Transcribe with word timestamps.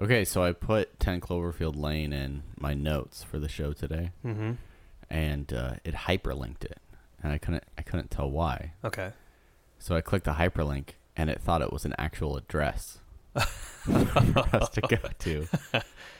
Okay, 0.00 0.24
so 0.26 0.42
I 0.42 0.52
put 0.52 1.00
10 1.00 1.20
Cloverfield 1.20 1.74
Lane 1.76 2.12
in 2.12 2.42
my 2.58 2.74
notes 2.74 3.22
for 3.22 3.38
the 3.38 3.48
show 3.48 3.72
today, 3.72 4.10
Mm-hmm. 4.24 4.52
and 5.08 5.52
uh, 5.52 5.74
it 5.84 5.94
hyperlinked 5.94 6.64
it, 6.64 6.78
and 7.22 7.32
I 7.32 7.38
couldn't 7.38 7.64
I 7.78 7.82
couldn't 7.82 8.10
tell 8.10 8.30
why. 8.30 8.72
Okay. 8.84 9.12
So 9.78 9.94
I 9.96 10.00
clicked 10.02 10.24
the 10.26 10.32
hyperlink, 10.32 10.90
and 11.16 11.30
it 11.30 11.40
thought 11.40 11.62
it 11.62 11.72
was 11.72 11.84
an 11.86 11.94
actual 11.98 12.36
address 12.36 12.98
for 13.34 14.56
us 14.56 14.68
to 14.70 14.80
go 14.82 14.98
to. 15.20 15.46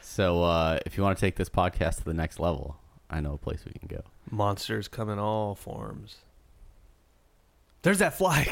So 0.00 0.42
uh, 0.44 0.78
if 0.86 0.96
you 0.96 1.02
want 1.02 1.18
to 1.18 1.20
take 1.20 1.36
this 1.36 1.48
podcast 1.50 1.96
to 1.98 2.04
the 2.04 2.14
next 2.14 2.38
level, 2.40 2.76
I 3.10 3.20
know 3.20 3.34
a 3.34 3.38
place 3.38 3.62
we 3.66 3.72
can 3.72 3.88
go. 3.88 4.02
Monsters 4.30 4.88
come 4.88 5.10
in 5.10 5.18
all 5.18 5.54
forms. 5.54 6.18
There's 7.82 7.98
that 7.98 8.16
fly. 8.16 8.46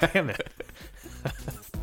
Damn 0.12 0.30
it. 0.30 0.48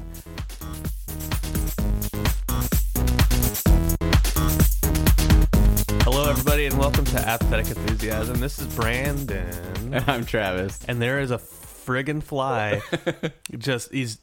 everybody, 6.34 6.66
and 6.66 6.80
welcome 6.80 7.06
to 7.06 7.20
Apathetic 7.20 7.68
Enthusiasm. 7.68 8.40
This 8.40 8.58
is 8.58 8.66
Brandon, 8.76 9.94
I'm 10.08 10.26
Travis. 10.26 10.84
and 10.88 11.00
there 11.00 11.20
is 11.20 11.30
a 11.30 11.38
friggin' 11.38 12.24
fly. 12.24 12.82
Just 13.60 13.92
he's 13.92 14.18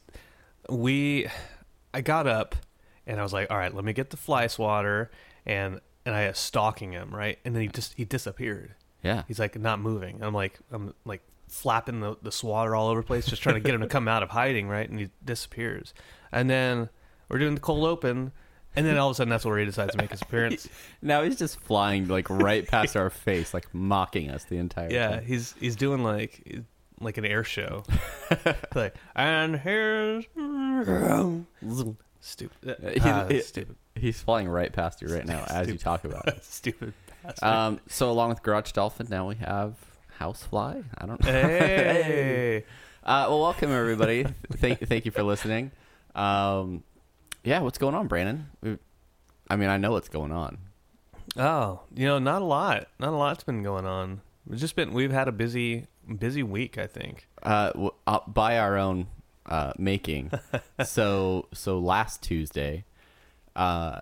we. 0.69 1.27
I 1.93 2.01
got 2.01 2.27
up, 2.27 2.57
and 3.07 3.17
I 3.17 3.23
was 3.23 3.31
like, 3.31 3.49
"All 3.49 3.57
right, 3.57 3.73
let 3.73 3.85
me 3.85 3.93
get 3.93 4.09
the 4.09 4.17
fly 4.17 4.47
swatter," 4.47 5.09
and 5.45 5.79
and 6.05 6.13
I 6.13 6.27
was 6.27 6.37
stalking 6.37 6.91
him, 6.91 7.15
right, 7.15 7.39
and 7.45 7.55
then 7.55 7.61
he 7.61 7.69
just 7.69 7.93
he 7.93 8.03
disappeared. 8.03 8.75
Yeah. 9.03 9.23
He's 9.29 9.39
like 9.39 9.57
not 9.57 9.79
moving. 9.79 10.21
I'm 10.21 10.33
like 10.33 10.59
I'm 10.69 10.93
like 11.05 11.21
flapping 11.47 12.01
the, 12.01 12.17
the 12.21 12.31
swatter 12.31 12.75
all 12.75 12.89
over 12.89 12.99
the 12.99 13.07
place, 13.07 13.25
just 13.25 13.41
trying 13.41 13.55
to 13.55 13.61
get 13.61 13.73
him 13.73 13.81
to 13.81 13.87
come 13.87 14.09
out 14.09 14.21
of 14.21 14.31
hiding, 14.31 14.67
right? 14.67 14.89
And 14.89 14.99
he 14.99 15.09
disappears. 15.23 15.93
And 16.29 16.49
then 16.49 16.89
we're 17.29 17.39
doing 17.39 17.55
the 17.55 17.61
cold 17.61 17.85
open, 17.85 18.33
and 18.75 18.85
then 18.85 18.97
all 18.97 19.09
of 19.09 19.11
a 19.11 19.15
sudden 19.15 19.29
that's 19.29 19.45
where 19.45 19.57
he 19.59 19.65
decides 19.65 19.91
to 19.93 19.97
make 19.97 20.11
his 20.11 20.21
appearance. 20.21 20.67
Now 21.01 21.23
he's 21.23 21.37
just 21.37 21.59
flying 21.59 22.07
like 22.07 22.29
right 22.29 22.67
past 22.67 22.95
our 22.95 23.09
face, 23.09 23.53
like 23.53 23.73
mocking 23.73 24.29
us 24.29 24.43
the 24.45 24.57
entire 24.57 24.87
time. 24.89 24.95
Yeah, 24.95 25.09
time. 25.15 25.25
he's 25.25 25.53
he's 25.59 25.75
doing 25.75 26.03
like 26.03 26.59
like 26.99 27.17
an 27.17 27.25
air 27.25 27.43
show. 27.43 27.83
like 28.75 28.95
and 29.15 29.55
here's 29.57 30.25
stupid. 32.19 32.69
Uh, 32.83 32.89
he's, 32.91 33.05
Ah, 33.05 33.27
stupid. 33.43 33.75
he's 33.95 34.21
flying 34.21 34.47
right 34.47 34.71
past 34.71 35.01
you 35.01 35.07
right 35.07 35.25
now 35.25 35.43
as 35.49 35.67
you 35.67 35.77
talk 35.77 36.03
about 36.03 36.27
it. 36.27 36.43
Stupid. 36.43 36.93
bastard. 37.23 37.43
Um, 37.47 37.79
so 37.87 38.11
along 38.11 38.29
with 38.29 38.43
Garage 38.43 38.71
Dolphin, 38.73 39.07
now 39.09 39.27
we 39.27 39.35
have 39.35 39.75
Housefly. 40.19 40.83
I 40.97 41.05
don't 41.05 41.23
know. 41.23 41.31
hey. 41.31 42.63
Uh, 43.03 43.25
well, 43.29 43.41
welcome 43.41 43.71
everybody. 43.71 44.25
thank 44.53 44.79
thank 44.87 45.05
you 45.05 45.11
for 45.11 45.23
listening. 45.23 45.71
Um, 46.13 46.83
yeah, 47.43 47.59
what's 47.59 47.77
going 47.77 47.95
on, 47.95 48.07
Brandon? 48.07 48.47
I 49.49 49.55
mean, 49.55 49.69
I 49.69 49.77
know 49.77 49.91
what's 49.91 50.09
going 50.09 50.31
on. 50.31 50.57
Oh, 51.37 51.81
you 51.95 52.07
know, 52.07 52.19
not 52.19 52.41
a 52.41 52.45
lot. 52.45 52.87
Not 52.99 53.09
a 53.13 53.15
lot's 53.15 53.43
been 53.43 53.63
going 53.63 53.85
on. 53.85 54.21
We've 54.47 54.59
just 54.59 54.75
been 54.75 54.93
we've 54.93 55.11
had 55.11 55.27
a 55.27 55.31
busy 55.31 55.87
busy 56.17 56.43
week, 56.43 56.77
I 56.77 56.87
think. 56.87 57.27
Uh, 57.43 57.71
w- 57.71 57.91
uh, 58.07 58.19
by 58.27 58.57
our 58.57 58.77
own 58.77 59.07
uh, 59.45 59.73
making. 59.77 60.31
so 60.85 61.47
so 61.53 61.79
last 61.79 62.21
Tuesday, 62.21 62.85
uh, 63.55 64.01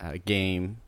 a 0.00 0.18
game 0.18 0.78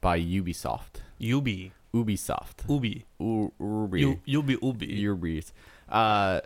by 0.00 0.18
Ubisoft. 0.20 1.00
Ubi. 1.18 1.72
Ubisoft. 1.92 2.68
Ubi. 2.68 3.04
U- 3.18 3.52
Ubi. 3.58 4.00
You 4.00 4.20
you'll 4.24 4.50
Ubi. 4.50 4.86
Ubi's. 4.86 5.52
Uh, 5.88 6.40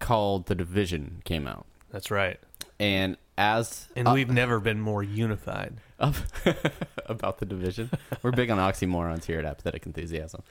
called 0.00 0.46
The 0.46 0.54
Division 0.54 1.22
came 1.24 1.46
out, 1.46 1.66
That's 1.90 2.10
right. 2.10 2.38
And 2.80 3.16
as 3.36 3.88
And 3.96 4.08
uh, 4.08 4.12
we've 4.12 4.30
never 4.30 4.60
been 4.60 4.80
more 4.80 5.02
unified. 5.02 5.74
of 5.98 6.24
about 7.06 7.38
the 7.38 7.46
division. 7.46 7.90
We're 8.22 8.32
big 8.32 8.50
on 8.50 8.58
oxymorons 8.72 9.24
here 9.24 9.38
at 9.38 9.44
Apathetic 9.44 9.86
Enthusiasm. 9.86 10.42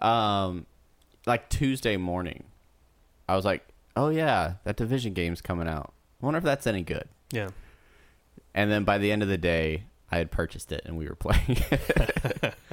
Um, 0.00 0.66
like 1.26 1.48
Tuesday 1.48 1.96
morning, 1.96 2.44
I 3.28 3.36
was 3.36 3.44
like, 3.44 3.66
"Oh 3.96 4.08
yeah, 4.08 4.54
that 4.64 4.76
division 4.76 5.12
game's 5.12 5.40
coming 5.40 5.68
out. 5.68 5.92
I 6.22 6.26
wonder 6.26 6.38
if 6.38 6.44
that's 6.44 6.66
any 6.66 6.82
good." 6.82 7.08
Yeah. 7.32 7.48
And 8.54 8.70
then 8.70 8.84
by 8.84 8.98
the 8.98 9.12
end 9.12 9.22
of 9.22 9.28
the 9.28 9.38
day, 9.38 9.84
I 10.10 10.16
had 10.18 10.30
purchased 10.30 10.72
it 10.72 10.82
and 10.84 10.96
we 10.98 11.06
were 11.06 11.14
playing. 11.14 11.42
it. 11.70 12.54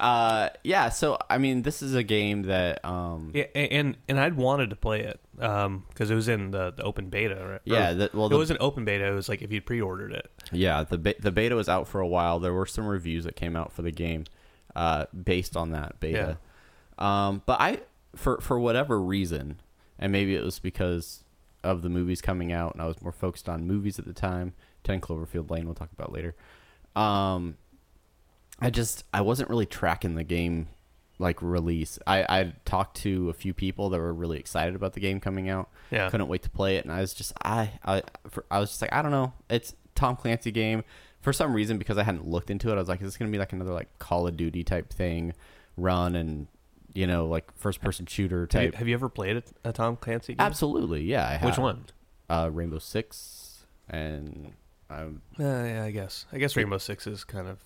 uh, 0.00 0.50
yeah. 0.64 0.88
So 0.90 1.18
I 1.30 1.38
mean, 1.38 1.62
this 1.62 1.82
is 1.82 1.94
a 1.94 2.02
game 2.02 2.42
that 2.42 2.84
um, 2.84 3.30
Yeah, 3.34 3.44
and 3.54 3.96
and 4.08 4.18
I'd 4.20 4.36
wanted 4.36 4.70
to 4.70 4.76
play 4.76 5.00
it 5.02 5.20
um, 5.40 5.84
because 5.88 6.10
it 6.10 6.14
was 6.14 6.28
in 6.28 6.50
the, 6.50 6.72
the 6.72 6.82
open 6.82 7.08
beta, 7.08 7.34
right? 7.52 7.60
Yeah, 7.64 7.92
the- 7.92 8.10
well, 8.12 8.32
it 8.32 8.36
wasn't 8.36 8.60
open 8.60 8.84
beta. 8.84 9.06
It 9.06 9.14
was 9.14 9.28
like 9.28 9.42
if 9.42 9.52
you 9.52 9.60
pre-ordered 9.60 10.12
it. 10.12 10.30
Yeah, 10.52 10.82
the 10.84 10.98
be- 10.98 11.14
the 11.18 11.30
beta 11.32 11.54
was 11.54 11.68
out 11.68 11.88
for 11.88 12.00
a 12.00 12.06
while. 12.08 12.38
There 12.40 12.52
were 12.52 12.66
some 12.66 12.86
reviews 12.86 13.24
that 13.24 13.36
came 13.36 13.56
out 13.56 13.72
for 13.72 13.82
the 13.82 13.90
game 13.92 14.24
uh, 14.74 15.06
based 15.12 15.56
on 15.56 15.70
that 15.72 15.98
beta. 16.00 16.38
Um, 16.98 17.42
but 17.46 17.60
I, 17.60 17.80
for 18.14 18.40
for 18.40 18.58
whatever 18.58 19.00
reason, 19.00 19.60
and 19.98 20.12
maybe 20.12 20.34
it 20.34 20.42
was 20.44 20.58
because 20.58 21.24
of 21.64 21.82
the 21.82 21.88
movies 21.88 22.20
coming 22.22 22.52
out, 22.52 22.72
and 22.74 22.82
I 22.82 22.86
was 22.86 23.00
more 23.02 23.12
focused 23.12 23.48
on 23.48 23.66
movies 23.66 23.98
at 23.98 24.04
the 24.06 24.12
time. 24.14 24.54
Ten 24.84 25.00
Cloverfield 25.00 25.50
Lane, 25.50 25.64
we'll 25.66 25.74
talk 25.74 25.90
about 25.92 26.12
later. 26.12 26.34
Um, 26.94 27.56
I 28.60 28.70
just 28.70 29.04
I 29.12 29.20
wasn't 29.20 29.50
really 29.50 29.66
tracking 29.66 30.14
the 30.14 30.24
game 30.24 30.68
like 31.18 31.40
release. 31.42 31.98
I 32.06 32.22
I 32.22 32.52
talked 32.64 32.96
to 32.98 33.30
a 33.30 33.32
few 33.32 33.54
people 33.54 33.88
that 33.90 33.98
were 33.98 34.12
really 34.14 34.38
excited 34.38 34.74
about 34.74 34.94
the 34.94 35.00
game 35.00 35.20
coming 35.20 35.48
out. 35.48 35.68
Yeah. 35.90 36.10
couldn't 36.10 36.28
wait 36.28 36.42
to 36.42 36.50
play 36.50 36.76
it, 36.76 36.84
and 36.84 36.92
I 36.92 37.00
was 37.00 37.14
just 37.14 37.32
I 37.44 37.72
I 37.84 38.02
for, 38.28 38.44
I 38.50 38.58
was 38.58 38.70
just 38.70 38.82
like 38.82 38.92
I 38.92 39.02
don't 39.02 39.10
know. 39.12 39.32
It's 39.50 39.74
Tom 39.94 40.16
Clancy 40.16 40.50
game 40.50 40.84
for 41.20 41.32
some 41.32 41.54
reason 41.54 41.78
because 41.78 41.98
I 41.98 42.02
hadn't 42.02 42.26
looked 42.26 42.50
into 42.50 42.70
it. 42.70 42.74
I 42.74 42.78
was 42.78 42.88
like, 42.88 43.00
is 43.00 43.06
this 43.08 43.16
gonna 43.16 43.30
be 43.30 43.38
like 43.38 43.52
another 43.52 43.72
like 43.72 43.98
Call 43.98 44.26
of 44.26 44.36
Duty 44.36 44.62
type 44.64 44.92
thing, 44.92 45.32
run 45.76 46.14
and 46.16 46.46
you 46.94 47.06
know 47.06 47.26
like 47.26 47.54
first 47.56 47.80
person 47.82 48.06
shooter 48.06 48.48
Have 48.52 48.62
you, 48.62 48.70
type. 48.70 48.78
have 48.78 48.88
you 48.88 48.94
ever 48.94 49.08
played 49.08 49.36
a, 49.36 49.42
a 49.68 49.72
Tom 49.72 49.96
Clancy 49.96 50.34
game? 50.34 50.40
Absolutely, 50.40 51.02
yeah. 51.02 51.26
I 51.26 51.32
have. 51.32 51.44
Which 51.44 51.58
one? 51.58 51.84
Uh, 52.28 52.50
Rainbow 52.52 52.78
Six 52.78 53.66
and 53.88 54.52
um, 54.90 55.22
Uh, 55.38 55.42
yeah, 55.44 55.84
I 55.84 55.90
guess. 55.90 56.26
I 56.32 56.38
guess 56.38 56.56
Rainbow 56.56 56.78
Six 56.78 57.06
is 57.06 57.22
kind 57.24 57.48
of 57.48 57.58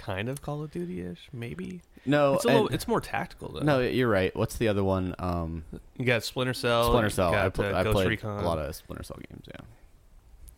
kind 0.00 0.28
of 0.28 0.42
Call 0.42 0.62
of 0.62 0.70
Duty 0.70 1.00
ish, 1.02 1.28
maybe. 1.32 1.82
no, 2.06 2.34
it's 2.34 2.44
a 2.44 2.48
little. 2.48 2.66
and- 2.66 2.74
It's 2.74 2.88
more 2.88 3.00
tactical 3.00 3.52
though. 3.52 3.60
no, 3.60 3.80
you're 3.80 4.08
right. 4.08 4.34
What's 4.34 4.56
the 4.56 4.68
other 4.68 4.82
one? 4.82 5.14
Um, 5.18 5.64
you 5.96 6.04
got 6.04 6.24
Splinter 6.24 6.54
Cell. 6.54 6.84
Splinter 6.88 7.06
you 7.08 7.10
Cell. 7.10 7.34
I, 7.34 7.48
pl- 7.50 7.64
uh, 7.66 7.72
I 7.78 7.82
Ghost 7.84 7.94
played 7.94 8.08
Recon. 8.08 8.42
a 8.42 8.46
lot 8.46 8.58
of 8.58 8.74
Splinter 8.74 9.02
Cell 9.04 9.18
games. 9.30 9.44
Yeah. 9.48 9.60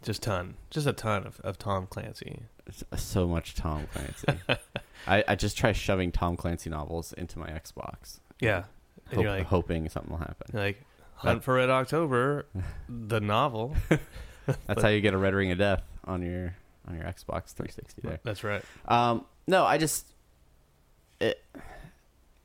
just 0.02 0.22
ton, 0.22 0.54
just 0.70 0.86
a 0.86 0.92
ton 0.92 1.26
of, 1.26 1.40
of 1.40 1.58
Tom 1.58 1.86
Clancy. 1.86 2.40
So 2.96 3.26
much 3.26 3.54
Tom 3.54 3.86
Clancy. 3.92 4.26
I, 5.06 5.24
I 5.26 5.34
just 5.34 5.56
try 5.58 5.72
shoving 5.72 6.12
Tom 6.12 6.36
Clancy 6.36 6.70
novels 6.70 7.12
into 7.14 7.38
my 7.40 7.48
Xbox, 7.48 8.20
Yeah, 8.40 8.64
and 9.06 9.14
hope- 9.16 9.22
you're 9.24 9.32
like, 9.32 9.46
hoping 9.46 9.88
something 9.88 10.10
will 10.12 10.18
happen. 10.18 10.46
you're 10.52 10.62
like 10.62 10.82
Hunt 11.16 11.42
for 11.44 11.54
Red 11.54 11.70
October, 11.70 12.46
the 12.88 13.20
novel. 13.20 13.76
That's 14.66 14.82
how 14.82 14.88
you 14.88 15.00
get 15.00 15.14
a 15.14 15.18
Red 15.18 15.34
Ring 15.34 15.50
of 15.52 15.58
Death 15.58 15.82
on 16.04 16.22
your 16.22 16.54
on 16.88 16.96
your 16.96 17.04
Xbox 17.04 17.52
360 17.52 18.02
there. 18.02 18.18
That's 18.24 18.42
right. 18.42 18.62
Um, 18.88 19.24
no, 19.46 19.64
I 19.64 19.78
just 19.78 20.06
it. 21.20 21.42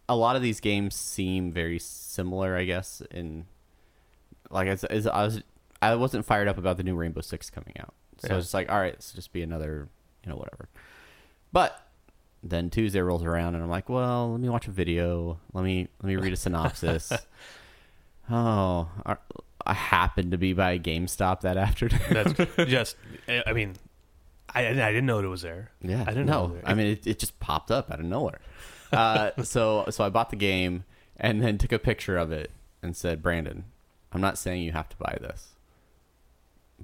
A 0.09 0.15
lot 0.15 0.35
of 0.35 0.41
these 0.41 0.59
games 0.59 0.95
seem 0.95 1.51
very 1.51 1.79
similar, 1.79 2.55
I 2.55 2.63
guess. 2.63 3.01
In 3.11 3.45
like 4.49 4.67
as, 4.67 4.83
as 4.85 5.05
I 5.07 5.23
was, 5.25 5.41
I 5.81 5.95
wasn't 5.95 6.25
fired 6.25 6.47
up 6.47 6.57
about 6.57 6.77
the 6.77 6.83
new 6.83 6.95
Rainbow 6.95 7.21
Six 7.21 7.49
coming 7.49 7.75
out, 7.79 7.93
so 8.19 8.29
I 8.31 8.35
was 8.35 8.45
just 8.45 8.53
like, 8.53 8.71
all 8.71 8.79
right, 8.79 8.93
let's 8.93 9.11
just 9.11 9.33
be 9.33 9.41
another, 9.41 9.89
you 10.23 10.29
know, 10.31 10.37
whatever. 10.37 10.69
But 11.51 11.81
then 12.43 12.69
Tuesday 12.69 13.01
rolls 13.01 13.23
around, 13.23 13.55
and 13.55 13.63
I'm 13.63 13.69
like, 13.69 13.89
well, 13.89 14.31
let 14.31 14.39
me 14.39 14.47
watch 14.49 14.67
a 14.67 14.71
video. 14.71 15.39
Let 15.53 15.63
me 15.65 15.87
let 16.01 16.07
me 16.07 16.15
read 16.15 16.33
a 16.33 16.37
synopsis. 16.37 17.11
oh, 18.29 18.89
I- 19.05 19.17
I 19.65 19.73
happened 19.73 20.31
to 20.31 20.37
be 20.37 20.53
by 20.53 20.79
GameStop 20.79 21.41
that 21.41 21.57
afternoon. 21.57 21.99
That's 22.09 22.55
just. 22.69 22.95
I 23.27 23.51
mean, 23.51 23.75
I 24.53 24.67
I 24.67 24.73
didn't 24.73 25.05
know 25.05 25.19
it 25.19 25.25
was 25.25 25.41
there. 25.41 25.71
Yeah, 25.81 26.01
I 26.01 26.11
didn't 26.11 26.25
know. 26.27 26.31
know. 26.33 26.45
it 26.45 26.51
was 26.53 26.61
there. 26.61 26.71
I 26.71 26.73
mean, 26.73 26.87
it, 26.87 27.07
it 27.07 27.19
just 27.19 27.39
popped 27.39 27.71
up 27.71 27.91
out 27.91 27.99
of 27.99 28.05
nowhere. 28.05 28.39
Uh, 28.91 29.31
so 29.43 29.85
so 29.89 30.03
I 30.03 30.09
bought 30.09 30.29
the 30.29 30.35
game 30.35 30.83
and 31.17 31.41
then 31.41 31.57
took 31.57 31.71
a 31.71 31.79
picture 31.79 32.17
of 32.17 32.31
it 32.31 32.51
and 32.81 32.95
said, 32.95 33.21
Brandon, 33.21 33.65
I'm 34.11 34.21
not 34.21 34.37
saying 34.37 34.61
you 34.63 34.71
have 34.71 34.87
to 34.89 34.95
buy 34.97 35.17
this, 35.19 35.55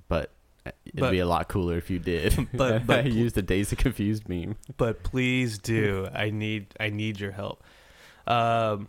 but 0.08 0.32
it'd 0.66 1.00
But- 1.00 1.12
be 1.12 1.20
a 1.20 1.26
lot 1.26 1.48
cooler 1.48 1.78
if 1.78 1.90
you 1.90 2.00
did. 2.00 2.48
But- 2.54 2.86
but- 2.86 3.00
I 3.06 3.08
used 3.08 3.38
a 3.38 3.42
Dazed 3.42 3.72
and 3.72 3.80
Confused 3.80 4.28
meme. 4.28 4.56
but 4.78 5.04
please 5.04 5.58
do. 5.58 6.08
I 6.14 6.30
need 6.30 6.68
I 6.80 6.90
need 6.90 7.20
your 7.20 7.32
help. 7.32 7.64
Um. 8.28 8.88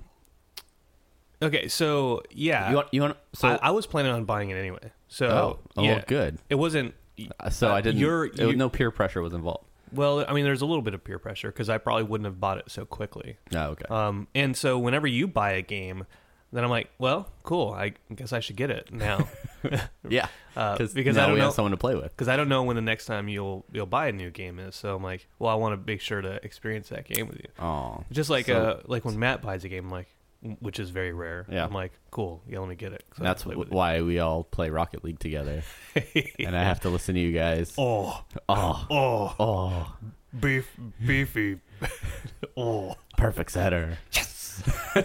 Okay, 1.42 1.68
so 1.68 2.22
yeah, 2.30 2.70
you 2.70 2.76
want 2.76 2.88
you 2.92 3.02
want 3.02 3.16
so 3.34 3.48
I, 3.48 3.68
I 3.68 3.70
was 3.72 3.86
planning 3.86 4.12
on 4.12 4.24
buying 4.24 4.50
it 4.50 4.56
anyway. 4.56 4.92
So 5.08 5.26
oh, 5.28 5.58
oh 5.76 5.82
yeah, 5.82 6.02
good. 6.06 6.38
It 6.48 6.54
wasn't. 6.54 6.94
Uh, 7.40 7.50
So 7.50 7.68
uh, 7.70 7.74
I 7.74 7.80
didn't. 7.80 8.00
You're, 8.00 8.26
you, 8.26 8.56
no 8.56 8.68
peer 8.68 8.90
pressure 8.90 9.22
was 9.22 9.32
involved. 9.32 9.64
well, 9.92 10.24
I 10.26 10.32
mean, 10.32 10.44
there's 10.44 10.62
a 10.62 10.66
little 10.66 10.82
bit 10.82 10.94
of 10.94 11.04
peer 11.04 11.18
pressure 11.18 11.48
because 11.48 11.68
I 11.68 11.78
probably 11.78 12.04
wouldn't 12.04 12.26
have 12.26 12.40
bought 12.40 12.58
it 12.58 12.70
so 12.70 12.84
quickly. 12.84 13.36
Oh, 13.54 13.66
okay. 13.70 13.84
Um, 13.88 14.26
and 14.34 14.56
so 14.56 14.78
whenever 14.78 15.06
you 15.06 15.26
buy 15.28 15.52
a 15.52 15.62
game, 15.62 16.06
then 16.52 16.64
I'm 16.64 16.70
like, 16.70 16.90
well, 16.98 17.28
cool. 17.42 17.72
I 17.72 17.94
guess 18.14 18.32
I 18.32 18.40
should 18.40 18.56
get 18.56 18.70
it 18.70 18.92
now 18.92 19.28
yeah, 20.08 20.28
uh, 20.56 20.76
because 20.78 21.16
I 21.18 21.22
don't 21.26 21.32
we 21.34 21.38
know 21.38 21.46
have 21.46 21.54
someone 21.54 21.72
to 21.72 21.76
play 21.76 21.94
with. 21.96 22.10
because 22.10 22.28
I 22.28 22.36
don't 22.36 22.48
know 22.48 22.62
when 22.62 22.76
the 22.76 22.82
next 22.82 23.06
time 23.06 23.28
you'll 23.28 23.64
you'll 23.72 23.86
buy 23.86 24.06
a 24.08 24.12
new 24.12 24.30
game 24.30 24.58
is. 24.60 24.74
So 24.76 24.94
I'm 24.94 25.02
like, 25.02 25.26
well, 25.40 25.50
I 25.50 25.54
want 25.56 25.80
to 25.80 25.86
make 25.90 26.00
sure 26.00 26.20
to 26.20 26.44
experience 26.44 26.88
that 26.90 27.06
game 27.06 27.26
with 27.28 27.38
you. 27.38 27.48
Oh, 27.58 28.04
Just 28.12 28.30
like 28.30 28.46
So- 28.46 28.56
uh, 28.62 28.80
like 28.86 29.04
when 29.04 29.18
Matt 29.18 29.42
buys 29.42 29.64
a 29.64 29.68
game, 29.68 29.86
I'm 29.86 29.90
like, 29.90 30.14
which 30.60 30.78
is 30.78 30.90
very 30.90 31.12
rare. 31.12 31.46
Yeah. 31.50 31.64
I'm 31.64 31.72
like, 31.72 31.92
cool. 32.10 32.42
Yeah, 32.48 32.60
let 32.60 32.68
me 32.68 32.74
get 32.74 32.92
it. 32.92 33.04
That's 33.18 33.44
why 33.46 34.02
we 34.02 34.18
all 34.18 34.44
play 34.44 34.70
Rocket 34.70 35.04
League 35.04 35.18
together, 35.18 35.62
and 36.38 36.56
I 36.56 36.62
have 36.62 36.80
to 36.80 36.90
listen 36.90 37.14
to 37.14 37.20
you 37.20 37.32
guys. 37.32 37.74
oh, 37.78 38.24
Oh, 38.48 38.86
oh, 38.90 39.34
oh, 39.38 39.96
beef, 40.38 40.70
beefy. 41.04 41.60
oh, 42.56 42.94
perfect 43.16 43.52
setter. 43.52 43.98
Yes. 44.12 44.62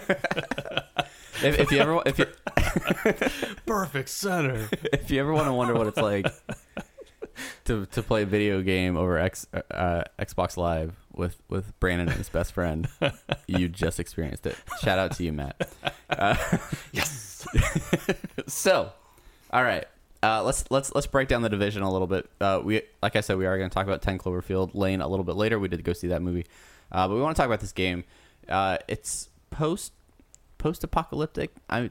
if, 1.42 1.58
if 1.58 1.72
you 1.72 1.78
ever 1.78 2.02
if 2.06 2.18
you 2.18 2.26
perfect 3.66 4.08
center. 4.08 4.68
if 4.92 5.10
you 5.10 5.20
ever 5.20 5.32
want 5.32 5.46
to 5.46 5.52
wonder 5.52 5.74
what 5.74 5.86
it's 5.86 5.96
like 5.96 6.26
to 7.64 7.86
to 7.86 8.02
play 8.02 8.22
a 8.22 8.26
video 8.26 8.62
game 8.62 8.96
over 8.96 9.18
X 9.18 9.46
uh, 9.52 10.04
Xbox 10.18 10.56
Live 10.56 10.94
with 11.14 11.36
with 11.48 11.78
Brandon 11.80 12.08
and 12.08 12.16
his 12.16 12.28
best 12.28 12.52
friend, 12.52 12.88
you 13.46 13.68
just 13.68 14.00
experienced 14.00 14.46
it. 14.46 14.56
Shout 14.82 14.98
out 14.98 15.12
to 15.12 15.24
you, 15.24 15.32
Matt. 15.32 15.68
Uh, 16.08 16.36
yes. 16.92 17.46
so, 18.46 18.92
all 19.52 19.62
right. 19.62 19.84
Uh, 20.22 20.42
let's 20.42 20.64
let's 20.70 20.94
let's 20.94 21.06
break 21.06 21.28
down 21.28 21.42
the 21.42 21.48
division 21.48 21.82
a 21.82 21.90
little 21.90 22.06
bit. 22.06 22.28
Uh, 22.40 22.60
we 22.62 22.82
like 23.02 23.16
I 23.16 23.20
said, 23.20 23.38
we 23.38 23.46
are 23.46 23.56
going 23.56 23.70
to 23.70 23.74
talk 23.74 23.86
about 23.86 24.02
Ten 24.02 24.18
Cloverfield 24.18 24.74
Lane 24.74 25.00
a 25.00 25.08
little 25.08 25.24
bit 25.24 25.36
later. 25.36 25.58
We 25.58 25.68
did 25.68 25.82
go 25.82 25.92
see 25.92 26.08
that 26.08 26.20
movie, 26.22 26.46
uh, 26.92 27.08
but 27.08 27.14
we 27.14 27.22
want 27.22 27.36
to 27.36 27.40
talk 27.40 27.46
about 27.46 27.60
this 27.60 27.72
game. 27.72 28.04
Uh, 28.48 28.78
it's 28.86 29.30
post 29.50 29.92
post 30.58 30.84
apocalyptic. 30.84 31.50
I 31.70 31.90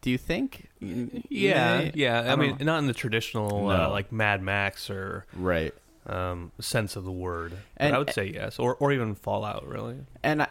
do 0.00 0.10
you 0.10 0.18
think? 0.18 0.68
Yeah, 0.80 1.90
yeah. 1.94 2.20
I, 2.20 2.24
don't 2.28 2.38
mean, 2.38 2.56
know. 2.58 2.64
not 2.64 2.78
in 2.78 2.86
the 2.86 2.94
traditional 2.94 3.68
uh, 3.68 3.76
No. 3.76 3.90
like 3.90 4.10
Mad 4.10 4.42
Max 4.42 4.88
or 4.88 5.26
right. 5.34 5.74
Um, 6.06 6.52
sense 6.60 6.96
of 6.96 7.04
the 7.04 7.12
word. 7.12 7.56
And- 7.76 7.94
I 7.94 7.98
would 7.98 8.12
say 8.12 8.26
yes, 8.34 8.58
or 8.58 8.76
or 8.76 8.92
even 8.92 9.14
Fallout. 9.14 9.66
Really, 9.66 9.98
and 10.22 10.42
I, 10.42 10.48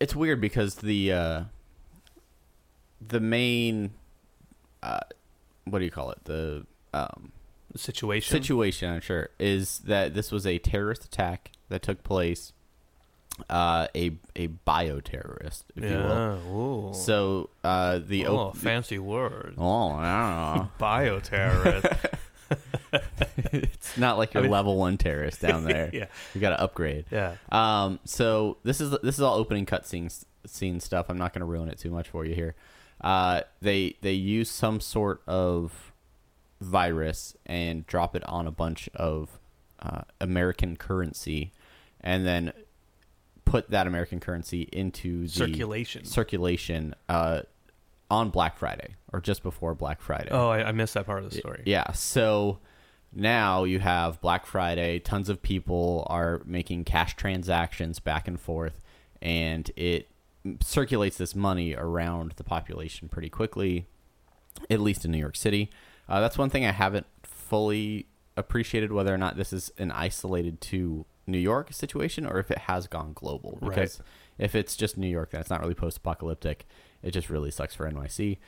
it's 0.00 0.14
weird 0.14 0.40
because 0.40 0.76
the 0.76 1.12
uh, 1.12 1.42
the 3.06 3.20
main 3.20 3.92
uh, 4.82 5.00
what 5.64 5.80
do 5.80 5.84
you 5.84 5.90
call 5.90 6.10
it 6.10 6.18
the 6.24 6.66
um, 6.94 7.32
situation. 7.74 8.36
situation 8.36 8.90
I'm 8.90 9.00
sure 9.00 9.30
is 9.38 9.80
that 9.80 10.14
this 10.14 10.30
was 10.30 10.46
a 10.46 10.58
terrorist 10.58 11.04
attack 11.04 11.52
that 11.68 11.82
took 11.82 12.02
place 12.02 12.52
uh, 13.50 13.86
a 13.94 14.12
a 14.34 14.48
bioterrorist 14.66 15.64
if 15.74 15.84
you 15.84 15.96
will. 15.96 16.90
Ooh. 16.90 16.94
so 16.94 17.50
uh, 17.64 18.00
the 18.04 18.26
oh, 18.26 18.36
op- 18.36 18.56
fancy 18.56 18.98
word. 18.98 19.54
oh 19.58 19.90
I 19.90 20.54
don't 20.54 20.56
know 20.56 20.70
Bioterrorist. 20.80 22.18
it's 23.52 23.96
not 23.96 24.18
like 24.18 24.34
your 24.34 24.40
I 24.40 24.44
mean- 24.44 24.52
level 24.52 24.76
one 24.76 24.96
terrorist 24.98 25.40
down 25.40 25.64
there 25.72 25.90
yeah. 25.92 26.06
you 26.34 26.40
got 26.40 26.50
to 26.50 26.60
upgrade 26.60 27.06
Yeah. 27.10 27.36
Um, 27.50 27.98
so 28.04 28.58
this 28.62 28.80
is 28.80 28.90
this 29.02 29.16
is 29.16 29.20
all 29.20 29.36
opening 29.36 29.66
cutscene 29.66 30.24
scene 30.46 30.80
stuff. 30.80 31.06
I'm 31.08 31.18
not 31.18 31.32
going 31.32 31.40
to 31.40 31.46
ruin 31.46 31.68
it 31.68 31.78
too 31.78 31.90
much 31.90 32.08
for 32.08 32.24
you 32.24 32.34
here. 32.34 32.54
Uh, 33.00 33.42
they 33.60 33.96
they 34.00 34.12
use 34.12 34.50
some 34.50 34.80
sort 34.80 35.22
of 35.26 35.92
virus 36.60 37.36
and 37.44 37.86
drop 37.86 38.16
it 38.16 38.24
on 38.24 38.46
a 38.46 38.50
bunch 38.50 38.88
of 38.94 39.38
uh, 39.80 40.02
American 40.20 40.76
currency, 40.76 41.52
and 42.00 42.26
then 42.26 42.52
put 43.44 43.70
that 43.70 43.86
American 43.86 44.18
currency 44.20 44.62
into 44.72 45.22
the 45.22 45.28
Circulation. 45.28 46.04
circulation 46.04 46.94
uh, 47.08 47.42
on 48.10 48.30
Black 48.30 48.56
Friday 48.56 48.94
or 49.12 49.20
just 49.20 49.42
before 49.42 49.74
Black 49.74 50.00
Friday. 50.00 50.28
Oh, 50.30 50.48
I, 50.48 50.68
I 50.68 50.72
missed 50.72 50.94
that 50.94 51.06
part 51.06 51.22
of 51.22 51.30
the 51.30 51.36
story. 51.36 51.62
Yeah. 51.66 51.92
So 51.92 52.58
now 53.16 53.64
you 53.64 53.80
have 53.80 54.20
Black 54.20 54.46
Friday. 54.46 54.98
Tons 54.98 55.28
of 55.28 55.42
people 55.42 56.06
are 56.10 56.42
making 56.44 56.84
cash 56.84 57.16
transactions 57.16 57.98
back 57.98 58.28
and 58.28 58.38
forth, 58.38 58.80
and 59.22 59.70
it 59.74 60.08
circulates 60.60 61.16
this 61.16 61.34
money 61.34 61.74
around 61.74 62.34
the 62.36 62.44
population 62.44 63.08
pretty 63.08 63.30
quickly, 63.30 63.86
at 64.70 64.80
least 64.80 65.04
in 65.04 65.10
New 65.10 65.18
York 65.18 65.36
City. 65.36 65.70
Uh, 66.08 66.20
that's 66.20 66.38
one 66.38 66.50
thing 66.50 66.64
I 66.64 66.72
haven't 66.72 67.06
fully 67.22 68.06
appreciated 68.36 68.92
whether 68.92 69.12
or 69.12 69.18
not 69.18 69.36
this 69.36 69.52
is 69.52 69.72
an 69.78 69.90
isolated 69.90 70.60
to 70.60 71.06
New 71.26 71.38
York 71.38 71.72
situation 71.72 72.26
or 72.26 72.38
if 72.38 72.50
it 72.50 72.58
has 72.58 72.86
gone 72.86 73.12
global. 73.14 73.58
Right. 73.60 73.70
Because 73.70 74.00
if 74.38 74.54
it's 74.54 74.76
just 74.76 74.96
New 74.96 75.08
York, 75.08 75.30
then 75.30 75.40
it's 75.40 75.50
not 75.50 75.60
really 75.60 75.74
post 75.74 75.96
apocalyptic. 75.98 76.66
It 77.02 77.10
just 77.12 77.30
really 77.30 77.50
sucks 77.50 77.74
for 77.74 77.90
NYC. 77.90 78.38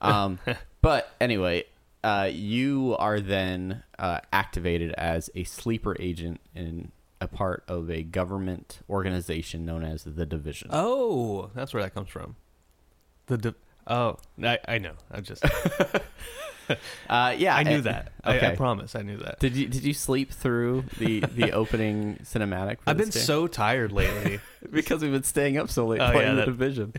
Um, 0.00 0.38
but 0.82 1.14
anyway, 1.20 1.64
uh, 2.06 2.30
you 2.32 2.94
are 2.98 3.18
then 3.20 3.82
uh, 3.98 4.20
activated 4.32 4.92
as 4.92 5.28
a 5.34 5.42
sleeper 5.44 5.96
agent 5.98 6.40
in 6.54 6.92
a 7.20 7.26
part 7.26 7.64
of 7.66 7.90
a 7.90 8.02
government 8.02 8.78
organization 8.88 9.64
known 9.64 9.82
as 9.82 10.04
the 10.04 10.24
Division. 10.26 10.68
Oh, 10.72 11.50
that's 11.54 11.74
where 11.74 11.82
that 11.82 11.94
comes 11.94 12.08
from. 12.08 12.36
The 13.26 13.38
di- 13.38 13.54
oh, 13.86 14.18
I 14.42 14.58
I 14.68 14.78
know. 14.78 14.92
I 15.10 15.20
just 15.20 15.42
Uh, 17.08 17.32
yeah, 17.38 17.54
I 17.54 17.62
knew 17.62 17.78
eh, 17.78 17.80
that. 17.82 18.12
I, 18.24 18.36
Okay. 18.38 18.46
I 18.48 18.56
promise. 18.56 18.96
I 18.96 19.02
knew 19.02 19.18
that. 19.18 19.38
Did 19.38 19.54
you 19.54 19.68
did 19.68 19.84
you 19.84 19.94
sleep 19.94 20.32
through 20.32 20.84
the 20.98 21.20
the 21.20 21.52
opening 21.62 22.18
cinematic? 22.24 22.78
For 22.80 22.90
I've 22.90 22.96
been 22.96 23.10
game? 23.10 23.22
so 23.22 23.46
tired 23.46 23.92
lately. 23.92 24.40
because 24.72 25.00
we've 25.00 25.12
been 25.12 25.22
staying 25.22 25.58
up 25.58 25.70
so 25.70 25.86
late 25.86 26.00
Oh, 26.00 26.10
playing 26.10 26.36
yeah, 26.36 26.44
the 26.44 26.50
that- 26.50 26.58
Division. 26.58 26.92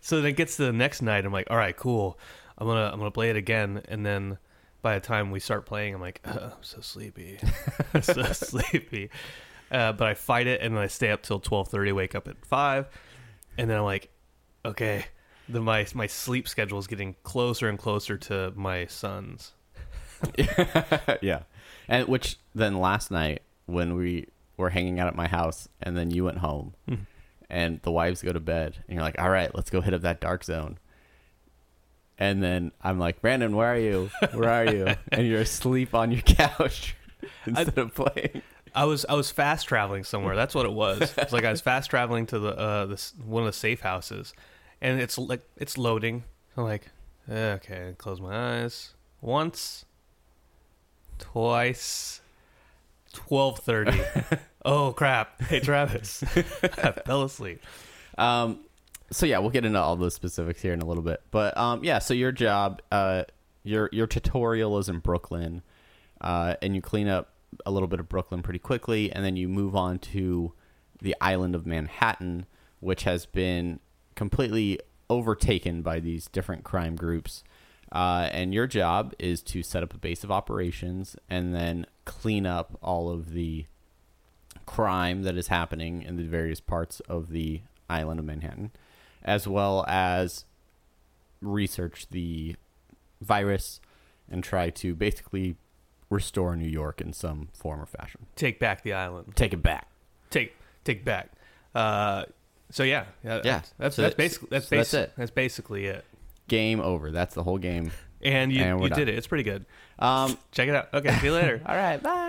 so 0.00 0.16
then 0.20 0.26
it 0.30 0.36
gets 0.36 0.56
to 0.58 0.64
the 0.66 0.72
next 0.72 1.02
night. 1.02 1.24
I'm 1.24 1.32
like, 1.32 1.48
all 1.50 1.56
right, 1.56 1.76
cool. 1.76 2.18
I'm 2.62 2.68
gonna 2.68 2.90
I'm 2.92 2.98
gonna 3.00 3.10
play 3.10 3.28
it 3.28 3.34
again, 3.34 3.82
and 3.88 4.06
then 4.06 4.38
by 4.82 4.94
the 4.94 5.00
time 5.00 5.32
we 5.32 5.40
start 5.40 5.66
playing, 5.66 5.96
I'm 5.96 6.00
like, 6.00 6.20
"Ugh, 6.24 6.52
I'm 6.54 6.62
so 6.62 6.80
sleepy, 6.80 7.40
so 8.00 8.22
sleepy. 8.32 9.10
Uh, 9.68 9.92
but 9.92 10.06
I 10.06 10.14
fight 10.14 10.46
it, 10.46 10.60
and 10.60 10.76
then 10.76 10.80
I 10.80 10.86
stay 10.86 11.10
up 11.10 11.22
till 11.22 11.40
12:30, 11.40 11.92
wake 11.92 12.14
up 12.14 12.28
at 12.28 12.46
five, 12.46 12.86
and 13.58 13.68
then 13.68 13.78
I'm 13.78 13.84
like, 13.84 14.10
okay. 14.64 15.06
Then 15.48 15.64
my 15.64 15.84
my 15.92 16.06
sleep 16.06 16.46
schedule 16.46 16.78
is 16.78 16.86
getting 16.86 17.16
closer 17.24 17.68
and 17.68 17.76
closer 17.76 18.16
to 18.16 18.52
my 18.54 18.86
son's. 18.86 19.54
yeah, 21.20 21.42
and 21.88 22.06
which 22.06 22.38
then 22.54 22.78
last 22.78 23.10
night 23.10 23.42
when 23.66 23.96
we 23.96 24.28
were 24.56 24.70
hanging 24.70 25.00
out 25.00 25.08
at 25.08 25.16
my 25.16 25.26
house, 25.26 25.68
and 25.82 25.96
then 25.96 26.12
you 26.12 26.22
went 26.22 26.38
home, 26.38 26.74
and 27.50 27.82
the 27.82 27.90
wives 27.90 28.22
go 28.22 28.32
to 28.32 28.38
bed, 28.38 28.76
and 28.86 28.94
you're 28.94 29.02
like, 29.02 29.20
"All 29.20 29.30
right, 29.30 29.52
let's 29.52 29.68
go 29.68 29.80
hit 29.80 29.94
up 29.94 30.02
that 30.02 30.20
dark 30.20 30.44
zone." 30.44 30.78
And 32.22 32.40
then 32.40 32.70
I'm 32.80 33.00
like, 33.00 33.20
Brandon, 33.20 33.56
where 33.56 33.74
are 33.74 33.78
you? 33.78 34.08
Where 34.32 34.48
are 34.48 34.72
you? 34.72 34.94
And 35.10 35.26
you're 35.26 35.40
asleep 35.40 35.92
on 35.92 36.12
your 36.12 36.22
couch 36.22 36.94
instead 37.46 37.76
of 37.76 37.94
playing. 37.94 38.42
I 38.74 38.84
was 38.84 39.04
I 39.08 39.14
was 39.14 39.32
fast 39.32 39.66
traveling 39.66 40.04
somewhere. 40.04 40.36
That's 40.36 40.54
what 40.54 40.64
it 40.64 40.72
was. 40.72 41.12
It's 41.18 41.32
like 41.32 41.44
I 41.44 41.50
was 41.50 41.60
fast 41.72 41.90
traveling 41.90 42.26
to 42.26 42.38
the 42.38 42.56
uh 42.56 42.86
the 42.86 43.10
one 43.24 43.42
of 43.42 43.46
the 43.48 43.52
safe 43.52 43.80
houses, 43.80 44.34
and 44.80 45.00
it's 45.00 45.18
like 45.18 45.40
it's 45.56 45.76
loading. 45.76 46.22
I'm 46.56 46.62
like, 46.62 46.90
okay, 47.28 47.94
close 47.98 48.20
my 48.20 48.62
eyes 48.62 48.94
once, 49.20 49.84
twice, 51.18 52.20
twelve 53.12 53.58
thirty. 53.58 54.00
oh 54.64 54.92
crap! 54.92 55.42
Hey 55.42 55.58
Travis, 55.58 56.22
I 56.62 56.92
fell 57.04 57.24
asleep. 57.24 57.60
Um, 58.16 58.60
so 59.12 59.26
yeah, 59.26 59.38
we'll 59.38 59.50
get 59.50 59.64
into 59.64 59.80
all 59.80 59.96
those 59.96 60.14
specifics 60.14 60.62
here 60.62 60.72
in 60.72 60.80
a 60.80 60.86
little 60.86 61.02
bit. 61.02 61.22
But 61.30 61.56
um, 61.56 61.84
yeah, 61.84 61.98
so 61.98 62.14
your 62.14 62.32
job, 62.32 62.82
uh, 62.90 63.24
your 63.62 63.88
your 63.92 64.06
tutorial 64.06 64.78
is 64.78 64.88
in 64.88 64.98
Brooklyn, 64.98 65.62
uh, 66.20 66.56
and 66.62 66.74
you 66.74 66.82
clean 66.82 67.08
up 67.08 67.32
a 67.66 67.70
little 67.70 67.88
bit 67.88 68.00
of 68.00 68.08
Brooklyn 68.08 68.42
pretty 68.42 68.58
quickly, 68.58 69.12
and 69.12 69.24
then 69.24 69.36
you 69.36 69.48
move 69.48 69.76
on 69.76 69.98
to 69.98 70.52
the 71.00 71.14
island 71.20 71.54
of 71.54 71.66
Manhattan, 71.66 72.46
which 72.80 73.04
has 73.04 73.26
been 73.26 73.80
completely 74.14 74.78
overtaken 75.10 75.82
by 75.82 76.00
these 76.00 76.26
different 76.28 76.64
crime 76.64 76.96
groups. 76.96 77.44
Uh, 77.90 78.28
and 78.32 78.54
your 78.54 78.66
job 78.66 79.12
is 79.18 79.42
to 79.42 79.62
set 79.62 79.82
up 79.82 79.92
a 79.92 79.98
base 79.98 80.24
of 80.24 80.30
operations 80.30 81.14
and 81.28 81.54
then 81.54 81.84
clean 82.06 82.46
up 82.46 82.78
all 82.82 83.10
of 83.10 83.32
the 83.32 83.66
crime 84.64 85.22
that 85.24 85.36
is 85.36 85.48
happening 85.48 86.02
in 86.02 86.16
the 86.16 86.22
various 86.22 86.60
parts 86.60 87.00
of 87.00 87.28
the 87.28 87.60
island 87.90 88.18
of 88.18 88.24
Manhattan, 88.24 88.70
as 89.24 89.46
well 89.48 89.84
as 89.88 90.44
research 91.40 92.06
the 92.10 92.56
virus 93.20 93.80
and 94.30 94.42
try 94.44 94.70
to 94.70 94.94
basically 94.94 95.56
restore 96.10 96.54
New 96.56 96.68
York 96.68 97.00
in 97.00 97.12
some 97.12 97.48
form 97.52 97.80
or 97.80 97.86
fashion. 97.86 98.26
Take 98.36 98.58
back 98.58 98.82
the 98.82 98.92
island. 98.92 99.32
Take 99.34 99.52
it 99.52 99.62
back. 99.62 99.88
Take 100.30 100.54
take 100.84 101.04
back. 101.04 101.30
Uh, 101.74 102.24
so 102.70 102.82
yeah, 102.82 103.04
yeah, 103.24 103.40
Yeah. 103.44 103.60
That's 103.60 103.72
that's, 103.78 103.96
So 103.96 104.02
that's 104.02 104.14
that's- 104.14 104.14
basically 104.16 104.48
that's 104.50 104.68
so 104.68 104.76
that's 104.76 104.94
it. 104.94 105.12
That's 105.16 105.30
basically 105.30 105.86
it. 105.86 106.04
Game 106.48 106.80
over. 106.80 107.10
That's 107.10 107.34
the 107.34 107.42
whole 107.42 107.58
game. 107.58 107.92
And 108.22 108.52
you 108.52 108.62
And 108.62 108.82
you 108.82 108.88
did 108.90 109.08
it. 109.08 109.16
It's 109.16 109.26
pretty 109.26 109.44
good. 109.44 109.66
Um, 109.98 110.36
Check 110.52 110.68
it 110.68 110.74
out. 110.74 110.88
Okay, 110.94 111.16
see 111.18 111.26
you 111.26 111.32
later. 111.32 111.60
all 111.66 111.74
right, 111.76 112.02
bye. 112.02 112.26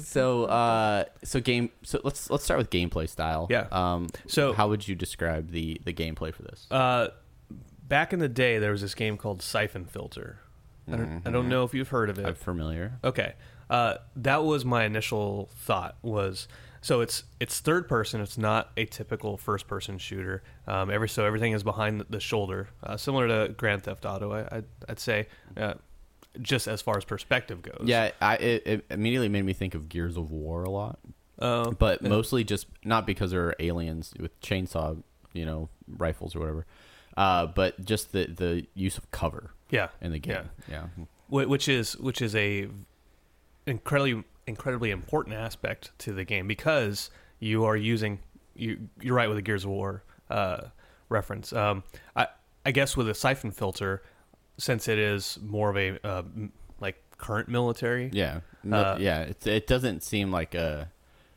So, 0.00 0.44
uh, 0.44 1.04
so 1.22 1.40
game. 1.40 1.70
So 1.82 2.00
let's 2.04 2.30
let's 2.30 2.44
start 2.44 2.58
with 2.58 2.70
gameplay 2.70 3.08
style. 3.08 3.46
Yeah. 3.50 3.66
Um. 3.70 4.08
So- 4.26 4.52
how 4.52 4.68
would 4.68 4.86
you 4.86 4.94
describe 4.94 5.50
the 5.50 5.80
the 5.84 5.92
gameplay 5.92 6.34
for 6.34 6.42
this? 6.42 6.66
Uh, 6.70 7.08
back 7.88 8.12
in 8.12 8.18
the 8.18 8.28
day, 8.28 8.58
there 8.58 8.72
was 8.72 8.80
this 8.82 8.94
game 8.94 9.16
called 9.16 9.42
Syphon 9.42 9.84
Filter. 9.84 10.40
I 10.86 10.96
don't, 10.96 11.22
I 11.24 11.30
don't 11.30 11.48
know 11.48 11.64
if 11.64 11.72
you've 11.72 11.88
heard 11.88 12.10
of 12.10 12.18
it. 12.18 12.26
I'm 12.26 12.34
familiar. 12.34 12.98
Okay, 13.02 13.34
uh, 13.70 13.96
that 14.16 14.44
was 14.44 14.64
my 14.66 14.84
initial 14.84 15.48
thought. 15.54 15.96
Was 16.02 16.46
so 16.84 17.00
it's 17.00 17.24
it's 17.40 17.60
third 17.60 17.88
person. 17.88 18.20
It's 18.20 18.36
not 18.36 18.70
a 18.76 18.84
typical 18.84 19.38
first 19.38 19.66
person 19.66 19.96
shooter. 19.96 20.42
Um, 20.66 20.90
every 20.90 21.08
so 21.08 21.24
everything 21.24 21.52
is 21.52 21.62
behind 21.62 22.04
the- 22.10 22.20
shoulder, 22.20 22.68
uh, 22.82 22.98
similar 22.98 23.26
to 23.26 23.54
Grand 23.54 23.84
Theft 23.84 24.04
Auto. 24.04 24.32
I, 24.32 24.56
I'd, 24.58 24.64
I'd 24.86 24.98
say, 25.00 25.28
uh, 25.56 25.74
just 26.42 26.68
as 26.68 26.82
far 26.82 26.98
as 26.98 27.04
perspective 27.06 27.62
goes. 27.62 27.84
Yeah, 27.84 28.10
I 28.20 28.36
it, 28.36 28.62
it 28.66 28.84
immediately 28.90 29.30
made 29.30 29.46
me 29.46 29.54
think 29.54 29.74
of 29.74 29.88
Gears 29.88 30.18
of 30.18 30.30
War 30.30 30.64
a 30.64 30.70
lot, 30.70 30.98
Uh, 31.38 31.70
but 31.70 32.02
mostly 32.02 32.44
just 32.44 32.66
not 32.84 33.06
because 33.06 33.30
there 33.30 33.46
are 33.46 33.56
aliens 33.58 34.12
with 34.20 34.38
chainsaw, 34.42 35.02
you 35.32 35.46
know, 35.46 35.70
rifles 35.88 36.36
or 36.36 36.40
whatever, 36.40 36.66
uh, 37.16 37.46
but 37.46 37.82
just 37.82 38.12
the 38.12 38.26
the 38.26 38.66
use 38.74 38.98
of 38.98 39.10
cover 39.10 39.52
yeah. 39.70 39.88
in 40.02 40.12
the 40.12 40.18
game. 40.18 40.50
Yeah, 40.70 40.88
Wh- 41.28 41.48
which 41.48 41.66
is 41.66 41.96
which 41.96 42.20
is 42.20 42.36
a 42.36 42.68
incredibly 43.66 44.22
incredibly 44.46 44.90
important 44.90 45.34
aspect 45.36 45.90
to 46.00 46.12
the 46.12 46.24
game 46.24 46.46
because 46.46 47.10
you 47.40 47.64
are 47.64 47.76
using 47.76 48.18
you 48.54 48.88
you're 49.00 49.14
right 49.16 49.28
with 49.28 49.36
the 49.36 49.42
Gears 49.42 49.64
of 49.64 49.70
War 49.70 50.02
uh, 50.30 50.62
reference. 51.08 51.52
Um, 51.52 51.82
I 52.16 52.28
I 52.66 52.70
guess 52.72 52.96
with 52.96 53.08
a 53.08 53.14
Syphon 53.14 53.50
Filter, 53.50 54.02
since 54.58 54.88
it 54.88 54.98
is 54.98 55.38
more 55.42 55.70
of 55.70 55.76
a 55.76 55.98
uh, 56.06 56.22
like 56.80 56.96
current 57.18 57.48
military. 57.48 58.10
yeah, 58.12 58.40
No- 58.62 58.76
Uh, 58.76 58.96
yeah. 59.00 59.20
It 59.22 59.46
it 59.46 59.66
doesn't 59.66 60.02
seem 60.02 60.30
like 60.30 60.54
a 60.54 60.90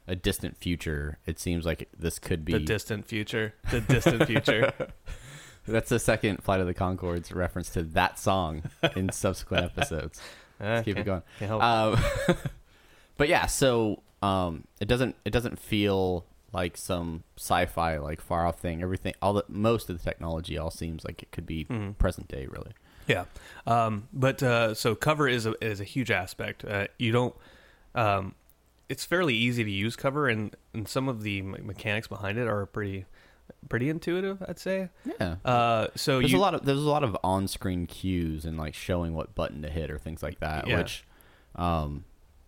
a 0.07 0.15
distant 0.15 0.55
future. 0.57 1.17
It 1.25 1.37
seems 1.39 1.65
like 1.65 1.89
this 1.97 2.17
could 2.19 2.45
be 2.45 2.53
The 2.53 2.59
distant 2.59 3.05
future, 3.05 3.53
the 3.71 3.81
distant 3.81 4.25
future. 4.25 4.71
That's 5.67 5.89
the 5.89 5.99
second 5.99 6.41
Flight 6.43 6.61
of 6.61 6.67
the 6.67 6.73
Conchords 6.73 7.35
reference 7.35 7.69
to 7.71 7.83
that 7.83 8.17
song 8.17 8.63
in 8.95 9.11
subsequent 9.11 9.65
episodes. 9.77 10.21
Uh, 10.61 10.81
Keep 10.81 10.99
it 10.99 11.03
going. 11.05 11.23
Um, 11.41 11.99
but 13.17 13.27
yeah, 13.27 13.45
so 13.47 14.01
um, 14.21 14.65
it 14.79 14.87
doesn't 14.87 15.15
it 15.25 15.31
doesn't 15.31 15.59
feel 15.59 16.25
like 16.53 16.77
some 16.77 17.23
sci-fi 17.37 17.97
like 17.97 18.21
far 18.21 18.47
off 18.47 18.59
thing. 18.59 18.81
Everything, 18.81 19.13
all 19.21 19.33
the 19.33 19.43
most 19.47 19.89
of 19.89 19.97
the 19.97 20.03
technology, 20.03 20.57
all 20.57 20.71
seems 20.71 21.03
like 21.03 21.21
it 21.23 21.31
could 21.31 21.45
be 21.45 21.65
Mm-hmm. 21.65 21.91
present 21.93 22.27
day, 22.27 22.47
really. 22.47 22.71
Yeah, 23.07 23.25
um, 23.65 24.07
but 24.11 24.43
uh, 24.43 24.73
so 24.73 24.93
cover 24.95 25.27
is 25.29 25.45
a 25.45 25.53
is 25.63 25.79
a 25.79 25.83
huge 25.85 26.11
aspect. 26.11 26.65
Uh, 26.65 26.87
you 26.97 27.11
don't. 27.11 27.33
Um, 27.95 28.35
it's 28.89 29.03
fairly 29.05 29.33
easy 29.33 29.63
to 29.63 29.71
use 29.71 29.95
cover, 29.95 30.27
and, 30.29 30.55
and 30.73 30.87
some 30.87 31.09
of 31.09 31.21
the 31.23 31.41
me- 31.41 31.59
mechanics 31.61 32.07
behind 32.07 32.37
it 32.37 32.47
are 32.47 32.65
pretty 32.65 33.05
pretty 33.69 33.89
intuitive. 33.89 34.43
I'd 34.47 34.59
say. 34.59 34.89
Yeah. 35.19 35.35
Uh, 35.45 35.87
so 35.95 36.19
there's 36.19 36.31
you 36.33 36.37
a 36.37 36.41
lot 36.41 36.53
of 36.53 36.65
there's 36.65 36.83
a 36.83 36.89
lot 36.89 37.03
of 37.03 37.15
on-screen 37.23 37.85
cues 37.87 38.43
and 38.45 38.57
like 38.57 38.73
showing 38.73 39.13
what 39.13 39.35
button 39.35 39.61
to 39.61 39.69
hit 39.69 39.89
or 39.89 39.97
things 39.97 40.21
like 40.21 40.39
that, 40.41 40.67
Yeah. 40.67 40.77
which, 40.79 41.05
um, 41.55 42.03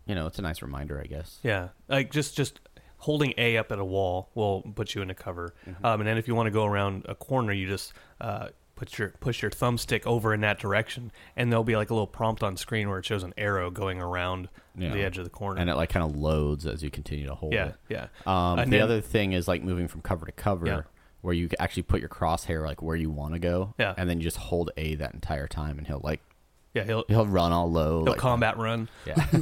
you 0.09 0.15
know, 0.15 0.25
it's 0.27 0.39
a 0.39 0.41
nice 0.41 0.61
reminder, 0.61 0.99
I 0.99 1.07
guess. 1.07 1.39
yeah, 1.43 1.69
like 1.87 2.11
just 2.11 2.35
just 2.35 2.59
holding 2.97 3.33
A 3.37 3.55
up 3.57 3.71
at 3.71 3.79
a 3.79 3.85
wall 3.85 4.29
will 4.35 4.61
put 4.75 4.93
you 4.95 5.01
into 5.01 5.13
cover, 5.13 5.53
Mm-hmm. 5.67 5.85
um, 5.85 6.01
and 6.01 6.07
then 6.07 6.17
if 6.17 6.27
you 6.27 6.35
want 6.35 6.47
to 6.47 6.51
go 6.51 6.65
around 6.65 7.05
a 7.07 7.15
corner, 7.15 7.53
you 7.53 7.67
just 7.67 7.93
uh, 8.19 8.49
put 8.75 8.97
your 8.97 9.09
push 9.21 9.41
your 9.41 9.51
thumbstick 9.51 10.05
over 10.05 10.33
in 10.33 10.41
that 10.41 10.59
direction, 10.59 11.11
and 11.37 11.51
there'll 11.51 11.63
be 11.63 11.75
like 11.77 11.89
a 11.91 11.93
little 11.93 12.07
prompt 12.07 12.43
on 12.43 12.57
screen 12.57 12.89
where 12.89 12.97
it 12.99 13.05
shows 13.05 13.23
an 13.23 13.33
arrow 13.37 13.69
going 13.71 14.01
around 14.01 14.49
Yeah. 14.77 14.91
the 14.93 15.03
edge 15.03 15.17
of 15.17 15.23
the 15.23 15.29
corner. 15.29 15.59
And 15.61 15.69
it 15.69 15.75
like 15.75 15.89
kind 15.89 16.03
of 16.09 16.15
loads 16.17 16.65
as 16.65 16.81
you 16.83 16.89
continue 16.89 17.27
to 17.27 17.35
hold 17.35 17.53
yeah, 17.53 17.67
it. 17.67 17.75
yeah. 17.89 18.07
Um, 18.25 18.59
And 18.59 18.71
the 18.71 18.77
then- 18.77 18.83
other 18.83 19.01
thing 19.01 19.33
is 19.33 19.47
like 19.47 19.63
moving 19.63 19.87
from 19.87 20.01
cover 20.01 20.25
to 20.25 20.31
cover, 20.31 20.65
Yeah. 20.67 20.81
where 21.21 21.33
you 21.33 21.49
actually 21.59 21.83
put 21.83 21.99
your 21.99 22.09
crosshair 22.09 22.65
like 22.65 22.81
where 22.81 22.95
you 22.95 23.09
want 23.09 23.33
to 23.33 23.39
go, 23.39 23.73
Yeah. 23.77 23.93
and 23.97 24.09
then 24.09 24.19
you 24.19 24.23
just 24.23 24.37
hold 24.37 24.71
A 24.77 24.95
that 24.95 25.13
entire 25.13 25.47
time, 25.47 25.77
and 25.77 25.85
he'll 25.87 26.01
like 26.03 26.21
Yeah, 26.73 26.83
he'll 26.83 27.03
he'll 27.07 27.25
run 27.25 27.51
all 27.51 27.71
low. 27.71 28.03
he'll 28.03 28.11
like, 28.11 28.19
combat 28.19 28.57
run. 28.57 28.87
Yeah. 29.05 29.15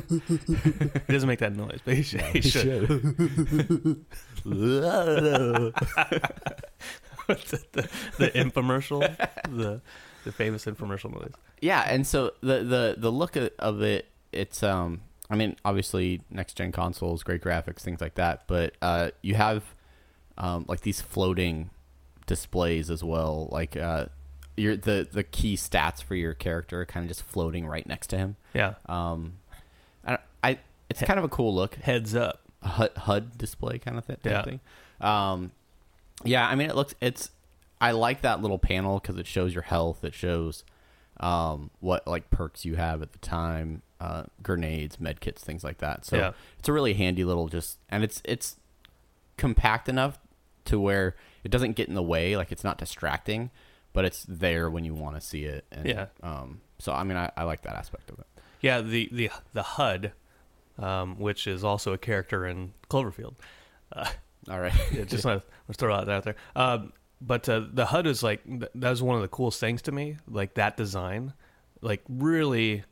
He 1.08 1.14
doesn't 1.14 1.28
make 1.28 1.40
that 1.40 1.56
noise, 1.56 1.80
but 1.84 1.96
he 1.96 2.04
should. 2.04 2.22
he 2.22 2.42
should. 2.42 2.88
the, 4.44 5.74
the, 7.74 7.90
the 8.18 8.30
infomercial, 8.32 9.00
the 9.50 9.82
the 10.24 10.32
famous 10.32 10.66
infomercial 10.66 11.12
noise. 11.14 11.32
yeah, 11.62 11.82
and 11.88 12.06
so 12.06 12.32
the 12.42 12.64
the 12.64 12.96
the 12.98 13.12
look 13.12 13.36
of- 13.36 13.52
of 13.60 13.82
it, 13.82 14.08
it's 14.32 14.64
um, 14.64 15.02
I 15.30 15.36
mean, 15.36 15.56
obviously 15.66 16.22
next 16.30 16.56
gen 16.56 16.72
consoles, 16.72 17.24
great 17.24 17.42
graphics, 17.42 17.80
things 17.82 18.02
like 18.02 18.16
that, 18.16 18.44
but 18.48 18.76
uh, 18.82 19.12
you 19.22 19.36
have 19.36 19.64
um 20.38 20.66
like 20.68 20.82
these 20.82 21.02
floating 21.02 21.70
displays 22.26 22.90
as 22.90 23.04
well, 23.04 23.48
like 23.52 23.76
uh, 23.78 24.06
your 24.58 24.76
the 24.76 25.08
the 25.10 25.24
key 25.24 25.56
stats 25.56 26.04
for 26.04 26.16
your 26.16 26.34
character 26.34 26.82
are 26.82 26.86
kind 26.86 27.04
of 27.06 27.08
just 27.10 27.24
floating 27.24 27.66
right 27.68 27.86
next 27.88 28.08
to 28.08 28.18
him. 28.18 28.36
Yeah, 28.54 28.74
Um, 28.88 29.34
I, 30.06 30.18
I 30.44 30.58
it's 30.90 31.02
kind 31.02 31.20
of 31.20 31.24
a 31.24 31.30
cool 31.30 31.54
look. 31.56 31.76
heads 31.76 32.14
up. 32.16 32.42
HUD, 32.64 32.92
HUD 32.98 33.38
display 33.38 33.78
kind 33.78 33.98
of 33.98 34.06
thi- 34.06 34.14
type 34.16 34.26
Yeah. 34.26 34.44
thing. 34.44 34.60
Um, 35.00 35.52
yeah, 36.26 36.48
I 36.48 36.56
mean, 36.56 36.70
it 36.70 36.76
looks 36.76 36.96
it's. 37.00 37.30
I 37.80 37.92
like 37.92 38.22
that 38.22 38.42
little 38.42 38.58
panel 38.58 39.00
because 39.00 39.18
it 39.18 39.28
shows 39.28 39.54
your 39.54 39.62
health. 39.62 40.04
It 40.04 40.16
shows 40.16 40.64
um, 41.20 41.70
what 41.80 42.08
like 42.08 42.30
perks 42.32 42.66
you 42.66 42.76
have 42.76 43.04
at 43.04 43.12
the 43.12 43.20
time, 43.20 43.84
uh, 44.02 44.24
grenades, 44.42 45.00
med 45.00 45.20
kits, 45.20 45.44
things 45.44 45.64
like 45.64 45.78
that. 45.78 46.04
So 46.06 46.18
Yeah. 46.18 46.32
it's 46.58 46.68
a 46.68 46.74
really 46.74 46.96
handy 46.96 47.24
little 47.24 47.48
just, 47.48 47.78
and 47.90 48.04
it's 48.04 48.22
it's 48.26 48.56
compact 49.38 49.88
enough 49.88 50.18
to 50.66 50.80
where 50.80 51.16
it 51.44 51.50
doesn't 51.52 51.74
get 51.74 51.88
in 51.88 51.94
the 51.94 52.02
way. 52.04 52.36
Like 52.36 52.52
it's 52.52 52.64
not 52.64 52.78
distracting, 52.80 53.52
but 53.98 54.06
it's 54.06 54.24
there 54.30 54.70
when 54.70 54.86
you 54.86 54.94
want 54.94 55.16
to 55.16 55.22
see 55.22 55.44
it. 55.46 55.66
And, 55.72 55.88
Yeah. 55.88 56.06
Um. 56.22 56.62
So 56.77 56.94
I 56.94 57.04
mean, 57.04 57.18
I, 57.18 57.32
I 57.36 57.44
like 57.44 57.63
that 57.63 57.75
aspect 57.75 58.12
of 58.12 58.20
it. 58.20 58.27
Yeah, 58.62 58.82
the 58.82 59.10
the 59.12 59.32
the 59.54 59.63
HUD, 59.63 60.12
um, 60.77 61.18
which 61.18 61.48
is 61.48 61.63
also 61.63 61.94
a 61.94 61.98
character 61.98 62.46
in 62.46 62.74
Cloverfield. 62.89 63.34
Uh, 63.92 64.06
All 64.51 64.60
right. 64.60 64.74
yeah, 64.92 65.04
just 65.04 65.25
want 65.25 65.42
to 65.68 65.74
throw 65.74 65.98
that 65.98 66.10
out 66.10 66.24
there. 66.24 66.36
Um, 66.56 66.94
but 67.20 67.50
uh, 67.50 67.63
the 67.74 67.86
HUD 67.88 68.06
is 68.06 68.22
like 68.22 68.46
th- 68.46 68.72
that 68.75 68.89
was 68.92 69.01
one 69.01 69.16
of 69.16 69.24
the 69.24 69.27
coolest 69.27 69.60
things 69.60 69.82
to 69.84 69.92
me. 69.92 70.18
Like 70.30 70.54
that 70.54 70.77
design, 70.77 71.34
like 71.82 72.04
really, 72.08 72.84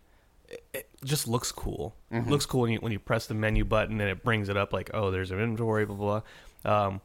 it, 0.50 0.63
it 0.74 0.89
just 1.03 1.27
looks 1.27 1.51
cool. 1.51 1.95
Looks 2.12 2.45
cool 2.47 2.62
when 2.62 2.71
you 2.71 2.79
when 2.79 2.91
you 2.91 3.00
press 3.00 3.27
the 3.27 3.35
menu 3.35 3.63
button 3.65 4.01
and 4.01 4.09
it 4.09 4.24
brings 4.24 4.50
it 4.50 4.57
up 4.57 4.74
like 4.74 4.89
oh 4.93 5.12
there's 5.12 5.29
an 5.31 5.39
inventory 5.39 5.85
blah 5.85 5.95
blah. 5.95 6.21
blah. 6.63 6.85
Um, 6.88 7.01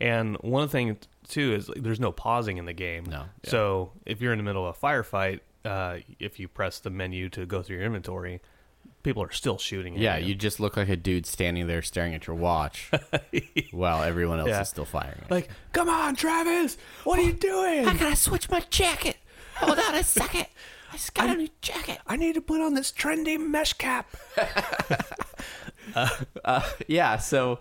And 0.00 0.36
one 0.42 0.68
thing 0.68 0.98
too 1.28 1.54
is 1.54 1.68
like, 1.68 1.82
there's 1.82 2.00
no 2.00 2.12
pausing 2.12 2.56
in 2.58 2.64
the 2.66 2.72
game. 2.72 3.04
No. 3.04 3.24
Yeah. 3.44 3.50
So 3.50 3.92
if 4.06 4.20
you're 4.20 4.32
in 4.32 4.38
the 4.38 4.44
middle 4.44 4.66
of 4.66 4.76
a 4.76 4.78
firefight, 4.86 5.40
uh, 5.64 5.98
if 6.18 6.38
you 6.38 6.48
press 6.48 6.78
the 6.80 6.90
menu 6.90 7.28
to 7.30 7.46
go 7.46 7.62
through 7.62 7.76
your 7.76 7.86
inventory, 7.86 8.40
people 9.02 9.22
are 9.22 9.32
still 9.32 9.58
shooting. 9.58 9.94
At 9.94 10.00
Yeah, 10.00 10.16
you. 10.18 10.28
you 10.28 10.34
just 10.34 10.60
look 10.60 10.76
like 10.76 10.88
a 10.88 10.96
dude 10.96 11.26
standing 11.26 11.66
there 11.66 11.82
staring 11.82 12.14
at 12.14 12.26
your 12.26 12.36
watch 12.36 12.90
while 13.72 14.02
everyone 14.02 14.38
else 14.40 14.48
Yeah. 14.48 14.60
is 14.62 14.68
still 14.68 14.84
firing. 14.84 15.22
Like, 15.30 15.48
come 15.72 15.88
on, 15.88 16.16
Travis, 16.16 16.76
what 17.04 17.18
are 17.18 17.22
you 17.22 17.32
doing? 17.32 17.86
I 17.88 17.94
gotta 17.96 18.16
switch 18.16 18.50
my 18.50 18.60
jacket. 18.70 19.16
Hold 19.56 19.78
on 19.78 19.94
a 19.94 20.04
second. 20.04 20.46
I 20.92 20.96
just 20.96 21.14
got 21.14 21.30
a 21.30 21.34
new 21.36 21.48
jacket. 21.62 21.98
I 22.06 22.16
need 22.16 22.34
to 22.34 22.40
put 22.40 22.60
on 22.60 22.74
this 22.74 22.92
trendy 22.92 23.38
mesh 23.38 23.72
cap. 23.74 24.14
Yeah, 26.88 27.18
so 27.18 27.60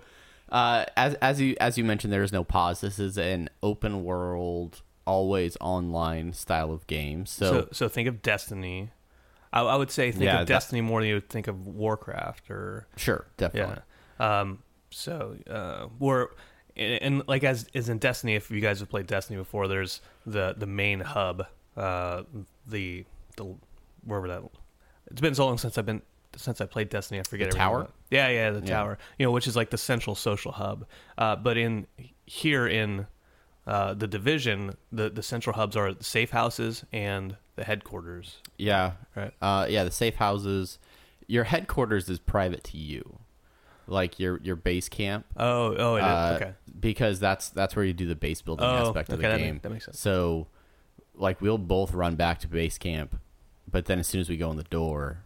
uh, 0.53 0.85
as 0.95 1.15
as 1.15 1.41
you 1.41 1.55
as 1.59 1.77
you 1.77 1.83
mentioned, 1.83 2.13
there 2.13 2.23
is 2.23 2.31
no 2.31 2.43
pause. 2.45 2.79
This 2.81 2.99
is 2.99 3.17
an 3.17 3.49
open 3.61 4.03
world, 4.05 4.81
always 5.05 5.57
online 5.59 6.31
style 6.33 6.71
of 6.71 6.87
game. 6.87 7.25
So, 7.25 7.51
So, 7.51 7.67
so 7.73 7.89
think 7.89 8.07
of 8.07 8.21
Destiny. 8.21 8.91
I, 9.51 9.61
I 9.61 9.75
would 9.75 9.91
say 9.91 10.11
think 10.11 10.23
Yeah, 10.23 10.41
of 10.41 10.47
that- 10.47 10.53
Destiny 10.53 10.81
more 10.81 11.01
than 11.01 11.09
you 11.09 11.15
would 11.15 11.29
think 11.29 11.47
of 11.47 11.67
Warcraft 11.67 12.49
or 12.49 12.87
sure, 12.95 13.27
definitely. 13.37 13.77
yeah. 14.19 14.39
Um, 14.41 14.63
so 14.89 15.35
uh, 15.49 15.87
we're 15.99 16.27
and, 16.77 17.01
and 17.01 17.27
like 17.27 17.43
as 17.43 17.67
is 17.73 17.89
in 17.89 17.97
Destiny. 17.97 18.35
If 18.35 18.49
you 18.51 18.61
guys 18.61 18.79
have 18.79 18.89
played 18.89 19.07
Destiny 19.07 19.37
before, 19.37 19.67
there's 19.67 20.01
the 20.25 20.53
the 20.57 20.67
main 20.67 20.99
hub, 21.01 21.45
uh, 21.75 22.23
the 22.67 23.05
the 23.37 23.55
wherever 24.05 24.27
that. 24.27 24.43
It's 25.11 25.21
been 25.21 25.35
so 25.35 25.45
long 25.45 25.57
since 25.57 25.77
I've 25.77 25.85
been 25.85 26.01
since 26.37 26.61
I 26.61 26.65
played 26.65 26.89
Destiny. 26.89 27.19
I 27.19 27.23
forget 27.23 27.51
The 27.51 27.57
tower? 27.57 27.81
about- 27.81 27.93
Yeah, 28.11 28.27
yeah, 28.29 28.51
the 28.51 28.59
Yeah. 28.59 28.65
tower. 28.65 28.97
You 29.17 29.25
know, 29.25 29.31
which 29.31 29.47
is 29.47 29.55
like 29.55 29.69
the 29.69 29.77
central 29.77 30.15
social 30.15 30.51
hub. 30.53 30.85
Uh, 31.17 31.35
but 31.35 31.57
in 31.57 31.87
here 32.25 32.67
in 32.67 33.07
uh, 33.65 33.93
the 33.93 34.07
division, 34.07 34.75
the 34.91 35.09
the 35.09 35.23
central 35.23 35.55
hubs 35.55 35.75
are 35.77 35.93
the 35.93 36.03
safe 36.03 36.31
houses 36.31 36.83
and 36.91 37.37
the 37.55 37.63
headquarters. 37.63 38.37
Yeah. 38.57 38.93
Right. 39.15 39.31
Uh, 39.41 39.67
yeah, 39.69 39.83
the 39.83 39.91
safe 39.91 40.15
houses. 40.15 40.79
Your 41.27 41.45
headquarters 41.45 42.09
is 42.09 42.19
private 42.19 42.63
to 42.65 42.77
you, 42.77 43.19
like 43.87 44.19
your 44.19 44.39
your 44.41 44.57
base 44.57 44.89
camp. 44.89 45.25
Oh, 45.37 45.75
oh, 45.77 45.95
it 45.95 45.99
is. 45.99 46.05
uh, 46.05 46.37
okay. 46.41 46.53
Because 46.77 47.19
that's 47.21 47.49
that's 47.49 47.75
where 47.75 47.85
you 47.85 47.93
do 47.93 48.05
the 48.05 48.15
base 48.15 48.41
building 48.41 48.65
Oh, 48.65 48.87
aspect 48.89 49.09
of 49.13 49.19
okay, 49.19 49.27
the 49.27 49.31
that 49.31 49.39
ma- 49.39 49.45
game. 49.45 49.59
that 49.63 49.69
makes 49.71 49.85
sense. 49.85 49.97
So, 49.99 50.47
like, 51.15 51.39
we'll 51.39 51.57
both 51.57 51.93
run 51.93 52.15
back 52.15 52.39
to 52.39 52.47
base 52.49 52.77
camp, 52.77 53.17
but 53.71 53.85
then 53.85 53.99
as 53.99 54.07
soon 54.07 54.19
as 54.19 54.27
we 54.27 54.35
go 54.35 54.51
in 54.51 54.57
the 54.57 54.63
door, 54.63 55.19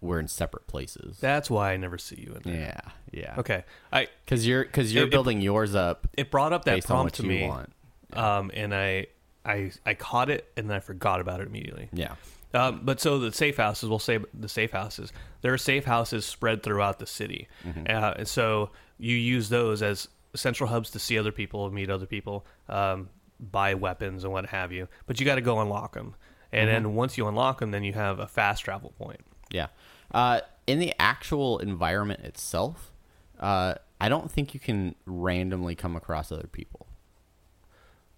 we're 0.00 0.18
in 0.18 0.28
separate 0.28 0.66
places. 0.66 1.18
That's 1.20 1.50
why 1.50 1.72
I 1.72 1.76
never 1.76 1.98
see 1.98 2.16
you 2.26 2.34
in 2.34 2.42
there. 2.50 2.82
yeah, 3.12 3.20
yeah. 3.22 3.34
Okay, 3.38 3.64
I 3.92 4.08
Because 4.24 4.46
you're 4.46 4.64
because 4.64 4.94
you're 4.94 5.04
It- 5.04 5.08
it- 5.08 5.10
building 5.10 5.40
yours 5.40 5.74
up 5.74 6.06
it 6.16 6.30
brought 6.30 6.52
up 6.52 6.64
that 6.64 6.84
prompt 6.84 7.14
to 7.16 7.22
me, 7.22 7.46
want. 7.46 7.72
um, 8.14 8.50
and 8.54 8.74
I, 8.74 9.06
I, 9.44 9.72
I 9.84 9.94
caught 9.94 10.30
it 10.30 10.50
and 10.56 10.68
then 10.70 10.76
I 10.76 10.80
forgot 10.80 11.20
about 11.20 11.40
it 11.40 11.46
immediately. 11.46 11.88
Yeah. 11.92 12.14
Um, 12.52 12.80
but 12.82 12.98
so 13.00 13.18
the 13.18 13.30
safe 13.32 13.58
houses, 13.58 13.88
we'll 13.88 13.98
say 14.00 14.18
the 14.34 14.48
safe 14.48 14.72
houses. 14.72 15.12
There 15.42 15.52
are 15.52 15.58
safe 15.58 15.84
houses 15.84 16.24
spread 16.26 16.62
throughout 16.62 16.98
the 16.98 17.06
city, 17.06 17.46
Mm-hmm. 17.66 17.84
uh, 17.88 18.14
and 18.16 18.26
so 18.28 18.70
you 18.98 19.16
use 19.16 19.48
those 19.50 19.82
as 19.82 20.08
central 20.34 20.68
hubs 20.68 20.90
to 20.90 20.98
see 20.98 21.18
other 21.18 21.32
people, 21.32 21.70
meet 21.70 21.90
other 21.90 22.06
people, 22.06 22.44
um, 22.68 23.08
buy 23.38 23.74
weapons 23.74 24.24
and 24.24 24.32
what 24.32 24.46
have 24.46 24.72
you. 24.72 24.88
But 25.06 25.18
you 25.20 25.26
got 25.26 25.36
to 25.36 25.40
go 25.40 25.60
unlock 25.60 25.94
them, 25.94 26.14
and 26.52 26.68
Mm-hmm. 26.68 26.84
then 26.84 26.94
once 26.94 27.16
you 27.16 27.28
unlock 27.28 27.60
them, 27.60 27.70
then 27.70 27.84
you 27.84 27.92
have 27.92 28.18
a 28.18 28.26
fast 28.26 28.64
travel 28.64 28.92
point. 28.98 29.20
Yeah. 29.52 29.66
Uh, 30.12 30.40
in 30.66 30.78
the 30.78 30.92
actual 31.00 31.58
environment 31.58 32.20
itself, 32.24 32.92
uh, 33.38 33.74
I 34.00 34.08
don't 34.08 34.30
think 34.30 34.54
you 34.54 34.60
can 34.60 34.94
randomly 35.06 35.74
come 35.74 35.96
across 35.96 36.30
other 36.32 36.46
people. 36.46 36.86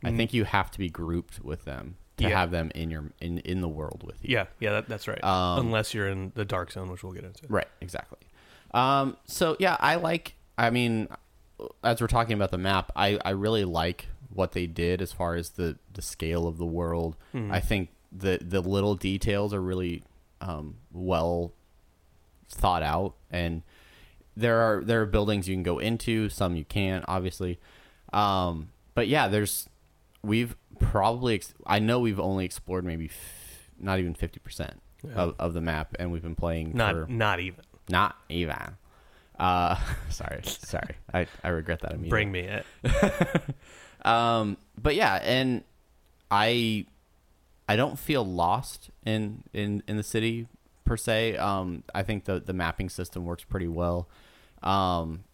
I 0.04 0.10
think 0.10 0.34
you 0.34 0.44
have 0.44 0.70
to 0.72 0.78
be 0.78 0.88
grouped 0.90 1.40
with 1.44 1.64
them 1.64 1.96
to 2.16 2.24
Mm. 2.24 2.28
Yeah. 2.30 2.38
have 2.40 2.50
them 2.50 2.70
in 2.74 2.90
your 2.90 3.04
in, 3.20 3.38
in 3.38 3.60
the 3.60 3.68
world 3.68 4.02
with 4.04 4.16
you. 4.22 4.34
Yeah, 4.34 4.46
yeah, 4.60 4.72
that, 4.72 4.88
that's 4.88 5.06
right. 5.08 5.22
Um, 5.22 5.66
Unless 5.66 5.94
you're 5.94 6.08
in 6.08 6.32
the 6.34 6.44
dark 6.44 6.72
zone, 6.72 6.90
which 6.90 7.02
we'll 7.04 7.12
get 7.12 7.24
into. 7.24 7.46
Right, 7.48 7.68
exactly. 7.80 8.18
Um, 8.74 9.16
so 9.26 9.56
yeah, 9.60 9.76
I 9.80 9.94
like. 9.96 10.34
I 10.58 10.70
mean, 10.70 11.08
as 11.84 12.00
we're 12.00 12.06
talking 12.08 12.34
about 12.34 12.50
the 12.50 12.58
map, 12.58 12.90
I 12.96 13.18
I 13.24 13.30
really 13.30 13.64
like 13.64 14.06
what 14.34 14.52
they 14.52 14.66
did 14.66 15.00
as 15.02 15.12
far 15.12 15.36
as 15.36 15.50
the 15.50 15.78
the 15.94 16.02
scale 16.02 16.46
of 16.48 16.58
the 16.58 16.66
world. 16.66 17.16
I 17.34 17.60
think 17.60 17.90
the 18.10 18.38
the 18.42 18.60
little 18.60 18.94
details 18.96 19.54
are 19.54 19.62
really 19.62 20.02
um, 20.40 20.76
well 20.92 21.52
thought 22.52 22.82
out, 22.82 23.14
and 23.30 23.62
there 24.36 24.60
are 24.60 24.82
there 24.84 25.02
are 25.02 25.06
buildings 25.06 25.48
you 25.48 25.54
can 25.54 25.62
go 25.62 25.78
into, 25.78 26.28
some 26.28 26.56
you 26.56 26.64
can't, 26.64 27.04
obviously. 27.08 27.58
Um, 28.12 28.70
but 28.94 29.08
yeah, 29.08 29.28
there's 29.28 29.68
we've 30.22 30.56
probably 30.78 31.34
ex- 31.36 31.54
I 31.66 31.78
know 31.78 31.98
we've 32.00 32.20
only 32.20 32.44
explored 32.44 32.84
maybe 32.84 33.06
f- 33.06 33.68
not 33.78 33.98
even 33.98 34.14
fifty 34.14 34.38
percent 34.40 34.80
of, 35.14 35.34
of 35.38 35.54
the 35.54 35.60
map, 35.60 35.94
and 35.98 36.12
we've 36.12 36.22
been 36.22 36.36
playing 36.36 36.72
Not 36.74 36.94
for 36.94 37.06
not 37.08 37.40
even. 37.40 37.60
not 37.88 38.16
even. 38.28 38.76
Uh, 39.38 39.76
sorry, 40.10 40.40
sorry. 40.44 40.94
I, 41.12 41.26
I 41.42 41.48
regret 41.48 41.80
that 41.80 41.92
immediately. 41.92 42.10
Bring 42.10 42.32
me 42.32 42.40
it. 42.40 42.66
Um, 44.04 44.56
but 44.76 44.96
yeah, 44.96 45.20
and 45.22 45.62
I 46.28 46.86
I 47.68 47.76
don't 47.76 47.96
feel 47.98 48.24
lost 48.26 48.90
in 49.06 49.44
in 49.52 49.82
in 49.86 49.96
the 49.96 50.02
city 50.02 50.48
per 50.92 50.96
se. 50.98 51.36
Um, 51.38 51.84
I 51.94 52.02
think 52.02 52.24
the 52.26 52.38
the 52.38 52.52
mapping 52.52 52.90
system 52.90 53.24
works 53.24 53.44
pretty 53.44 53.66
well. 53.68 54.08
Um, 54.62 55.24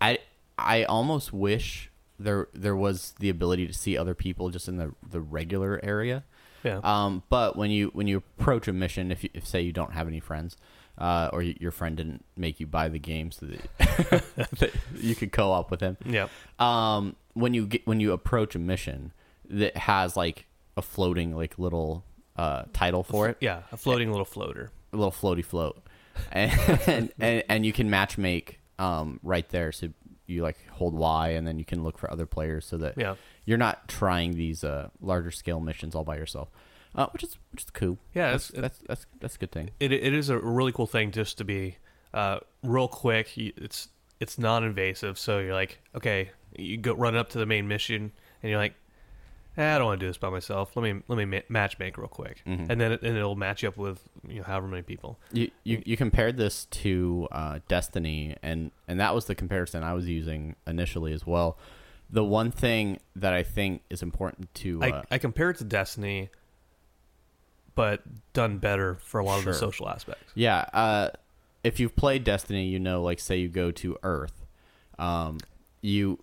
I 0.00 0.18
I 0.58 0.82
almost 0.82 1.32
wish 1.32 1.90
there 2.18 2.48
there 2.52 2.74
was 2.74 3.14
the 3.20 3.28
ability 3.28 3.68
to 3.68 3.72
see 3.72 3.96
other 3.96 4.14
people 4.14 4.50
just 4.50 4.66
in 4.66 4.76
the 4.76 4.92
the 5.08 5.20
regular 5.20 5.78
area. 5.84 6.24
Yeah. 6.64 6.80
Um, 6.82 7.22
but 7.28 7.54
when 7.56 7.70
you 7.70 7.90
when 7.94 8.08
you 8.08 8.16
approach 8.16 8.66
a 8.66 8.72
mission, 8.72 9.12
if 9.12 9.22
you, 9.22 9.30
if 9.32 9.46
say 9.46 9.60
you 9.60 9.70
don't 9.72 9.92
have 9.92 10.08
any 10.08 10.18
friends, 10.18 10.56
uh, 10.98 11.30
or 11.32 11.40
your 11.42 11.70
friend 11.70 11.96
didn't 11.96 12.24
make 12.36 12.58
you 12.58 12.66
buy 12.66 12.88
the 12.88 12.98
game 12.98 13.30
so 13.30 13.46
that, 13.46 14.24
that 14.58 14.72
you 14.96 15.14
could 15.14 15.30
co-op 15.30 15.70
with 15.70 15.80
him, 15.80 15.96
Yep. 16.04 16.30
um, 16.58 17.14
when 17.34 17.54
you 17.54 17.64
get 17.68 17.86
when 17.86 18.00
you 18.00 18.10
approach 18.10 18.56
a 18.56 18.58
mission 18.58 19.12
that 19.48 19.76
has 19.76 20.16
like 20.16 20.46
a 20.76 20.82
floating 20.82 21.36
like 21.36 21.60
little 21.60 22.02
uh, 22.38 22.62
title 22.72 23.02
for 23.02 23.28
it, 23.28 23.36
Yeah, 23.40 23.62
a 23.72 23.76
floating 23.76 24.10
little 24.10 24.24
floater. 24.24 24.70
a 24.92 24.96
little 24.96 25.12
floaty 25.12 25.44
float, 25.44 25.82
and 26.32 27.10
and, 27.18 27.42
and, 27.48 27.66
you 27.66 27.72
can 27.72 27.90
match 27.90 28.16
make 28.16 28.60
um, 28.78 29.18
right 29.22 29.46
there. 29.50 29.72
So 29.72 29.88
you 30.26 30.42
like 30.42 30.56
hold 30.70 30.94
Y, 30.94 31.30
and 31.30 31.46
then 31.46 31.58
you 31.58 31.64
can 31.64 31.82
look 31.82 31.98
for 31.98 32.10
other 32.10 32.26
players 32.26 32.64
so 32.66 32.76
that 32.78 32.94
Yeah. 32.96 33.16
you're 33.44 33.58
not 33.58 33.88
trying 33.88 34.34
these 34.36 34.62
uh, 34.64 34.88
larger 35.00 35.30
scale 35.30 35.58
missions 35.60 35.94
all 35.94 36.04
by 36.04 36.16
yourself, 36.16 36.48
uh, 36.94 37.06
which 37.12 37.22
is 37.24 37.36
which 37.52 37.64
is 37.64 37.70
cool. 37.70 37.98
Yeah, 38.14 38.30
that's 38.32 38.50
it's- 38.50 38.62
that's, 38.62 38.78
that's 38.86 39.06
that's 39.20 39.36
a 39.36 39.38
good 39.38 39.52
thing. 39.52 39.70
It 39.80 39.92
it 39.92 40.14
is 40.14 40.28
a 40.30 40.38
really 40.38 40.72
cool 40.72 40.86
thing 40.86 41.10
just 41.10 41.38
to 41.38 41.44
be 41.44 41.76
uh, 42.14 42.38
real 42.62 42.88
quick. 42.88 43.36
It's 43.36 43.88
it's 44.20 44.38
non-invasive, 44.38 45.18
so 45.18 45.38
you're 45.38 45.54
like, 45.54 45.78
okay, 45.94 46.30
you 46.56 46.76
go 46.76 46.92
run 46.94 47.14
up 47.16 47.28
to 47.30 47.38
the 47.38 47.46
main 47.46 47.68
mission, 47.68 48.10
and 48.42 48.50
you're 48.50 48.58
like, 48.60 48.74
eh, 49.58 49.74
I 49.74 49.76
don't 49.78 49.86
want 49.88 50.00
to 50.00 50.06
do 50.06 50.08
this 50.08 50.16
by 50.16 50.30
myself. 50.30 50.74
Let 50.76 50.82
me 50.84 51.02
let 51.08 51.16
me 51.18 51.24
ma- 51.26 51.40
match 51.50 51.78
make 51.78 51.98
real 51.98 52.08
quick, 52.08 52.42
Mm-hmm. 52.46 52.70
and 52.70 52.80
then 52.80 52.92
it, 52.92 53.02
and 53.02 53.16
it'll 53.16 53.36
match 53.36 53.62
you 53.62 53.68
up 53.68 53.76
with 53.76 54.00
you 54.26 54.38
know 54.38 54.44
however 54.44 54.66
many 54.68 54.82
people. 54.82 55.18
You, 55.32 55.50
you 55.64 55.82
you 55.84 55.96
compared 55.96 56.36
this 56.38 56.64
to 56.66 57.28
uh, 57.32 57.58
Destiny, 57.68 58.36
and 58.42 58.70
and 58.86 58.98
that 59.00 59.14
was 59.14 59.26
the 59.26 59.34
comparison 59.34 59.82
I 59.82 59.92
was 59.92 60.08
using 60.08 60.56
initially 60.66 61.12
as 61.12 61.26
well. 61.26 61.58
The 62.10 62.24
one 62.24 62.50
thing 62.50 63.00
that 63.16 63.34
I 63.34 63.42
think 63.42 63.82
is 63.90 64.02
important 64.02 64.54
to 64.54 64.82
uh, 64.82 65.02
I 65.10 65.16
I 65.16 65.18
compare 65.18 65.50
it 65.50 65.58
to 65.58 65.64
Destiny, 65.64 66.30
but 67.74 68.02
done 68.32 68.58
better 68.58 68.96
for 69.02 69.20
a 69.20 69.24
lot 69.24 69.40
Sure. 69.42 69.50
of 69.50 69.54
the 69.54 69.54
social 69.54 69.88
aspects. 69.88 70.32
yeah, 70.34 70.60
uh, 70.72 71.10
if 71.64 71.80
you've 71.80 71.96
played 71.96 72.24
Destiny, 72.24 72.66
you 72.68 72.78
know, 72.78 73.02
like 73.02 73.20
say 73.20 73.36
you 73.38 73.48
go 73.48 73.70
to 73.72 73.96
Earth, 74.02 74.46
um, 74.98 75.38
you 75.82 76.18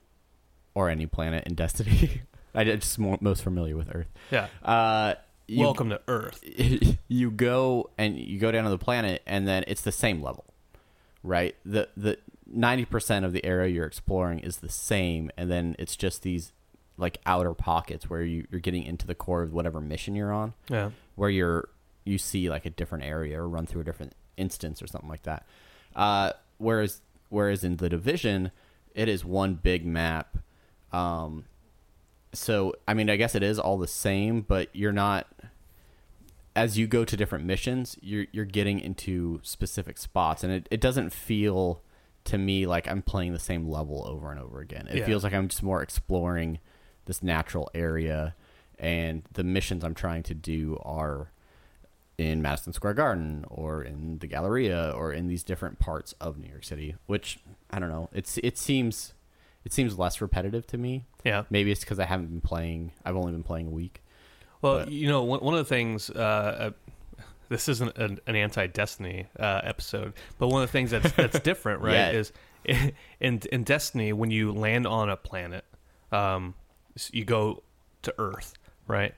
or 0.74 0.90
any 0.90 1.06
planet 1.06 1.46
in 1.48 1.56
Destiny. 1.56 2.22
I 2.56 2.64
just 2.64 2.98
more, 3.00 3.18
most 3.22 3.44
familiar 3.44 3.76
with 3.78 3.94
Earth. 3.94 4.08
Yeah. 4.32 4.48
Uh, 4.64 5.16
you, 5.48 5.62
Welcome 5.62 5.90
to 5.90 6.02
Earth. 6.08 6.44
you 7.08 7.30
go 7.32 7.90
and 7.98 8.18
you 8.18 8.40
go 8.40 8.52
down 8.52 8.64
to 8.64 8.70
the 8.70 8.78
planet 8.80 9.22
and 9.28 9.48
then 9.48 9.64
it's 9.68 9.82
the 9.82 9.92
same 9.92 10.22
level 10.22 10.46
right 11.22 11.56
the 11.66 11.88
the 11.98 12.18
90% 12.52 13.24
of 13.26 13.34
the 13.34 13.44
area 13.46 13.74
you're 13.74 13.86
exploring 13.88 14.40
is 14.40 14.58
the 14.58 14.70
same 14.70 15.32
and 15.38 15.50
then 15.52 15.76
it's 15.80 15.96
just 15.96 16.22
these 16.22 16.52
like 16.98 17.18
outer 17.26 17.54
pockets 17.56 18.10
where 18.10 18.22
you, 18.22 18.46
you're 18.52 18.60
getting 18.62 18.84
into 18.84 19.06
the 19.08 19.16
core 19.16 19.42
of 19.42 19.52
whatever 19.52 19.82
mission 19.82 20.16
you're 20.16 20.32
on 20.32 20.54
Yeah. 20.70 20.92
where 21.16 21.30
you're 21.30 21.70
you 22.06 22.18
see 22.20 22.50
like 22.50 22.66
a 22.66 22.70
different 22.70 23.04
area 23.04 23.40
or 23.42 23.48
run 23.50 23.66
through 23.66 23.82
a 23.82 23.84
different 23.84 24.14
instance 24.38 24.82
or 24.82 24.88
something 24.88 25.10
like 25.10 25.24
that 25.24 25.46
uh, 25.96 26.32
whereas 26.60 27.02
whereas 27.30 27.64
in 27.64 27.78
the 27.78 27.90
division 27.90 28.52
it 28.94 29.08
is 29.10 29.26
one 29.26 29.56
big 29.56 29.84
map 29.86 30.38
um, 30.94 31.46
so 32.36 32.74
I 32.88 32.94
mean, 32.94 33.10
I 33.10 33.16
guess 33.16 33.34
it 33.36 33.44
is 33.44 33.58
all 33.60 33.78
the 33.78 33.88
same, 33.88 34.42
but 34.42 34.70
you're 34.74 34.92
not. 34.94 35.28
As 36.56 36.78
you 36.78 36.88
go 36.88 37.04
to 37.04 37.18
different 37.18 37.44
missions, 37.46 37.98
you're 38.02 38.28
you're 38.32 38.46
getting 38.46 38.80
into 38.80 39.40
specific 39.44 39.98
spots, 39.98 40.44
and 40.44 40.54
it, 40.54 40.68
it 40.72 40.80
doesn't 40.80 41.12
feel 41.12 41.82
to 42.26 42.38
me 42.38 42.66
like 42.66 42.88
I'm 42.88 43.02
playing 43.02 43.34
the 43.34 43.40
same 43.40 43.68
level 43.70 44.06
over 44.08 44.32
and 44.32 44.40
over 44.40 44.60
again. 44.62 44.88
It 44.90 44.98
Yeah. 45.00 45.06
feels 45.06 45.24
like 45.24 45.34
I'm 45.34 45.48
just 45.50 45.62
more 45.64 45.82
exploring 45.82 46.60
this 47.06 47.22
natural 47.22 47.70
area, 47.76 48.36
and 48.80 49.24
the 49.34 49.44
missions 49.44 49.84
I'm 49.84 49.94
trying 49.94 50.24
to 50.24 50.34
do 50.34 50.80
are 50.84 51.32
in 52.18 52.42
Madison 52.42 52.72
Square 52.72 52.94
Garden 52.94 53.44
or 53.50 53.84
in 53.84 54.20
the 54.20 54.28
Galleria 54.28 54.92
or 54.96 55.12
in 55.12 55.28
these 55.28 55.44
different 55.44 55.80
parts 55.80 56.14
of 56.22 56.38
New 56.38 56.48
York 56.48 56.64
City. 56.64 56.96
Which 57.06 57.38
I 57.70 57.80
don't 57.80 57.90
know. 57.90 58.10
It's 58.14 58.38
it 58.38 58.58
seems 58.58 59.14
it 59.66 59.74
seems 59.74 59.98
less 59.98 60.22
repetitive 60.22 60.66
to 60.68 60.78
me. 60.78 61.06
Yeah. 61.26 61.44
Maybe 61.50 61.72
it's 61.72 61.82
because 61.82 62.00
I 62.00 62.06
haven't 62.06 62.28
been 62.28 62.42
playing. 62.42 62.92
I've 63.04 63.16
only 63.16 63.32
been 63.34 63.44
playing 63.44 63.68
a 63.68 63.72
week. 63.72 64.02
Well, 64.62 64.80
But- 64.80 64.92
you 64.92 65.08
know, 65.10 65.24
one, 65.24 65.40
one 65.42 65.54
of 65.54 65.60
the 65.60 65.66
things. 65.66 66.10
Uh, 66.10 66.20
uh, 66.20 66.72
this 67.50 67.70
isn't 67.70 67.96
an, 67.98 68.20
an 68.26 68.36
anti-Destiny 68.36 69.28
uh, 69.40 69.62
episode, 69.64 70.14
but 70.40 70.48
one 70.48 70.64
of 70.64 70.70
the 70.70 70.72
things 70.72 70.92
that's 70.92 71.12
that's 71.14 71.40
different, 71.52 71.82
right? 71.82 72.16
Is 72.16 72.32
in 73.20 73.42
in 73.52 73.64
Destiny 73.64 74.14
when 74.14 74.32
you 74.32 74.52
land 74.52 74.88
on 74.88 75.10
a 75.10 75.16
planet, 75.18 75.64
um, 76.12 76.56
you 77.12 77.24
go 77.26 77.62
to 78.04 78.14
Earth, 78.18 78.54
right? 78.88 79.14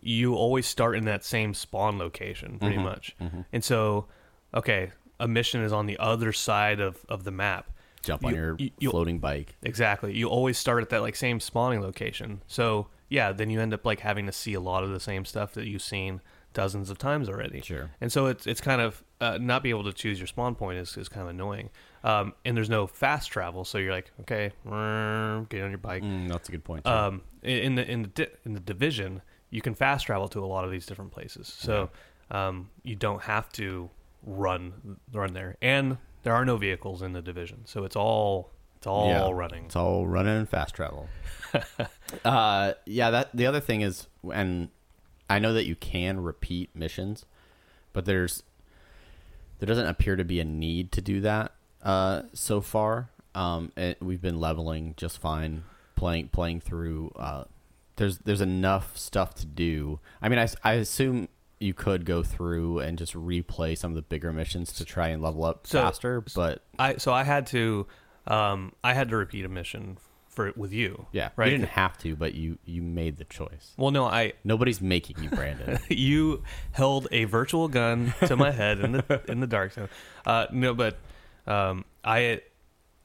You 0.00 0.34
always 0.34 0.66
start 0.66 0.96
in 0.96 1.04
that 1.04 1.24
same 1.24 1.54
spawn 1.54 1.98
location, 1.98 2.58
pretty 2.58 2.78
much. 2.78 3.16
And 3.52 3.62
so, 3.64 4.06
okay, 4.54 4.90
a 5.20 5.26
mission 5.28 5.62
is 5.62 5.72
on 5.72 5.86
the 5.86 5.98
other 5.98 6.32
side 6.32 6.80
of 6.80 7.04
of 7.08 7.22
the 7.24 7.30
map. 7.32 7.70
Jump 8.02 8.24
on 8.24 8.34
You- 8.34 8.40
your 8.40 8.56
you- 8.78 8.90
floating 8.90 9.18
bike. 9.18 9.56
Exactly. 9.62 10.14
You 10.16 10.28
always 10.28 10.56
start 10.58 10.82
at 10.82 10.88
that 10.90 11.00
like 11.02 11.16
same 11.16 11.40
spawning 11.40 11.80
location. 11.80 12.42
So 12.46 12.88
yeah, 13.08 13.32
then 13.32 13.50
you 13.50 13.60
end 13.60 13.72
up 13.74 13.84
like 13.86 14.00
having 14.00 14.26
to 14.26 14.32
see 14.32 14.54
a 14.54 14.60
lot 14.60 14.84
of 14.84 14.90
the 14.90 15.00
same 15.00 15.24
stuff 15.24 15.54
that 15.54 15.66
you've 15.66 15.82
seen 15.82 16.20
dozens 16.54 16.90
of 16.90 16.98
times 16.98 17.28
already. 17.28 17.60
Sure. 17.60 17.90
And 18.00 18.10
so 18.10 18.26
it's 18.26 18.46
it's 18.46 18.60
kind 18.60 18.80
of 18.80 19.02
uh, 19.20 19.38
not 19.40 19.62
be 19.62 19.70
able 19.70 19.84
to 19.84 19.92
choose 19.92 20.18
your 20.20 20.26
spawn 20.26 20.54
point 20.54 20.78
is, 20.78 20.96
is 20.96 21.08
kind 21.08 21.22
of 21.22 21.28
annoying. 21.30 21.70
Um, 22.04 22.32
and 22.44 22.56
there's 22.56 22.70
no 22.70 22.86
fast 22.86 23.30
travel, 23.30 23.64
so 23.64 23.76
you're 23.78 23.92
like, 23.92 24.10
okay, 24.20 24.52
get 25.48 25.62
on 25.62 25.70
your 25.70 25.78
bike. 25.78 26.02
Mm, 26.04 26.28
that's 26.28 26.48
a 26.48 26.52
good 26.52 26.62
point. 26.64 26.86
Um, 26.86 27.22
in 27.42 27.74
the 27.74 27.90
in 27.90 28.02
the 28.02 28.08
di- 28.08 28.28
in 28.44 28.52
the 28.54 28.60
division, 28.60 29.22
you 29.50 29.60
can 29.60 29.74
fast 29.74 30.06
travel 30.06 30.28
to 30.28 30.44
a 30.44 30.46
lot 30.46 30.64
of 30.64 30.70
these 30.70 30.86
different 30.86 31.10
places, 31.10 31.48
so 31.48 31.90
um, 32.30 32.70
you 32.84 32.94
don't 32.94 33.22
have 33.22 33.50
to 33.52 33.90
run 34.24 34.98
run 35.12 35.32
there. 35.32 35.56
And 35.60 35.98
there 36.28 36.34
are 36.36 36.44
no 36.44 36.58
vehicles 36.58 37.00
in 37.00 37.14
the 37.14 37.22
division, 37.22 37.62
so 37.64 37.84
it's 37.84 37.96
all 37.96 38.50
it's 38.76 38.86
all 38.86 39.08
Yeah. 39.08 39.30
running. 39.32 39.64
It's 39.64 39.76
all 39.76 40.06
running 40.06 40.36
and 40.36 40.46
fast 40.48 40.74
travel. 40.74 41.08
uh, 42.24 42.74
yeah, 42.84 43.08
that 43.10 43.30
the 43.34 43.46
other 43.46 43.60
thing 43.60 43.80
is, 43.80 44.08
and 44.30 44.68
I 45.30 45.38
know 45.38 45.54
that 45.54 45.64
you 45.64 45.74
can 45.74 46.20
repeat 46.20 46.68
missions, 46.76 47.24
but 47.94 48.04
there's 48.04 48.42
there 49.58 49.66
doesn't 49.66 49.86
appear 49.86 50.16
to 50.16 50.24
be 50.24 50.38
a 50.38 50.44
need 50.44 50.92
to 50.92 51.00
do 51.00 51.22
that 51.22 51.52
uh, 51.82 52.22
so 52.34 52.60
far. 52.60 53.08
Um, 53.34 53.72
and 53.74 53.96
we've 54.02 54.20
been 54.20 54.38
leveling 54.38 54.92
just 54.98 55.16
fine, 55.18 55.64
playing 55.96 56.28
playing 56.28 56.60
through. 56.60 57.10
Uh, 57.16 57.44
there's 57.96 58.18
there's 58.18 58.42
enough 58.42 58.98
stuff 58.98 59.34
to 59.36 59.46
do. 59.46 59.98
I 60.20 60.28
mean, 60.28 60.38
I, 60.38 60.48
I 60.62 60.74
assume 60.74 61.28
you 61.60 61.74
could 61.74 62.04
go 62.04 62.22
through 62.22 62.78
and 62.80 62.96
just 62.98 63.14
replay 63.14 63.76
some 63.76 63.90
of 63.90 63.94
the 63.96 64.02
bigger 64.02 64.32
missions 64.32 64.72
to 64.74 64.84
try 64.84 65.08
and 65.08 65.22
level 65.22 65.44
up 65.44 65.66
So- 65.66 65.80
faster. 65.82 66.20
But 66.34 66.62
I 66.78 66.96
so 66.96 67.12
I 67.12 67.24
had 67.24 67.46
to 67.48 67.86
um 68.26 68.72
I 68.84 68.94
had 68.94 69.08
to 69.10 69.16
repeat 69.16 69.44
a 69.44 69.48
mission 69.48 69.98
for 70.28 70.52
with 70.56 70.72
you. 70.72 71.06
yeah, 71.10 71.30
Right. 71.34 71.50
you 71.50 71.58
didn't 71.58 71.70
have 71.70 71.98
to, 71.98 72.14
but 72.14 72.34
you 72.34 72.58
you 72.64 72.80
made 72.82 73.16
the 73.16 73.24
choice. 73.24 73.74
Well, 73.76 73.90
no, 73.90 74.04
I 74.04 74.34
Nobody's 74.44 74.80
making 74.80 75.22
you, 75.22 75.30
Brandon. 75.30 75.78
you 75.88 76.44
held 76.72 77.08
a 77.10 77.24
virtual 77.24 77.66
gun 77.68 78.14
to 78.26 78.36
my 78.36 78.50
head 78.52 78.78
in 78.78 78.92
the 78.92 79.22
in 79.28 79.40
the 79.40 79.46
dark 79.48 79.72
zone. 79.72 79.88
Uh, 80.24 80.46
no, 80.52 80.74
but 80.74 80.96
um, 81.46 81.84
I 82.04 82.42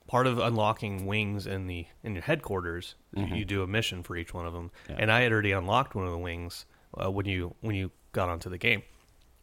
part 0.07 0.27
of 0.27 0.37
unlocking 0.37 1.07
wings 1.07 1.47
in 1.47 1.65
the 1.65 1.87
in 2.03 2.13
your 2.13 2.21
headquarters, 2.23 2.93
you 3.15 3.45
do 3.45 3.63
a 3.63 3.67
mission 3.67 4.03
for 4.03 4.15
each 4.15 4.31
one 4.33 4.45
of 4.45 4.53
them, 4.53 4.69
Yeah. 4.89 4.97
and 4.99 5.11
I 5.11 5.21
had 5.21 5.31
already 5.31 5.53
unlocked 5.53 5.95
one 5.95 6.05
of 6.05 6.11
the 6.11 6.17
wings 6.19 6.65
uh, 7.03 7.09
when 7.09 7.25
you 7.25 7.55
when 7.61 7.73
you 7.73 7.89
got 8.13 8.29
onto 8.29 8.49
the 8.49 8.57
game. 8.57 8.83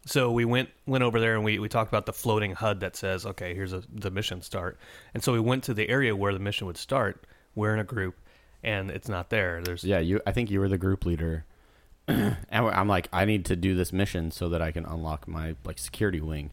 So 0.05 0.31
we 0.31 0.45
went 0.45 0.69
went 0.87 1.03
over 1.03 1.19
there 1.19 1.35
and 1.35 1.43
we, 1.43 1.59
we 1.59 1.69
talked 1.69 1.91
about 1.91 2.07
the 2.07 2.13
floating 2.13 2.53
HUD 2.53 2.79
that 2.79 2.95
says, 2.95 3.25
okay, 3.25 3.53
here's 3.53 3.73
a, 3.73 3.83
the 3.93 4.09
mission 4.09 4.41
start. 4.41 4.79
And 5.13 5.23
so 5.23 5.31
we 5.31 5.39
went 5.39 5.63
to 5.65 5.73
the 5.75 5.87
area 5.89 6.15
where 6.15 6.33
the 6.33 6.39
mission 6.39 6.65
would 6.67 6.77
start. 6.77 7.25
We're 7.53 7.73
in 7.73 7.79
a 7.79 7.83
group, 7.83 8.15
and 8.63 8.89
it's 8.89 9.09
not 9.09 9.29
there. 9.29 9.61
There's 9.61 9.83
yeah, 9.83 9.99
you. 9.99 10.21
I 10.25 10.31
think 10.31 10.49
you 10.49 10.59
were 10.59 10.69
the 10.69 10.77
group 10.77 11.05
leader, 11.05 11.45
and 12.07 12.37
I'm 12.49 12.87
like, 12.87 13.09
I 13.11 13.25
need 13.25 13.45
to 13.45 13.55
do 13.55 13.75
this 13.75 13.91
mission 13.91 14.31
so 14.31 14.49
that 14.49 14.61
I 14.61 14.71
can 14.71 14.85
unlock 14.85 15.27
my 15.27 15.55
like 15.65 15.77
security 15.77 16.21
wing, 16.21 16.51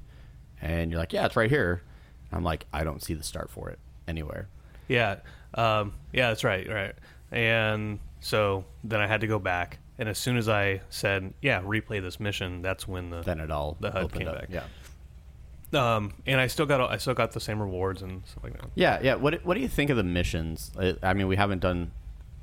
and 0.60 0.90
you're 0.90 1.00
like, 1.00 1.12
yeah, 1.12 1.24
it's 1.24 1.36
right 1.36 1.48
here. 1.48 1.82
I'm 2.32 2.42
like, 2.42 2.66
I 2.72 2.84
don't 2.84 3.02
see 3.02 3.14
the 3.14 3.22
start 3.22 3.48
for 3.48 3.70
it 3.70 3.78
anywhere. 4.06 4.48
Yeah, 4.88 5.20
um, 5.54 5.94
yeah, 6.12 6.28
that's 6.28 6.44
right, 6.44 6.68
right. 6.68 6.94
And 7.30 8.00
so 8.20 8.64
then 8.84 9.00
I 9.00 9.06
had 9.06 9.20
to 9.20 9.26
go 9.26 9.38
back, 9.38 9.78
and 9.98 10.08
as 10.08 10.18
soon 10.18 10.36
as 10.36 10.48
I 10.48 10.80
said, 10.90 11.32
"Yeah, 11.42 11.60
replay 11.62 12.00
this 12.00 12.18
mission," 12.20 12.62
that's 12.62 12.86
when 12.88 13.10
the 13.10 13.22
Then 13.22 13.40
it 13.40 13.50
all 13.50 13.76
The 13.80 13.90
HUD 13.90 14.04
opened 14.04 14.20
came 14.20 14.28
up. 14.28 14.40
back. 14.40 14.48
Yeah, 15.72 15.96
um, 15.96 16.12
and 16.26 16.40
I 16.40 16.46
still 16.46 16.66
got 16.66 16.80
I 16.90 16.96
still 16.98 17.14
got 17.14 17.32
the 17.32 17.40
same 17.40 17.60
rewards 17.60 18.00
and 18.02 18.22
stuff 18.26 18.44
like 18.44 18.54
that. 18.60 18.70
yeah, 18.74 18.98
yeah. 19.02 19.14
What 19.16 19.44
What 19.44 19.54
do 19.54 19.60
you 19.60 19.68
think 19.68 19.90
of 19.90 19.96
the 19.96 20.02
missions? 20.04 20.70
I, 20.78 20.96
I 21.02 21.14
mean, 21.14 21.28
we 21.28 21.36
haven't 21.36 21.60
done 21.60 21.90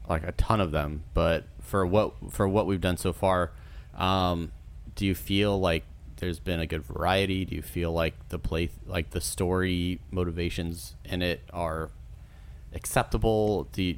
like 0.07 0.23
a 0.23 0.31
ton 0.33 0.61
of 0.61 0.71
them, 0.71 1.03
but 1.13 1.45
for 1.61 1.85
what 1.85 2.13
for 2.31 2.47
what 2.47 2.67
we've 2.67 2.81
done 2.81 2.97
so 2.97 3.11
far, 3.13 3.51
um, 3.97 4.51
do 4.95 5.05
you 5.05 5.15
feel 5.15 5.59
like 5.59 5.83
there's 6.17 6.39
been 6.39 6.59
a 6.59 6.65
good 6.67 6.83
variety? 6.83 7.43
Do 7.45 7.55
you 7.55 7.61
feel 7.63 7.91
like 7.91 8.13
the 8.29 8.37
play 8.39 8.69
like 8.85 9.09
the 9.11 9.21
story 9.21 9.99
motivations 10.11 10.95
in 11.03 11.21
it 11.23 11.41
are 11.51 11.89
acceptable? 12.73 13.63
Do 13.71 13.81
you, 13.83 13.97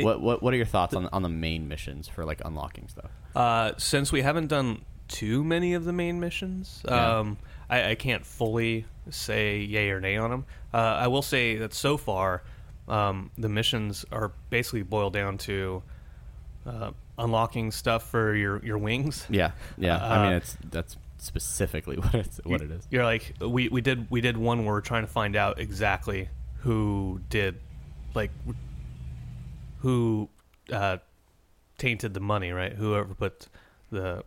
It- 0.00 0.04
what 0.04 0.20
what 0.20 0.42
what 0.42 0.52
are 0.54 0.56
your 0.56 0.66
thoughts 0.66 0.94
on 0.94 1.06
on 1.12 1.22
the 1.22 1.28
main 1.28 1.68
missions 1.68 2.08
for 2.08 2.24
like 2.24 2.40
unlocking 2.44 2.88
stuff? 2.88 3.10
Uh, 3.34 3.72
since 3.78 4.10
we 4.12 4.22
haven't 4.22 4.48
done 4.48 4.84
too 5.08 5.42
many 5.44 5.74
of 5.74 5.84
the 5.84 5.92
main 5.92 6.20
missions, 6.20 6.82
Yeah. 6.86 7.18
um, 7.18 7.38
I, 7.68 7.90
I 7.90 7.94
can't 7.94 8.24
fully 8.26 8.84
say 9.10 9.58
yay 9.58 9.90
or 9.90 10.00
nay 10.00 10.16
on 10.16 10.30
them. 10.30 10.44
Uh, 10.72 10.76
I 10.78 11.06
will 11.08 11.22
say 11.22 11.56
that 11.56 11.74
so 11.74 11.96
far, 11.96 12.42
um, 12.88 13.30
the 13.38 13.48
missions 13.48 14.04
are 14.12 14.32
basically 14.50 14.82
boiled 14.82 15.12
down 15.12 15.38
to 15.38 15.82
uh, 16.66 16.90
unlocking 17.18 17.70
stuff 17.70 18.08
for 18.10 18.34
your, 18.34 18.64
your 18.64 18.78
wings. 18.78 19.26
Yeah, 19.30 19.52
yeah. 19.78 19.96
I 20.04 20.22
mean, 20.24 20.32
Uh, 20.34 20.36
it's 20.36 20.56
that's 20.70 20.96
specifically 21.18 21.96
what 22.04 22.14
it's 22.14 22.40
what 22.44 22.60
it 22.60 22.70
is. 22.70 22.86
You're 22.90 23.04
like 23.04 23.34
we, 23.40 23.68
we 23.68 23.80
did 23.80 24.10
we 24.10 24.20
did 24.20 24.36
one 24.36 24.64
where 24.64 24.74
we're 24.74 24.80
trying 24.80 25.02
to 25.06 25.12
find 25.12 25.36
out 25.36 25.58
exactly 25.60 26.28
who 26.60 27.20
did 27.30 27.58
like 28.14 28.30
who 29.80 30.28
uh, 30.72 30.98
tainted 31.78 32.14
the 32.14 32.20
money, 32.20 32.50
right? 32.52 32.72
Whoever 32.72 33.14
put 33.14 33.48
the 33.90 34.22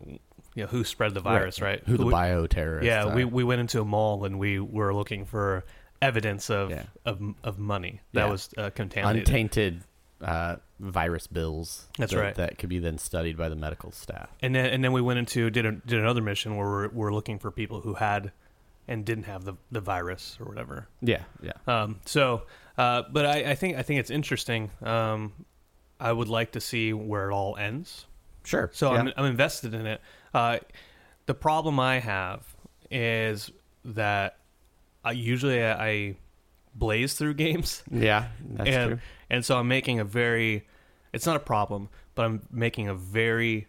you 0.55 0.63
know 0.63 0.67
who 0.67 0.83
spread 0.83 1.13
the 1.13 1.19
virus, 1.19 1.61
right? 1.61 1.81
Who 1.85 1.97
the 1.97 2.05
we- 2.05 2.13
bioterrorists? 2.13 2.83
Yeah, 2.83 3.05
are. 3.05 3.15
we, 3.15 3.25
we 3.25 3.43
went 3.43 3.61
into 3.61 3.81
a 3.81 3.85
mall 3.85 4.25
and 4.25 4.37
we 4.39 4.59
were 4.59 4.93
looking 4.93 5.25
for 5.25 5.63
evidence 6.01 6.49
of 6.49 6.69
Yeah. 6.69 6.83
of, 7.05 7.21
of 7.43 7.57
money 7.59 8.01
that 8.13 8.25
Yeah. 8.25 8.31
was 8.31 8.49
uh, 8.57 8.69
contaminated. 8.71 9.27
untainted 9.27 9.83
uh, 10.21 10.57
virus 10.79 11.27
bills. 11.27 11.87
That's 11.97 12.13
that, 12.13 12.19
right. 12.19 12.35
That 12.35 12.57
could 12.57 12.69
be 12.69 12.79
then 12.79 12.97
studied 12.97 13.37
by 13.37 13.49
the 13.49 13.55
medical 13.55 13.91
staff. 13.91 14.29
and 14.41 14.53
then 14.53 14.65
and 14.65 14.83
then 14.83 14.91
we 14.91 15.01
went 15.01 15.19
into 15.19 15.49
did 15.49 15.65
a, 15.65 15.71
did 15.71 15.99
another 15.99 16.21
mission 16.21 16.55
where 16.55 16.67
we're, 16.67 16.89
we're 16.89 17.13
looking 17.13 17.39
for 17.39 17.51
people 17.51 17.81
who 17.81 17.95
had 17.95 18.31
and 18.87 19.05
didn't 19.05 19.23
have 19.25 19.43
the 19.45 19.53
the 19.71 19.79
virus 19.81 20.37
or 20.39 20.45
whatever. 20.45 20.87
Yeah, 21.01 21.23
yeah. 21.41 21.53
Um, 21.67 21.99
so, 22.05 22.43
uh, 22.77 23.03
but 23.11 23.25
I, 23.25 23.51
I 23.51 23.55
think 23.55 23.77
I 23.77 23.83
think 23.83 23.99
it's 23.99 24.09
interesting. 24.09 24.71
Um, 24.81 25.33
I 25.99 26.11
would 26.11 26.27
like 26.27 26.51
to 26.53 26.61
see 26.61 26.93
where 26.93 27.29
it 27.29 27.33
all 27.33 27.55
ends. 27.57 28.05
Sure. 28.43 28.69
So 28.73 28.91
yeah. 28.93 28.99
I'm 28.99 29.13
I'm 29.17 29.25
invested 29.25 29.73
in 29.73 29.85
it. 29.85 30.01
Uh, 30.33 30.59
the 31.25 31.33
problem 31.33 31.79
I 31.79 31.99
have 31.99 32.55
is 32.91 33.51
that 33.85 34.37
I 35.03 35.11
usually 35.11 35.63
I, 35.63 36.15
blaze 36.75 37.13
through 37.13 37.33
games, 37.45 37.83
yeah, 37.91 38.27
that's 38.41 38.69
and 38.69 38.91
true. 38.91 38.99
and 39.29 39.45
so 39.45 39.57
I'm 39.57 39.67
making 39.67 39.99
a 39.99 40.05
very. 40.05 40.67
It's 41.11 41.27
not 41.27 41.35
a 41.35 41.39
problem, 41.41 41.89
but 42.15 42.25
I'm 42.25 42.41
making 42.51 42.87
a 42.87 42.95
very 42.95 43.67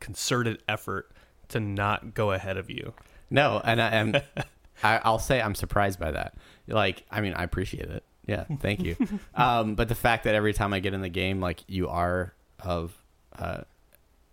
concerted 0.00 0.60
effort 0.66 1.12
to 1.48 1.60
not 1.60 2.14
go 2.14 2.32
ahead 2.32 2.56
of 2.56 2.68
you. 2.68 2.94
No, 3.30 3.60
and 3.64 3.80
I 3.80 3.94
am. 3.94 4.16
I, 4.82 5.00
I'll 5.04 5.20
say 5.20 5.40
I'm 5.40 5.54
surprised 5.54 6.00
by 6.00 6.10
that. 6.10 6.34
Like, 6.66 7.04
I 7.10 7.20
mean, 7.20 7.34
I 7.34 7.42
appreciate 7.42 7.90
it. 7.90 8.04
Yeah, 8.26 8.44
thank 8.60 8.82
you. 8.82 8.96
um, 9.34 9.74
but 9.74 9.88
the 9.88 9.94
fact 9.94 10.24
that 10.24 10.34
every 10.34 10.52
time 10.52 10.72
I 10.72 10.80
get 10.80 10.94
in 10.94 11.02
the 11.02 11.08
game, 11.08 11.40
like 11.40 11.62
you 11.66 11.88
are 11.88 12.32
of 12.60 12.92
uh, 13.38 13.62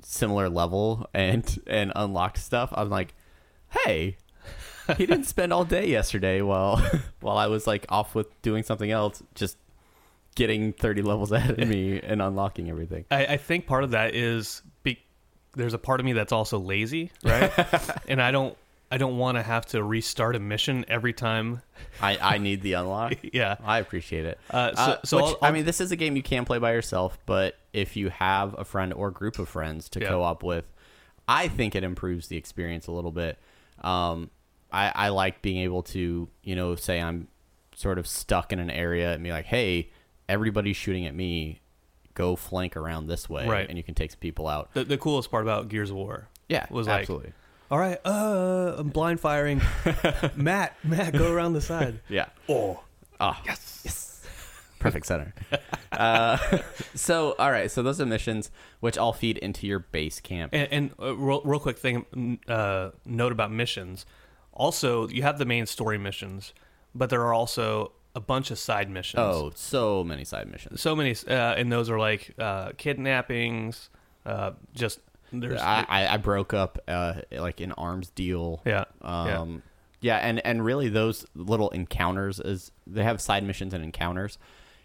similar 0.02 0.50
level 0.50 1.08
and 1.14 1.60
and 1.68 1.92
unlocked 1.96 2.38
stuff, 2.38 2.72
I'm 2.74 2.90
like, 2.90 3.14
hey, 3.70 4.18
he 4.98 5.06
didn't 5.06 5.26
spend 5.26 5.54
all 5.54 5.66
day 5.66 5.88
yesterday 5.88 6.42
while 6.42 6.78
while 7.20 7.38
I 7.38 7.48
was 7.48 7.68
like 7.68 7.86
off 7.90 8.16
with 8.16 8.42
doing 8.42 8.64
something 8.64 8.92
else, 8.92 9.22
just 9.36 9.58
getting 10.36 10.72
30 10.72 11.02
levels 11.02 11.32
ahead 11.34 11.60
of 11.60 11.68
me 11.68 12.00
and 12.02 12.22
unlocking 12.22 12.70
everything. 12.70 13.04
I, 13.12 13.26
I 13.26 13.38
think 13.38 13.68
part 13.68 13.84
of 13.84 13.92
that 13.92 14.16
is 14.16 14.62
be, 14.82 14.98
there's 15.56 15.74
a 15.74 15.78
part 15.78 16.00
of 16.00 16.06
me 16.06 16.14
that's 16.14 16.32
also 16.32 16.58
lazy, 16.58 17.12
right? 17.22 17.52
and 18.08 18.22
I 18.22 18.32
don't 18.32 18.58
I 18.92 18.98
don't 18.98 19.18
want 19.18 19.38
to 19.38 19.42
have 19.42 19.66
to 19.68 19.82
restart 19.84 20.36
a 20.36 20.40
mission 20.40 20.84
every 20.90 21.14
time. 21.14 21.62
I, 22.02 22.18
I 22.22 22.38
need 22.40 22.62
the 22.62 22.74
unlock. 22.74 23.14
Yeah. 23.34 23.56
I 23.64 23.80
appreciate 23.80 24.26
it. 24.26 24.38
Uh, 24.50 24.76
so- 24.76 25.00
so 25.06 25.18
which, 25.18 25.26
I'll- 25.26 25.38
I 25.42 25.48
I'll- 25.48 25.54
mean, 25.54 25.66
this 25.66 25.80
is 25.80 25.92
a 25.92 25.96
game 25.96 26.16
you 26.18 26.24
can 26.24 26.44
play 26.46 26.58
by 26.60 26.74
yourself, 26.74 27.18
but 27.26 27.56
if 27.74 27.96
you 27.96 28.10
have 28.10 28.54
a 28.60 28.66
friend 28.66 28.94
or 28.94 29.10
group 29.10 29.40
of 29.40 29.48
friends 29.48 29.88
to 29.90 30.02
Yeah. 30.02 30.10
co-op 30.10 30.44
with, 30.44 30.66
I 31.28 31.48
think 31.48 31.74
it 31.76 31.84
improves 31.86 32.28
the 32.28 32.36
experience 32.36 32.88
a 32.88 32.92
little 32.92 33.12
bit. 33.14 33.40
Um, 33.82 34.30
I, 34.72 34.92
I 34.94 35.10
like 35.10 35.42
being 35.42 35.60
able 35.60 35.84
to, 35.84 36.28
you 36.44 36.56
know, 36.56 36.76
say 36.76 37.02
I'm 37.02 37.30
sort 37.76 37.98
of 37.98 38.06
stuck 38.08 38.52
in 38.52 38.60
an 38.60 38.70
area 38.70 39.14
and 39.14 39.24
be 39.24 39.32
like, 39.32 39.46
hey, 39.46 39.90
everybody's 40.28 40.76
shooting 40.78 41.06
at 41.06 41.16
me. 41.16 41.62
Go 42.14 42.36
flank 42.36 42.76
around 42.76 43.08
this 43.08 43.30
way, 43.30 43.48
Right. 43.48 43.68
and 43.70 43.78
you 43.78 43.84
can 43.86 43.96
take 43.96 44.12
some 44.12 44.20
people 44.20 44.48
out. 44.50 44.74
The, 44.74 44.84
the 44.84 44.98
coolest 44.98 45.32
part 45.32 45.44
about 45.44 45.70
Gears 45.70 45.92
of 45.92 45.96
War, 45.96 46.28
Yeah, 46.50 46.66
was 46.70 46.86
like, 46.88 47.02
absolutely. 47.02 47.32
All 47.72 47.80
right, 47.80 47.98
uh, 48.06 48.76
I'm 48.78 48.90
blind 48.90 49.20
firing. 49.22 49.62
Matt, 50.36 50.76
Matt, 50.84 51.14
go 51.14 51.32
around 51.34 51.54
the 51.54 51.62
side. 51.62 52.00
yeah. 52.10 52.28
Oh, 52.50 52.84
Oh, 53.20 53.38
yes. 53.46 53.82
Yes. 53.86 54.24
Perfect 54.80 55.06
center. 55.06 55.34
uh, 55.92 56.38
so, 56.96 57.36
all 57.38 57.52
right. 57.52 57.70
So, 57.70 57.84
those 57.84 58.02
are 58.02 58.06
missions 58.06 58.50
which 58.80 58.98
all 58.98 59.14
feed 59.14 59.38
into 59.38 59.68
your 59.68 59.78
base 59.80 60.20
camp. 60.20 60.54
And, 60.54 60.68
and 60.72 60.92
uh, 61.00 61.16
real, 61.16 61.42
real 61.46 61.60
quick 61.60 61.78
thing, 61.78 62.40
uh, 62.48 62.90
note 63.06 63.32
about 63.32 63.52
missions. 63.52 64.06
Also, 64.54 65.08
you 65.08 65.22
have 65.22 65.38
the 65.38 65.46
main 65.46 65.66
story 65.68 65.98
missions, 66.00 66.54
but 66.96 67.10
there 67.12 67.22
are 67.22 67.34
also 67.34 67.92
a 68.16 68.20
bunch 68.20 68.50
of 68.52 68.58
side 68.60 68.90
missions. 68.90 69.22
oh, 69.22 69.52
so 69.56 70.04
many 70.04 70.26
side 70.26 70.52
missions. 70.52 70.82
so 70.82 70.96
many, 70.96 71.16
uh, 71.28 71.32
and 71.32 71.72
those 71.72 71.90
are 71.90 72.00
like 72.00 72.34
uh, 72.40 72.72
kidnappings. 72.76 73.90
Uh, 74.26 74.52
just 74.74 75.00
there's 75.32 75.62
I, 75.62 75.86
I, 75.88 76.14
I 76.14 76.18
broke 76.18 76.54
up 76.54 76.80
uh, 76.88 77.22
like 77.32 77.60
an 77.62 77.72
arms 77.74 78.10
deal. 78.10 78.62
Yeah, 78.66 78.86
yeah. 79.04 79.40
Um, 79.40 79.64
yeah. 80.02 80.18
and, 80.18 80.46
and 80.46 80.64
really 80.64 80.90
those 80.90 81.26
little 81.36 81.70
encounters 81.70 82.40
is 82.40 82.72
they 82.88 83.04
have 83.04 83.22
side 83.22 83.44
missions 83.44 83.74
and 83.74 83.84
encounters. 83.84 84.38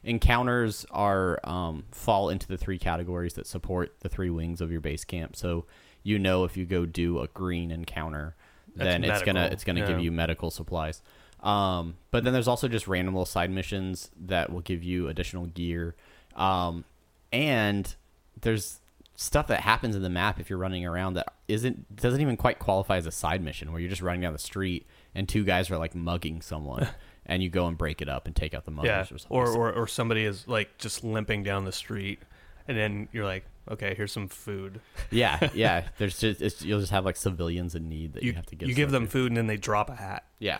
Encounters 0.05 0.87
are 0.91 1.41
um, 1.45 1.85
fall 1.91 2.29
into 2.29 2.47
the 2.47 2.57
three 2.57 2.79
categories 2.79 3.35
that 3.35 3.47
support 3.47 3.95
the 4.01 4.09
three 4.09 4.31
wings 4.31 4.61
of 4.61 4.71
your 4.71 4.81
base 4.81 5.05
camp. 5.05 5.35
So 5.35 5.65
you 6.03 6.19
know 6.19 6.45
if 6.45 6.57
you 6.57 6.65
go 6.65 6.87
do 6.87 7.19
a 7.21 7.27
green 7.29 7.73
encounter, 7.73 8.37
That's 8.77 8.87
then 8.87 9.05
it's 9.05 9.23
gonna 9.23 9.49
it's 9.51 9.65
gonna 9.65 9.81
yeah. 9.81 9.89
give 9.89 10.01
you 10.01 10.13
medical 10.13 10.53
supplies. 10.53 11.03
Um, 11.41 11.97
but 12.11 12.25
then 12.25 12.33
there's 12.33 12.49
also 12.49 12.69
just 12.69 12.87
random 12.87 13.15
little 13.15 13.27
side 13.27 13.51
missions 13.51 14.11
that 14.27 14.53
will 14.53 14.61
give 14.61 14.83
you 14.83 15.09
additional 15.09 15.47
gear. 15.47 15.95
Um, 16.35 16.85
and 17.33 17.95
there's 18.41 18.81
stuff 19.17 19.47
that 19.47 19.61
happens 19.61 19.97
in 19.97 20.03
the 20.03 20.11
map 20.11 20.39
if 20.39 20.51
you're 20.51 20.59
running 20.59 20.85
around 20.87 21.15
that 21.15 21.27
isn't 21.49 21.97
doesn't 21.97 22.21
even 22.21 22.37
quite 22.37 22.59
qualify 22.59 22.97
as 22.99 23.07
a 23.07 23.11
side 23.11 23.43
mission 23.43 23.73
where 23.73 23.81
you're 23.81 23.89
just 23.91 24.03
running 24.03 24.21
down 24.21 24.33
the 24.35 24.39
street 24.39 24.87
and 25.15 25.27
two 25.29 25.43
guys 25.43 25.71
are 25.71 25.79
like 25.79 25.95
mugging 25.95 26.43
someone 26.43 26.87
and 27.27 27.43
you 27.43 27.49
go 27.49 27.67
and 27.67 27.79
break 27.79 28.03
it 28.03 28.09
up 28.11 28.27
and 28.27 28.37
take 28.37 28.53
out 28.53 28.65
the 28.67 28.71
muggers 28.71 28.85
yeah, 28.87 29.01
or 29.01 29.19
something. 29.19 29.27
or, 29.31 29.49
or 29.49 29.73
or 29.73 29.87
somebody 29.89 30.25
is 30.25 30.47
like 30.47 30.77
just 30.79 31.03
limping 31.03 31.43
down 31.43 31.65
the 31.65 31.73
street, 31.73 32.21
and 32.69 32.77
then 32.77 33.09
you're 33.13 33.25
like, 33.25 33.45
okay, 33.71 33.95
here's 33.97 34.13
some 34.13 34.29
food. 34.29 34.81
yeah, 35.11 35.49
yeah. 35.55 35.85
There's 35.99 36.19
just 36.21 36.41
it's, 36.43 36.63
you'll 36.63 36.79
just 36.81 36.93
have 36.93 37.05
like 37.05 37.17
civilians 37.17 37.75
in 37.75 37.89
need 37.89 38.13
that 38.13 38.23
you, 38.23 38.31
You 38.31 38.37
have 38.37 38.47
to 38.47 38.55
give. 38.55 38.69
you 38.69 38.75
give 38.75 38.91
them 38.91 39.07
to. 39.07 39.11
food, 39.11 39.29
and 39.33 39.37
then 39.37 39.47
they 39.49 39.57
drop 39.57 39.89
a 39.91 39.97
hat 39.97 40.25
Yeah, 40.39 40.59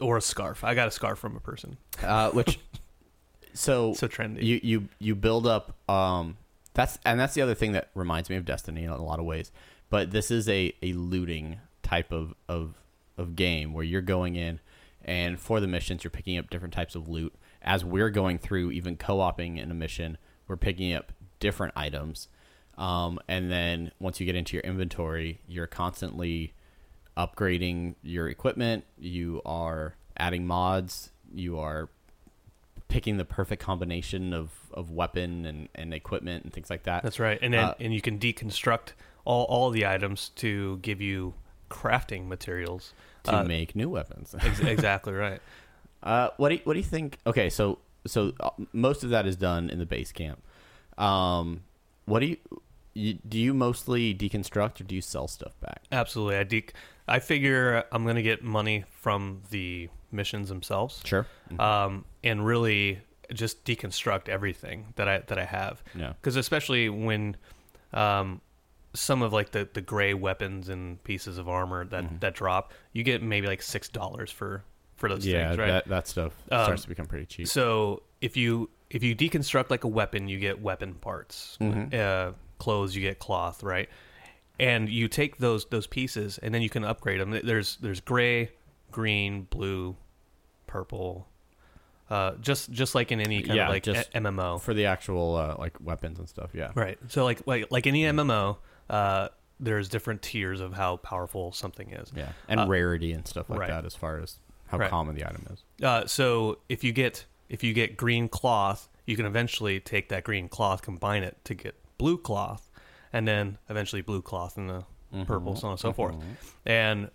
or 0.00 0.16
a 0.18 0.20
scarf. 0.20 0.62
I 0.62 0.74
got 0.74 0.86
a 0.88 0.90
scarf 0.92 1.18
from 1.18 1.36
a 1.36 1.40
person. 1.40 1.78
uh, 2.02 2.30
which 2.30 2.60
so 3.54 3.94
So 3.94 4.08
trendy. 4.08 4.42
You 4.42 4.60
you 4.62 4.88
you 4.98 5.14
build 5.14 5.46
up. 5.46 5.74
Um, 5.88 6.36
that's 6.74 6.98
and 7.04 7.18
that's 7.18 7.34
the 7.34 7.42
other 7.42 7.54
thing 7.54 7.72
that 7.72 7.90
reminds 7.94 8.28
me 8.28 8.36
of 8.36 8.44
Destiny 8.44 8.84
in 8.84 8.90
a 8.90 9.02
lot 9.02 9.18
of 9.18 9.24
ways. 9.24 9.50
But 9.90 10.10
this 10.10 10.30
is 10.30 10.48
a, 10.48 10.74
a 10.82 10.92
looting 10.92 11.60
type 11.82 12.12
of, 12.12 12.34
of 12.48 12.74
of 13.16 13.36
game 13.36 13.72
where 13.72 13.84
you're 13.84 14.02
going 14.02 14.34
in 14.34 14.60
and 15.04 15.38
for 15.38 15.60
the 15.60 15.66
missions 15.66 16.02
you're 16.02 16.10
picking 16.10 16.36
up 16.36 16.50
different 16.50 16.74
types 16.74 16.94
of 16.94 17.08
loot. 17.08 17.34
As 17.62 17.84
we're 17.84 18.10
going 18.10 18.38
through, 18.38 18.72
even 18.72 18.96
co-oping 18.96 19.56
in 19.56 19.70
a 19.70 19.74
mission, 19.74 20.18
we're 20.48 20.56
picking 20.56 20.92
up 20.92 21.12
different 21.40 21.72
items. 21.76 22.28
Um, 22.76 23.20
and 23.28 23.50
then 23.50 23.92
once 24.00 24.18
you 24.18 24.26
get 24.26 24.34
into 24.34 24.56
your 24.56 24.62
inventory, 24.62 25.40
you're 25.46 25.66
constantly 25.66 26.54
upgrading 27.16 27.94
your 28.02 28.28
equipment. 28.28 28.84
You 28.98 29.40
are 29.46 29.94
adding 30.16 30.46
mods. 30.46 31.10
You 31.32 31.58
are 31.58 31.88
picking 32.94 33.16
the 33.16 33.24
perfect 33.24 33.60
combination 33.60 34.32
of, 34.32 34.50
of 34.72 34.90
weapon 34.90 35.44
and, 35.46 35.68
and 35.74 35.92
equipment 35.92 36.44
and 36.44 36.52
things 36.52 36.70
like 36.70 36.84
that. 36.84 37.02
That's 37.02 37.18
right, 37.18 37.38
and 37.42 37.52
then 37.52 37.64
Uh, 37.64 37.74
and 37.80 37.92
you 37.92 38.00
can 38.00 38.18
deconstruct 38.18 38.92
all 39.24 39.44
all 39.46 39.70
the 39.70 39.84
items 39.84 40.28
to 40.42 40.78
give 40.78 41.00
you 41.00 41.34
crafting 41.70 42.26
materials. 42.28 42.92
to 43.24 43.38
Uh, 43.38 43.44
make 43.44 43.74
new 43.74 43.88
weapons. 43.90 44.34
ex- 44.40 44.60
exactly 44.76 45.12
right. 45.12 45.40
uh, 46.04 46.28
what 46.36 46.48
do 46.50 46.54
you, 46.56 46.60
what 46.64 46.74
do 46.74 46.78
you 46.78 46.84
think? 46.96 47.18
Okay, 47.26 47.50
so 47.50 47.78
so 48.06 48.32
uh, 48.40 48.50
most 48.72 49.02
of 49.02 49.10
that 49.10 49.26
is 49.26 49.34
done 49.36 49.70
in 49.70 49.78
the 49.78 49.86
base 49.86 50.12
camp. 50.12 50.40
Um, 50.98 51.62
what 52.04 52.20
do 52.20 52.26
you, 52.26 52.36
you 52.92 53.14
do? 53.14 53.38
You 53.38 53.54
mostly 53.54 54.14
deconstruct 54.14 54.80
or 54.80 54.84
do 54.84 54.94
you 54.94 55.00
sell 55.00 55.26
stuff 55.26 55.58
back? 55.60 55.82
Absolutely, 55.90 56.36
I 56.36 56.44
de- 56.44 56.66
I 57.08 57.18
figure 57.18 57.82
I'm 57.90 58.04
gonna 58.06 58.22
get 58.22 58.44
money 58.44 58.84
from 59.02 59.42
the 59.50 59.88
missions 60.14 60.48
themselves. 60.48 61.02
Sure. 61.04 61.26
um, 61.58 62.04
and 62.22 62.46
really 62.46 63.00
just 63.32 63.64
deconstruct 63.64 64.28
everything 64.28 64.92
that 64.96 65.08
I 65.08 65.18
that 65.26 65.38
I 65.38 65.44
have. 65.44 65.82
Yeah. 65.94 66.12
Because 66.20 66.36
especially 66.36 66.88
when 66.88 67.36
um, 67.92 68.40
some 68.94 69.22
of 69.22 69.32
like 69.32 69.50
the, 69.50 69.68
the 69.72 69.80
gray 69.80 70.14
weapons 70.14 70.68
and 70.68 71.02
pieces 71.04 71.36
of 71.38 71.48
armor 71.48 71.84
that, 71.86 72.04
Mm-hmm. 72.04 72.16
that 72.20 72.34
drop, 72.34 72.72
you 72.92 73.02
get 73.02 73.22
maybe 73.22 73.46
like 73.46 73.62
six 73.62 73.88
dollars 73.88 74.30
for 74.30 74.62
for 74.96 75.08
those 75.08 75.26
Yeah, 75.26 75.48
things, 75.48 75.58
right? 75.58 75.66
that 75.68 75.88
that 75.88 76.06
stuff 76.08 76.32
Um, 76.50 76.64
starts 76.64 76.82
to 76.82 76.88
become 76.88 77.06
pretty 77.06 77.26
cheap. 77.26 77.48
So 77.48 78.02
if 78.20 78.36
you 78.36 78.70
if 78.90 79.02
you 79.02 79.16
deconstruct 79.16 79.70
like 79.70 79.84
a 79.84 79.88
weapon, 79.88 80.28
you 80.28 80.38
get 80.38 80.60
weapon 80.62 80.94
parts. 80.94 81.58
Mm-hmm. 81.60 81.94
Uh, 81.98 82.32
clothes, 82.58 82.94
you 82.94 83.02
get 83.02 83.18
cloth, 83.18 83.62
right? 83.62 83.88
And 84.60 84.88
you 84.88 85.08
take 85.08 85.38
those 85.38 85.64
those 85.66 85.86
pieces, 85.88 86.38
and 86.38 86.54
then 86.54 86.62
you 86.62 86.70
can 86.70 86.84
upgrade 86.84 87.20
them. 87.20 87.30
There's 87.42 87.76
there's 87.78 88.00
gray, 88.00 88.50
green, 88.92 89.42
blue, 89.50 89.96
purple, 90.74 91.28
uh, 92.10 92.32
just 92.40 92.70
just 92.72 92.94
like 92.96 93.12
in 93.12 93.20
any 93.20 93.42
kind 93.42 93.56
Yeah, 93.56 93.64
of 93.66 93.68
like 93.70 93.84
just 93.84 94.08
a- 94.12 94.18
MMO, 94.20 94.60
For 94.60 94.74
the 94.74 94.86
actual 94.86 95.36
uh, 95.36 95.54
like 95.56 95.74
weapons 95.80 96.18
and 96.18 96.28
stuff, 96.28 96.50
yeah. 96.52 96.72
right? 96.74 96.98
So 97.08 97.24
like 97.24 97.46
like 97.46 97.70
like 97.70 97.86
any 97.86 98.02
MMO, 98.02 98.56
uh, 98.90 99.28
there's 99.60 99.88
different 99.88 100.20
tiers 100.20 100.60
of 100.60 100.72
how 100.74 100.96
powerful 100.96 101.52
something 101.52 101.90
is. 101.92 102.12
Yeah, 102.14 102.30
and 102.48 102.58
Uh, 102.60 102.66
rarity 102.66 103.12
and 103.12 103.24
stuff 103.26 103.48
like 103.48 103.60
right. 103.60 103.68
that 103.70 103.84
as 103.84 103.94
far 103.94 104.18
as 104.18 104.38
how 104.66 104.78
Right. 104.78 104.90
common 104.90 105.14
the 105.14 105.24
item 105.24 105.46
is. 105.52 105.62
Uh, 105.82 106.06
so 106.06 106.58
if 106.68 106.82
you 106.82 106.92
get 106.92 107.24
if 107.48 107.62
you 107.62 107.72
get 107.72 107.96
green 107.96 108.28
cloth, 108.28 108.88
you 109.06 109.14
can 109.16 109.26
eventually 109.26 109.78
take 109.78 110.08
that 110.08 110.24
green 110.24 110.48
cloth, 110.48 110.82
combine 110.82 111.22
it 111.22 111.36
to 111.44 111.54
get 111.54 111.74
blue 111.98 112.18
cloth, 112.18 112.68
and 113.12 113.28
then 113.28 113.58
eventually 113.70 114.02
blue 114.02 114.22
cloth 114.22 114.56
and 114.58 114.68
the 114.68 114.84
purple, 115.24 115.54
so 115.54 115.68
on 115.68 115.72
and 115.74 115.80
so 115.80 115.92
forth. 115.92 116.16
And 116.66 117.10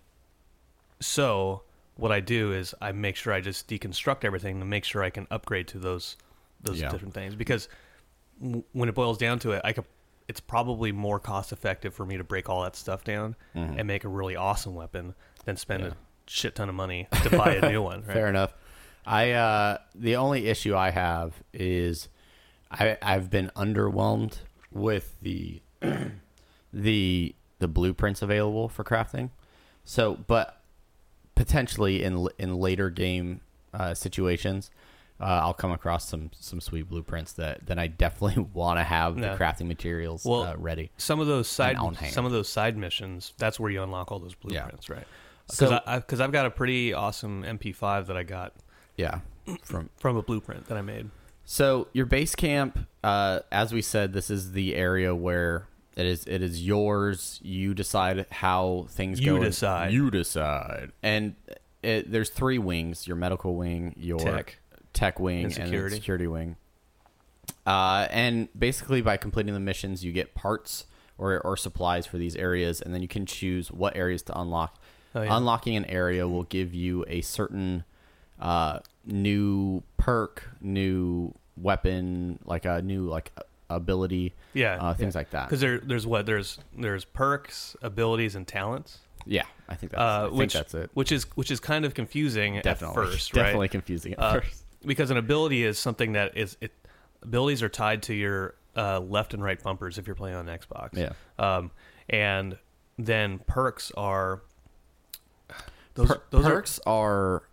so 1.02 1.64
what 2.00 2.12
I 2.12 2.20
do 2.20 2.54
is 2.54 2.74
I 2.82 2.92
make 2.92 3.16
sure 3.16 3.34
I 3.34 3.42
just 3.42 3.68
deconstruct 3.68 4.24
everything 4.24 4.60
to 4.60 4.66
make 4.66 4.84
sure 4.86 5.04
I 5.04 5.10
can 5.10 5.28
upgrade 5.30 5.68
to 5.70 5.80
those 5.80 6.16
those 6.62 6.80
Yeah. 6.82 6.90
different 6.90 7.14
things 7.14 7.36
because 7.36 7.70
w- 8.42 8.64
when 8.74 8.90
it 8.90 8.96
boils 8.96 9.18
down 9.18 9.40
to 9.40 9.52
it, 9.52 9.62
I 9.64 9.74
could. 9.74 9.86
It's 10.28 10.40
probably 10.40 10.92
more 10.92 11.20
cost 11.20 11.52
effective 11.52 11.94
for 11.96 12.06
me 12.06 12.18
to 12.18 12.24
break 12.24 12.50
all 12.50 12.62
that 12.64 12.76
stuff 12.76 13.04
down 13.04 13.36
and 13.56 13.88
make 13.88 14.04
a 14.04 14.08
really 14.08 14.36
awesome 14.36 14.76
weapon 14.76 15.16
than 15.46 15.58
spend 15.58 15.82
a 15.84 15.98
shit 16.28 16.54
ton 16.54 16.70
of 16.70 16.76
money 16.76 17.08
to 17.24 17.30
buy 17.32 17.56
a 17.56 17.70
new 17.72 17.82
one. 17.82 18.04
Right? 18.08 18.14
Fair 18.14 18.28
enough. 18.28 18.54
I 19.08 19.32
uh, 19.32 19.78
the 19.96 20.18
only 20.18 20.46
issue 20.48 20.76
I 20.76 20.92
have 20.92 21.42
is 21.54 22.10
I 22.70 22.96
I've 23.02 23.32
been 23.32 23.50
underwhelmed 23.56 24.38
with 24.72 25.16
the 25.22 25.62
the 26.74 27.36
the 27.60 27.68
blueprints 27.68 28.22
available 28.22 28.70
for 28.70 28.84
crafting. 28.84 29.32
So, 29.84 30.16
but 30.28 30.59
potentially 31.40 32.04
in 32.04 32.28
in 32.38 32.56
later 32.58 32.90
game 32.90 33.40
uh, 33.74 33.94
situations, 33.94 34.70
uh, 35.22 35.24
I'll 35.24 35.54
come 35.54 35.72
across 35.72 36.08
some 36.08 36.32
some 36.38 36.60
sweet 36.60 36.90
blueprints 36.90 37.32
that 37.34 37.66
that 37.68 37.80
I 37.80 37.88
definitely 37.88 38.44
want 38.54 38.78
to 38.78 38.84
have 38.84 39.18
Yeah. 39.18 39.32
the 39.32 39.38
crafting 39.44 39.68
materials 39.68 40.26
Well, 40.26 40.44
uh, 40.44 40.56
ready. 40.58 40.92
Some 40.98 41.22
of 41.22 41.28
those 41.28 41.48
side 41.48 41.78
some 42.12 42.26
of 42.26 42.34
those 42.34 42.50
side 42.50 42.76
missions, 42.78 43.34
that's 43.38 43.58
where 43.60 43.72
you 43.72 43.82
unlock 43.82 44.12
all 44.12 44.20
those 44.20 44.36
Yeah. 44.44 44.64
blueprints, 44.64 44.90
right? 44.90 45.08
So- 45.50 45.66
Because 45.68 45.82
I, 45.88 45.96
because 46.00 46.20
I've 46.22 46.32
got 46.34 46.46
a 46.46 46.52
pretty 46.52 46.94
awesome 46.94 47.44
MP5 47.44 48.08
that 48.08 48.18
I 48.18 48.24
got 48.24 48.54
Yeah, 48.98 49.22
from 49.64 49.90
from 49.98 50.18
a 50.18 50.22
blueprint 50.22 50.68
that 50.68 50.78
I 50.78 50.82
made. 50.82 51.10
So 51.46 51.88
your 51.94 52.06
base 52.06 52.36
camp, 52.36 52.78
uh, 53.04 53.40
as 53.52 53.74
we 53.74 53.82
said, 53.82 54.12
this 54.14 54.30
is 54.30 54.52
the 54.52 54.76
area 54.76 55.16
where 55.16 55.68
it 56.00 56.06
is 56.06 56.26
it 56.26 56.42
is 56.42 56.66
yours. 56.66 57.40
You 57.44 57.74
decide 57.74 58.26
how 58.32 58.88
things 58.90 59.20
You 59.20 59.26
go. 59.26 59.36
You 59.36 59.44
decide. 59.44 59.92
You 59.94 60.10
decide. 60.12 60.92
And 61.04 61.36
it, 61.84 62.12
there's 62.12 62.30
three 62.30 62.58
wings: 62.58 63.08
your 63.08 63.16
medical 63.18 63.56
wing, 63.56 63.94
your 63.98 64.20
Tech. 64.20 64.58
tech 64.94 65.20
wing, 65.20 65.46
And 65.46 65.46
and, 65.46 65.54
security. 65.54 65.90
then 65.96 66.00
security 66.02 66.28
wing. 66.28 66.56
Uh, 67.66 68.08
and 68.10 68.48
basically, 68.58 69.02
by 69.02 69.18
completing 69.18 69.54
the 69.54 69.60
missions, 69.60 70.04
you 70.04 70.12
get 70.12 70.34
parts 70.34 70.86
or, 71.18 71.40
or 71.42 71.56
supplies 71.58 72.06
for 72.06 72.18
these 72.18 72.36
areas, 72.36 72.82
and 72.82 72.94
then 72.94 73.02
you 73.02 73.08
can 73.08 73.26
choose 73.26 73.72
what 73.72 73.96
areas 73.96 74.22
to 74.24 74.40
unlock 74.40 74.80
Oh, 75.16 75.22
yeah. 75.24 75.36
unlocking 75.36 75.76
an 75.76 75.86
area 75.86 76.28
will 76.28 76.44
give 76.44 76.74
you 76.74 77.04
a 77.08 77.22
certain 77.22 77.84
uh, 78.40 78.80
new 79.06 79.84
perk, 79.98 80.44
new 80.62 81.34
weapon, 81.58 82.40
like 82.46 82.64
a 82.66 82.82
new 82.82 83.06
like 83.08 83.32
ability, 83.70 84.34
Yeah, 84.54 84.76
uh, 84.76 84.94
things 84.94 85.16
like 85.16 85.30
that. 85.32 85.48
Because 85.48 85.62
there, 85.62 85.80
there's 85.80 86.06
what 86.08 86.26
there's 86.26 86.60
there's 86.78 87.06
perks, 87.06 87.76
abilities, 87.82 88.36
and 88.36 88.48
talents. 88.48 89.00
Yeah, 89.26 89.44
I 89.68 89.76
think 89.76 89.92
that's, 89.92 90.00
Uh, 90.02 90.04
I 90.04 90.24
think 90.30 90.34
which 90.40 90.54
that's 90.54 90.74
it. 90.74 90.90
which 90.94 91.12
is 91.12 91.24
which 91.36 91.52
is 91.52 91.60
kind 91.60 91.86
of 91.86 91.94
confusing 91.94 92.60
Definitely, 92.64 93.04
at 93.04 93.10
first, 93.12 93.36
right? 93.36 93.44
definitely 93.44 93.68
confusing 93.70 94.14
at 94.14 94.20
Uh, 94.20 94.34
first. 94.42 94.64
because 94.86 95.12
an 95.12 95.18
ability 95.18 95.64
is 95.64 95.78
something 95.78 96.14
that 96.14 96.36
is 96.38 96.58
it 96.62 96.72
abilities 97.22 97.62
are 97.62 97.70
tied 97.70 98.02
to 98.04 98.14
your 98.14 98.56
uh, 98.78 99.00
left 99.00 99.34
and 99.34 99.44
right 99.44 99.62
bumpers 99.62 99.98
if 99.98 100.08
you're 100.08 100.16
playing 100.16 100.36
on 100.38 100.46
Xbox. 100.46 100.90
Yeah. 100.94 101.12
Um, 101.38 101.72
and 102.10 102.58
then 102.98 103.40
perks 103.46 103.92
are 103.98 104.42
those, 105.96 106.08
Per- 106.08 106.22
those 106.30 106.46
are- 106.46 106.50
perks 106.50 106.80
are, 106.86 107.44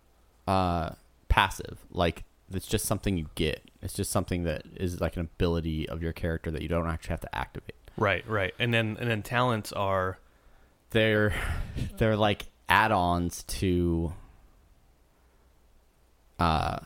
uh, 0.47 0.91
passive. 1.27 1.79
Like 1.91 2.23
it's 2.53 2.65
just 2.67 2.85
something 2.85 3.17
you 3.17 3.29
get. 3.35 3.66
It's 3.81 3.93
just 3.93 4.11
something 4.11 4.43
that 4.43 4.63
is 4.75 4.99
like 5.01 5.15
an 5.17 5.21
ability 5.21 5.87
of 5.87 6.01
your 6.01 6.13
character 6.13 6.49
that 6.51 6.61
you 6.61 6.67
don't 6.67 6.87
actually 6.87 7.11
have 7.13 7.21
to 7.21 7.35
activate. 7.35 7.75
right, 7.97 8.27
right, 8.27 8.53
and 8.59 8.73
then 8.73 8.97
and 8.99 9.09
then 9.09 9.21
talents 9.23 9.71
are 9.71 10.17
They're 10.91 11.33
they're 11.97 12.15
like 12.17 12.45
add-ons 12.69 13.43
to. 13.43 14.13
Uh, 16.39 16.77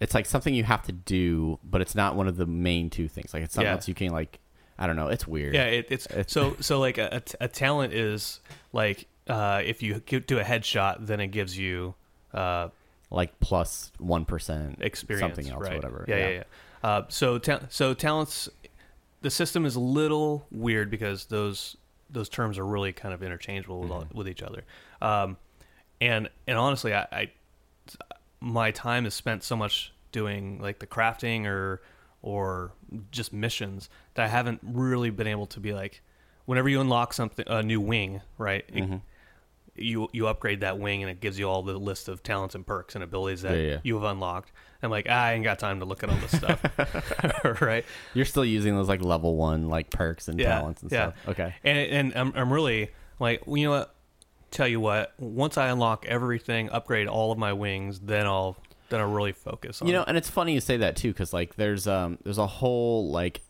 it's 0.00 0.14
like 0.14 0.26
something 0.26 0.54
you 0.54 0.64
have 0.64 0.82
to 0.82 0.92
do, 0.92 1.58
but 1.64 1.80
it's 1.80 1.94
not 1.94 2.16
one 2.16 2.28
of 2.28 2.36
the 2.36 2.46
main 2.46 2.90
two 2.90 3.08
things. 3.08 3.32
Like 3.32 3.42
it's 3.42 3.54
something 3.54 3.66
Yeah. 3.68 3.74
else 3.74 3.88
you 3.88 3.94
can 3.94 4.10
like. 4.10 4.38
I 4.78 4.86
don't 4.86 4.96
know. 4.96 5.08
It's 5.08 5.26
weird. 5.26 5.54
yeah. 5.54 5.64
It, 5.64 5.86
it's, 5.90 6.06
It's- 6.06 6.32
so 6.32 6.56
so 6.60 6.78
like 6.78 6.98
a, 6.98 7.22
a 7.40 7.48
talent 7.48 7.94
is 7.94 8.40
like 8.72 9.06
uh, 9.26 9.62
if 9.64 9.82
you 9.82 10.00
do 10.00 10.38
a 10.38 10.44
headshot, 10.44 11.06
then 11.06 11.18
it 11.20 11.28
gives 11.28 11.56
you 11.56 11.94
uh, 12.34 12.68
like 13.10 13.38
plus 13.40 13.92
one 13.98 14.24
percent 14.24 14.78
experience, 14.80 15.34
something 15.36 15.52
else, 15.52 15.62
right? 15.62 15.72
or 15.72 15.76
whatever. 15.76 16.04
Yeah, 16.08 16.16
yeah, 16.16 16.28
yeah. 16.30 16.42
Uh, 16.82 17.02
so, 17.08 17.38
ta- 17.38 17.60
so 17.70 17.94
talents, 17.94 18.48
the 19.22 19.30
system 19.30 19.64
is 19.66 19.76
a 19.76 19.80
little 19.80 20.46
weird 20.50 20.90
because 20.90 21.26
those 21.26 21.76
those 22.10 22.28
terms 22.28 22.58
are 22.58 22.66
really 22.66 22.92
kind 22.92 23.12
of 23.14 23.22
interchangeable 23.22 23.80
with, 23.80 23.90
Mm-hmm. 23.90 24.16
with 24.18 24.28
each 24.28 24.42
other. 24.42 24.64
Um, 25.02 25.36
and 26.00 26.28
and 26.46 26.58
honestly, 26.58 26.94
I, 26.94 27.06
I 27.12 27.30
my 28.40 28.70
time 28.70 29.06
is 29.06 29.14
spent 29.14 29.42
so 29.42 29.56
much 29.56 29.92
doing 30.12 30.60
like 30.60 30.78
the 30.78 30.86
crafting 30.86 31.46
or 31.46 31.80
or 32.22 32.72
just 33.10 33.32
missions 33.32 33.88
that 34.14 34.24
I 34.24 34.28
haven't 34.28 34.60
really 34.62 35.10
been 35.10 35.26
able 35.26 35.46
to 35.46 35.60
be 35.60 35.72
like 35.72 36.02
whenever 36.44 36.68
you 36.68 36.80
unlock 36.80 37.12
something 37.12 37.44
a 37.48 37.62
new 37.62 37.80
wing, 37.80 38.20
right? 38.38 38.64
it- 38.68 38.74
Mm-hmm. 38.84 38.96
You 39.78 40.08
you 40.12 40.26
upgrade 40.26 40.60
that 40.60 40.78
wing 40.78 41.02
and 41.02 41.10
it 41.10 41.20
gives 41.20 41.38
you 41.38 41.48
all 41.48 41.62
the 41.62 41.76
list 41.78 42.08
of 42.08 42.22
talents 42.22 42.54
and 42.54 42.66
perks 42.66 42.94
and 42.94 43.02
abilities 43.04 43.42
that 43.42 43.56
Yeah, 43.56 43.62
yeah. 43.62 43.78
you 43.82 43.94
have 43.94 44.04
unlocked. 44.04 44.52
I'm 44.82 44.90
like, 44.90 45.06
ah, 45.08 45.12
I 45.24 45.32
ain't 45.32 45.42
got 45.42 45.58
time 45.58 45.80
to 45.80 45.86
look 45.86 46.02
at 46.04 46.10
all 46.10 46.16
this 46.16 46.36
stuff, 46.36 47.60
right? 47.60 47.84
You're 48.14 48.24
still 48.26 48.44
using 48.44 48.76
those 48.76 48.88
like 48.88 49.02
level 49.02 49.36
one 49.36 49.68
like 49.68 49.90
perks 49.90 50.28
and 50.28 50.38
talents 50.38 50.82
and 50.82 50.90
stuff. 50.90 51.14
Okay. 51.28 51.54
And 51.64 51.78
and 51.78 52.12
I'm 52.14 52.32
I'm 52.36 52.52
really 52.52 52.90
like, 53.18 53.46
well, 53.46 53.56
you 53.56 53.66
know 53.66 53.72
what? 53.72 53.94
Tell 54.52 54.68
you 54.68 54.78
what, 54.80 55.12
once 55.18 55.58
I 55.58 55.68
unlock 55.68 56.06
everything, 56.06 56.70
upgrade 56.70 57.08
all 57.08 57.32
of 57.32 57.38
my 57.38 57.52
wings, 57.52 57.98
then 58.00 58.26
I'll 58.26 58.56
then 58.90 59.00
I'll 59.00 59.10
really 59.10 59.32
focus 59.32 59.82
on. 59.82 59.88
You 59.88 59.94
know, 59.94 60.04
and 60.06 60.16
it's 60.16 60.30
funny 60.30 60.54
you 60.54 60.60
say 60.60 60.76
that 60.78 60.94
too, 60.96 61.12
because 61.12 61.32
like 61.32 61.56
there's 61.56 61.86
um 61.88 62.18
there's 62.22 62.38
a 62.38 62.46
whole 62.46 63.10
like 63.10 63.40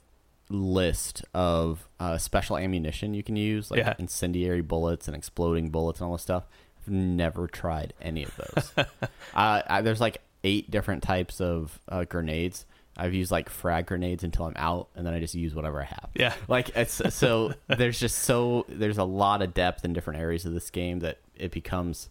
list 0.49 1.25
of 1.35 1.89
uh, 1.99 2.19
special 2.19 2.57
ammunition 2.57 3.15
you 3.15 3.23
can 3.23 3.37
use, 3.37 3.71
like 3.71 3.79
Yeah. 3.79 3.95
incendiary 3.99 4.61
bullets 4.63 5.07
and 5.09 5.17
exploding 5.17 5.71
bullets 5.71 6.01
and 6.01 6.07
all 6.07 6.13
this 6.13 6.23
stuff. 6.23 6.45
I've 6.83 6.93
never 6.93 7.47
tried 7.49 7.95
any 8.01 8.25
of 8.25 8.37
those. 8.37 8.73
uh, 9.35 9.63
I, 9.67 9.83
there's 9.83 10.01
like 10.01 10.19
eight 10.45 10.71
different 10.71 11.03
types 11.03 11.41
of 11.41 11.81
uh, 11.89 12.05
grenades. 12.05 12.65
I've 12.97 13.13
used 13.13 13.31
like 13.31 13.51
frag 13.51 13.87
grenades 13.87 14.25
until 14.25 14.47
I'm 14.47 14.55
out, 14.57 14.89
and 14.95 15.05
then 15.07 15.13
I 15.13 15.19
just 15.21 15.35
use 15.35 15.55
whatever 15.55 15.83
I 15.83 15.87
have. 15.87 16.09
Yeah. 16.15 16.33
like 16.49 16.71
it's 16.77 17.03
so 17.15 17.53
there's 17.67 17.99
just 18.01 18.21
so 18.21 18.65
there's 18.69 18.99
a 18.99 19.05
lot 19.05 19.43
of 19.43 19.53
depth 19.53 19.85
in 19.85 19.93
different 19.93 20.21
areas 20.21 20.45
of 20.47 20.53
this 20.55 20.71
game 20.71 21.01
that 21.01 21.19
it 21.35 21.51
becomes 21.51 22.09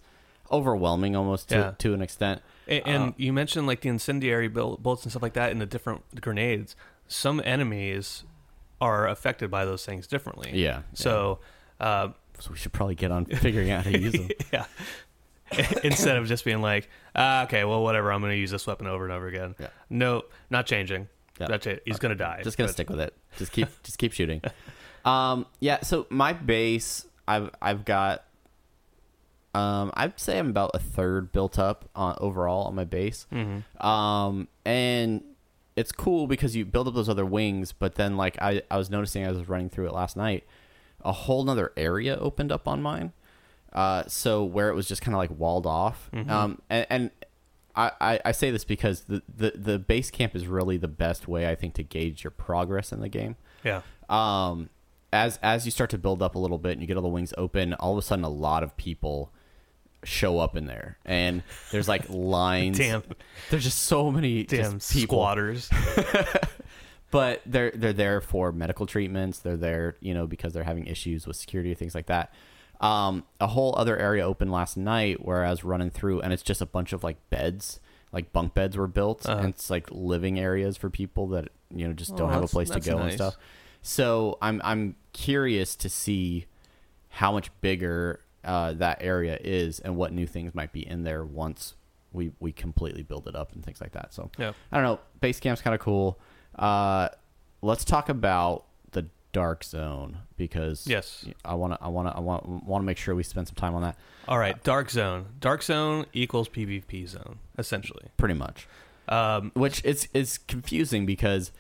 overwhelming 0.51 1.15
almost 1.15 1.49
to, 1.49 1.55
Yeah. 1.55 1.71
to 1.79 1.93
an 1.93 2.01
extent. 2.01 2.41
And, 2.67 2.83
and 2.85 3.13
you 3.17 3.33
mentioned 3.33 3.65
like 3.67 3.81
the 3.81 3.89
incendiary 3.89 4.47
bull- 4.47 4.77
bullets 4.77 5.03
and 5.03 5.11
stuff 5.11 5.23
like 5.23 5.33
that, 5.33 5.51
and 5.51 5.59
the 5.61 5.65
different 5.65 6.03
grenades. 6.21 6.75
Some 7.07 7.41
enemies 7.45 8.23
are 8.81 9.07
affected 9.07 9.49
by 9.49 9.65
those 9.65 9.85
things 9.85 10.07
differently. 10.07 10.51
Yeah, 10.53 10.81
So, 10.93 11.39
uh, 11.79 12.09
So 12.39 12.51
we 12.51 12.57
should 12.57 12.73
probably 12.73 12.95
get 12.95 13.11
on 13.11 13.25
figuring 13.45 13.71
out 13.71 13.85
how 13.85 13.91
to 13.91 13.99
use 13.99 14.13
them. 14.13 14.29
yeah. 14.53 14.65
Instead 15.83 16.17
of 16.17 16.27
just 16.27 16.43
being 16.43 16.61
like, 16.61 16.89
ah, 17.15 17.43
okay, 17.43 17.63
well, 17.63 17.83
whatever, 17.83 18.11
I'm 18.11 18.19
going 18.21 18.31
to 18.31 18.37
use 18.37 18.51
this 18.51 18.65
weapon 18.67 18.87
over 18.87 19.03
and 19.05 19.13
over 19.13 19.27
again. 19.27 19.55
Yeah. 19.59 19.67
No, 19.89 20.23
not 20.49 20.65
changing. 20.65 21.07
Yeah. 21.39 21.47
That's 21.47 21.67
it. 21.67 21.83
He's 21.85 21.99
going 21.99 22.09
to 22.11 22.15
die. 22.15 22.41
Just 22.43 22.57
gonna 22.57 22.69
stick 22.69 22.89
with 22.89 22.99
it. 23.01 23.13
Just 23.37 23.51
keep 23.51 23.67
just 23.83 23.97
keep 23.97 24.13
shooting. 24.13 24.41
Um, 25.03 25.45
yeah. 25.59 25.81
So 25.81 26.07
my 26.09 26.31
base, 26.33 27.05
I've 27.27 27.49
I've 27.61 27.83
got. 27.85 28.23
Um, 29.53 29.91
I'd 29.95 30.19
say 30.19 30.39
I'm 30.39 30.49
about 30.49 30.71
a 30.73 30.79
third 30.79 31.31
built 31.31 31.59
up 31.59 31.89
on, 31.95 32.17
overall 32.19 32.67
on 32.67 32.75
my 32.75 32.83
base. 32.85 33.25
Mm-hmm. 33.33 33.85
Um, 33.85 34.47
and 34.65 35.23
it's 35.75 35.91
cool 35.91 36.27
because 36.27 36.55
you 36.55 36.65
build 36.65 36.87
up 36.87 36.93
those 36.93 37.09
other 37.09 37.25
wings, 37.25 37.71
but 37.71 37.95
then 37.95 38.17
like 38.17 38.37
I 38.41 38.61
I 38.71 38.77
was 38.77 38.89
noticing 38.89 39.23
as 39.23 39.35
I 39.35 39.39
was 39.39 39.49
running 39.49 39.69
through 39.69 39.87
it 39.87 39.93
last 39.93 40.15
night, 40.15 40.45
a 41.01 41.11
whole 41.11 41.43
nother 41.43 41.71
area 41.75 42.17
opened 42.17 42.51
up 42.51 42.67
on 42.67 42.81
mine. 42.81 43.13
Uh, 43.73 44.03
so 44.07 44.43
where 44.43 44.69
it 44.69 44.73
was 44.73 44.87
just 44.87 45.01
kind 45.01 45.13
of 45.13 45.19
like 45.19 45.31
walled 45.37 45.65
off. 45.65 46.09
Um, 46.29 46.61
and, 46.69 46.87
and 46.89 47.11
I, 47.75 47.91
I, 47.99 48.19
I 48.25 48.31
say 48.31 48.49
this 48.49 48.63
because 48.63 49.01
the, 49.01 49.21
the, 49.27 49.51
the 49.53 49.79
base 49.79 50.09
camp 50.09 50.33
is 50.33 50.47
really 50.47 50.77
the 50.77 50.87
best 50.87 51.27
way 51.27 51.49
I 51.49 51.55
think 51.55 51.73
to 51.73 51.83
gauge 51.83 52.23
your 52.23 52.31
progress 52.31 52.93
in 52.93 53.01
the 53.01 53.09
game. 53.09 53.35
Yeah. 53.65 53.81
Um, 54.07 54.69
as 55.11 55.39
as 55.43 55.65
you 55.65 55.71
start 55.71 55.89
to 55.89 55.97
build 55.97 56.21
up 56.21 56.35
a 56.35 56.39
little 56.39 56.57
bit 56.57 56.73
and 56.73 56.81
you 56.81 56.87
get 56.87 56.95
all 56.95 57.03
the 57.03 57.09
wings 57.09 57.33
open, 57.37 57.73
all 57.75 57.91
of 57.91 57.97
a 57.97 58.01
sudden 58.01 58.23
a 58.23 58.29
lot 58.29 58.63
of 58.63 58.77
people 58.77 59.33
show 60.05 60.39
up 60.39 60.55
in 60.55 60.65
there, 60.67 60.97
and 61.05 61.43
there's 61.71 61.87
like 61.87 62.05
lines. 62.09 62.77
Damn. 62.77 63.03
there's 63.49 63.63
just 63.63 63.79
so 63.83 64.11
many 64.11 64.43
Damn 64.43 64.79
just 64.79 64.93
people. 64.93 65.17
squatters. 65.17 65.69
But 67.11 67.41
they're 67.45 67.71
they're 67.71 67.93
there 67.93 68.19
for 68.19 68.51
medical 68.51 68.85
treatments. 68.85 69.39
They're 69.39 69.55
there, 69.55 69.95
you 70.01 70.13
know, 70.13 70.27
because 70.27 70.51
they're 70.53 70.63
having 70.65 70.85
issues 70.87 71.25
with 71.25 71.37
security 71.37 71.73
things 71.73 71.95
like 71.95 72.07
that. 72.07 72.33
Um, 72.81 73.23
a 73.39 73.47
whole 73.47 73.73
other 73.77 73.95
area 73.97 74.25
opened 74.25 74.51
last 74.51 74.75
night 74.75 75.23
where 75.23 75.45
I 75.45 75.49
was 75.49 75.63
running 75.63 75.91
through, 75.91 76.21
and 76.21 76.33
it's 76.33 76.43
just 76.43 76.61
a 76.61 76.65
bunch 76.65 76.91
of 76.91 77.05
like 77.05 77.15
beds, 77.29 77.79
like 78.11 78.33
bunk 78.33 78.53
beds 78.53 78.75
were 78.75 78.87
built, 78.87 79.25
Uh-huh. 79.29 79.37
and 79.39 79.49
it's 79.49 79.69
like 79.69 79.87
living 79.91 80.37
areas 80.39 80.75
for 80.75 80.89
people 80.89 81.27
that 81.27 81.49
you 81.73 81.87
know 81.87 81.93
just 81.93 82.17
don't 82.17 82.29
Oh, 82.31 82.33
have 82.33 82.43
a 82.43 82.47
place 82.47 82.67
to 82.69 82.73
that's 82.75 82.87
go 82.87 82.97
and 82.97 83.13
stuff. 83.13 83.37
So 83.81 84.37
I'm 84.41 84.59
I'm 84.65 84.95
curious 85.13 85.75
to 85.77 85.89
see 85.89 86.47
how 87.09 87.31
much 87.31 87.49
bigger 87.61 88.19
uh, 88.45 88.73
that 88.73 88.99
area 89.01 89.37
is 89.43 89.79
and 89.79 89.95
what 89.97 90.13
new 90.13 90.27
things 90.27 90.53
might 90.55 90.71
be 90.71 90.87
in 90.87 91.03
there 91.03 91.25
once 91.25 91.73
we 92.13 92.31
we 92.39 92.51
completely 92.51 93.03
build 93.03 93.27
it 93.27 93.35
up 93.35 93.51
and 93.53 93.63
things 93.65 93.81
like 93.81 93.91
that. 93.91 94.13
So 94.13 94.29
Yeah. 94.37 94.53
I 94.71 94.77
don't 94.77 94.85
know. 94.85 94.99
Base 95.19 95.39
camp's 95.39 95.61
kind 95.61 95.73
of 95.75 95.81
cool. 95.81 96.19
Uh, 96.57 97.09
let's 97.61 97.83
talk 97.83 98.07
about 98.09 98.65
the 98.91 99.07
dark 99.33 99.63
zone 99.65 100.19
because 100.37 100.87
Yes. 100.87 101.25
I 101.43 101.55
want 101.55 101.73
to 101.73 101.79
I 101.83 101.89
want 101.89 102.07
to 102.07 102.15
I 102.15 102.19
want 102.21 102.47
want 102.63 102.81
to 102.81 102.85
make 102.85 102.97
sure 102.97 103.15
we 103.15 103.23
spend 103.23 103.47
some 103.47 103.55
time 103.55 103.75
on 103.75 103.81
that. 103.81 103.97
All 104.27 104.37
right. 104.39 104.61
Dark 104.63 104.89
zone. 104.89 105.25
Dark 105.41 105.61
zone 105.61 106.05
equals 106.13 106.47
PvP 106.47 107.07
zone, 107.07 107.39
essentially. 107.57 108.05
Pretty 108.17 108.33
much, 108.35 108.67
Um, 109.09 109.51
which 109.55 109.83
is 109.83 110.07
is 110.13 110.37
confusing 110.37 111.05
because 111.05 111.51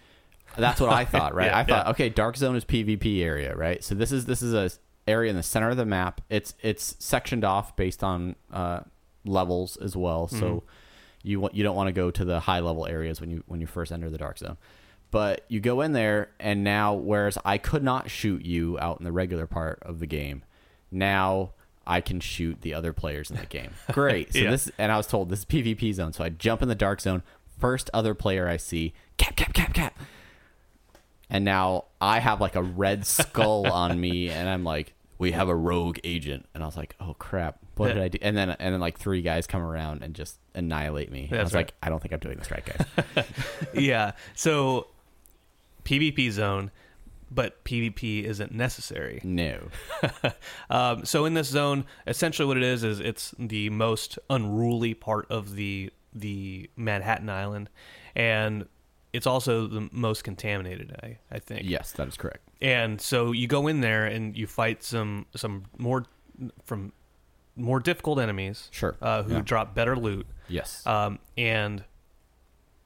that's 0.57 0.79
what 0.79 0.91
I 0.91 1.03
thought. 1.13 1.35
Right? 1.35 1.47
Yeah, 1.47 1.57
I 1.59 1.63
thought 1.65 1.85
yeah. 1.87 1.91
okay, 1.91 2.07
dark 2.09 2.37
zone 2.37 2.55
is 2.55 2.63
PvP 2.63 3.21
area, 3.21 3.53
right? 3.55 3.83
So 3.83 3.93
this 3.93 4.11
is 4.13 4.25
this 4.25 4.41
is 4.41 4.53
a 4.53 4.69
area 5.07 5.29
in 5.29 5.35
the 5.35 5.43
center 5.43 5.69
of 5.69 5.77
the 5.77 5.85
map. 5.85 6.21
It's 6.29 6.53
it's 6.61 6.95
sectioned 6.99 7.43
off 7.43 7.75
based 7.75 8.03
on 8.03 8.35
uh, 8.51 8.81
levels 9.25 9.77
as 9.77 9.95
well. 9.95 10.27
So 10.27 10.35
Mm-hmm. 10.37 10.65
you 11.23 11.39
want 11.39 11.55
you 11.55 11.63
don't 11.63 11.75
want 11.75 11.87
to 11.87 11.93
go 11.93 12.11
to 12.11 12.25
the 12.25 12.39
high 12.41 12.59
level 12.59 12.85
areas 12.85 13.19
when 13.21 13.29
you 13.31 13.43
when 13.47 13.61
you 13.61 13.67
first 13.67 13.91
enter 13.91 14.09
the 14.09 14.17
dark 14.17 14.37
zone. 14.37 14.57
But 15.11 15.45
you 15.47 15.59
go 15.59 15.81
in 15.81 15.93
there 15.93 16.29
and 16.39 16.63
now 16.63 16.93
whereas 16.93 17.37
I 17.45 17.57
could 17.57 17.83
not 17.83 18.09
shoot 18.09 18.43
you 18.43 18.77
out 18.79 18.99
in 18.99 19.05
the 19.05 19.11
regular 19.11 19.47
part 19.47 19.79
of 19.83 19.99
the 19.99 20.07
game, 20.07 20.43
now 20.91 21.51
I 21.87 22.01
can 22.01 22.19
shoot 22.19 22.61
the 22.61 22.73
other 22.73 22.91
players 22.93 23.29
in 23.29 23.37
the 23.37 23.45
game. 23.45 23.71
Great. 23.91 24.33
So 24.33 24.39
Yeah. 24.39 24.51
this 24.51 24.69
and 24.77 24.91
I 24.91 24.97
was 24.97 25.07
told 25.07 25.29
this 25.29 25.39
is 25.39 25.45
PvP 25.45 25.93
zone. 25.93 26.13
So 26.13 26.23
I 26.23 26.29
jump 26.29 26.61
in 26.61 26.67
the 26.67 26.75
dark 26.75 26.99
zone, 26.99 27.21
first 27.59 27.89
other 27.93 28.13
player 28.13 28.47
I 28.49 28.57
see, 28.57 28.93
cap 29.17 29.35
cap 29.35 29.53
cap 29.53 29.73
cap. 29.73 29.97
And 31.35 31.43
now 31.43 31.83
I 31.99 32.19
have 32.19 32.39
like 32.39 32.55
a 32.55 32.63
red 32.63 33.05
skull 33.05 33.67
on 33.69 33.99
me 33.99 34.29
and 34.29 34.47
I'm 34.47 34.63
like 34.63 34.93
we 35.17 35.33
have 35.33 35.49
a 35.49 35.55
rogue 35.55 35.99
agent 36.05 36.45
and 36.53 36.63
I 36.63 36.65
was 36.65 36.77
like, 36.77 36.95
"Oh 37.01 37.13
crap. 37.19 37.59
What 37.75 37.89
did 37.89 37.97
I 38.01 38.07
do?" 38.07 38.19
And 38.21 38.37
then 38.37 38.51
and 38.51 38.73
then 38.73 38.79
like 38.79 38.97
three 38.97 39.21
guys 39.21 39.45
come 39.45 39.61
around 39.61 40.01
and 40.01 40.15
just 40.15 40.39
annihilate 40.53 41.11
me. 41.11 41.27
I 41.29 41.43
was 41.43 41.53
right. 41.53 41.65
like, 41.65 41.73
"I 41.83 41.89
don't 41.89 42.01
think 42.01 42.13
I'm 42.13 42.21
doing 42.21 42.37
this 42.37 42.51
right, 42.51 42.63
guys." 42.65 43.25
yeah. 43.73 44.13
So 44.33 44.87
PvP 45.83 46.31
zone, 46.31 46.71
but 47.29 47.65
PvP 47.65 48.23
isn't 48.23 48.53
necessary. 48.53 49.19
No. 49.25 49.67
Um, 50.69 51.03
so 51.03 51.25
in 51.25 51.33
this 51.33 51.49
zone, 51.49 51.83
essentially 52.07 52.47
what 52.47 52.55
it 52.55 52.63
is 52.63 52.85
is 52.85 53.01
it's 53.01 53.35
the 53.37 53.69
most 53.71 54.17
unruly 54.29 54.93
part 54.93 55.29
of 55.29 55.55
the 55.55 55.91
the 56.13 56.69
Manhattan 56.77 57.29
Island, 57.29 57.69
and 58.15 58.67
it's 59.15 59.27
also 59.27 59.67
the 59.67 59.87
most 59.91 60.23
contaminated. 60.23 60.95
I 61.03 61.17
I 61.31 61.39
think. 61.39 61.61
Yes, 61.65 61.91
that 61.93 62.07
is 62.07 62.17
correct. 62.17 62.47
And 62.61 62.99
so 63.01 63.31
you 63.31 63.47
go 63.47 63.67
in 63.67 63.81
there 63.81 64.05
and 64.05 64.35
you 64.37 64.47
fight 64.47 64.83
some 64.83 65.25
some 65.35 65.63
more 65.77 66.05
from 66.65 66.91
more 67.55 67.79
difficult 67.79 68.19
enemies. 68.19 68.69
Sure. 68.71 68.95
Uh, 69.01 69.23
who 69.23 69.35
Yeah. 69.35 69.41
drop 69.41 69.73
better 69.73 69.95
loot. 69.95 70.27
Yes. 70.49 70.85
Um, 70.85 71.19
and 71.37 71.83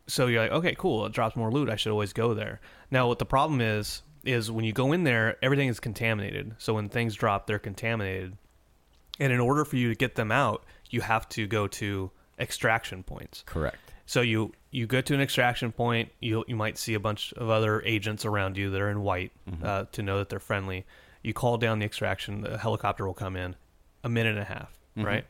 so 0.08 0.28
you're 0.28 0.42
like, 0.44 0.52
okay, 0.52 0.76
cool. 0.78 1.06
It 1.06 1.12
drops 1.12 1.36
more 1.36 1.52
loot. 1.52 1.70
I 1.70 1.76
should 1.76 1.92
always 1.92 2.14
go 2.14 2.34
there. 2.34 2.60
Now, 2.92 3.08
what 3.08 3.20
the 3.20 3.26
problem 3.26 3.62
is, 3.62 4.04
is 4.24 4.52
when 4.52 4.66
you 4.66 4.74
go 4.74 4.92
in 4.92 5.04
there, 5.06 5.38
everything 5.42 5.70
is 5.70 5.80
contaminated. 5.80 6.56
So 6.60 6.74
when 6.76 6.90
things 6.90 7.16
drop, 7.16 7.48
they're 7.48 7.60
contaminated. 7.60 8.38
And 9.20 9.34
in 9.34 9.40
order 9.40 9.66
for 9.66 9.76
you 9.76 9.90
to 9.90 9.96
get 9.96 10.16
them 10.16 10.32
out, 10.32 10.64
you 10.90 11.02
have 11.02 11.28
to 11.30 11.48
go 11.48 11.68
to 11.68 12.12
extraction 12.40 13.04
points. 13.04 13.44
correct. 13.46 13.89
So 14.10 14.22
you 14.22 14.54
you 14.72 14.88
go 14.88 15.02
to 15.02 15.14
an 15.14 15.22
extraction 15.22 15.72
point. 15.72 16.10
You 16.20 16.44
you 16.48 16.56
might 16.56 16.80
see 16.80 16.96
a 16.96 17.00
bunch 17.00 17.32
of 17.34 17.48
other 17.52 17.84
agents 17.84 18.26
around 18.26 18.58
you 18.58 18.72
that 18.72 18.82
are 18.82 18.90
in 18.90 19.04
white 19.04 19.32
uh, 19.64 19.86
to 19.92 20.02
know 20.02 20.18
that 20.18 20.30
they're 20.30 20.40
friendly. 20.40 20.84
You 21.22 21.32
call 21.32 21.58
down 21.60 21.78
the 21.78 21.86
extraction. 21.86 22.42
The 22.42 22.58
helicopter 22.58 23.06
will 23.06 23.14
come 23.14 23.36
in. 23.36 23.56
A 24.04 24.10
minute 24.10 24.32
and 24.32 24.40
a 24.40 24.46
half, 24.46 24.80
right? 24.96 25.26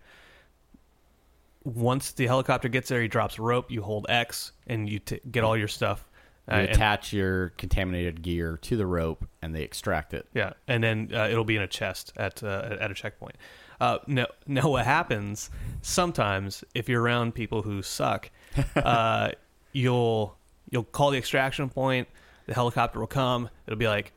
Once 1.65 2.11
the 2.13 2.25
helicopter 2.25 2.69
gets 2.69 2.88
there, 2.88 3.01
he 3.01 3.09
drops 3.09 3.38
a 3.38 3.41
rope. 3.41 3.69
You 3.69 3.82
hold 3.82 4.05
X 4.07 4.53
and 4.67 4.88
you 4.88 4.99
t- 4.99 5.19
get 5.30 5.43
all 5.43 5.57
your 5.57 5.67
stuff. 5.67 6.05
You 6.47 6.53
Uh, 6.53 6.59
and- 6.61 6.69
attach 6.69 7.11
your 7.11 7.49
contaminated 7.57 8.21
gear 8.21 8.57
to 8.61 8.77
the 8.77 8.86
rope, 8.86 9.27
and 9.41 9.53
they 9.53 9.63
extract 9.63 10.13
it. 10.13 10.25
Yeah, 10.34 10.53
and 10.69 10.82
then 10.82 11.11
uh, 11.13 11.27
it'll 11.30 11.43
be 11.43 11.57
in 11.57 11.61
a 11.61 11.67
chest 11.67 12.13
at 12.15 12.41
uh, 12.43 12.77
at 12.80 12.89
a 12.91 12.93
checkpoint. 12.93 13.36
Uh, 13.82 13.97
no, 14.07 14.25
no. 14.47 14.69
What 14.69 14.86
happens 14.86 15.49
sometimes 15.82 16.63
if 16.73 16.88
you're 16.88 17.01
around 17.01 17.36
people 17.36 17.61
who 17.63 17.82
suck, 17.82 18.32
uh, 18.76 19.32
you'll 19.74 20.38
you'll 20.70 20.84
call 20.84 21.12
the 21.12 21.18
extraction 21.18 21.70
point. 21.70 22.07
The 22.47 22.53
helicopter 22.53 22.99
will 22.99 23.07
come. 23.07 23.49
It'll 23.68 23.78
be 23.78 23.88
like 23.88 24.12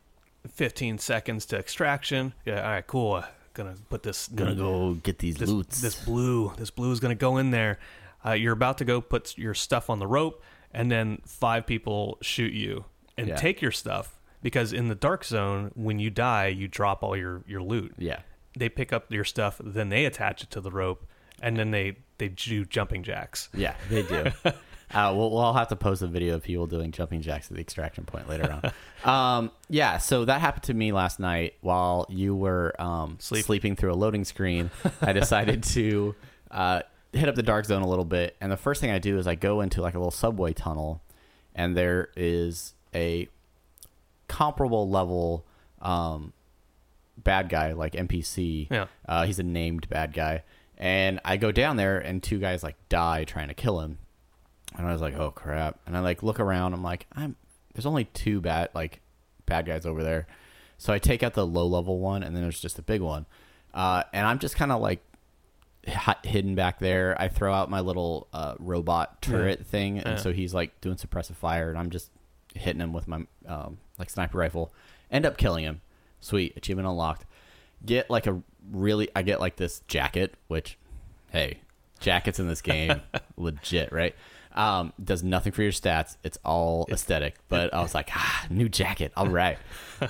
15 0.48 0.98
seconds 0.98 1.46
to 1.46 1.58
extraction. 1.58 2.32
Yeah, 2.44 2.62
all 2.64 2.70
right, 2.70 2.86
cool. 2.86 3.14
Uh, 3.14 3.26
gonna 3.54 3.74
put 3.90 4.02
this 4.02 4.28
Gonna 4.28 4.54
go 4.54 4.94
get 4.94 5.18
these 5.18 5.36
this, 5.36 5.50
loots. 5.50 5.82
this 5.82 5.94
blue 6.04 6.52
this 6.56 6.70
blue 6.70 6.90
is 6.90 7.00
going 7.00 7.10
to 7.14 7.20
go 7.20 7.36
in 7.36 7.50
there 7.50 7.78
uh, 8.24 8.30
you're 8.32 8.54
about 8.54 8.78
to 8.78 8.84
go 8.86 9.02
put 9.02 9.36
your 9.36 9.52
stuff 9.52 9.90
on 9.90 9.98
the 9.98 10.06
rope 10.06 10.42
and 10.72 10.90
then 10.90 11.18
five 11.26 11.66
people 11.66 12.16
shoot 12.22 12.54
you 12.54 12.86
and 13.18 13.28
Yeah. 13.28 13.36
take 13.36 13.60
your 13.60 13.70
stuff 13.70 14.18
because 14.42 14.72
in 14.72 14.88
the 14.88 14.94
dark 14.94 15.22
zone 15.22 15.70
when 15.74 15.98
you 15.98 16.08
die 16.08 16.46
you 16.46 16.66
drop 16.66 17.02
all 17.02 17.14
your 17.14 17.42
your 17.46 17.62
loot 17.62 17.92
yeah. 17.98 18.20
they 18.56 18.70
pick 18.70 18.90
up 18.90 19.12
your 19.12 19.24
stuff 19.24 19.60
then 19.62 19.90
they 19.90 20.06
attach 20.06 20.42
it 20.44 20.50
to 20.52 20.60
the 20.62 20.70
rope 20.70 21.06
and 21.42 21.58
then 21.58 21.72
they 21.72 21.98
they 22.22 22.28
do 22.28 22.64
jumping 22.64 23.02
jacks 23.02 23.48
Yeah, 23.52 23.74
they 23.90 24.02
do. 24.04 24.26
uh, 24.44 25.12
we'll, 25.12 25.32
we'll 25.32 25.52
have 25.52 25.66
to 25.68 25.76
post 25.76 26.02
a 26.02 26.06
video 26.06 26.36
of 26.36 26.44
people 26.44 26.68
doing 26.68 26.92
jumping 26.92 27.20
jacks 27.20 27.50
at 27.50 27.56
the 27.56 27.60
extraction 27.60 28.04
point 28.04 28.28
later 28.28 28.62
on. 29.04 29.40
um, 29.40 29.50
yeah, 29.68 29.98
so 29.98 30.24
that 30.24 30.40
happened 30.40 30.62
to 30.64 30.74
me 30.74 30.92
last 30.92 31.18
night 31.18 31.54
while 31.62 32.06
you 32.08 32.36
were 32.36 32.80
um, 32.80 33.16
Sleep. 33.18 33.44
sleeping 33.44 33.74
through 33.74 33.92
a 33.92 33.96
loading 33.96 34.24
screen. 34.24 34.70
I 35.00 35.12
decided 35.12 35.64
to 35.64 36.14
uh, 36.52 36.82
hit 37.12 37.28
up 37.28 37.34
the 37.34 37.42
dark 37.42 37.64
zone 37.64 37.82
a 37.82 37.88
little 37.88 38.04
bit, 38.04 38.36
and 38.40 38.52
the 38.52 38.56
first 38.56 38.80
thing 38.80 38.92
I 38.92 39.00
do 39.00 39.18
is 39.18 39.26
I 39.26 39.34
go 39.34 39.62
into 39.62 39.82
like 39.82 39.94
a 39.94 39.98
little 39.98 40.12
subway 40.12 40.52
tunnel, 40.52 41.02
and 41.56 41.76
there 41.76 42.10
is 42.14 42.74
a 42.94 43.26
comparable 44.28 44.88
level 44.88 45.44
um, 45.80 46.32
bad 47.16 47.48
guy 47.48 47.72
like 47.72 47.94
NPC. 47.94 48.68
Yeah. 48.70 48.86
Uh, 49.08 49.26
he's 49.26 49.40
a 49.40 49.42
named 49.42 49.88
bad 49.88 50.12
guy. 50.12 50.44
And 50.78 51.20
I 51.24 51.36
go 51.36 51.52
down 51.52 51.76
there 51.76 51.98
and 51.98 52.22
two 52.22 52.38
guys 52.38 52.62
like 52.62 52.76
die 52.88 53.24
trying 53.24 53.48
to 53.48 53.54
kill 53.54 53.80
him. 53.80 53.98
And 54.76 54.86
I 54.86 54.92
was 54.92 55.00
like, 55.02 55.14
"Oh 55.14 55.30
crap." 55.30 55.78
And 55.86 55.96
I 55.96 56.00
like 56.00 56.22
look 56.22 56.40
around, 56.40 56.72
I'm 56.72 56.82
like, 56.82 57.06
"I'm 57.12 57.36
there's 57.74 57.86
only 57.86 58.04
two 58.06 58.40
bad 58.40 58.70
like 58.74 59.00
bad 59.46 59.66
guys 59.66 59.84
over 59.86 60.02
there." 60.02 60.26
So 60.78 60.92
I 60.92 60.98
take 60.98 61.22
out 61.22 61.34
the 61.34 61.46
low 61.46 61.66
level 61.66 61.98
one 61.98 62.22
and 62.22 62.34
then 62.34 62.42
there's 62.42 62.60
just 62.60 62.78
a 62.78 62.82
big 62.82 63.00
one. 63.02 63.26
Uh, 63.74 64.02
and 64.12 64.26
I'm 64.26 64.38
just 64.38 64.56
kind 64.56 64.72
of 64.72 64.80
like 64.80 65.00
hi- 65.86 66.16
hidden 66.24 66.54
back 66.54 66.78
there. 66.80 67.14
I 67.20 67.28
throw 67.28 67.52
out 67.54 67.70
my 67.70 67.80
little 67.80 68.26
uh, 68.32 68.54
robot 68.58 69.22
turret 69.22 69.64
thing, 69.66 69.98
and 69.98 70.06
Yeah. 70.08 70.16
so 70.16 70.32
he's 70.32 70.52
like 70.54 70.80
doing 70.80 70.96
suppressive 70.96 71.36
fire, 71.36 71.68
and 71.68 71.78
I'm 71.78 71.90
just 71.90 72.10
hitting 72.54 72.80
him 72.80 72.92
with 72.92 73.06
my 73.08 73.24
um, 73.46 73.78
like 73.98 74.10
sniper 74.10 74.38
rifle. 74.38 74.72
End 75.10 75.24
up 75.26 75.36
killing 75.36 75.64
him. 75.64 75.80
Sweet 76.20 76.54
achievement 76.56 76.88
unlocked. 76.88 77.24
Get 77.84 78.08
like 78.10 78.26
a 78.26 78.42
really, 78.70 79.08
I 79.16 79.22
get 79.22 79.40
like 79.40 79.56
this 79.56 79.80
jacket, 79.88 80.34
which, 80.48 80.78
hey, 81.30 81.58
jackets 82.00 82.38
in 82.40 82.48
this 82.48 82.62
game, 82.62 83.00
legit, 83.36 83.92
right? 83.92 84.14
Um, 84.54 84.92
does 85.02 85.22
nothing 85.22 85.52
for 85.52 85.62
your 85.62 85.72
stats. 85.72 86.16
It's 86.22 86.38
all 86.44 86.86
aesthetic. 86.90 87.36
But 87.48 87.72
I 87.72 87.80
was 87.82 87.94
like, 87.94 88.10
ah, 88.14 88.46
new 88.50 88.68
jacket, 88.68 89.12
all 89.16 89.28
right. 89.28 89.56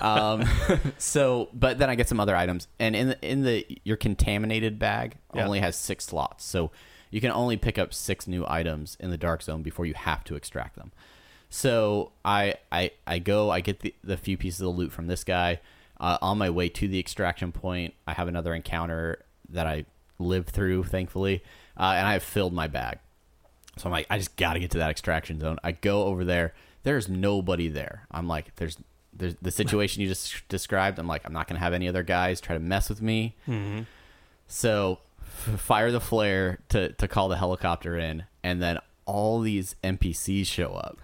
um, 0.01 0.43
so, 0.97 1.49
but 1.53 1.77
then 1.77 1.89
I 1.89 1.95
get 1.95 2.09
some 2.09 2.19
other 2.19 2.35
items, 2.35 2.67
and 2.79 2.95
in 2.95 3.07
the 3.09 3.21
in 3.31 3.43
the 3.43 3.65
your 3.83 3.95
contaminated 3.97 4.79
bag 4.79 5.15
Yeah. 5.33 5.45
only 5.45 5.59
has 5.59 5.75
six 5.77 6.05
slots, 6.05 6.43
so 6.45 6.71
you 7.09 7.21
can 7.21 7.31
only 7.31 7.55
pick 7.57 7.77
up 7.77 7.93
six 7.93 8.27
new 8.27 8.43
items 8.47 8.97
in 8.99 9.11
the 9.11 9.17
dark 9.17 9.43
zone 9.43 9.61
before 9.61 9.85
you 9.85 9.93
have 9.93 10.23
to 10.25 10.35
extract 10.35 10.75
them. 10.75 10.91
So 11.49 12.11
I 12.25 12.55
I 12.71 12.91
I 13.07 13.19
go, 13.19 13.49
I 13.49 13.61
get 13.61 13.79
the 13.81 13.93
the 14.03 14.17
few 14.17 14.37
pieces 14.37 14.61
of 14.61 14.75
loot 14.75 14.91
from 14.91 15.07
this 15.07 15.23
guy. 15.23 15.59
Uh, 15.99 16.17
on 16.21 16.37
my 16.37 16.49
way 16.49 16.69
to 16.69 16.87
the 16.87 16.99
extraction 16.99 17.51
point, 17.51 17.93
I 18.07 18.13
have 18.13 18.27
another 18.27 18.53
encounter 18.53 19.23
that 19.49 19.67
I 19.67 19.85
lived 20.19 20.49
through, 20.49 20.83
thankfully, 20.85 21.43
uh, 21.77 21.93
and 21.97 22.07
I 22.07 22.13
have 22.13 22.23
filled 22.23 22.53
my 22.53 22.67
bag. 22.67 22.99
So 23.77 23.85
I'm 23.85 23.91
like, 23.91 24.07
I 24.09 24.17
just 24.17 24.35
got 24.35 24.53
to 24.53 24.59
get 24.59 24.71
to 24.71 24.79
that 24.79 24.89
extraction 24.89 25.39
zone. 25.39 25.57
I 25.63 25.71
go 25.71 26.03
over 26.03 26.23
there. 26.25 26.53
There's 26.83 27.07
nobody 27.07 27.69
there. 27.69 28.05
I'm 28.11 28.27
like, 28.27 28.55
there's, 28.57 28.77
there's 29.13 29.35
the 29.41 29.51
situation 29.51 30.01
you 30.01 30.07
just 30.07 30.45
described. 30.49 30.99
I'm 30.99 31.07
like, 31.07 31.25
I'm 31.25 31.33
not 31.33 31.47
gonna 31.47 31.59
have 31.59 31.73
any 31.73 31.87
other 31.87 32.03
guys 32.03 32.41
try 32.41 32.55
to 32.55 32.59
mess 32.59 32.89
with 32.89 33.01
me. 33.01 33.35
So 34.47 34.99
f- 35.21 35.59
fire 35.59 35.91
the 35.91 36.01
flare 36.01 36.59
to 36.69 36.89
to 36.93 37.07
call 37.07 37.29
the 37.29 37.37
helicopter 37.37 37.97
in, 37.97 38.23
and 38.43 38.61
then 38.61 38.79
all 39.05 39.39
these 39.39 39.75
NPCs 39.83 40.45
show 40.47 40.73
up. 40.73 40.99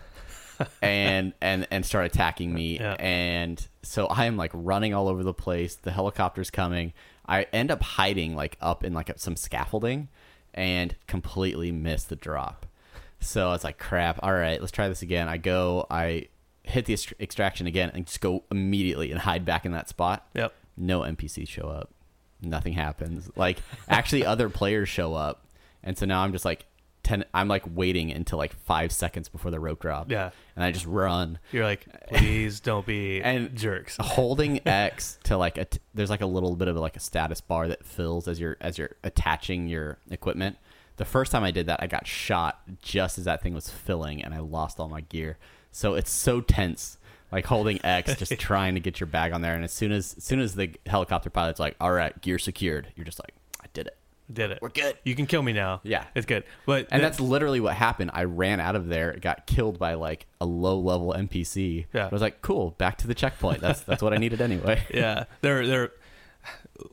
And 0.82 1.34
and 1.42 1.68
and 1.72 1.86
start 1.86 2.06
attacking 2.06 2.54
me. 2.54 2.80
Yeah. 2.80 2.96
and 3.00 3.66
so 3.82 4.08
i 4.08 4.26
am 4.26 4.38
like 4.38 4.52
running 4.54 4.94
all 4.94 5.08
over 5.08 5.24
the 5.24 5.34
place. 5.34 5.76
The 5.76 5.92
helicopter's 5.92 6.50
coming. 6.52 6.94
I 7.28 7.44
end 7.54 7.72
up 7.72 7.82
hiding 7.82 8.36
like 8.36 8.58
up 8.62 8.84
in 8.84 8.94
like 8.94 9.12
some 9.18 9.36
scaffolding 9.36 10.10
and 10.54 10.96
completely 11.08 11.72
miss 11.72 12.04
the 12.04 12.16
drop. 12.16 12.66
So 13.20 13.50
i 13.50 13.52
was 13.52 13.64
like 13.64 13.78
crap. 13.78 14.20
All 14.24 14.34
right 14.34 14.60
let's 14.60 14.72
try 14.72 14.90
this 14.90 15.02
again. 15.02 15.28
I 15.28 15.38
go 15.38 15.86
i 15.90 16.28
hit 16.64 16.86
the 16.86 16.98
extraction 17.20 17.66
again 17.68 17.92
and 17.94 18.06
just 18.06 18.22
go 18.22 18.44
immediately 18.52 19.12
and 19.12 19.20
hide 19.20 19.46
back 19.46 19.66
in 19.66 19.72
that 19.72 19.90
spot. 19.90 20.28
Yep. 20.36 20.54
no 20.78 21.02
npcs 21.02 21.48
show 21.48 21.68
up. 21.68 21.92
Nothing 22.42 22.74
happens. 22.74 23.30
Like 23.36 23.60
actually 23.88 24.26
other 24.26 24.50
players 24.50 24.88
show 24.90 25.14
up. 25.14 25.46
And 25.84 25.98
so 25.98 26.06
now 26.06 26.22
i'm 26.24 26.32
just 26.32 26.46
like 26.46 26.66
10 27.10 27.26
i'm 27.34 27.48
like 27.48 27.64
waiting 27.76 28.12
until 28.12 28.38
like 28.38 28.54
five 28.54 28.92
seconds 28.92 29.28
before 29.30 29.50
the 29.52 29.60
rope 29.60 29.80
drop. 29.82 30.12
Yeah. 30.12 30.30
and 30.56 30.64
i 30.64 30.72
just 30.72 30.86
run. 30.86 31.40
You're 31.52 31.66
like, 31.66 31.86
please 32.08 32.60
don't 32.60 32.86
be 32.86 33.22
And- 33.24 33.56
jerks. 33.58 33.98
holding 34.00 34.62
x 34.68 35.18
to 35.24 35.36
like 35.38 35.58
a 35.58 35.66
t- 35.66 35.80
there's 35.94 36.10
like 36.10 36.22
a 36.22 36.26
little 36.26 36.56
bit 36.56 36.68
of 36.68 36.76
like 36.78 36.96
a 36.96 37.00
status 37.00 37.42
bar 37.42 37.68
that 37.68 37.84
fills 37.86 38.28
as 38.28 38.40
you're 38.40 38.58
as 38.62 38.78
you're 38.78 38.96
attaching 39.04 39.68
your 39.68 39.98
equipment. 40.12 40.58
The 40.98 41.06
first 41.06 41.32
time 41.32 41.44
i 41.44 41.52
did 41.52 41.66
that 41.68 41.80
i 41.82 41.88
got 41.88 42.06
shot 42.08 42.62
just 42.82 43.18
as 43.18 43.26
that 43.26 43.42
thing 43.42 43.54
was 43.54 43.70
filling 43.70 44.24
and 44.24 44.34
i 44.34 44.40
lost 44.40 44.80
all 44.80 44.90
my 44.90 45.02
gear. 45.02 45.38
So 45.72 45.96
it's 45.96 46.12
so 46.12 46.42
tense 46.42 46.98
like 47.32 47.46
holding 47.46 47.80
x 47.86 48.16
just 48.16 48.34
trying 48.40 48.74
to 48.74 48.80
get 48.80 49.00
your 49.00 49.08
bag 49.08 49.32
on 49.34 49.42
there. 49.42 49.54
And 49.56 49.64
as 49.64 49.72
soon 49.72 49.92
as 49.92 50.16
as 50.18 50.24
soon 50.24 50.40
as 50.40 50.56
the 50.56 50.72
helicopter 50.86 51.30
pilot's 51.30 51.60
like 51.60 51.76
all 51.82 51.92
right 51.92 52.20
gear 52.22 52.40
secured 52.40 52.92
you're 52.96 53.06
just 53.06 53.20
like 53.20 53.34
i 53.62 53.66
did 53.74 53.88
it 53.88 53.98
Did 54.32 54.52
it. 54.52 54.60
We're 54.62 54.70
good. 54.70 54.98
You 55.04 55.16
can 55.16 55.26
kill 55.26 55.42
me 55.42 55.54
now. 55.54 55.82
Yeah. 55.84 56.06
It's 56.16 56.26
good. 56.28 56.44
But 56.68 56.88
and 56.92 57.04
that's 57.04 57.20
literally 57.20 57.60
what 57.60 57.74
happened. 57.76 58.12
I 58.14 58.26
ran 58.26 58.60
out 58.60 58.76
of 58.76 58.88
there, 58.88 59.14
got 59.20 59.48
killed 59.48 59.80
by 59.80 59.96
like 59.96 60.28
a 60.40 60.46
low 60.46 60.80
level 60.80 61.14
NPC. 61.18 61.86
Yeah. 61.94 62.06
I 62.06 62.10
was 62.10 62.22
like, 62.22 62.42
cool, 62.42 62.72
back 62.78 62.98
to 63.00 63.08
the 63.08 63.16
checkpoint. 63.16 63.60
That's 63.62 63.82
that's 63.82 64.04
what 64.04 64.14
I 64.14 64.18
needed 64.18 64.40
anyway. 64.42 64.84
yeah 64.94 65.24
they're 65.42 65.66
they're 65.66 65.92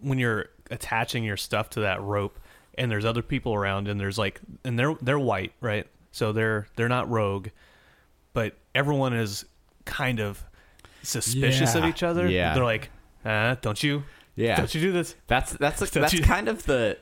when 0.01 0.19
you're 0.19 0.47
attaching 0.71 1.25
your 1.25 1.37
stuff 1.37 1.71
to 1.71 1.81
that 1.81 2.01
rope 2.03 2.39
and 2.79 2.91
there's 2.91 3.05
other 3.05 3.23
people 3.23 3.55
around 3.55 3.87
and 3.89 4.01
there's 4.01 4.19
like 4.19 4.41
and 4.65 4.79
they're 4.79 4.95
they're 5.01 5.19
white 5.19 5.53
right 5.61 5.87
so 6.11 6.33
they're 6.33 6.67
they're 6.75 6.89
not 6.89 7.09
rogue 7.09 7.49
but 8.33 8.57
everyone 8.75 9.13
is 9.13 9.45
kind 9.85 10.19
of 10.21 10.43
suspicious 11.03 11.75
of 11.75 11.85
each 11.85 12.03
other 12.03 12.29
Yeah. 12.29 12.55
they're 12.55 12.65
like 12.65 12.91
uh, 13.25 13.55
don't 13.61 13.81
you 13.83 14.03
Yeah. 14.35 14.57
don't 14.57 14.75
you 14.75 14.81
do 14.81 14.93
this 14.93 15.15
That's 15.29 15.53
that's 15.53 15.79
Don't 15.91 16.03
that's 16.03 16.13
you- 16.13 16.23
kind 16.23 16.49
of 16.49 16.65
the 16.67 16.99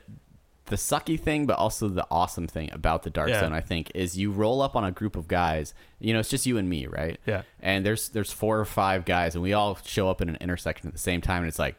the 0.67 0.75
sucky 0.77 1.19
thing, 1.19 1.45
but 1.45 1.57
also 1.57 1.87
the 1.87 2.07
awesome 2.09 2.47
thing 2.47 2.69
about 2.73 3.03
the 3.03 3.09
Dark 3.09 3.29
Yeah. 3.29 3.41
Zone, 3.41 3.53
I 3.53 3.61
think, 3.61 3.91
is 3.93 4.17
you 4.17 4.31
roll 4.31 4.61
up 4.61 4.75
on 4.75 4.83
a 4.83 4.91
group 4.91 5.15
of 5.15 5.27
guys. 5.27 5.73
You 5.99 6.13
know, 6.13 6.19
it's 6.19 6.29
just 6.29 6.45
you 6.45 6.57
and 6.57 6.67
me, 6.69 6.87
right? 6.87 7.19
Yeah. 7.27 7.43
And 7.59 7.85
there's 7.85 8.09
there's 8.09 8.31
four 8.31 8.59
or 8.59 8.65
five 8.65 9.05
guys, 9.05 9.35
and 9.35 9.43
we 9.43 9.53
all 9.53 9.77
show 9.85 10.09
up 10.09 10.21
in 10.21 10.29
an 10.29 10.37
intersection 10.41 10.87
at 10.87 10.93
the 10.93 10.99
same 10.99 11.21
time, 11.21 11.43
and 11.43 11.47
it's 11.47 11.59
like, 11.59 11.75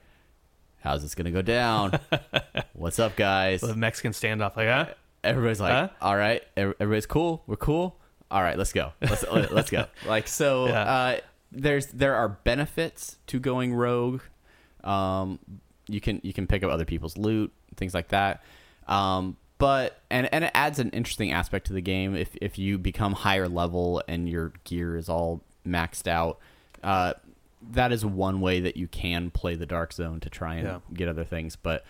how's 0.80 1.02
this 1.02 1.14
gonna 1.16 1.30
go 1.32 1.42
down? 1.42 1.98
What's 2.74 2.98
up, 2.98 3.16
guys? 3.16 3.60
The 3.60 3.74
Mexican 3.74 4.12
standoff, 4.12 4.56
like, 4.56 4.68
huh? 4.68 4.86
Everybody's 5.24 5.60
like, 5.60 5.72
Huh? 5.72 5.88
all 6.00 6.16
right, 6.16 6.42
everybody's 6.56 7.06
cool. 7.06 7.42
We're 7.48 7.56
cool. 7.56 7.98
All 8.30 8.42
right, 8.42 8.56
let's 8.56 8.72
go. 8.72 8.92
Let's 9.00 9.24
let's 9.50 9.70
go. 9.70 9.86
Like 10.06 10.28
so, 10.28 10.68
Yeah. 10.68 10.82
uh, 10.82 11.20
there's 11.50 11.86
there 11.86 12.14
are 12.14 12.28
benefits 12.28 13.16
to 13.28 13.40
going 13.40 13.74
rogue. 13.74 14.20
Um, 14.84 15.40
you 15.88 16.00
can 16.00 16.20
you 16.22 16.32
can 16.32 16.46
pick 16.46 16.62
up 16.62 16.70
other 16.70 16.84
people's 16.84 17.16
loot, 17.16 17.52
things 17.76 17.94
like 17.94 18.08
that. 18.08 18.44
Um, 18.88 19.36
but 19.58 20.00
and 20.10 20.28
and 20.32 20.44
it 20.44 20.50
adds 20.54 20.78
an 20.78 20.90
interesting 20.90 21.32
aspect 21.32 21.66
to 21.68 21.72
the 21.72 21.80
game 21.80 22.14
if 22.14 22.36
if 22.42 22.58
you 22.58 22.76
become 22.78 23.12
higher 23.14 23.48
level 23.48 24.02
and 24.06 24.28
your 24.28 24.52
gear 24.64 24.96
is 24.96 25.08
all 25.08 25.42
maxed 25.66 26.06
out. 26.06 26.38
Uh, 26.82 27.14
that 27.72 27.90
is 27.90 28.04
one 28.04 28.40
way 28.40 28.60
that 28.60 28.76
you 28.76 28.86
can 28.86 29.30
play 29.30 29.54
the 29.56 29.66
dark 29.66 29.92
zone 29.92 30.20
to 30.20 30.30
try 30.30 30.56
and 30.56 30.66
Yeah. 30.66 30.78
get 30.92 31.08
other 31.08 31.24
things, 31.24 31.56
but 31.56 31.84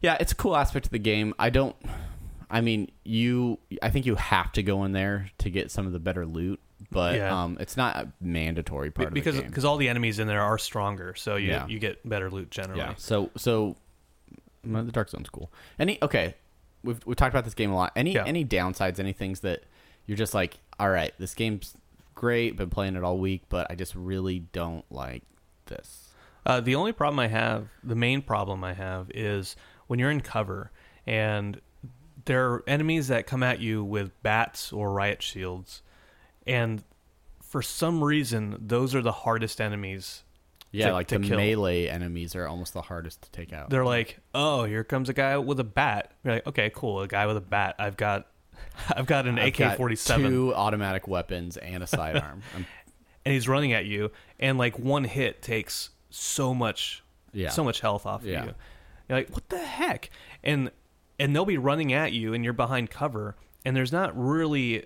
yeah, 0.00 0.16
it's 0.20 0.32
a 0.32 0.36
cool 0.36 0.54
aspect 0.56 0.86
of 0.86 0.92
the 0.92 0.98
game. 0.98 1.34
I 1.38 1.48
don't. 1.50 1.74
I 2.50 2.60
mean, 2.60 2.90
you. 3.02 3.58
I 3.82 3.88
think 3.90 4.04
you 4.06 4.14
have 4.16 4.52
to 4.52 4.62
go 4.62 4.84
in 4.84 4.92
there 4.92 5.30
to 5.38 5.50
get 5.50 5.70
some 5.70 5.86
of 5.86 5.92
the 5.94 5.98
better 5.98 6.26
loot, 6.26 6.60
but 6.90 7.16
Yeah. 7.16 7.42
um, 7.42 7.56
it's 7.58 7.76
not 7.78 7.96
a 7.96 8.12
mandatory 8.20 8.90
part 8.90 9.14
because 9.14 9.34
of 9.34 9.36
the 9.36 9.42
game. 9.44 9.50
because 9.50 9.64
all 9.64 9.78
the 9.78 9.88
enemies 9.88 10.18
in 10.18 10.26
there 10.28 10.42
are 10.42 10.58
stronger, 10.58 11.14
so 11.16 11.36
you 11.36 11.48
Yeah. 11.48 11.66
you 11.66 11.78
get 11.78 12.06
better 12.06 12.30
loot 12.30 12.50
generally. 12.50 12.82
yeah. 12.82 12.94
So 12.98 13.30
so, 13.36 13.76
the 14.66 14.92
dark 14.92 15.10
zone's 15.10 15.30
cool. 15.30 15.50
Any 15.78 15.98
okay? 16.02 16.34
We've 16.82 17.00
we 17.06 17.14
talked 17.14 17.34
about 17.34 17.44
this 17.44 17.54
game 17.54 17.70
a 17.70 17.76
lot. 17.76 17.92
Any 17.96 18.12
Yeah. 18.12 18.24
any 18.24 18.44
downsides? 18.44 18.98
Any 18.98 19.12
things 19.12 19.40
that 19.40 19.64
you're 20.06 20.16
just 20.16 20.34
like, 20.34 20.58
all 20.78 20.90
right, 20.90 21.12
this 21.18 21.34
game's 21.34 21.74
great. 22.14 22.56
Been 22.56 22.70
playing 22.70 22.96
it 22.96 23.02
all 23.04 23.18
week, 23.18 23.42
but 23.48 23.66
I 23.70 23.74
just 23.74 23.94
really 23.94 24.40
don't 24.40 24.84
like 24.90 25.22
this. 25.66 26.10
Uh, 26.46 26.60
the 26.60 26.74
only 26.74 26.92
problem 26.92 27.18
I 27.18 27.28
have, 27.28 27.68
the 27.82 27.94
main 27.94 28.20
problem 28.20 28.62
I 28.62 28.74
have, 28.74 29.10
is 29.14 29.56
when 29.86 29.98
you're 29.98 30.10
in 30.10 30.20
cover 30.20 30.70
and 31.06 31.60
there 32.26 32.50
are 32.52 32.64
enemies 32.66 33.08
that 33.08 33.26
come 33.26 33.42
at 33.42 33.60
you 33.60 33.82
with 33.82 34.10
bats 34.22 34.72
or 34.72 34.92
riot 34.92 35.22
shields, 35.22 35.82
and 36.46 36.84
for 37.42 37.62
some 37.62 38.02
reason 38.04 38.56
those 38.60 38.94
are 38.94 39.02
the 39.02 39.12
hardest 39.12 39.60
enemies. 39.60 40.22
Yeah, 40.74 40.88
to- 40.88 40.92
like 40.94 41.06
to 41.08 41.18
the 41.18 41.28
kill. 41.28 41.36
melee 41.36 41.88
enemies 41.88 42.34
are 42.34 42.46
almost 42.46 42.72
the 42.74 42.82
hardest 42.82 43.22
to 43.22 43.30
take 43.30 43.52
out. 43.52 43.70
They're 43.70 43.84
like, 43.84 44.18
"Oh, 44.34 44.64
here 44.64 44.84
comes 44.84 45.08
a 45.08 45.12
guy 45.12 45.36
with 45.38 45.60
a 45.60 45.64
bat." 45.64 46.12
You're 46.24 46.34
like, 46.34 46.46
"Okay, 46.46 46.70
cool, 46.74 47.00
a 47.02 47.08
guy 47.08 47.26
with 47.26 47.36
a 47.36 47.40
bat. 47.40 47.76
I've 47.78 47.96
got, 47.96 48.26
I've 48.96 49.06
got 49.06 49.26
an 49.26 49.38
I've 49.38 49.48
AK-47." 49.58 50.28
two 50.28 50.54
automatic 50.54 51.06
weapons 51.08 51.56
and 51.56 51.82
a 51.82 51.86
sidearm. 51.86 52.42
And 53.26 53.32
he's 53.32 53.48
running 53.48 53.72
at 53.72 53.86
you 53.86 54.10
and 54.38 54.58
like 54.58 54.78
one 54.78 55.02
hit 55.04 55.40
takes 55.40 55.88
so 56.10 56.52
much 56.52 57.02
Yeah. 57.32 57.48
so 57.48 57.64
much 57.64 57.80
health 57.80 58.04
off 58.04 58.22
Yeah. 58.22 58.40
of 58.40 58.46
you 58.48 58.54
you're 59.08 59.18
like 59.18 59.30
what 59.30 59.48
the 59.48 59.56
heck 59.56 60.10
and 60.42 60.70
and 61.18 61.34
they'll 61.34 61.46
be 61.46 61.56
running 61.56 61.94
at 61.94 62.12
you 62.12 62.34
and 62.34 62.44
you're 62.44 62.52
behind 62.52 62.90
cover 62.90 63.34
and 63.64 63.74
there's 63.74 63.92
not 63.92 64.12
really 64.14 64.84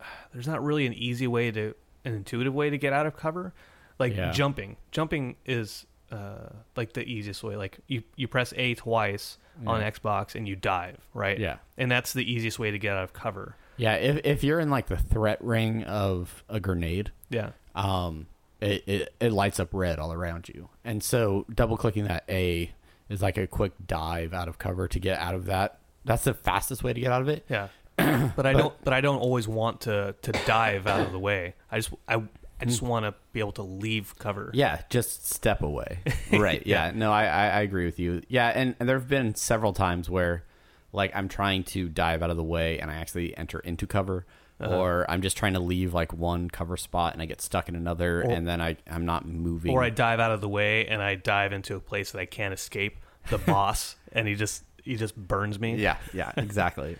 there's 0.32 0.46
not 0.48 0.64
really 0.64 0.86
an 0.86 0.94
easy 0.94 1.26
way 1.26 1.50
to 1.50 1.74
an 2.06 2.14
intuitive 2.14 2.54
way 2.54 2.70
to 2.70 2.78
get 2.78 2.94
out 2.94 3.04
of 3.04 3.14
cover 3.14 3.52
like 3.98 4.14
Yeah. 4.16 4.30
jumping 4.32 4.76
jumping 4.90 5.36
is 5.44 5.86
uh 6.12 6.50
like 6.76 6.92
the 6.92 7.02
easiest 7.04 7.42
way 7.42 7.56
like 7.56 7.78
you 7.88 8.02
you 8.16 8.28
press 8.28 8.52
a 8.56 8.74
twice 8.74 9.38
on 9.66 9.80
xbox 9.82 10.34
and 10.34 10.46
you 10.46 10.54
dive 10.54 10.98
right 11.14 11.38
Yeah. 11.38 11.56
and 11.78 11.90
that's 11.90 12.12
the 12.12 12.30
easiest 12.30 12.58
way 12.58 12.70
to 12.70 12.78
get 12.78 12.96
out 12.96 13.04
of 13.04 13.12
cover 13.12 13.56
Yeah, 13.78 13.94
if 13.94 14.20
if 14.24 14.44
you're 14.44 14.60
in 14.60 14.70
like 14.70 14.86
the 14.86 14.96
threat 14.98 15.42
ring 15.42 15.82
of 15.84 16.44
a 16.48 16.60
grenade, 16.60 17.10
yeah 17.30 17.50
um, 17.74 18.26
it, 18.60 18.82
it 18.86 19.14
it 19.20 19.32
lights 19.32 19.58
up 19.60 19.68
red 19.72 19.98
all 19.98 20.12
around 20.12 20.48
you, 20.48 20.68
and 20.84 21.02
so 21.02 21.44
double 21.54 21.76
clicking 21.76 22.04
that 22.04 22.24
A 22.28 22.70
is 23.10 23.20
like 23.20 23.36
a 23.36 23.46
quick 23.46 23.72
dive 23.86 24.32
out 24.32 24.48
of 24.48 24.58
cover 24.58 24.88
to 24.88 24.98
get 24.98 25.18
out 25.18 25.34
of 25.34 25.44
that. 25.46 25.78
That's 26.06 26.24
the 26.24 26.32
fastest 26.32 26.82
way 26.82 26.92
to 26.94 27.00
get 27.00 27.12
out 27.12 27.20
of 27.20 27.28
it. 27.28 27.44
Yeah, 27.50 27.68
but 28.34 28.46
I 28.46 28.52
don't. 28.54 28.72
But 28.82 28.94
I 28.94 29.00
don't 29.02 29.18
always 29.18 29.46
want 29.46 29.82
to 29.82 30.14
to 30.22 30.32
dive 30.46 30.86
out 30.86 31.00
of 31.00 31.12
the 31.12 31.18
way. 31.18 31.54
I 31.70 31.76
just 31.80 31.90
I 32.08 32.22
I 32.60 32.64
just 32.64 32.82
want 32.82 33.04
to 33.04 33.14
be 33.32 33.40
able 33.40 33.52
to 33.52 33.62
leave 33.62 34.14
cover. 34.18 34.50
Yeah, 34.54 34.80
just 34.90 35.28
step 35.28 35.62
away. 35.62 35.98
Right. 36.32 36.62
yeah. 36.66 36.90
No, 36.94 37.12
I, 37.12 37.24
I 37.26 37.46
I 37.48 37.60
agree 37.60 37.84
with 37.86 37.98
you. 37.98 38.22
Yeah, 38.28 38.48
and, 38.48 38.74
and 38.80 38.88
there 38.88 38.98
have 38.98 39.08
been 39.08 39.34
several 39.34 39.72
times 39.72 40.08
where, 40.10 40.44
like, 40.92 41.14
I'm 41.14 41.28
trying 41.28 41.64
to 41.64 41.88
dive 41.88 42.22
out 42.22 42.30
of 42.30 42.36
the 42.36 42.44
way 42.44 42.78
and 42.78 42.90
I 42.90 42.94
actually 42.94 43.36
enter 43.36 43.58
into 43.60 43.86
cover. 43.86 44.26
Uh-huh. 44.58 44.74
Or 44.74 45.10
I'm 45.10 45.20
just 45.20 45.36
trying 45.36 45.52
to 45.52 45.60
leave 45.60 45.92
like 45.92 46.14
one 46.14 46.48
cover 46.48 46.78
spot 46.78 47.12
and 47.12 47.20
I 47.20 47.26
get 47.26 47.42
stuck 47.42 47.68
in 47.68 47.76
another, 47.76 48.22
Or- 48.22 48.30
and 48.30 48.48
then 48.48 48.60
I 48.62 48.76
I'm 48.90 49.04
not 49.04 49.26
moving. 49.26 49.72
Or 49.72 49.82
I 49.82 49.90
dive 49.90 50.18
out 50.18 50.30
of 50.30 50.40
the 50.40 50.48
way 50.48 50.86
and 50.86 51.02
I 51.02 51.14
dive 51.14 51.52
into 51.52 51.76
a 51.76 51.80
place 51.80 52.12
that 52.12 52.20
I 52.20 52.24
can't 52.26 52.54
escape. 52.54 52.96
The 53.28 53.36
boss 53.52 53.96
and 54.12 54.26
he 54.26 54.34
just 54.34 54.64
he 54.82 54.96
just 54.96 55.14
burns 55.14 55.60
me. 55.60 55.74
Yeah, 55.76 55.98
yeah, 56.14 56.32
exactly. 56.36 56.96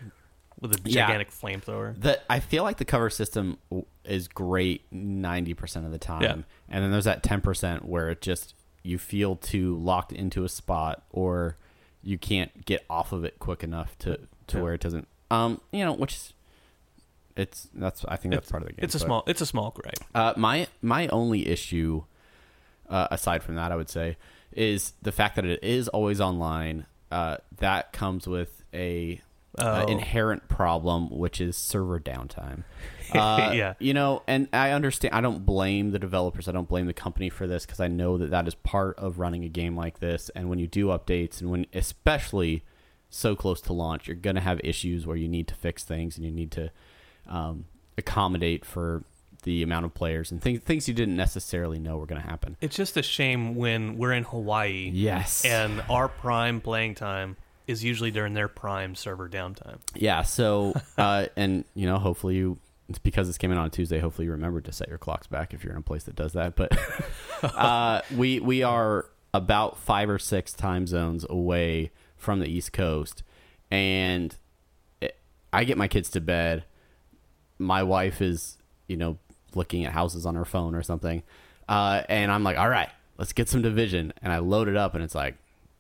With 0.61 0.73
a 0.73 0.81
Yeah. 0.89 1.07
gigantic 1.07 1.31
flamethrower. 1.31 2.01
the 2.01 2.21
I 2.31 2.41
feel 2.41 2.63
like 2.63 2.79
the 2.79 2.85
cover 2.85 3.11
system 3.11 3.59
is 4.05 4.29
great 4.29 4.91
ninety 4.91 5.55
percent 5.55 5.85
of 5.87 5.93
the 5.93 5.99
time, 5.99 6.23
Yeah. 6.23 6.33
and 6.69 6.85
then 6.85 6.91
there's 6.91 7.05
that 7.05 7.23
ten 7.23 7.41
percent 7.41 7.85
where 7.85 8.09
it 8.11 8.21
just 8.23 8.55
you 8.83 8.99
feel 8.99 9.37
too 9.37 9.77
locked 9.77 10.13
into 10.13 10.45
a 10.45 10.49
spot, 10.49 11.03
or 11.11 11.57
you 12.03 12.17
can't 12.19 12.65
get 12.65 12.85
off 12.89 13.13
of 13.13 13.25
it 13.25 13.39
quick 13.39 13.63
enough 13.65 13.99
to 13.99 14.19
to 14.47 14.57
Yeah. 14.59 14.63
where 14.63 14.75
it 14.75 14.81
doesn't. 14.81 15.09
Um, 15.31 15.61
you 15.73 15.85
know, 15.85 15.93
which 15.93 16.15
is 16.15 16.33
it's 17.37 17.69
that's 17.75 18.05
I 18.07 18.17
think 18.17 18.33
that's 18.35 18.47
It's- 18.47 18.51
part 18.51 18.63
of 18.63 18.69
the 18.69 18.75
game. 18.75 18.85
It's 18.85 18.95
a 18.95 18.99
but- 18.99 19.05
small 19.07 19.25
it's 19.27 19.41
a 19.41 19.47
small 19.47 19.71
gripe. 19.73 19.99
Uh, 20.15 20.33
my 20.37 20.69
my 20.81 21.07
only 21.09 21.49
issue, 21.49 22.05
uh, 22.89 23.09
aside 23.11 23.43
from 23.43 23.57
that, 23.57 23.73
I 23.73 23.77
would 23.77 23.91
say, 23.91 24.17
is 24.53 24.93
the 25.03 25.13
fact 25.13 25.37
that 25.37 25.45
it 25.45 25.63
is 25.63 25.89
always 25.89 26.21
online. 26.21 26.87
Uh, 27.11 27.37
that 27.59 27.93
comes 27.93 28.27
with 28.27 28.65
a 28.75 29.21
uh, 29.59 29.85
Oh. 29.87 29.91
inherent 29.93 30.49
problem, 30.49 31.09
which 31.11 31.41
is 31.41 31.57
server 31.57 31.99
downtime. 32.01 32.65
Uh, 33.15 33.53
Yeah. 33.55 33.75
you 33.79 33.95
know, 33.95 34.23
and 34.27 34.49
I 34.53 34.73
understand. 34.73 35.15
I 35.15 35.21
don't 35.21 35.47
blame 35.47 35.93
the 35.93 35.99
developers. 36.01 36.49
I 36.49 36.53
don't 36.53 36.69
blame 36.69 36.87
the 36.87 36.93
company 36.93 37.29
for 37.29 37.47
this 37.47 37.65
because 37.65 37.79
I 37.79 37.87
know 37.87 38.19
that 38.19 38.31
that 38.31 38.49
is 38.49 38.57
part 38.57 38.99
of 38.99 39.21
running 39.21 39.45
a 39.45 39.49
game 39.49 39.77
like 39.77 40.01
this. 40.01 40.29
And 40.35 40.49
when 40.51 40.59
you 40.59 40.67
do 40.67 40.87
updates, 40.89 41.41
and 41.41 41.49
when 41.51 41.67
especially 41.73 42.65
so 43.09 43.37
close 43.37 43.61
to 43.63 43.73
launch, 43.73 44.09
you're 44.09 44.17
gonna 44.17 44.41
have 44.41 44.61
issues 44.65 45.07
where 45.07 45.17
you 45.17 45.29
need 45.29 45.47
to 45.49 45.55
fix 45.55 45.85
things 45.85 46.17
and 46.17 46.25
you 46.27 46.33
need 46.33 46.51
to 46.53 46.71
um, 47.29 47.67
accommodate 47.97 48.65
for 48.65 49.05
the 49.45 49.63
amount 49.63 49.85
of 49.85 49.95
players 49.95 50.33
and 50.33 50.43
things 50.43 50.61
things 50.63 50.89
you 50.89 50.95
didn't 50.95 51.17
necessarily 51.17 51.79
know 51.79 51.97
were 51.99 52.07
going 52.07 52.21
to 52.21 52.27
happen. 52.27 52.57
It's 52.61 52.75
just 52.75 52.97
a 52.97 53.03
shame 53.05 53.55
when 53.55 53.97
we're 53.99 54.13
in 54.13 54.25
Hawaii 54.25 54.91
Yes. 54.93 55.45
and 55.45 55.81
our 55.89 56.09
prime 56.09 56.61
playing 56.61 56.97
time 56.97 57.37
is 57.67 57.83
usually 57.83 58.11
during 58.11 58.35
their 58.35 58.49
prime 58.49 58.95
server 58.95 59.29
downtime. 59.29 59.79
Yeah. 59.95 60.23
So, 60.23 60.75
uh, 60.99 61.27
and 61.37 61.65
you 61.75 61.87
know, 61.87 61.99
hopefully 61.99 62.37
you. 62.37 62.59
It's 62.89 63.01
because 63.01 63.27
this 63.27 63.37
came 63.37 63.51
in 63.51 63.59
on 63.59 63.67
a 63.67 63.71
Tuesday. 63.71 63.99
Hopefully 63.99 64.27
you 64.27 64.31
remember 64.31 64.61
to 64.61 64.71
set 64.71 64.89
your 64.89 64.99
clocks 64.99 65.27
back 65.27 65.53
if 65.53 65.65
you're 65.65 65.73
in 65.73 65.79
a 65.79 65.83
place 65.83 66.05
that 66.05 66.15
does 66.15 66.35
that. 66.35 66.55
But 66.55 66.79
uh, 67.43 68.03
we 68.15 68.39
we 68.39 68.63
are 68.63 69.07
about 69.35 69.77
five 69.77 70.09
or 70.09 70.21
six 70.21 70.53
time 70.53 70.87
zones 70.87 71.27
away 71.29 71.91
from 72.17 72.39
the 72.39 72.47
East 72.47 72.73
Coast, 72.73 73.25
and 73.73 74.37
it, 75.01 75.19
I 75.53 75.65
get 75.65 75.77
my 75.77 75.89
kids 75.89 76.11
to 76.11 76.21
bed. 76.21 76.65
My 77.59 77.83
wife 77.83 78.23
is, 78.23 78.57
you 78.87 78.97
know, 78.97 79.19
looking 79.55 79.85
at 79.85 79.93
houses 79.93 80.25
on 80.25 80.37
her 80.37 80.45
phone 80.45 80.77
or 80.77 80.83
something, 80.85 81.25
uh, 81.69 82.03
and 82.09 82.31
I'm 82.31 82.45
like, 82.45 82.57
"All 82.57 82.69
right, 82.69 82.91
let's 83.19 83.33
get 83.33 83.49
some 83.49 83.63
division." 83.63 84.13
And 84.23 84.33
I 84.33 84.39
load 84.39 84.69
it 84.69 84.77
up, 84.77 84.95
and 84.95 85.03
it's 85.03 85.15
like, 85.17 85.35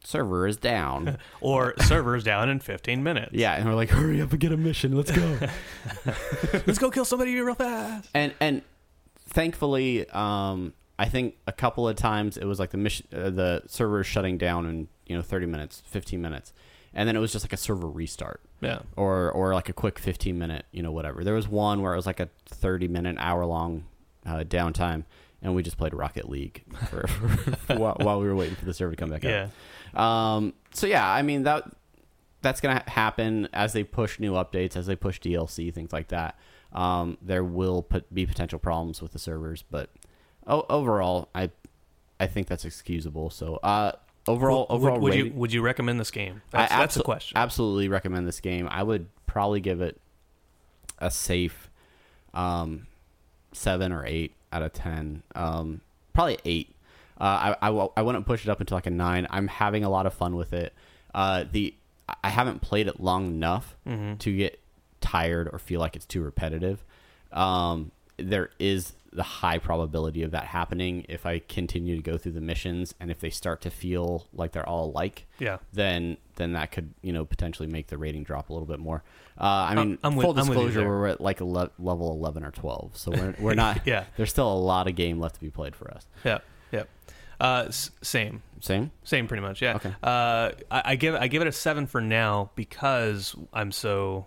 server 0.07 0.46
is 0.46 0.57
down. 0.57 1.18
Or 1.40 1.74
servers 1.82 2.24
down 2.24 2.48
in 2.48 2.61
15 2.61 3.02
minutes. 3.02 3.32
Yeah, 3.32 3.54
and 3.54 3.68
we're 3.68 3.74
like, 3.74 3.90
hurry 3.90 4.20
up 4.20 4.30
and 4.32 4.40
get 4.40 4.52
a 4.52 4.57
mission. 4.57 4.96
Let's 4.96 5.11
go. 5.12 5.38
Let's 6.66 6.78
go 6.78 6.90
kill 6.90 7.04
somebody 7.04 7.38
real 7.38 7.54
fast. 7.54 8.09
and 8.14 8.32
and 8.40 8.62
thankfully, 9.28 10.09
um, 10.11 10.72
I 10.98 11.09
think 11.09 11.36
a 11.46 11.52
couple 11.52 11.88
of 11.88 11.96
times 11.96 12.36
it 12.36 12.46
was 12.46 12.59
like 12.59 12.70
the 12.70 12.78
mission, 12.78 13.07
uh, 13.14 13.30
the 13.30 13.62
server 13.66 14.00
is 14.00 14.07
shutting 14.07 14.38
down 14.38 14.66
in 14.66 14.88
you 15.07 15.16
know 15.16 15.22
thirty 15.22 15.46
minutes, 15.46 15.82
fifteen 15.86 16.20
minutes, 16.20 16.52
and 16.94 17.09
then 17.09 17.14
it 17.16 17.20
was 17.20 17.32
just 17.32 17.44
like 17.44 17.52
a 17.52 17.59
server 17.59 17.86
restart. 17.88 18.40
Yeah. 18.61 18.80
Or 18.96 19.30
or 19.30 19.54
like 19.54 19.68
a 19.68 19.74
quick 19.74 19.98
fifteen 19.98 20.38
minute, 20.38 20.64
you 20.72 20.82
know, 20.82 20.90
whatever. 20.90 21.22
There 21.22 21.34
was 21.34 21.46
one 21.46 21.82
where 21.82 21.92
it 21.92 21.96
was 21.96 22.07
like 22.07 22.20
a 22.20 22.28
thirty 22.46 22.88
minute, 22.88 23.16
hour 23.20 23.44
long 23.44 23.84
uh, 24.24 24.38
downtime, 24.42 25.04
and 25.42 25.54
we 25.54 25.62
just 25.62 25.76
played 25.76 25.94
Rocket 25.94 26.28
League 26.28 26.64
for, 26.90 27.07
for 27.66 27.76
while, 27.76 27.96
while 28.00 28.20
we 28.20 28.26
were 28.26 28.34
waiting 28.34 28.57
for 28.57 28.64
the 28.64 28.74
server 28.74 28.92
to 28.92 28.96
come 28.96 29.11
back 29.11 29.24
up. 29.24 29.30
Um, 29.97 30.53
so 30.72 30.86
yeah, 30.86 31.09
I 31.11 31.22
mean 31.22 31.44
that 31.44 31.64
that's 32.42 32.61
gonna 32.61 32.82
happen 32.86 33.49
as 33.53 33.72
they 33.72 33.82
push 33.84 34.20
new 34.20 34.32
updates, 34.32 34.76
as 34.76 34.86
they 34.86 34.97
push 34.97 35.20
DLC, 35.20 35.72
things 35.72 35.92
like 35.92 36.09
that. 36.09 36.38
Um, 36.72 37.16
there 37.22 37.42
will 37.44 37.82
put, 37.82 38.12
be 38.12 38.26
potential 38.26 38.59
problems 38.59 39.01
with 39.01 39.12
the 39.12 39.18
servers, 39.18 39.64
but 39.70 39.88
o- 40.47 40.66
overall, 40.68 41.28
I 41.34 41.51
I 42.20 42.26
think 42.26 42.47
that's 42.49 42.64
excusable. 42.64 43.30
So, 43.30 43.57
uh, 43.62 43.92
overall, 44.28 44.66
Would- 44.68 44.74
overall 44.76 45.01
would, 45.01 45.14
you 45.14 45.24
rating- 45.24 45.38
would 45.38 45.53
you 45.53 45.62
recommend 45.62 45.99
this 46.01 46.11
game? 46.11 46.42
That's, 46.51 46.72
I 46.72 46.78
that's 46.78 46.94
the 46.94 47.03
question. 47.03 47.36
Absolutely 47.38 47.88
recommend 47.88 48.26
this 48.28 48.40
game. 48.40 48.68
I 48.70 48.82
would 48.82 49.09
probably 49.26 49.61
give 49.61 49.80
it 49.80 49.99
a 50.99 51.11
safe 51.11 51.70
um, 52.34 52.86
seven 53.53 53.92
or 53.92 54.05
eight 54.07 54.34
out 54.53 54.62
of 54.62 54.72
ten. 54.72 55.22
Um, 55.34 55.80
probably 56.12 56.38
eight. 56.44 56.74
Uh, 57.20 57.54
I, 57.60 57.68
I, 57.70 57.88
I 57.96 58.02
wouldn't 58.02 58.26
push 58.26 58.44
it 58.44 58.48
up 58.50 58.60
into 58.60 58.74
like 58.74 58.86
a 58.86 58.90
nine. 58.90 59.26
I'm 59.30 59.48
having 59.48 59.84
a 59.84 59.88
lot 59.88 60.06
of 60.06 60.14
fun 60.14 60.36
with 60.36 60.52
it. 60.52 60.74
Uh, 61.14 61.44
the 61.50 61.74
I 62.22 62.28
haven't 62.30 62.60
played 62.60 62.86
it 62.88 63.00
long 63.00 63.26
enough 63.26 63.76
Mm-hmm. 63.86 64.16
to 64.16 64.36
get 64.36 64.60
tired 65.00 65.48
or 65.52 65.58
feel 65.58 65.80
like 65.80 65.96
it's 65.96 66.06
too 66.06 66.20
repetitive. 66.22 66.84
Um, 67.32 67.90
there 68.16 68.50
is 68.58 68.92
the 69.12 69.22
high 69.22 69.56
probability 69.58 70.22
of 70.22 70.32
that 70.32 70.44
happening 70.44 71.06
if 71.08 71.24
I 71.24 71.38
continue 71.38 71.96
to 71.96 72.02
go 72.02 72.18
through 72.18 72.32
the 72.32 72.40
missions 72.40 72.94
and 73.00 73.10
if 73.10 73.18
they 73.20 73.30
start 73.30 73.62
to 73.62 73.70
feel 73.70 74.26
like 74.34 74.52
they're 74.52 74.68
all 74.68 74.90
alike 74.90 75.26
Yeah. 75.38 75.56
then 75.72 76.18
then 76.34 76.52
that 76.52 76.70
could 76.70 76.92
you 77.00 77.14
know 77.14 77.24
potentially 77.24 77.66
make 77.66 77.86
the 77.86 77.96
rating 77.96 78.24
drop 78.24 78.50
a 78.50 78.52
little 78.52 78.66
bit 78.68 78.78
more. 78.78 79.02
Uh, 79.40 79.44
I 79.70 79.74
mean, 79.74 79.98
I'm 80.04 80.12
full 80.20 80.38
I'm 80.38 80.46
with 80.48 80.58
you 80.58 80.64
disclosure, 80.66 80.86
we're 80.88 81.06
at 81.06 81.20
like 81.22 81.40
le- 81.40 81.70
level 81.78 82.10
eleven 82.12 82.44
or 82.44 82.50
twelve, 82.50 82.90
so 82.94 83.10
we're 83.10 83.34
we're 83.38 83.54
not. 83.54 83.80
Yeah. 83.86 84.04
there's 84.18 84.30
still 84.30 84.52
a 84.52 84.58
lot 84.58 84.86
of 84.86 84.94
game 84.96 85.18
left 85.18 85.36
to 85.36 85.40
be 85.40 85.50
played 85.50 85.74
for 85.74 85.90
us. 85.90 86.06
Yeah. 86.24 86.38
Yeah. 86.76 86.82
Uh, 87.38 87.64
s- 87.68 87.90
same. 88.02 88.42
Same. 88.60 88.90
Same, 89.04 89.26
pretty 89.28 89.42
much. 89.42 89.60
Yeah. 89.60 89.76
Okay. 89.76 89.94
Uh, 90.02 90.50
I, 90.70 90.82
I 90.92 90.96
give 90.96 91.14
I 91.14 91.28
give 91.28 91.42
it 91.42 91.48
a 91.48 91.52
seven 91.52 91.86
for 91.86 92.00
now 92.00 92.50
because 92.54 93.36
I'm 93.52 93.70
so, 93.72 94.26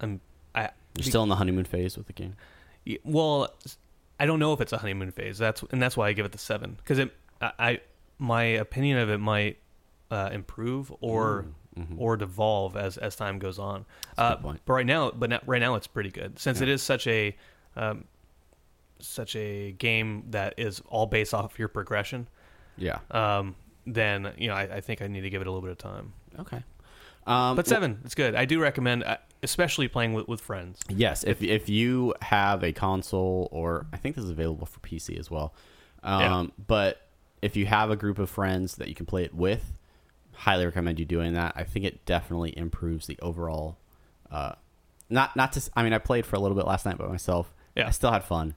I'm 0.00 0.20
I. 0.54 0.70
You're 0.96 1.04
still 1.04 1.22
in 1.22 1.28
the 1.28 1.36
honeymoon 1.36 1.64
phase 1.64 1.96
with 1.96 2.06
the 2.08 2.12
game. 2.12 2.34
Y- 2.86 2.98
Well, 3.04 3.54
I 4.18 4.26
don't 4.26 4.38
know 4.40 4.52
if 4.52 4.60
it's 4.60 4.72
a 4.72 4.78
honeymoon 4.78 5.10
phase. 5.12 5.38
That's 5.38 5.62
and 5.70 5.80
that's 5.80 5.96
why 5.96 6.08
I 6.08 6.12
give 6.12 6.26
it 6.26 6.32
the 6.32 6.38
seven 6.38 6.74
because 6.76 6.98
it. 6.98 7.12
I, 7.40 7.52
I 7.58 7.80
my 8.18 8.42
opinion 8.42 8.98
of 8.98 9.08
it 9.10 9.18
might 9.18 9.58
uh, 10.10 10.30
improve 10.32 10.92
or 11.00 11.46
or 11.96 12.16
devolve 12.18 12.76
as 12.76 12.98
as 12.98 13.16
time 13.16 13.38
goes 13.38 13.58
on. 13.58 13.86
a 14.18 14.20
Uh, 14.20 14.34
good 14.34 14.42
point. 14.42 14.60
but 14.66 14.72
right 14.74 14.84
now, 14.86 15.10
but 15.12 15.30
not, 15.30 15.48
right 15.48 15.60
now 15.60 15.76
it's 15.76 15.86
pretty 15.86 16.10
good 16.10 16.38
since 16.38 16.60
it 16.60 16.68
is 16.68 16.82
such 16.82 17.06
a 17.06 17.34
um, 17.76 18.04
such 19.02 19.36
a 19.36 19.72
game 19.72 20.24
that 20.30 20.54
is 20.58 20.80
all 20.88 21.06
based 21.06 21.34
off 21.34 21.58
your 21.58 21.68
progression. 21.68 22.28
Yeah. 22.76 22.98
Um, 23.10 23.54
then 23.86 24.32
you 24.38 24.48
know 24.48 24.54
I, 24.54 24.76
I 24.76 24.80
think 24.80 25.02
I 25.02 25.08
need 25.08 25.22
to 25.22 25.30
give 25.30 25.40
it 25.40 25.46
a 25.46 25.50
little 25.50 25.62
bit 25.62 25.72
of 25.72 25.78
time. 25.78 26.12
Okay. 26.38 26.62
Um, 27.26 27.54
But 27.56 27.66
seven, 27.66 28.00
it's 28.04 28.14
good. 28.16 28.34
I 28.34 28.44
do 28.46 28.60
recommend, 28.60 29.04
uh, 29.04 29.18
especially 29.44 29.86
playing 29.86 30.12
with, 30.12 30.26
with 30.26 30.40
friends. 30.40 30.80
Yes, 30.88 31.22
if 31.24 31.40
if 31.42 31.68
you 31.68 32.14
have 32.20 32.64
a 32.64 32.72
console, 32.72 33.48
or 33.52 33.86
I 33.92 33.96
think 33.96 34.16
this 34.16 34.24
is 34.24 34.30
available 34.30 34.66
for 34.66 34.80
PC 34.80 35.18
as 35.18 35.30
well. 35.30 35.54
Um, 36.02 36.20
Yeah. 36.20 36.46
But 36.66 37.08
if 37.42 37.54
you 37.56 37.66
have 37.66 37.90
a 37.90 37.96
group 37.96 38.18
of 38.18 38.28
friends 38.30 38.76
that 38.76 38.88
you 38.88 38.94
can 38.94 39.06
play 39.06 39.24
it 39.24 39.34
with, 39.34 39.72
highly 40.32 40.64
recommend 40.64 40.98
you 40.98 41.04
doing 41.04 41.34
that. 41.34 41.52
I 41.54 41.62
think 41.64 41.84
it 41.84 42.04
definitely 42.06 42.56
improves 42.56 43.06
the 43.06 43.18
overall. 43.20 43.78
Uh, 44.30 44.52
not 45.08 45.36
not 45.36 45.52
to. 45.52 45.70
I 45.76 45.82
mean, 45.84 45.92
I 45.92 45.98
played 45.98 46.24
for 46.26 46.36
a 46.36 46.40
little 46.40 46.56
bit 46.56 46.66
last 46.66 46.86
night 46.86 46.98
by 46.98 47.06
myself. 47.06 47.52
Yeah. 47.76 47.86
I 47.86 47.90
still 47.90 48.10
had 48.10 48.24
fun, 48.24 48.54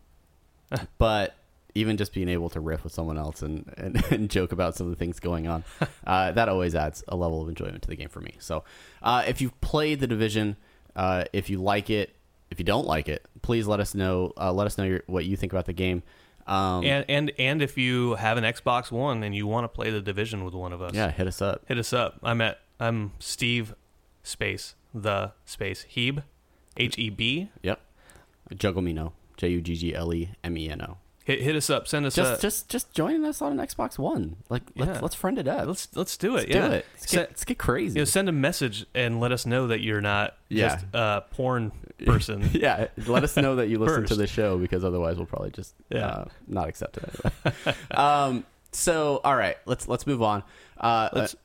but 0.97 1.35
even 1.73 1.97
just 1.97 2.13
being 2.13 2.29
able 2.29 2.49
to 2.49 2.59
riff 2.59 2.83
with 2.83 2.93
someone 2.93 3.17
else 3.17 3.41
and, 3.41 3.73
and, 3.77 4.03
and 4.11 4.29
joke 4.29 4.51
about 4.51 4.75
some 4.75 4.87
of 4.87 4.91
the 4.91 4.97
things 4.97 5.19
going 5.19 5.47
on, 5.47 5.63
uh, 6.07 6.31
that 6.31 6.47
always 6.49 6.73
adds 6.75 7.03
a 7.07 7.15
level 7.15 7.41
of 7.41 7.49
enjoyment 7.49 7.81
to 7.83 7.89
the 7.89 7.95
game 7.95 8.09
for 8.09 8.21
me. 8.21 8.35
So, 8.39 8.63
uh, 9.03 9.23
if 9.27 9.41
you've 9.41 9.59
played 9.61 9.99
the 9.99 10.07
division, 10.07 10.55
uh, 10.95 11.25
if 11.33 11.49
you 11.49 11.61
like 11.61 11.89
it, 11.89 12.15
if 12.49 12.59
you 12.59 12.65
don't 12.65 12.87
like 12.87 13.09
it, 13.09 13.25
please 13.41 13.67
let 13.67 13.79
us 13.79 13.93
know. 13.95 14.31
Uh, 14.37 14.53
let 14.53 14.67
us 14.67 14.77
know 14.77 14.83
your, 14.85 15.01
what 15.07 15.25
you 15.25 15.35
think 15.35 15.51
about 15.51 15.65
the 15.65 15.73
game. 15.73 16.03
Um, 16.47 16.85
And 16.85 17.05
and 17.09 17.31
and 17.39 17.61
if 17.63 17.75
you 17.75 18.13
have 18.15 18.37
an 18.37 18.43
Xbox 18.43 18.91
One 18.91 19.23
and 19.23 19.35
you 19.35 19.47
want 19.47 19.63
to 19.63 19.67
play 19.67 19.89
the 19.89 19.99
Division 19.99 20.45
with 20.45 20.53
one 20.53 20.71
of 20.73 20.81
us, 20.81 20.93
yeah, 20.93 21.09
hit 21.09 21.25
us 21.27 21.41
up. 21.41 21.63
hit 21.67 21.79
us 21.79 21.91
up. 21.91 22.19
I'm 22.21 22.39
at 22.39 22.59
I'm 22.79 23.13
Steve 23.19 23.73
Space 24.21 24.75
the 24.93 25.31
Space 25.43 25.85
Heb, 25.95 26.23
H 26.77 26.97
E 26.97 27.09
B. 27.09 27.49
Yep, 27.63 27.81
Jugglemeno, 28.53 29.11
J 29.37 29.49
U 29.49 29.61
G 29.61 29.75
G 29.75 29.95
L 29.95 30.13
E 30.13 30.29
M 30.43 30.57
E 30.57 30.69
N 30.69 30.81
O. 30.81 30.97
Hit, 31.23 31.41
hit 31.41 31.55
us 31.55 31.71
up. 31.71 31.87
Send 31.87 32.05
us 32.05 32.13
Just 32.15 32.37
a. 32.37 32.41
just 32.41 32.69
just 32.69 32.93
join 32.93 33.25
us 33.25 33.41
on 33.41 33.59
an 33.59 33.65
Xbox 33.65 33.97
One. 33.97 34.35
Like 34.49 34.61
let's 34.75 34.91
Yeah. 34.97 34.99
let's 35.01 35.15
friend 35.15 35.39
it 35.39 35.47
up. 35.47 35.65
let's 35.67 35.87
let's 35.95 36.15
do 36.17 36.33
it. 36.37 36.41
Let's 36.41 36.49
yeah, 36.49 36.67
do 36.67 36.73
it. 36.75 36.85
Let's 36.93 37.11
get, 37.11 37.29
let's 37.29 37.45
get 37.45 37.57
crazy. 37.57 37.95
you 37.95 38.01
know, 38.01 38.05
send 38.05 38.29
a 38.29 38.31
message 38.31 38.85
and 38.93 39.19
let 39.19 39.31
us 39.31 39.45
know 39.47 39.65
that 39.67 39.79
you're 39.81 40.01
not 40.01 40.35
Yeah. 40.49 40.69
just 40.75 40.85
a 40.93 41.23
porn 41.31 41.71
person. 42.05 42.47
yeah, 42.53 42.87
let 43.07 43.23
us 43.23 43.35
know 43.37 43.55
that 43.55 43.69
you 43.69 43.79
listen 43.79 44.05
to 44.05 44.15
the 44.15 44.27
show 44.27 44.59
because 44.59 44.83
otherwise 44.85 45.17
we'll 45.17 45.25
probably 45.25 45.49
just 45.49 45.73
Yeah. 45.89 46.05
uh, 46.07 46.25
not 46.47 46.69
accept 46.69 46.97
it 46.97 47.09
anyway. 47.45 47.75
um, 47.91 48.45
so 48.71 49.19
all 49.23 49.35
right, 49.35 49.57
let's 49.65 49.87
let's 49.87 50.05
move 50.05 50.21
on. 50.21 50.43
Uh, 50.77 51.09
Let's 51.11 51.35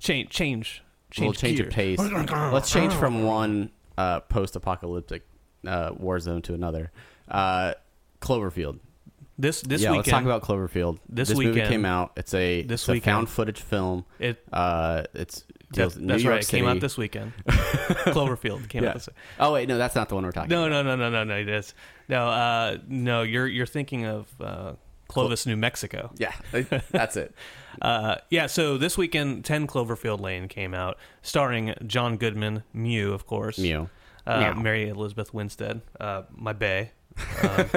change 0.00 0.30
change 0.30 0.82
change. 1.12 1.24
we'll 1.26 1.32
change 1.34 1.60
of 1.60 1.70
pace. 1.70 1.98
let's 2.00 2.72
change 2.72 2.92
from 2.94 3.22
one 3.22 3.70
uh, 3.96 4.18
post-apocalyptic 4.20 5.22
uh, 5.66 5.90
war 5.96 6.18
zone 6.18 6.42
to 6.42 6.54
another. 6.54 6.90
Uh, 7.30 7.74
Cloverfield. 8.20 8.78
This 9.40 9.60
this 9.62 9.82
yeah, 9.82 9.90
weekend. 9.92 10.06
let's 10.06 10.10
talk 10.10 10.24
about 10.24 10.42
Cloverfield. 10.42 10.98
This 11.08 11.30
movie 11.32 11.48
weekend- 11.50 11.68
came 11.68 11.84
out. 11.84 12.12
It's 12.16 12.34
a 12.34 12.62
this 12.62 12.82
it's 12.82 12.88
a 12.88 12.92
weekend. 12.92 13.04
found 13.04 13.28
footage 13.30 13.60
film. 13.60 14.04
it. 14.18 14.42
Uh, 14.52 15.04
it's 15.14 15.44
That, 15.74 15.90
that's 15.94 16.22
York 16.24 16.34
right. 16.34 16.42
It 16.42 16.48
came 16.48 16.66
out 16.66 16.80
this 16.80 16.96
weekend. 16.98 17.32
Cloverfield 17.46 18.68
came 18.68 18.82
Yeah. 18.82 18.90
out 18.90 18.94
this. 18.94 19.08
Oh 19.38 19.52
wait, 19.52 19.68
no, 19.68 19.78
that's 19.78 19.94
not 19.94 20.08
the 20.08 20.14
one 20.16 20.24
we're 20.24 20.32
talking. 20.32 20.50
No, 20.50 20.64
about. 20.66 20.84
no, 20.84 20.96
no, 20.96 21.10
no, 21.10 21.10
no, 21.10 21.24
no. 21.24 21.36
It 21.36 21.48
is 21.48 21.74
no, 22.08 22.26
uh, 22.28 22.78
no. 22.88 23.22
You're 23.22 23.46
you're 23.46 23.66
thinking 23.66 24.06
of 24.06 24.28
uh, 24.40 24.72
Clovis, 25.08 25.46
New 25.46 25.56
Mexico. 25.56 26.10
Yeah, 26.18 26.32
that's 26.90 27.16
it. 27.16 27.34
Uh, 27.80 28.16
yeah. 28.28 28.46
So 28.46 28.76
this 28.76 28.98
weekend, 28.98 29.44
Ten 29.44 29.68
Cloverfield 29.68 30.18
Lane 30.20 30.48
came 30.48 30.74
out, 30.74 30.98
starring 31.22 31.74
John 31.86 32.16
Goodman, 32.16 32.64
Mew, 32.72 33.12
of 33.12 33.24
course, 33.24 33.56
Mew. 33.56 33.88
uh, 34.26 34.52
Mary 34.56 34.88
Elizabeth 34.88 35.32
Winstead, 35.32 35.82
uh, 36.00 36.22
my 36.34 36.52
bae. 36.52 36.90
Um, 37.42 37.70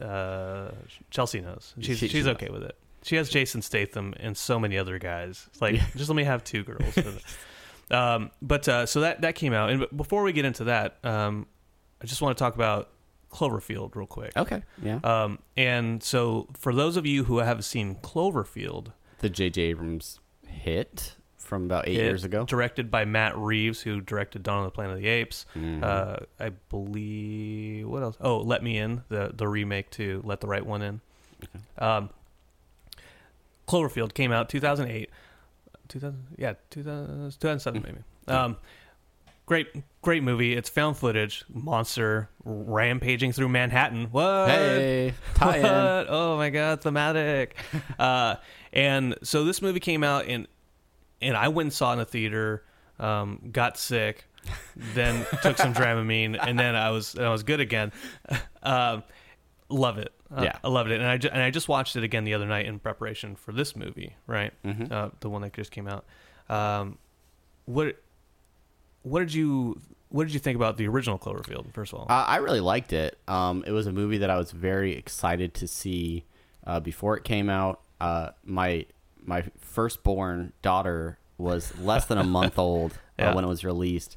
uh, 0.02 0.70
Chelsea 1.10 1.40
knows. 1.40 1.74
She's 1.80 1.98
She- 1.98 2.08
she 2.08 2.08
she's 2.08 2.26
knows. 2.26 2.36
okay 2.36 2.50
with 2.50 2.62
it. 2.62 2.76
She 3.02 3.16
has 3.16 3.28
Jason 3.28 3.62
Statham 3.62 4.14
and 4.18 4.36
so 4.36 4.58
many 4.58 4.76
other 4.76 4.98
guys. 4.98 5.44
It's 5.52 5.62
like, 5.62 5.80
just 5.96 6.08
let 6.08 6.16
me 6.16 6.24
have 6.24 6.42
two 6.42 6.64
girls. 6.64 6.96
it. 6.96 7.22
um, 7.94 8.30
but 8.42 8.68
uh, 8.68 8.84
so 8.86 9.00
that 9.02 9.20
that 9.20 9.36
came 9.36 9.52
out, 9.52 9.70
and 9.70 9.80
b- 9.80 9.86
before 9.94 10.24
we 10.24 10.32
get 10.32 10.44
into 10.44 10.64
that, 10.64 10.96
um, 11.04 11.46
I 12.02 12.06
just 12.06 12.20
want 12.20 12.36
to 12.36 12.42
talk 12.42 12.56
about 12.56 12.90
Cloverfield 13.30 13.94
real 13.94 14.06
quick. 14.08 14.32
Okay. 14.36 14.62
Yeah. 14.82 14.98
Um, 15.04 15.38
and 15.56 16.02
so 16.02 16.48
for 16.58 16.74
those 16.74 16.96
of 16.96 17.06
you 17.06 17.24
who 17.24 17.38
have 17.38 17.64
seen 17.64 17.94
Cloverfield, 17.96 18.88
the 19.20 19.30
J.J. 19.30 19.62
Abrams 19.62 20.18
hit 20.46 21.14
from 21.46 21.64
about 21.64 21.88
eight 21.88 21.96
it- 21.98 22.04
years 22.04 22.24
ago. 22.24 22.44
directed 22.44 22.90
by 22.90 23.04
Matt 23.04 23.36
Reeves, 23.38 23.80
who 23.82 24.00
directed 24.00 24.42
Dawn 24.42 24.58
of 24.58 24.64
the 24.64 24.70
Planet 24.72 24.96
of 24.96 25.02
the 25.02 25.08
Apes. 25.08 25.46
Mhm. 25.54 25.82
Uh, 25.82 26.16
I 26.40 26.50
believe 26.70 27.88
what 27.88 28.02
else? 28.02 28.16
Oh, 28.20 28.38
Let 28.38 28.62
Me 28.62 28.76
In, 28.78 29.02
the 29.08 29.32
the 29.34 29.46
remake 29.48 29.90
to 29.92 30.20
Let 30.24 30.40
the 30.40 30.46
Right 30.46 30.64
One 30.64 30.82
In. 30.82 31.00
Um, 31.78 32.10
Cloverfield 33.68 34.14
came 34.14 34.32
out 34.32 34.48
2008, 34.48 35.10
2000 35.88 36.26
yeah 36.36 36.54
2000, 36.70 37.32
2007 37.40 37.82
maybe. 37.82 37.98
Um, 38.28 38.56
great 39.44 39.68
great 40.02 40.22
movie. 40.22 40.54
It's 40.54 40.68
found 40.68 40.96
footage 40.96 41.44
monster 41.52 42.28
rampaging 42.44 43.32
through 43.32 43.48
Manhattan. 43.48 44.06
What? 44.12 44.48
Hey, 44.50 45.14
tie 45.34 45.56
in. 45.58 45.62
What? 45.64 46.06
Oh 46.08 46.36
my 46.36 46.50
god, 46.50 46.80
thematic. 46.80 47.56
uh, 47.98 48.36
and 48.72 49.16
so 49.22 49.44
this 49.44 49.60
movie 49.60 49.80
came 49.80 50.04
out 50.04 50.26
and 50.26 50.46
and 51.22 51.36
I 51.36 51.48
went 51.48 51.66
and 51.66 51.72
saw 51.72 51.90
it 51.90 51.94
in 51.94 51.98
the 52.00 52.04
theater. 52.04 52.64
Um, 52.98 53.50
got 53.52 53.76
sick, 53.76 54.24
then 54.94 55.26
took 55.42 55.58
some 55.58 55.74
Dramamine, 55.80 56.38
and 56.40 56.58
then 56.58 56.74
I 56.74 56.90
was 56.90 57.14
I 57.16 57.28
was 57.28 57.42
good 57.42 57.60
again. 57.60 57.92
Um, 58.62 59.04
love 59.68 59.98
it. 59.98 60.12
Uh, 60.34 60.42
Yeah. 60.42 60.58
I 60.64 60.68
loved 60.68 60.90
it, 60.90 60.98
and 61.00 61.08
I 61.08 61.18
ju- 61.18 61.28
and 61.32 61.40
I 61.40 61.50
just 61.50 61.68
watched 61.68 61.94
it 61.94 62.02
again 62.02 62.24
the 62.24 62.34
other 62.34 62.46
night 62.46 62.66
in 62.66 62.80
preparation 62.80 63.36
for 63.36 63.52
this 63.52 63.76
movie, 63.76 64.16
right? 64.26 64.52
Mhm. 64.64 64.90
Uh, 64.90 65.10
the 65.20 65.30
one 65.30 65.42
that 65.42 65.52
just 65.52 65.70
came 65.70 65.86
out. 65.86 66.04
Um, 66.48 66.98
what 67.66 67.96
what 69.02 69.20
did 69.20 69.32
you 69.34 69.80
what 70.08 70.24
did 70.24 70.34
you 70.34 70.40
think 70.40 70.56
about 70.56 70.76
the 70.78 70.88
original 70.88 71.18
Cloverfield? 71.18 71.72
First 71.74 71.92
of 71.92 72.00
all, 72.00 72.06
Uh, 72.08 72.24
I 72.26 72.36
really 72.38 72.60
liked 72.60 72.92
it. 72.92 73.18
Um, 73.28 73.62
it 73.66 73.72
was 73.72 73.86
a 73.86 73.92
movie 73.92 74.18
that 74.18 74.30
I 74.30 74.36
was 74.36 74.50
very 74.52 74.96
excited 74.96 75.52
to 75.54 75.68
see 75.68 76.24
uh, 76.66 76.80
before 76.80 77.16
it 77.16 77.22
came 77.24 77.48
out. 77.50 77.82
Uh, 78.00 78.30
my 78.44 78.86
my 79.26 79.44
firstborn 79.60 80.52
daughter 80.62 81.18
was 81.38 81.76
less 81.78 82.06
than 82.06 82.18
a 82.18 82.24
month 82.38 82.58
old 82.58 82.98
uh, 83.18 83.32
when 83.32 83.44
it 83.44 83.48
was 83.48 83.64
released. 83.64 84.16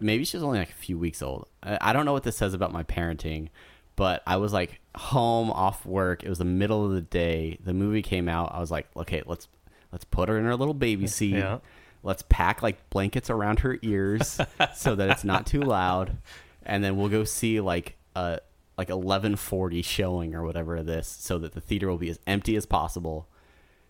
Maybe 0.00 0.24
she 0.24 0.36
was 0.36 0.44
only 0.44 0.58
like 0.58 0.70
a 0.70 0.74
few 0.74 0.98
weeks 0.98 1.22
old. 1.22 1.48
I, 1.62 1.78
I 1.80 1.92
don't 1.92 2.04
know 2.04 2.12
what 2.12 2.22
this 2.22 2.36
says 2.36 2.54
about 2.54 2.72
my 2.72 2.82
parenting, 2.82 3.48
but 3.96 4.22
I 4.26 4.36
was 4.36 4.52
like 4.52 4.80
home 4.94 5.50
off 5.50 5.86
work. 5.86 6.22
It 6.22 6.28
was 6.28 6.38
the 6.38 6.44
middle 6.44 6.84
of 6.84 6.92
the 6.92 7.00
day. 7.00 7.58
The 7.64 7.74
movie 7.74 8.02
came 8.02 8.28
out. 8.28 8.52
I 8.54 8.60
was 8.60 8.70
like, 8.70 8.86
okay, 8.96 9.22
let's 9.26 9.48
let's 9.92 10.04
put 10.04 10.28
her 10.28 10.38
in 10.38 10.44
her 10.44 10.56
little 10.56 10.74
baby 10.74 11.06
seat. 11.06 11.36
Yeah. 11.36 11.58
Let's 12.02 12.22
pack 12.28 12.62
like 12.62 12.88
blankets 12.90 13.30
around 13.30 13.60
her 13.60 13.78
ears 13.82 14.40
so 14.74 14.94
that 14.94 15.10
it's 15.10 15.24
not 15.24 15.46
too 15.46 15.62
loud, 15.62 16.18
and 16.64 16.84
then 16.84 16.96
we'll 16.96 17.08
go 17.08 17.24
see 17.24 17.60
like 17.60 17.96
a 18.14 18.40
like 18.78 18.90
eleven 18.90 19.34
forty 19.34 19.82
showing 19.82 20.34
or 20.34 20.44
whatever 20.44 20.76
of 20.76 20.86
this, 20.86 21.08
so 21.08 21.38
that 21.38 21.52
the 21.54 21.60
theater 21.60 21.88
will 21.88 21.98
be 21.98 22.10
as 22.10 22.20
empty 22.26 22.54
as 22.54 22.66
possible. 22.66 23.28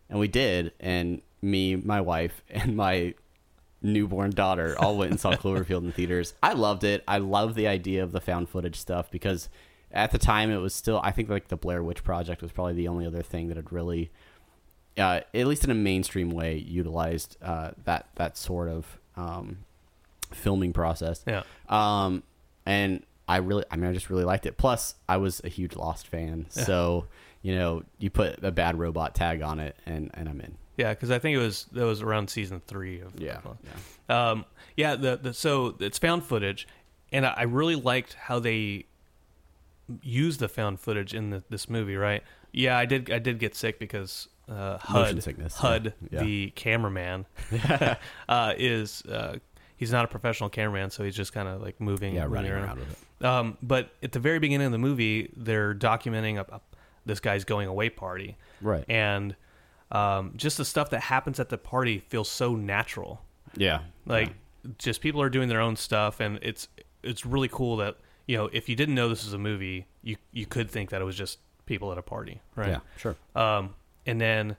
And 0.09 0.19
we 0.19 0.29
did, 0.29 0.73
and 0.81 1.21
me, 1.43 1.77
my 1.77 2.01
wife, 2.01 2.43
and 2.51 2.77
my 2.77 3.15
newborn 3.83 4.31
daughter 4.31 4.75
all 4.79 4.97
went 4.97 5.11
and 5.11 5.21
saw 5.21 5.33
Cloverfield 5.35 5.85
in 5.85 5.93
theaters. 5.93 6.35
I 6.43 6.53
loved 6.53 6.85
it. 6.85 7.05
I 7.07 7.19
love 7.19 7.55
the 7.55 7.69
idea 7.69 8.03
of 8.03 8.13
the 8.13 8.21
found 8.21 8.49
footage 8.49 8.77
stuff 8.77 9.11
because 9.11 9.49
at 9.93 10.11
the 10.11 10.19
time 10.19 10.51
it 10.51 10.57
was 10.57 10.75
still 10.75 11.01
I 11.05 11.13
think 11.13 11.29
like 11.29 11.49
the 11.49 11.57
Blair 11.57 11.83
Witch 11.83 12.03
Project 12.03 12.43
was 12.43 12.51
probably 12.51 12.73
the 12.73 12.89
only 12.89 13.07
other 13.07 13.23
thing 13.23 13.49
that 13.49 13.57
had 13.57 13.73
really 13.73 14.11
uh, 14.99 15.21
at 15.35 15.47
least 15.47 15.65
in 15.65 15.71
a 15.71 15.75
mainstream 15.75 16.31
way 16.31 16.57
utilized 16.57 17.37
uh, 17.43 17.71
that 17.85 18.09
that 18.17 18.37
sort 18.37 18.69
of 18.69 18.99
um, 19.17 19.59
filming 20.33 20.73
process. 20.73 21.25
Yeah. 21.27 21.43
Um, 21.69 22.23
and 22.65 23.05
I 23.29 23.39
really, 23.39 23.65
I 23.71 23.77
mean, 23.77 23.91
I 23.91 23.93
just 23.93 24.11
really 24.11 24.25
liked 24.25 24.47
it. 24.47 24.57
Plus, 24.57 24.95
I 25.09 25.17
was 25.17 25.41
a 25.45 25.49
huge 25.49 25.77
Lost 25.77 26.07
fan, 26.09 26.47
so 26.49 27.07
you 27.43 27.55
know, 27.55 27.83
you 27.99 28.11
put 28.11 28.43
a 28.43 28.51
bad 28.51 28.79
robot 28.79 29.15
tag 29.15 29.43
on 29.43 29.61
it, 29.61 29.77
and 29.87 30.11
and 30.15 30.29
I'm 30.29 30.41
in. 30.41 30.57
Yeah, 30.77 30.91
because 30.91 31.11
I 31.11 31.19
think 31.19 31.37
it 31.37 31.41
was 31.41 31.67
that 31.73 31.85
was 31.85 32.03
around 32.03 32.29
season 32.29 32.61
three 32.67 33.01
of 33.01 33.19
Yeah, 33.19 33.41
yeah. 34.09 34.31
Um, 34.31 34.45
yeah, 34.77 34.95
the, 34.95 35.17
the 35.17 35.35
so 35.35 35.75
it's 35.81 35.99
found 35.99 36.25
footage, 36.25 36.69
and 37.13 37.25
I, 37.25 37.35
I 37.39 37.43
really 37.45 37.77
liked 37.77 38.15
how 38.15 38.39
they 38.39 38.87
used 40.03 40.41
the 40.41 40.49
found 40.49 40.81
footage 40.81 41.15
in 41.15 41.31
the, 41.31 41.43
this 41.49 41.71
movie. 41.71 41.97
Right? 41.97 42.23
Yeah, 42.53 42.77
I 42.77 42.85
did. 42.85 43.11
I 43.11 43.19
did 43.19 43.39
get 43.39 43.55
sick 43.55 43.79
because 43.79 44.29
uh, 44.49 44.79
Hud, 44.79 45.23
sickness, 45.23 45.57
Hud, 45.57 45.95
yeah. 46.11 46.23
The 46.23 46.51
cameraman, 46.51 47.27
uh, 48.29 48.55
is 48.57 49.03
uh, 49.03 49.39
he's 49.77 49.93
not 49.93 50.05
a 50.05 50.09
professional 50.09 50.49
cameraman, 50.49 50.91
so 50.91 51.05
he's 51.05 51.17
just 51.17 51.33
kind 51.33 51.49
of 51.49 51.63
like 51.63 51.81
moving, 51.81 52.15
Yeah, 52.15 52.27
running 52.29 52.53
around 52.53 52.79
with 52.79 52.91
it. 52.91 53.25
Um, 53.25 53.57
but 53.63 53.91
at 54.03 54.13
the 54.13 54.21
very 54.21 54.39
beginning 54.39 54.67
of 54.67 54.73
the 54.73 54.79
movie, 54.79 55.33
they're 55.37 55.75
documenting 55.75 56.37
a, 56.39 56.47
a, 56.55 56.61
this 57.07 57.21
guy's 57.21 57.45
going 57.45 57.69
away 57.69 57.89
party, 57.89 58.37
Right. 58.61 58.85
And 58.89 59.35
um, 59.91 60.33
just 60.37 60.57
the 60.59 60.65
stuff 60.65 60.91
that 60.91 61.01
happens 61.01 61.39
at 61.41 61.49
the 61.49 61.59
party 61.59 62.01
feels 62.09 62.29
so 62.29 62.55
natural. 62.57 63.23
Yeah, 63.57 63.81
Like 64.05 64.35
just 64.79 65.01
people 65.01 65.23
are 65.23 65.31
doing 65.31 65.49
their 65.49 65.61
own 65.61 65.77
stuff, 65.77 66.21
and 66.21 66.39
it's 66.43 66.69
it's 67.03 67.25
really 67.25 67.49
cool 67.49 67.77
that 67.79 67.97
you 68.27 68.37
know 68.37 68.51
if 68.53 68.69
you 68.69 68.77
didn't 68.77 68.95
know 68.95 69.09
this 69.09 69.25
was 69.25 69.33
a 69.33 69.39
movie, 69.39 69.87
you 70.03 70.17
you 70.33 70.45
could 70.45 70.71
think 70.71 70.91
that 70.91 71.01
it 71.01 71.05
was 71.05 71.17
just 71.17 71.39
people 71.65 71.93
at 71.93 71.99
a 71.99 72.03
party, 72.03 72.41
right? 72.57 72.69
yeah, 72.69 72.81
sure. 72.97 73.17
Um, 73.35 73.75
and 74.05 74.21
then, 74.21 74.57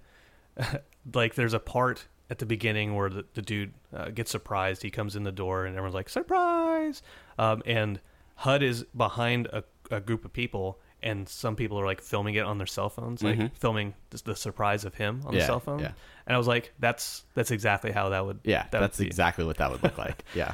like, 1.14 1.36
there's 1.36 1.54
a 1.54 1.60
part 1.60 2.08
at 2.30 2.40
the 2.40 2.46
beginning 2.46 2.96
where 2.96 3.10
the, 3.10 3.26
the 3.34 3.42
dude 3.42 3.74
uh, 3.96 4.10
gets 4.10 4.32
surprised. 4.32 4.82
He 4.82 4.90
comes 4.90 5.16
in 5.16 5.24
the 5.24 5.32
door, 5.32 5.66
and 5.66 5.76
everyone's 5.76 5.96
like, 5.96 6.10
"Surprise!" 6.10 7.02
Um, 7.38 7.62
and 7.66 8.00
Hud 8.36 8.64
is 8.64 8.84
behind 8.96 9.48
a, 9.48 9.64
a 9.92 10.00
group 10.00 10.26
of 10.26 10.34
people, 10.34 10.80
and 11.08 11.28
some 11.28 11.56
people 11.56 11.80
are 11.80 11.86
like 11.86 12.02
filming 12.02 12.36
it 12.36 12.44
on 12.46 12.58
their 12.58 12.68
cell 12.68 12.90
phones, 12.90 13.24
like 13.24 13.56
filming 13.58 13.94
the, 14.12 14.22
the 14.26 14.36
surprise 14.36 14.86
of 14.86 14.94
him 14.96 15.22
on 15.26 15.34
the. 15.34 15.40
Yeah, 15.40 15.46
cell 15.48 15.60
phone. 15.60 15.80
yeah. 15.80 15.92
And 16.26 16.36
I 16.36 16.38
was 16.38 16.48
like, 16.48 16.74
"That's 16.80 17.24
that's 17.34 17.52
exactly 17.52 17.92
how 17.92 18.10
that 18.10 18.26
would 18.26 18.40
Yeah, 18.44 18.64
that 18.72 18.74
would 18.74 18.82
that's 18.84 19.00
be." 19.00 19.06
exactly 19.08 19.46
what 19.46 19.58
that 19.58 19.72
would 19.72 19.82
look 19.84 19.98
like. 19.98 20.24
Yeah, 20.36 20.54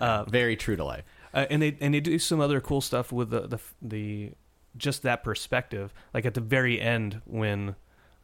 uh, 0.00 0.24
very 0.24 0.56
true 0.56 0.76
to 0.76 0.84
life. 0.84 1.04
Uh, 1.34 1.46
and 1.48 1.62
they 1.62 1.76
and 1.80 1.94
they 1.94 2.00
do 2.00 2.18
some 2.18 2.40
other 2.40 2.60
cool 2.60 2.80
stuff 2.80 3.12
with 3.12 3.30
the 3.30 3.46
the 3.46 3.58
the 3.80 4.32
just 4.76 5.02
that 5.04 5.22
perspective. 5.24 5.92
Like 6.12 6.26
at 6.26 6.34
the 6.34 6.40
very 6.40 6.80
end 6.80 7.20
when 7.24 7.76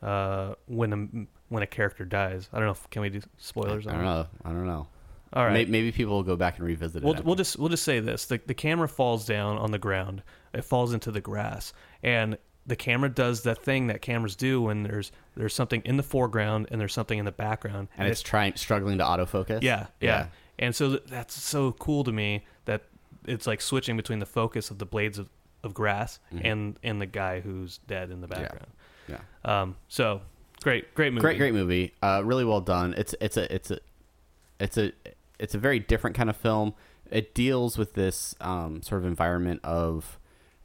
uh 0.02 0.54
when 0.66 0.92
a 0.92 1.26
when 1.48 1.62
a 1.62 1.66
character 1.66 2.04
dies. 2.04 2.48
I 2.52 2.56
don't 2.58 2.66
know. 2.66 2.72
if 2.72 2.90
Can 2.90 3.02
we 3.02 3.08
do 3.10 3.20
spoilers? 3.38 3.86
I 3.86 3.90
on 3.92 3.96
don't 3.98 4.04
that? 4.04 4.12
know. 4.44 4.50
I 4.50 4.52
don't 4.52 4.66
know. 4.66 4.86
All 5.32 5.44
right. 5.44 5.52
Maybe, 5.52 5.70
maybe 5.70 5.92
people 5.92 6.14
will 6.14 6.22
go 6.22 6.36
back 6.36 6.58
and 6.58 6.66
revisit 6.66 7.02
it. 7.02 7.04
We'll, 7.04 7.14
after. 7.14 7.24
we'll 7.26 7.34
just 7.36 7.58
we'll 7.58 7.68
just 7.68 7.84
say 7.84 8.00
this: 8.00 8.26
the 8.26 8.40
the 8.46 8.54
camera 8.54 8.88
falls 8.88 9.26
down 9.26 9.58
on 9.58 9.70
the 9.70 9.78
ground. 9.78 10.22
It 10.54 10.64
falls 10.64 10.94
into 10.94 11.10
the 11.10 11.20
grass, 11.20 11.72
and 12.02 12.38
the 12.66 12.76
camera 12.76 13.08
does 13.08 13.42
that 13.42 13.62
thing 13.62 13.86
that 13.88 14.02
cameras 14.02 14.36
do 14.36 14.62
when 14.62 14.82
there's 14.82 15.10
there's 15.36 15.54
something 15.54 15.82
in 15.84 15.96
the 15.96 16.02
foreground 16.02 16.68
and 16.70 16.80
there's 16.80 16.92
something 16.92 17.18
in 17.18 17.24
the 17.24 17.32
background, 17.32 17.88
and 17.96 18.08
it's 18.08 18.22
trying 18.22 18.54
struggling 18.56 18.98
to 18.98 19.04
autofocus. 19.04 19.62
yeah, 19.62 19.86
yeah. 20.00 20.26
And 20.58 20.74
so 20.74 20.90
th- 20.90 21.02
that's 21.06 21.40
so 21.40 21.72
cool 21.72 22.04
to 22.04 22.12
me 22.12 22.44
that 22.64 22.82
it's 23.26 23.46
like 23.46 23.60
switching 23.60 23.96
between 23.96 24.18
the 24.18 24.26
focus 24.26 24.70
of 24.70 24.78
the 24.78 24.86
blades 24.86 25.18
of, 25.18 25.28
of 25.62 25.72
grass 25.74 26.18
and 26.30 26.78
and 26.82 27.00
the 27.00 27.06
guy 27.06 27.40
who's 27.40 27.78
dead 27.86 28.10
in 28.10 28.20
the 28.20 28.28
background. 28.28 28.72
yeah. 29.08 29.20
Um, 29.44 29.76
so 29.88 30.20
great, 30.62 30.94
great 30.94 31.12
movie. 31.12 31.22
Great, 31.22 31.38
great 31.38 31.54
movie. 31.54 31.94
Uh, 32.02 32.22
really 32.24 32.44
well 32.44 32.60
done. 32.60 32.94
It's 32.96 33.14
it's 33.20 33.36
a 33.36 33.54
it's 33.54 33.70
a 33.70 33.78
it's 34.60 34.76
a 34.76 34.92
it's 35.38 35.54
a 35.54 35.58
very 35.58 35.78
different 35.78 36.16
kind 36.16 36.30
of 36.30 36.36
film. 36.36 36.74
It 37.10 37.34
deals 37.34 37.78
with 37.78 37.94
this 37.94 38.34
um, 38.40 38.82
sort 38.82 39.00
of 39.02 39.06
environment 39.06 39.60
of 39.64 40.18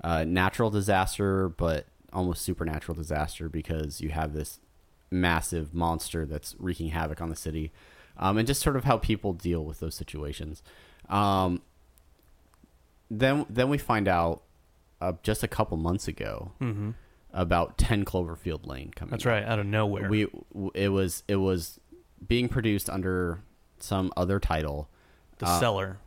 uh, 0.03 0.23
natural 0.25 0.69
disaster, 0.69 1.49
but 1.49 1.87
almost 2.11 2.41
supernatural 2.43 2.95
disaster 2.95 3.49
because 3.49 4.01
you 4.01 4.09
have 4.09 4.33
this 4.33 4.59
massive 5.09 5.73
monster 5.73 6.25
that's 6.25 6.55
wreaking 6.59 6.89
havoc 6.89 7.21
on 7.21 7.29
the 7.29 7.35
city, 7.35 7.71
um, 8.17 8.37
and 8.37 8.47
just 8.47 8.61
sort 8.61 8.75
of 8.75 8.83
how 8.83 8.97
people 8.97 9.33
deal 9.33 9.63
with 9.63 9.79
those 9.79 9.95
situations. 9.95 10.61
Um, 11.09 11.61
then 13.09 13.45
then 13.49 13.69
we 13.69 13.77
find 13.77 14.07
out 14.07 14.43
uh, 14.99 15.13
just 15.23 15.43
a 15.43 15.47
couple 15.47 15.77
months 15.77 16.07
ago 16.07 16.51
about 17.31 17.77
Ten 17.77 18.05
Cloverfield 18.05 18.67
Lane 18.67 18.91
coming. 18.95 19.09
Mm-hmm. 19.09 19.09
That's 19.11 19.25
out 19.25 19.29
right, 19.29 19.43
out 19.43 19.59
of 19.59 19.65
nowhere. 19.65 20.09
we 20.09 20.27
it 20.73 20.89
was 20.89 21.23
it 21.27 21.37
was 21.37 21.79
being 22.25 22.47
produced 22.47 22.89
under 22.89 23.41
some 23.83 24.11
other 24.15 24.39
title 24.39 24.87
the 25.39 25.45
uh, 25.45 25.59
cellar. 25.59 25.97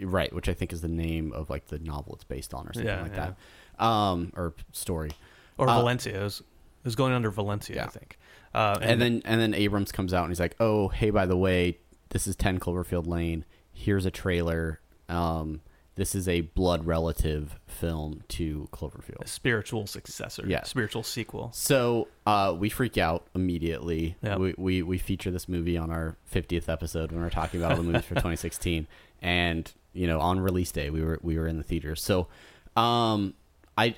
right 0.00 0.32
which 0.34 0.48
i 0.48 0.54
think 0.54 0.72
is 0.72 0.80
the 0.80 0.88
name 0.88 1.32
of 1.32 1.48
like 1.48 1.66
the 1.66 1.78
novel 1.78 2.14
it's 2.14 2.24
based 2.24 2.52
on 2.52 2.66
or 2.66 2.72
something 2.72 2.86
Yeah, 2.88 3.02
like 3.02 3.14
yeah. 3.14 3.32
that 3.78 3.84
um 3.84 4.32
or 4.36 4.54
story 4.72 5.10
or 5.58 5.68
uh, 5.68 5.78
Valencia. 5.78 6.20
It 6.20 6.42
was, 6.84 6.96
going 6.96 7.12
under 7.12 7.30
Valencia, 7.30 7.84
I 7.84 7.88
think. 7.88 8.18
Uh, 8.54 8.78
and, 8.82 9.00
then 9.00 9.22
and 9.24 9.40
then 9.40 9.54
abrams 9.54 9.92
comes 9.92 10.12
out 10.12 10.24
and 10.24 10.30
he's 10.32 10.40
like 10.40 10.56
oh 10.60 10.88
hey 10.88 11.10
by 11.10 11.26
the 11.26 11.36
way 11.36 11.78
this 12.10 12.26
is 12.26 12.34
10 12.36 12.58
cloverfield 12.58 13.06
lane 13.06 13.44
here's 13.72 14.04
a 14.04 14.10
trailer 14.10 14.80
um 15.08 15.60
this 15.94 16.14
is 16.14 16.26
a 16.26 16.40
blood 16.40 16.86
relative 16.86 17.58
film 17.66 18.22
to 18.28 18.68
cloverfield 18.72 19.20
a 19.22 19.26
spiritual 19.28 19.86
successor, 19.86 20.44
Yeah. 20.46 20.62
spiritual 20.62 21.02
sequel. 21.02 21.50
So 21.52 22.08
uh, 22.26 22.54
we 22.58 22.68
freak 22.70 22.96
out 22.96 23.26
immediately. 23.34 24.16
Yep. 24.22 24.38
We, 24.38 24.54
we 24.56 24.82
we 24.82 24.98
feature 24.98 25.30
this 25.30 25.48
movie 25.48 25.76
on 25.76 25.90
our 25.90 26.16
50th 26.32 26.68
episode 26.68 27.12
when 27.12 27.20
we're 27.20 27.28
talking 27.30 27.60
about 27.60 27.72
all 27.72 27.78
the 27.78 27.82
movies 27.84 28.04
for 28.04 28.14
2016, 28.16 28.86
and 29.20 29.70
you 29.92 30.06
know 30.06 30.20
on 30.20 30.40
release 30.40 30.72
day 30.72 30.88
we 30.90 31.02
were 31.02 31.18
we 31.22 31.38
were 31.38 31.46
in 31.46 31.58
the 31.58 31.62
theater. 31.62 31.94
So 31.94 32.28
um, 32.74 33.34
I 33.76 33.96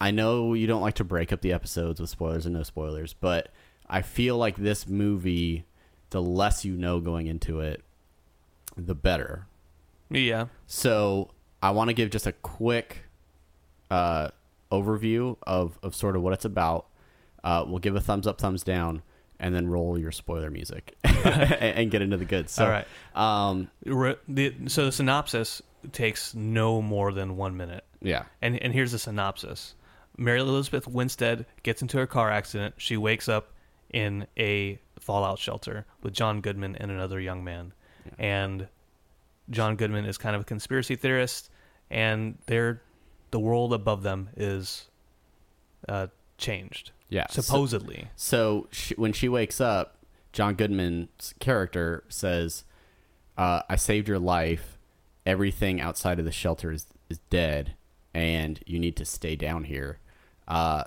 I 0.00 0.10
know 0.12 0.54
you 0.54 0.66
don't 0.66 0.82
like 0.82 0.94
to 0.94 1.04
break 1.04 1.32
up 1.32 1.40
the 1.40 1.52
episodes 1.52 2.00
with 2.00 2.10
spoilers 2.10 2.46
and 2.46 2.54
no 2.54 2.62
spoilers, 2.62 3.14
but 3.14 3.48
I 3.88 4.02
feel 4.02 4.36
like 4.36 4.56
this 4.56 4.86
movie, 4.86 5.64
the 6.10 6.22
less 6.22 6.64
you 6.64 6.76
know 6.76 7.00
going 7.00 7.26
into 7.26 7.60
it, 7.60 7.82
the 8.76 8.94
better. 8.94 9.46
Yeah, 10.10 10.46
So 10.66 11.30
I 11.62 11.70
want 11.70 11.88
to 11.88 11.94
give 11.94 12.10
just 12.10 12.26
a 12.26 12.32
quick 12.32 13.04
uh, 13.90 14.28
overview 14.70 15.36
of, 15.46 15.78
of 15.82 15.94
sort 15.94 16.16
of 16.16 16.22
what 16.22 16.32
it's 16.32 16.44
about. 16.44 16.86
Uh, 17.42 17.64
we'll 17.66 17.78
give 17.78 17.96
a 17.96 18.00
thumbs 18.00 18.26
up, 18.26 18.40
thumbs 18.40 18.62
down, 18.62 19.02
and 19.38 19.54
then 19.54 19.68
roll 19.68 19.98
your 19.98 20.12
spoiler 20.12 20.50
music 20.50 20.94
and, 21.04 21.52
and 21.62 21.90
get 21.90 22.02
into 22.02 22.16
the 22.16 22.24
goods. 22.24 22.52
So, 22.52 22.64
All 22.64 22.70
right. 22.70 22.86
Um, 23.14 23.68
Re- 23.84 24.16
the, 24.28 24.54
so 24.66 24.86
the 24.86 24.92
synopsis 24.92 25.62
takes 25.92 26.34
no 26.34 26.82
more 26.82 27.12
than 27.12 27.36
one 27.36 27.56
minute. 27.56 27.84
yeah. 28.00 28.24
And 28.42 28.60
and 28.62 28.72
here's 28.72 28.92
the 28.92 28.98
synopsis: 28.98 29.74
Mary 30.16 30.40
Elizabeth 30.40 30.88
Winstead 30.88 31.46
gets 31.62 31.82
into 31.82 32.00
a 32.00 32.06
car 32.06 32.30
accident. 32.30 32.74
She 32.78 32.96
wakes 32.96 33.28
up 33.28 33.52
in 33.90 34.26
a 34.36 34.80
fallout 34.98 35.38
shelter 35.38 35.86
with 36.02 36.12
John 36.12 36.40
Goodman 36.40 36.74
and 36.76 36.90
another 36.90 37.20
young 37.20 37.44
man, 37.44 37.72
and 38.18 38.66
John 39.50 39.76
Goodman 39.76 40.04
is 40.04 40.18
kind 40.18 40.34
of 40.34 40.42
a 40.42 40.44
conspiracy 40.44 40.96
theorist, 40.96 41.50
and 41.90 42.38
they're 42.46 42.82
the 43.30 43.40
world 43.40 43.72
above 43.72 44.02
them 44.02 44.30
is 44.36 44.88
uh, 45.88 46.08
changed. 46.38 46.92
Yeah, 47.08 47.26
supposedly. 47.30 48.08
So 48.16 48.68
she, 48.70 48.94
when 48.94 49.12
she 49.12 49.28
wakes 49.28 49.60
up, 49.60 49.98
John 50.32 50.54
Goodman's 50.54 51.34
character 51.38 52.04
says, 52.08 52.64
uh, 53.38 53.62
"I 53.68 53.76
saved 53.76 54.08
your 54.08 54.18
life. 54.18 54.78
Everything 55.24 55.80
outside 55.80 56.18
of 56.18 56.24
the 56.24 56.32
shelter 56.32 56.72
is 56.72 56.86
is 57.08 57.18
dead, 57.30 57.74
and 58.12 58.60
you 58.66 58.78
need 58.78 58.96
to 58.96 59.04
stay 59.04 59.36
down 59.36 59.64
here." 59.64 59.98
Uh, 60.48 60.84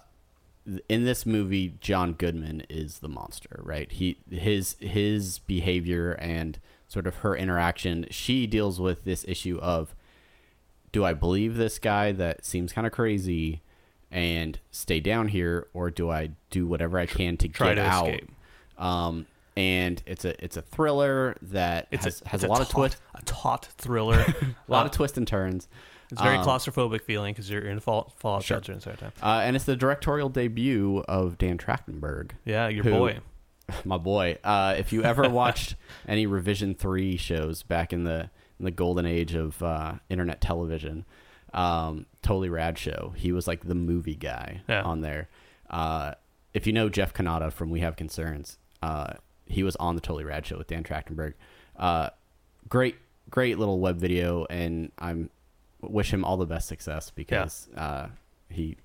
in 0.87 1.03
this 1.05 1.25
movie, 1.25 1.75
John 1.79 2.13
Goodman 2.13 2.63
is 2.69 2.99
the 2.99 3.09
monster, 3.09 3.61
right? 3.63 3.91
He 3.91 4.17
his 4.29 4.75
his 4.79 5.39
behavior 5.39 6.13
and 6.13 6.59
sort 6.89 7.07
of 7.07 7.15
her 7.17 7.35
interaction. 7.37 8.05
She 8.09 8.45
deals 8.47 8.81
with 8.81 9.05
this 9.05 9.23
issue 9.27 9.57
of 9.61 9.95
do 10.91 11.05
I 11.05 11.13
believe 11.13 11.55
this 11.55 11.79
guy 11.79 12.11
that 12.11 12.43
seems 12.43 12.73
kind 12.73 12.85
of 12.85 12.91
crazy 12.91 13.61
and 14.11 14.59
stay 14.71 14.99
down 14.99 15.27
here, 15.27 15.67
or 15.73 15.91
do 15.91 16.09
I 16.09 16.31
do 16.49 16.65
whatever 16.67 16.97
I 16.97 17.05
can 17.05 17.37
to 17.37 17.47
Try 17.47 17.69
get 17.69 17.75
to 17.75 17.81
out? 17.87 18.07
escape. 18.09 18.31
Um, 18.77 19.27
and 19.55 20.01
it's 20.07 20.25
a 20.25 20.43
it's 20.43 20.57
a 20.57 20.61
thriller 20.63 21.35
that 21.43 21.87
It's 21.91 22.05
has, 22.05 22.21
a, 22.25 22.29
has 22.29 22.43
a 22.43 22.47
lot 22.47 22.57
taut, 22.57 22.67
of 22.67 22.69
twist, 22.73 22.97
a 23.13 23.21
taut 23.23 23.65
thriller. 23.77 24.19
a 24.67 24.71
lot 24.71 24.85
of 24.87 24.91
twists 24.91 25.17
and 25.17 25.27
turns. 25.27 25.67
It's 26.11 26.19
very 26.21 26.37
Um, 26.37 26.45
claustrophobic 26.45 27.03
feeling 27.03 27.33
because 27.35 27.51
you're 27.51 27.61
in 27.61 27.77
a 27.77 27.81
fall, 27.81 28.11
fallout 28.17 28.41
Sure. 28.43 28.55
shelter 28.57 28.71
inside 28.71 28.97
time. 28.97 29.11
Uh, 29.21 29.41
and 29.43 29.55
it's 29.55 29.65
the 29.65 29.75
directorial 29.75 30.29
debut 30.29 31.03
of 31.07 31.37
Dan 31.37 31.59
Trachtenberg. 31.59 32.31
Yeah, 32.45 32.67
your 32.67 32.83
who, 32.83 32.89
boy. 32.91 33.19
my 33.85 33.97
boy. 33.97 34.37
Uh, 34.43 34.75
if 34.77 34.91
you 34.93 35.03
ever 35.03 35.29
watched 35.29 35.75
any 36.07 36.25
Revision 36.25 36.75
Three 36.75 37.17
shows 37.17 37.63
back 37.63 37.93
in 37.93 38.03
the 38.03 38.29
in 38.59 38.65
the 38.65 38.71
golden 38.71 39.05
age 39.05 39.35
of 39.35 39.61
uh, 39.63 39.93
internet 40.09 40.41
television, 40.41 41.05
um, 41.53 42.05
totally 42.21 42.49
rad 42.49 42.77
show. 42.77 43.13
He 43.15 43.31
was 43.31 43.47
like 43.47 43.65
the 43.67 43.75
movie 43.75 44.15
guy 44.15 44.61
Yeah. 44.67 44.81
on 44.83 45.01
there. 45.01 45.29
Uh, 45.69 46.13
if 46.53 46.67
you 46.67 46.73
know 46.73 46.89
Jeff 46.89 47.13
Cannata 47.13 47.51
from 47.53 47.69
We 47.69 47.79
Have 47.79 47.95
Concerns, 47.95 48.57
uh, 48.81 49.13
he 49.45 49.63
was 49.63 49.75
on 49.77 49.95
the 49.95 50.01
Totally 50.01 50.25
Rad 50.25 50.45
show 50.45 50.57
with 50.57 50.67
Dan 50.67 50.83
Trachtenberg. 50.83 51.33
Uh, 51.77 52.09
great, 52.67 52.97
great 53.29 53.57
little 53.59 53.79
web 53.79 53.97
video, 53.97 54.45
and 54.49 54.91
I'm 54.99 55.29
wish 55.81 56.11
him 56.13 56.25
all 56.25 56.35
the 56.35 56.45
best 56.45 56.67
success 56.67 57.09
because 57.11 57.69
uh, 57.77 58.07
he 58.49 58.75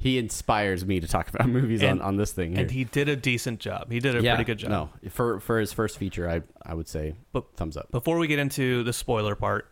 he 0.00 0.16
inspires 0.18 0.84
me 0.84 0.98
to 0.98 1.06
talk 1.06 1.28
about 1.28 1.46
movies 1.58 1.82
And- 1.82 2.00
on, 2.00 2.06
on 2.08 2.16
this 2.16 2.32
thing 2.32 2.52
here. 2.52 2.62
And 2.62 2.70
he 2.70 2.84
did 2.84 3.08
a 3.08 3.14
decent 3.16 3.60
job. 3.60 3.92
He 3.92 4.00
did 4.00 4.16
a 4.16 4.22
yeah, 4.22 4.34
pretty 4.34 4.46
good 4.46 4.58
job. 4.58 4.70
No, 4.70 4.90
for 5.10 5.38
for 5.40 5.60
his 5.60 5.72
first 5.72 5.98
feature, 5.98 6.28
I 6.28 6.42
I 6.64 6.74
would 6.74 6.88
say 6.88 7.14
But- 7.32 7.54
thumbs 7.56 7.76
up. 7.76 7.90
Before 7.92 8.18
we 8.18 8.26
get 8.26 8.38
into 8.38 8.82
the 8.82 8.92
spoiler 8.94 9.34
part, 9.36 9.68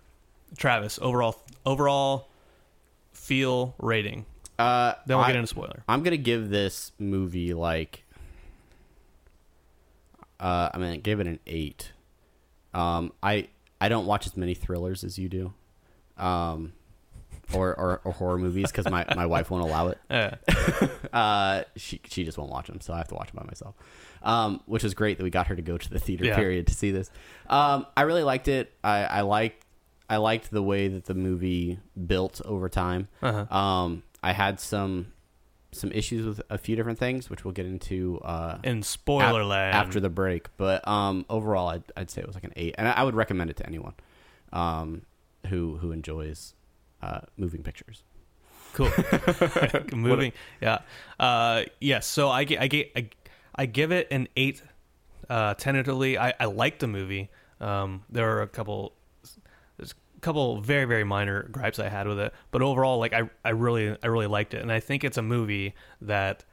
Travis, 0.57 0.99
overall 1.03 1.43
overall 1.67 2.29
feel 3.13 3.75
rating. 3.79 4.27
Uh, 4.59 4.93
Then 5.07 5.17
we'll 5.17 5.25
I- 5.25 5.29
get 5.29 5.37
into 5.37 5.47
spoiler. 5.49 5.83
I'm 5.89 6.03
gonna 6.03 6.17
give 6.19 6.51
this 6.51 6.93
movie 6.99 7.55
like 7.55 8.05
uh, 10.41 10.71
I 10.73 10.79
mean, 10.79 10.87
gonna 10.89 10.99
give 10.99 11.21
it 11.21 11.27
an 11.27 11.41
eight. 11.47 11.93
Um, 12.75 13.13
I 13.23 13.49
I 13.81 13.89
don't 13.89 14.07
watch 14.07 14.27
as 14.27 14.37
many 14.37 14.55
thrillers 14.55 15.05
as 15.05 15.19
you 15.19 15.29
do, 15.29 15.53
um, 16.17 16.73
or 17.55 17.75
or, 17.79 18.01
or 18.05 18.13
horror 18.13 18.39
movies 18.39 18.71
because 18.71 18.91
my, 18.91 19.05
my 19.17 19.27
wife 19.27 19.51
won't 19.51 19.65
allow 19.65 19.89
it. 19.89 19.99
Uh, 21.13 21.63
she 21.77 22.01
she 22.09 22.25
just 22.25 22.37
won't 22.39 22.51
watch 22.51 22.67
them, 22.67 22.81
so 22.81 22.93
I 22.93 22.99
have 22.99 23.09
to 23.09 23.15
watch 23.15 23.33
them 23.33 23.41
by 23.43 23.47
myself. 23.47 23.75
Um, 24.23 24.61
which 24.67 24.85
is 24.85 24.95
great 24.95 25.17
that 25.19 25.25
we 25.25 25.31
got 25.31 25.47
her 25.47 25.57
to 25.57 25.63
go 25.63 25.79
to 25.79 25.91
the 25.91 25.99
theater 25.99 26.25
Yeah. 26.27 26.37
period 26.37 26.67
to 26.67 26.75
see 26.75 26.91
this. 26.91 27.11
Um, 27.49 27.87
I 27.97 28.03
really 28.03 28.23
liked 28.25 28.49
it. 28.49 28.73
I 28.85 29.05
I 29.05 29.21
liked 29.23 29.65
I 30.11 30.17
liked 30.19 30.51
the 30.51 30.63
way 30.63 30.89
that 30.89 31.05
the 31.07 31.15
movie 31.15 31.79
built 32.07 32.41
over 32.45 32.69
time. 32.69 33.09
Uh-huh. 33.23 33.57
Um, 33.57 34.03
I 34.23 34.33
had 34.33 34.61
some 34.61 35.13
some 35.73 35.93
issues 35.93 36.25
with 36.27 36.41
a 36.51 36.59
few 36.59 36.77
different 36.77 36.99
things, 36.99 37.29
which 37.31 37.45
we'll 37.45 37.53
get 37.53 37.67
into 37.67 38.19
uh, 38.25 38.59
In 38.65 38.83
spoiler 38.83 39.45
land. 39.45 39.75
after 39.77 40.01
the 40.01 40.09
break. 40.11 40.49
But 40.57 40.87
um, 40.89 41.25
overall, 41.29 41.69
I'd, 41.69 41.85
I'd 41.97 42.11
say 42.11 42.21
it 42.23 42.27
was 42.27 42.35
like 42.35 42.45
an 42.45 42.53
eight, 42.57 42.75
and 42.79 42.89
I, 42.89 42.93
I 42.93 43.03
would 43.05 43.15
recommend 43.15 43.51
it 43.51 43.57
to 43.59 43.67
anyone 43.67 43.95
um, 44.53 45.03
who 45.49 45.77
who 45.79 45.93
enjoys 45.93 46.55
uh, 47.03 47.21
moving 47.37 47.63
pictures. 47.63 48.03
Cool. 48.75 48.91
Moving. 49.93 50.33
Yeah. 50.61 50.81
Uh, 51.19 51.65
yes. 51.81 52.07
So 52.07 52.29
I, 52.29 52.41
I, 52.43 52.91
I, 52.97 53.09
I 53.55 53.67
give 53.67 53.93
it 53.93 54.09
an 54.11 54.29
eight 54.37 54.63
uh, 55.29 55.55
tentatively. 55.55 56.19
I, 56.19 56.35
I 56.39 56.45
like 56.47 56.79
the 56.79 56.87
movie. 56.87 57.31
Um, 57.61 58.05
there 58.09 58.37
are 58.37 58.43
a 58.43 58.47
couple, 58.47 58.93
there's 59.77 59.93
a 59.93 60.21
couple 60.21 60.61
very 60.61 60.85
very 60.85 61.03
minor 61.05 61.43
gripes 61.51 61.79
I 61.81 61.89
had 61.89 62.07
with 62.07 62.21
it, 62.21 62.33
but 62.53 62.63
overall, 62.63 62.99
like 62.99 63.13
I, 63.13 63.29
I 63.45 63.51
really 63.51 63.97
I 64.01 64.07
really 64.07 64.29
liked 64.29 64.55
it, 64.55 64.63
and 64.63 64.71
I 64.71 64.79
think 64.79 65.03
it's 65.03 65.19
a 65.19 65.23
movie 65.23 65.75
that 66.03 66.45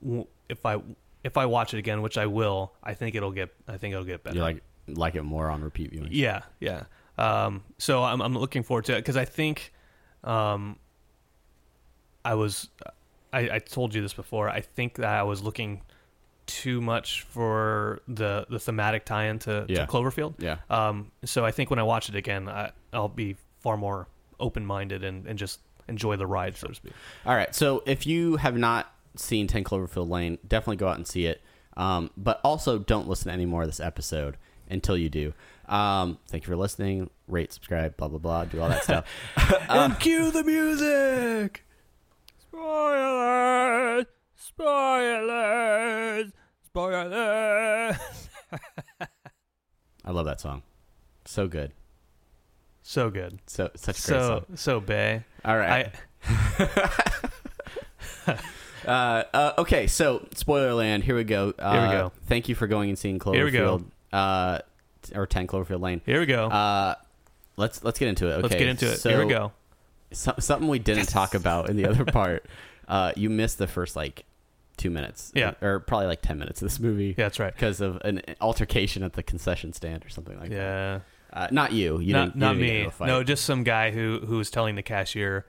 w- 0.00 0.26
if 0.48 0.64
I 0.64 0.76
if 1.24 1.36
I 1.36 1.46
watch 1.46 1.74
it 1.74 1.78
again, 1.78 2.02
which 2.02 2.16
I 2.18 2.26
will, 2.26 2.72
I 2.84 2.94
think 2.94 3.16
it'll 3.16 3.32
get 3.32 3.52
I 3.66 3.78
think 3.78 3.94
it'll 3.94 4.04
get 4.04 4.22
better. 4.22 4.36
You 4.36 4.42
like 4.42 4.62
like 4.86 5.16
it 5.16 5.22
more 5.24 5.50
on 5.50 5.62
repeat 5.62 5.90
viewing. 5.90 6.10
Yeah, 6.12 6.42
yeah. 6.60 6.84
Um, 7.18 7.62
so 7.78 8.02
I'm 8.02 8.20
I'm 8.22 8.36
looking 8.36 8.62
forward 8.62 8.84
to 8.86 8.92
it 8.94 8.98
because 9.00 9.16
I 9.16 9.24
think, 9.24 9.72
um, 10.24 10.76
I 12.24 12.34
was, 12.34 12.68
I, 13.32 13.50
I 13.56 13.58
told 13.58 13.94
you 13.94 14.02
this 14.02 14.14
before. 14.14 14.48
I 14.48 14.60
think 14.60 14.94
that 14.96 15.06
I 15.08 15.22
was 15.24 15.42
looking 15.42 15.82
too 16.46 16.80
much 16.80 17.22
for 17.22 18.00
the 18.08 18.46
the 18.48 18.58
thematic 18.58 19.04
tie-in 19.04 19.38
to, 19.40 19.66
Yeah. 19.68 19.86
to 19.86 19.92
Cloverfield. 19.92 20.34
Yeah. 20.38 20.58
Um, 20.70 21.10
so 21.24 21.44
I 21.44 21.50
think 21.50 21.70
when 21.70 21.78
I 21.78 21.82
watch 21.82 22.08
it 22.08 22.14
again, 22.14 22.48
I, 22.48 22.72
I'll 22.92 23.08
be 23.08 23.36
far 23.60 23.76
more 23.76 24.08
open-minded 24.40 25.04
and, 25.04 25.26
and 25.26 25.38
just 25.38 25.60
enjoy 25.88 26.16
the 26.16 26.26
ride, 26.26 26.56
so 26.56 26.68
to 26.68 26.74
speak. 26.74 26.92
All 27.26 27.34
right. 27.34 27.54
So 27.54 27.82
if 27.86 28.06
you 28.06 28.36
have 28.36 28.56
not 28.56 28.92
seen 29.16 29.46
10 29.46 29.62
Cloverfield 29.64 30.08
Lane, 30.08 30.38
definitely 30.46 30.76
go 30.76 30.88
out 30.88 30.96
and 30.96 31.06
see 31.06 31.26
it. 31.26 31.40
Um, 31.76 32.10
but 32.16 32.40
also 32.44 32.78
don't 32.78 33.08
listen 33.08 33.28
to 33.28 33.32
any 33.32 33.46
more 33.46 33.62
of 33.62 33.68
this 33.68 33.80
episode 33.80 34.36
until 34.68 34.96
you 34.96 35.08
do. 35.08 35.32
Um, 35.68 36.18
thank 36.28 36.44
you 36.44 36.48
for 36.48 36.56
listening. 36.56 37.10
Rate, 37.28 37.52
subscribe, 37.52 37.96
blah, 37.96 38.08
blah, 38.08 38.18
blah. 38.18 38.44
Do 38.44 38.60
all 38.60 38.68
that 38.68 38.84
stuff. 38.84 39.06
and 39.68 39.98
cue 40.00 40.30
the 40.30 40.42
music. 40.44 41.64
Spoilers! 42.40 44.06
Spoilers! 44.36 46.32
Spoilers! 46.66 47.96
I 50.04 50.10
love 50.10 50.26
that 50.26 50.40
song. 50.40 50.62
So 51.24 51.46
good. 51.48 51.72
So 52.82 53.08
good. 53.10 53.38
So 53.46 53.70
such 53.76 53.98
a 53.98 54.02
great 54.02 54.18
So 54.20 54.28
song. 54.28 54.56
so 54.56 54.80
bay. 54.80 55.22
All 55.44 55.56
right. 55.56 55.92
I 56.28 56.68
Uh, 58.84 59.22
uh, 59.32 59.52
okay, 59.58 59.86
so 59.86 60.26
spoiler 60.34 60.74
land. 60.74 61.04
Here 61.04 61.14
we 61.14 61.22
go. 61.22 61.54
Uh, 61.56 61.72
Here 61.72 61.82
we 61.82 61.88
go. 61.94 62.12
Thank 62.26 62.48
you 62.48 62.56
for 62.56 62.66
going 62.66 62.88
and 62.88 62.98
seeing 62.98 63.20
Cloverfield. 63.20 63.34
Here 63.36 63.44
we 63.44 63.50
go. 63.52 63.84
Uh, 64.12 64.58
or 65.14 65.26
10 65.26 65.46
Cloverfield 65.46 65.80
Lane. 65.80 66.00
here 66.06 66.20
we 66.20 66.26
go. 66.26 66.46
Uh, 66.48 66.94
let's 67.56 67.82
let's 67.84 67.98
get 67.98 68.08
into 68.08 68.26
it. 68.28 68.32
Okay, 68.34 68.42
Let's 68.42 68.54
get 68.54 68.68
into 68.68 68.90
it. 68.92 68.96
So, 68.98 69.10
here 69.10 69.24
we 69.24 69.30
go. 69.32 69.52
so- 70.12 70.34
something 70.38 70.68
we 70.68 70.78
didn't 70.78 71.06
talk 71.08 71.34
about 71.34 71.68
in 71.70 71.76
the 71.76 71.86
other 71.86 72.04
part. 72.12 72.46
Uh, 72.88 73.12
you 73.16 73.30
missed 73.30 73.58
the 73.58 73.66
first 73.66 73.96
like 73.96 74.24
two 74.76 74.90
minutes. 74.90 75.32
Yeah. 75.34 75.52
or 75.60 75.80
probably 75.80 76.06
like 76.06 76.22
ten 76.22 76.38
minutes 76.38 76.60
of 76.62 76.66
this 76.68 76.80
movie. 76.80 77.08
Yeah, 77.16 77.24
that's 77.24 77.38
right. 77.38 77.52
because 77.54 77.80
of 77.80 78.00
an 78.04 78.22
altercation 78.40 79.02
at 79.02 79.12
the 79.14 79.22
concession 79.22 79.72
stand 79.72 80.04
or 80.04 80.08
something 80.08 80.38
like 80.38 80.50
that. 80.50 80.54
Yeah. 80.56 81.00
Uh, 81.32 81.48
not 81.50 81.72
you. 81.72 81.98
You 82.00 82.12
not 82.12 82.24
didn't. 82.26 82.34
you 82.36 82.40
not 82.40 82.52
didn't 82.54 82.66
get 82.66 82.72
me. 82.72 82.76
into 82.78 82.88
a 82.88 82.90
fight. 82.92 83.06
No, 83.06 83.22
just 83.24 83.44
some 83.44 83.64
guy 83.64 83.90
who 83.90 84.20
who 84.26 84.36
was 84.38 84.50
telling 84.50 84.74
the 84.74 84.82
cashier, 84.82 85.46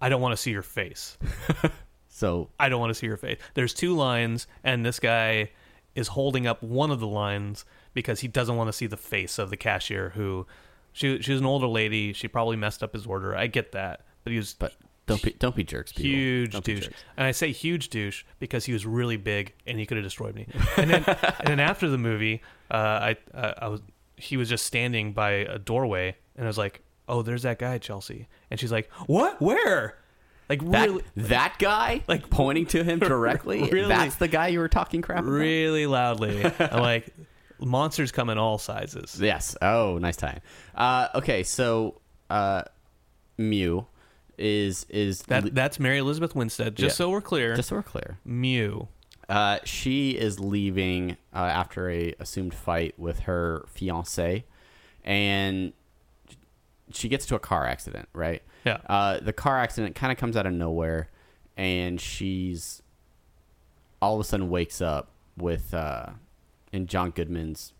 "I 0.00 0.08
don't 0.08 0.20
want 0.20 0.32
to 0.32 0.36
see 0.36 0.50
your 0.50 0.62
face. 0.62 1.16
So 2.08 2.48
I 2.60 2.68
don't 2.68 2.78
want 2.78 2.90
to 2.90 2.94
see 2.94 3.06
your 3.06 3.16
face." 3.16 3.38
There's 3.54 3.74
two 3.74 3.94
lines, 3.96 4.46
and 4.62 4.86
this 4.86 5.00
guy 5.00 5.50
is 5.96 6.06
holding 6.08 6.46
up 6.46 6.62
one 6.62 6.90
of 6.92 7.00
the 7.00 7.08
lines 7.08 7.64
because 7.94 8.20
he 8.20 8.28
doesn't 8.28 8.56
want 8.56 8.68
to 8.68 8.72
see 8.72 8.86
the 8.86 8.96
face 8.96 9.38
of 9.38 9.50
the 9.50 9.56
cashier. 9.56 10.10
Who 10.10 10.46
she 10.92 11.20
she 11.22 11.32
was 11.32 11.40
an 11.40 11.46
older 11.46 11.66
lady. 11.66 12.12
She 12.12 12.28
probably 12.28 12.56
messed 12.56 12.82
up 12.82 12.92
his 12.92 13.06
order. 13.06 13.34
I 13.36 13.46
get 13.46 13.72
that, 13.72 14.02
but 14.22 14.30
he 14.32 14.36
was 14.36 14.54
but 14.54 14.74
don't 15.06 15.22
be 15.22 15.32
don't 15.38 15.54
be 15.56 15.64
jerks. 15.64 15.92
People. 15.92 16.10
huge 16.10 16.52
Don't 16.52 16.64
douche. 16.64 16.84
jerks. 16.86 17.04
And 17.16 17.26
I 17.26 17.30
say 17.32 17.52
huge 17.52 17.88
douche 17.88 18.24
because 18.38 18.64
he 18.64 18.72
was 18.72 18.86
really 18.86 19.16
big 19.16 19.52
and 19.66 19.78
he 19.78 19.86
could 19.86 19.96
have 19.96 20.04
destroyed 20.04 20.34
me. 20.34 20.46
And 20.76 20.90
then 20.90 21.04
and 21.40 21.46
then 21.46 21.60
after 21.60 21.88
the 21.88 21.98
movie, 21.98 22.42
uh, 22.70 22.74
I 22.76 23.16
uh, 23.34 23.54
I 23.58 23.68
was 23.68 23.80
he 24.16 24.36
was 24.36 24.48
just 24.48 24.64
standing 24.66 25.12
by 25.12 25.30
a 25.32 25.58
doorway 25.58 26.16
and 26.36 26.46
I 26.46 26.48
was 26.48 26.56
like, 26.58 26.80
"Oh, 27.08 27.22
there's 27.22 27.42
that 27.42 27.58
guy, 27.58 27.78
Chelsea." 27.78 28.28
And 28.50 28.58
she's 28.60 28.72
like, 28.72 28.90
"What? 29.06 29.40
Where?" 29.42 29.98
Like 30.48 30.62
That 30.70 30.88
really 30.90 31.02
that 31.16 31.56
guy 31.58 32.02
Like- 32.06 32.22
like 32.22 32.30
pointing 32.30 32.66
to 32.66 32.84
him 32.84 32.98
directly. 33.00 33.68
Really? 33.70 33.88
That's 33.88 34.16
the 34.16 34.28
guy 34.28 34.48
you 34.48 34.58
were 34.58 34.68
talking 34.68 35.00
crap 35.02 35.20
about. 35.20 35.30
really 35.30 35.86
loudly. 35.86 36.44
I'm 36.60 36.80
like 36.80 37.06
monsters 37.64 38.12
come 38.12 38.30
in 38.30 38.38
all 38.38 38.58
sizes. 38.58 39.18
Yes. 39.20 39.56
Oh, 39.62 39.98
nice 39.98 40.16
time. 40.16 40.40
Uh, 40.74 41.08
okay, 41.14 41.42
so 41.42 42.00
uh, 42.30 42.62
Mew 43.38 43.86
is 44.38 44.84
is 44.88 45.22
That 45.22 45.54
that's 45.54 45.78
Mary 45.78 45.98
Elizabeth 45.98 46.34
Winstead. 46.34 46.76
Just 46.76 46.94
Yeah. 46.94 47.04
so 47.04 47.10
we're 47.10 47.20
clear, 47.20 47.54
just 47.56 47.68
so 47.68 47.76
we're 47.76 47.82
clear. 47.82 48.18
Mew. 48.24 48.88
Uh, 49.28 49.58
she 49.64 50.10
is 50.10 50.38
leaving 50.38 51.12
uh, 51.34 51.38
after 51.38 51.88
a 51.88 52.14
assumed 52.20 52.52
fight 52.54 52.94
with 52.98 53.20
her 53.20 53.64
fiance, 53.68 54.44
and 55.04 55.72
she 56.92 57.08
gets 57.08 57.24
to 57.26 57.34
a 57.34 57.38
car 57.38 57.66
accident. 57.66 58.08
Right. 58.12 58.42
Yeah. 58.64 58.78
Uh, 58.88 59.20
the 59.20 59.32
car 59.32 59.58
accident 59.58 59.94
kind 59.94 60.12
of 60.12 60.18
comes 60.18 60.36
out 60.36 60.46
of 60.46 60.52
nowhere, 60.52 61.08
and 61.56 62.00
she's 62.00 62.82
all 64.02 64.14
of 64.16 64.20
a 64.20 64.24
sudden 64.24 64.50
wakes 64.50 64.82
up 64.82 65.10
with 65.38 65.72
uh, 65.72 66.10
in 66.74 66.88
John 66.88 67.10
Goodman's 67.10 67.72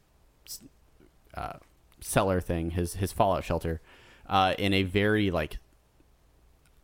uh, 1.36 1.54
cellar 2.00 2.40
thing, 2.40 2.70
his 2.70 2.94
his 2.94 3.12
fallout 3.12 3.42
shelter, 3.42 3.80
uh, 4.28 4.54
in 4.56 4.72
a 4.72 4.84
very 4.84 5.32
like 5.32 5.58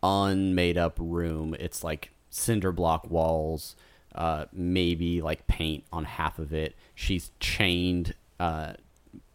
unmade 0.03 0.77
up 0.77 0.97
room. 0.99 1.55
It's 1.61 1.85
like 1.85 2.11
cinder 2.29 2.73
block 2.73 3.09
walls, 3.09 3.77
uh, 4.15 4.47
maybe 4.53 5.23
like 5.23 5.47
paint 5.47 5.85
on 5.93 6.05
half 6.05 6.41
of 6.41 6.53
it. 6.53 6.75
She's 6.97 7.31
chained 7.39 8.15
uh, 8.41 8.73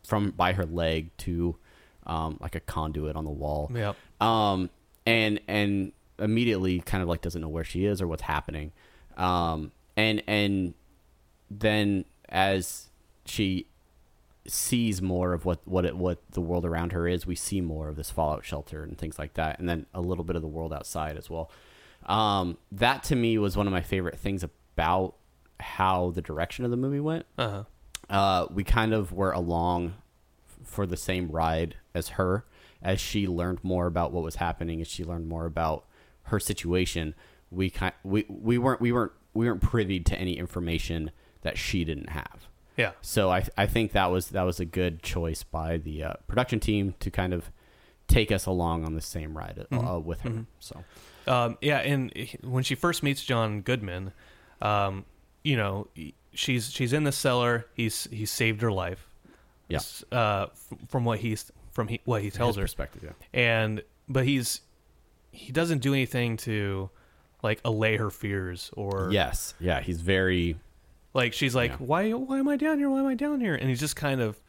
from 0.04 0.32
by 0.32 0.52
her 0.52 0.66
leg 0.66 1.16
to 1.20 1.56
um, 2.06 2.38
like 2.42 2.56
a 2.56 2.60
conduit 2.60 3.16
on 3.16 3.24
the 3.24 3.32
wall. 3.32 3.72
Yep. 3.74 3.96
Um, 4.20 4.70
and 5.06 5.40
and 5.48 5.94
immediately 6.20 6.82
kind 6.82 7.02
of 7.02 7.08
like 7.08 7.22
doesn't 7.22 7.42
know 7.42 7.48
where 7.48 7.64
she 7.64 7.86
is 7.86 8.02
or 8.02 8.08
what's 8.08 8.24
happening. 8.24 8.74
Um, 9.16 9.72
and 9.96 10.22
and 10.28 10.74
then 11.50 12.04
as 12.30 12.90
she 13.26 13.68
sees 14.48 15.02
more 15.02 15.34
of 15.34 15.44
what 15.44 15.60
what 15.66 15.86
it 15.86 15.98
what 15.98 16.20
the 16.32 16.42
world 16.42 16.66
around 16.66 16.92
her 16.92 17.08
is, 17.08 17.26
we 17.26 17.36
see 17.36 17.62
more 17.62 17.90
of 17.90 17.96
this 17.96 18.12
fallout 18.12 18.46
shelter 18.46 18.84
and 18.84 18.98
things 18.98 19.18
like 19.18 19.34
that, 19.34 19.60
and 19.60 19.68
then 19.68 19.86
a 19.94 20.02
little 20.02 20.24
bit 20.24 20.36
of 20.36 20.42
the 20.42 20.48
world 20.48 20.74
outside 20.74 21.18
as 21.18 21.30
well. 21.30 21.52
Um, 22.06 22.58
that 22.72 23.04
to 23.06 23.16
me 23.16 23.38
was 23.38 23.58
one 23.58 23.68
of 23.68 23.74
my 23.74 23.82
favorite 23.82 24.18
things 24.20 24.44
about 24.44 25.16
how 25.60 26.12
the 26.12 26.22
direction 26.22 26.66
of 26.66 26.72
the 26.72 26.78
movie 26.78 27.00
went. 27.00 27.26
Uh-huh. 27.38 27.64
Uh, 28.10 28.46
we 28.54 28.64
kind 28.64 28.94
of 28.94 29.12
were 29.12 29.32
along 29.32 29.96
f- 30.48 30.68
for 30.68 30.86
the 30.86 30.98
same 30.98 31.30
ride 31.30 31.76
as 31.96 32.10
her 32.10 32.46
as 32.84 33.00
she 33.00 33.26
learned 33.26 33.64
more 33.64 33.88
about 33.88 34.12
what 34.12 34.24
was 34.24 34.36
happening 34.36 34.80
as 34.80 34.88
she 34.88 35.04
learned 35.04 35.28
more 35.28 35.46
about 35.46 35.86
her 36.24 36.40
situation 36.40 37.16
we 37.52 37.70
kind 37.70 37.94
we, 38.04 38.26
we 38.28 38.58
weren't 38.58 38.82
we 38.82 38.92
weren't 38.92 39.12
we 39.34 39.48
weren't 39.48 39.62
privy 39.62 40.00
to 40.00 40.18
any 40.18 40.38
information 40.38 41.12
that 41.46 41.58
she 41.58 41.84
didn't 41.86 42.10
have 42.10 42.48
Yeah. 42.78 42.92
so 43.02 43.30
I 43.32 43.46
I 43.58 43.66
think 43.68 43.94
that 43.94 44.08
was 44.12 44.30
that 44.30 44.44
was 44.44 44.60
a 44.60 44.66
good 44.66 45.02
choice 45.02 45.44
by 45.44 45.78
the 45.78 46.04
uh, 46.04 46.14
production 46.28 46.60
team 46.60 46.94
to 47.00 47.10
kind 47.10 47.34
of 47.34 47.50
take 48.08 48.32
us 48.32 48.46
along 48.46 48.84
on 48.86 48.94
the 48.94 49.02
same 49.02 49.36
ride 49.38 49.66
uh, 49.72 50.00
with 50.00 50.22
her 50.22 50.46
so 50.60 50.84
Um, 51.28 51.58
yeah, 51.62 51.78
and 51.80 52.12
when 52.44 52.64
she 52.64 52.76
first 52.76 53.02
meets 53.02 53.24
John 53.24 53.62
Goodman, 53.62 54.12
um, 54.62 55.06
you 55.44 55.56
know, 55.58 55.88
she's 56.34 56.72
she's 56.72 56.94
in 56.94 57.04
the 57.04 57.12
cellar. 57.12 57.66
He's 57.74 58.08
he's 58.12 58.30
saved 58.30 58.62
her 58.62 58.72
life. 58.72 59.08
Yeah. 59.68 59.80
Uh, 60.12 60.48
f- 60.52 60.78
from 60.88 61.04
what 61.06 61.18
he's 61.20 61.52
from 61.72 61.88
he, 61.88 62.00
what 62.06 62.22
he 62.22 62.30
tells 62.30 62.50
his 62.56 62.58
her, 62.58 62.64
perspective 62.66 63.02
yeah 63.04 63.12
and 63.34 63.82
but 64.08 64.24
he's 64.26 64.62
he 65.32 65.52
doesn't 65.52 65.80
do 65.80 65.94
anything 65.94 66.38
to 66.38 66.90
like 67.44 67.60
allay 67.66 67.98
her 67.98 68.10
fears 68.12 68.70
or 68.78 69.10
yes 69.12 69.56
yeah 69.60 69.82
he's 69.82 70.00
very 70.02 70.56
like 71.16 71.34
she's 71.34 71.56
like 71.56 71.72
Yeah. 71.72 71.78
why 71.78 72.12
why 72.12 72.38
am 72.38 72.48
I 72.48 72.56
down 72.58 72.78
here 72.78 72.90
why 72.90 73.00
am 73.00 73.08
I 73.08 73.16
down 73.16 73.40
here 73.42 73.56
and 73.56 73.68
he's 73.70 73.80
just 73.80 73.96
kind 73.96 74.22
of 74.22 74.40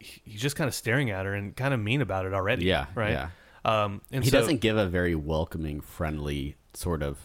he's 0.00 0.40
just 0.40 0.56
kind 0.56 0.66
of 0.66 0.74
staring 0.74 1.10
at 1.10 1.24
her 1.26 1.34
and 1.34 1.54
kind 1.54 1.72
of 1.72 1.78
mean 1.78 2.00
about 2.00 2.26
it 2.26 2.34
already 2.34 2.64
Yeah, 2.64 2.86
right 2.96 3.12
yeah. 3.12 3.28
um 3.64 4.00
and 4.10 4.24
he 4.24 4.30
so, 4.30 4.38
doesn't 4.40 4.60
give 4.60 4.76
a 4.76 4.86
very 4.88 5.14
welcoming, 5.14 5.80
friendly 5.80 6.56
sort 6.74 7.02
of, 7.04 7.18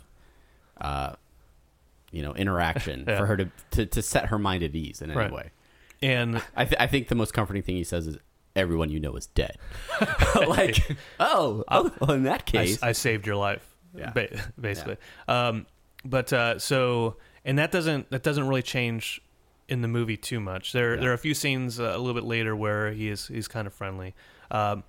uh, 0.80 1.13
you 2.11 2.22
know, 2.22 2.34
interaction 2.36 3.05
Yeah. 3.07 3.18
for 3.18 3.26
her 3.26 3.38
to, 3.38 3.49
to 3.72 3.86
to 3.88 4.01
set 4.03 4.28
her 4.28 4.38
mind 4.38 4.61
at 4.63 4.76
ease 4.76 5.01
in 5.01 5.09
any 5.09 5.18
Right. 5.18 5.32
way. 5.32 5.49
and 6.03 6.41
I 6.55 6.65
th- 6.65 6.80
I 6.80 6.86
think 6.88 7.07
the 7.07 7.15
most 7.15 7.34
comforting 7.34 7.63
thing 7.63 7.76
he 7.78 7.84
says 7.84 8.05
is 8.05 8.18
everyone 8.55 8.89
you 8.89 8.99
know 8.99 9.15
is 9.15 9.28
dead. 9.28 9.57
like, 10.47 10.78
oh, 11.20 11.63
oh, 11.70 11.91
well, 11.99 12.11
in 12.11 12.24
that 12.24 12.45
case, 12.45 12.82
I 12.84 12.91
saved 12.91 13.26
your 13.28 13.36
life, 13.36 13.65
Yeah. 13.95 14.11
ba- 14.11 14.39
basically. 14.59 14.97
Um, 15.28 15.65
but 16.05 16.32
uh, 16.34 16.57
so, 16.59 17.18
and 17.47 17.57
that 17.57 17.71
doesn't 17.71 18.11
that 18.11 18.21
doesn't 18.21 18.47
really 18.47 18.61
change 18.61 19.19
in 19.67 19.81
the 19.81 19.87
movie 19.87 20.17
too 20.17 20.39
much. 20.39 20.71
There 20.73 20.93
Yeah. 20.93 21.01
there 21.01 21.09
are 21.09 21.13
a 21.15 21.17
few 21.17 21.33
scenes 21.33 21.79
uh, 21.79 21.85
a 21.95 21.97
little 21.97 22.13
bit 22.13 22.23
later 22.23 22.55
where 22.55 22.91
he 22.91 23.09
is 23.09 23.27
he's 23.27 23.47
kind 23.47 23.65
of 23.65 23.73
friendly. 23.73 24.13
Um, 24.51 24.83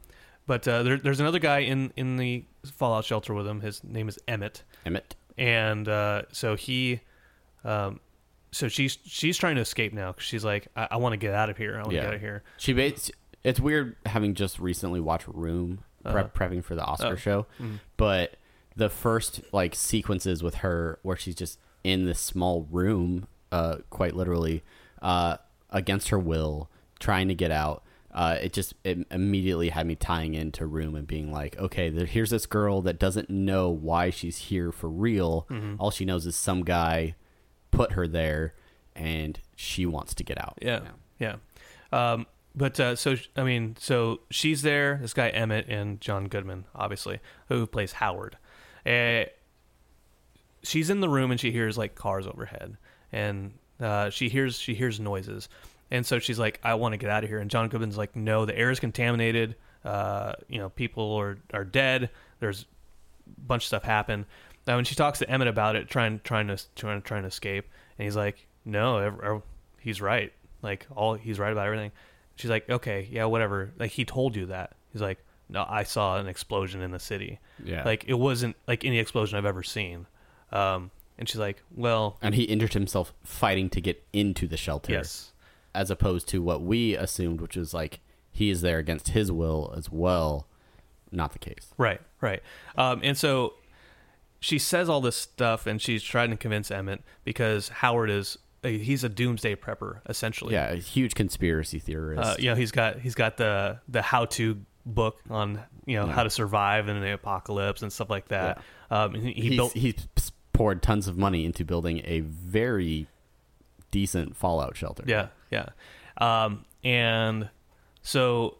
but 0.46 0.66
uh, 0.68 0.82
there, 0.82 0.96
there's 0.98 1.20
another 1.20 1.38
guy 1.38 1.60
in 1.60 1.92
in 1.96 2.16
the 2.16 2.44
Fallout 2.74 3.04
shelter 3.06 3.32
with 3.34 3.46
him. 3.46 3.60
His 3.62 3.82
name 3.82 4.08
is 4.08 4.18
Emmett, 4.28 4.62
Emmett. 4.84 5.14
and 5.38 5.88
uh, 5.88 6.22
so 6.32 6.54
he. 6.56 7.00
Um, 7.64 8.00
so 8.50 8.68
she's 8.68 8.96
she's 9.04 9.36
trying 9.36 9.56
to 9.56 9.60
escape 9.60 9.92
now 9.92 10.12
because 10.12 10.24
she's 10.26 10.44
like, 10.44 10.68
I, 10.74 10.88
I 10.92 10.96
want 10.96 11.12
to 11.12 11.16
get 11.18 11.34
out 11.34 11.50
of 11.50 11.56
here. 11.58 11.74
I 11.74 11.78
want 11.78 11.90
to 11.90 11.94
Yeah, 11.96 12.00
get 12.02 12.08
out 12.08 12.14
of 12.14 12.20
here. 12.20 12.42
She 12.56 12.72
bas- 12.72 13.10
It's 13.44 13.60
weird 13.60 13.96
having 14.06 14.34
just 14.34 14.58
recently 14.58 15.00
watched 15.00 15.26
Room, 15.28 15.80
prep, 16.02 16.34
prepping 16.34 16.64
for 16.64 16.74
the 16.74 16.82
Oscar 16.82 17.08
Oh. 17.08 17.16
show, 17.16 17.46
but 17.98 18.36
the 18.74 18.88
first 18.88 19.42
like 19.52 19.74
sequences 19.74 20.42
with 20.42 20.56
her 20.56 20.98
where 21.02 21.16
she's 21.16 21.34
just 21.34 21.58
in 21.84 22.04
this 22.04 22.20
small 22.20 22.66
room, 22.70 23.26
uh, 23.52 23.76
quite 23.90 24.14
literally, 24.14 24.62
uh, 25.02 25.36
against 25.70 26.08
her 26.08 26.18
will, 26.18 26.70
trying 26.98 27.28
to 27.28 27.34
get 27.34 27.50
out. 27.50 27.82
Uh, 28.12 28.38
it 28.40 28.52
just 28.52 28.74
it 28.84 28.98
immediately 29.10 29.68
had 29.68 29.86
me 29.86 29.94
tying 29.94 30.34
into 30.34 30.66
Room 30.66 30.94
and 30.94 31.06
being 31.06 31.30
like, 31.30 31.56
okay, 31.58 31.90
there, 31.90 32.06
here's 32.06 32.30
this 32.30 32.46
girl 32.46 32.80
that 32.82 32.98
doesn't 32.98 33.28
know 33.30 33.68
why 33.68 34.10
she's 34.10 34.38
here 34.38 34.72
for 34.72 34.88
real. 34.88 35.46
All 35.78 35.90
she 35.90 36.04
knows 36.04 36.26
is 36.26 36.34
some 36.34 36.64
guy 36.64 37.14
put 37.70 37.92
her 37.92 38.08
there, 38.08 38.54
and 38.96 39.38
she 39.54 39.86
wants 39.86 40.14
to 40.14 40.24
get 40.24 40.38
out. 40.38 40.58
Yeah, 40.60 40.80
yeah. 41.18 41.36
Um, 41.92 42.26
but 42.54 42.80
uh, 42.80 42.96
so 42.96 43.16
I 43.36 43.44
mean, 43.44 43.76
so 43.78 44.20
she's 44.30 44.62
there. 44.62 44.98
This 45.00 45.12
guy 45.12 45.28
Emmett 45.28 45.68
and 45.68 46.00
John 46.00 46.28
Goodman, 46.28 46.64
obviously, 46.74 47.20
who 47.48 47.66
plays 47.66 47.92
Howard. 47.92 48.36
Uh, 48.84 49.24
she's 50.62 50.90
in 50.90 51.00
the 51.00 51.08
room 51.08 51.30
and 51.30 51.40
she 51.40 51.50
hears 51.50 51.78
like 51.78 51.94
cars 51.94 52.26
overhead, 52.26 52.76
and 53.12 53.52
uh, 53.80 54.10
she 54.10 54.28
hears 54.28 54.58
she 54.58 54.74
hears 54.74 54.98
noises, 55.00 55.48
and 55.90 56.04
so 56.04 56.18
she's 56.18 56.38
like, 56.38 56.60
"I 56.62 56.74
want 56.74 56.92
to 56.92 56.96
get 56.96 57.10
out 57.10 57.24
of 57.24 57.30
here." 57.30 57.38
And 57.38 57.50
John 57.50 57.68
Goodman's 57.68 57.98
like, 57.98 58.16
"No, 58.16 58.44
the 58.44 58.56
air 58.56 58.70
is 58.70 58.80
contaminated. 58.80 59.56
Uh, 59.84 60.32
you 60.48 60.58
know, 60.58 60.68
people 60.70 61.14
are 61.14 61.38
are 61.52 61.64
dead. 61.64 62.10
There's 62.40 62.66
a 63.26 63.40
bunch 63.40 63.62
of 63.64 63.66
stuff 63.66 63.82
happen." 63.84 64.26
Now, 64.66 64.76
when 64.76 64.84
she 64.84 64.94
talks 64.94 65.18
to 65.20 65.30
Emmett 65.30 65.48
about 65.48 65.76
it, 65.76 65.88
trying 65.88 66.20
trying 66.24 66.48
to 66.48 66.58
trying 66.74 67.00
trying 67.02 67.22
to 67.22 67.28
escape, 67.28 67.66
and 67.98 68.04
he's 68.04 68.16
like, 68.16 68.46
"No, 68.64 69.42
he's 69.80 70.00
right. 70.00 70.32
Like 70.60 70.86
all 70.94 71.14
he's 71.14 71.38
right 71.38 71.52
about 71.52 71.66
everything." 71.66 71.92
She's 72.36 72.50
like, 72.50 72.68
"Okay, 72.68 73.08
yeah, 73.10 73.24
whatever. 73.24 73.72
Like 73.78 73.92
he 73.92 74.04
told 74.04 74.36
you 74.36 74.46
that." 74.46 74.74
He's 74.92 75.00
like, 75.00 75.24
"No, 75.48 75.64
I 75.68 75.84
saw 75.84 76.18
an 76.18 76.26
explosion 76.26 76.82
in 76.82 76.90
the 76.90 76.98
city. 76.98 77.38
Yeah. 77.64 77.84
like 77.84 78.04
it 78.06 78.14
wasn't 78.14 78.56
like 78.66 78.84
any 78.84 78.98
explosion 78.98 79.38
I've 79.38 79.46
ever 79.46 79.62
seen." 79.62 80.06
Um, 80.52 80.90
and 81.18 81.28
she's 81.28 81.38
like, 81.38 81.62
"Well, 81.74 82.16
and 82.22 82.34
he 82.34 82.44
injured 82.44 82.74
himself 82.74 83.12
fighting 83.24 83.68
to 83.70 83.80
get 83.80 84.04
into 84.12 84.46
the 84.46 84.56
shelter. 84.56 84.92
yes, 84.92 85.32
As 85.74 85.90
opposed 85.90 86.28
to 86.28 86.40
what 86.42 86.62
we 86.62 86.94
assumed, 86.94 87.40
which 87.40 87.56
was 87.56 87.74
like 87.74 88.00
he 88.30 88.50
is 88.50 88.60
there 88.62 88.78
against 88.78 89.08
his 89.08 89.32
will 89.32 89.74
as 89.76 89.90
well. 89.90 90.46
Not 91.10 91.32
the 91.32 91.38
case. 91.38 91.72
Right, 91.76 92.00
right. 92.20 92.42
Um, 92.76 93.00
and 93.02 93.16
so 93.16 93.54
she 94.40 94.58
says 94.58 94.88
all 94.88 95.00
this 95.00 95.16
stuff, 95.16 95.66
and 95.66 95.80
she's 95.82 96.02
trying 96.02 96.30
to 96.30 96.36
convince 96.36 96.70
Emmett 96.70 97.02
because 97.24 97.68
Howard 97.68 98.10
is 98.10 98.38
he's 98.62 99.04
a 99.04 99.08
doomsday 99.08 99.56
prepper 99.56 100.00
essentially. 100.08 100.54
Yeah, 100.54 100.70
a 100.70 100.76
huge 100.76 101.14
conspiracy 101.14 101.78
theorist. 101.78 102.22
Uh, 102.22 102.36
you 102.38 102.50
know, 102.50 102.54
he's 102.54 102.70
got 102.70 103.00
he's 103.00 103.14
got 103.14 103.36
the 103.36 103.80
the 103.88 104.02
how 104.02 104.26
to 104.26 104.60
book 104.86 105.20
on 105.28 105.60
you 105.84 105.96
know 105.96 106.06
how 106.06 106.22
to 106.22 106.30
survive 106.30 106.88
in 106.88 107.00
the 107.00 107.12
apocalypse 107.12 107.82
and 107.82 107.92
stuff 107.92 108.10
like 108.10 108.28
that. 108.28 108.62
Um, 108.90 109.14
he, 109.14 109.32
he 109.32 109.56
built 109.56 109.72
he's 109.72 110.06
poured 110.58 110.82
tons 110.82 111.06
of 111.06 111.16
money 111.16 111.44
into 111.44 111.64
building 111.64 112.02
a 112.04 112.18
very 112.18 113.06
decent 113.92 114.36
fallout 114.36 114.76
shelter. 114.76 115.04
Yeah, 115.06 115.28
yeah. 115.52 115.68
Um, 116.16 116.64
and 116.82 117.48
so, 118.02 118.58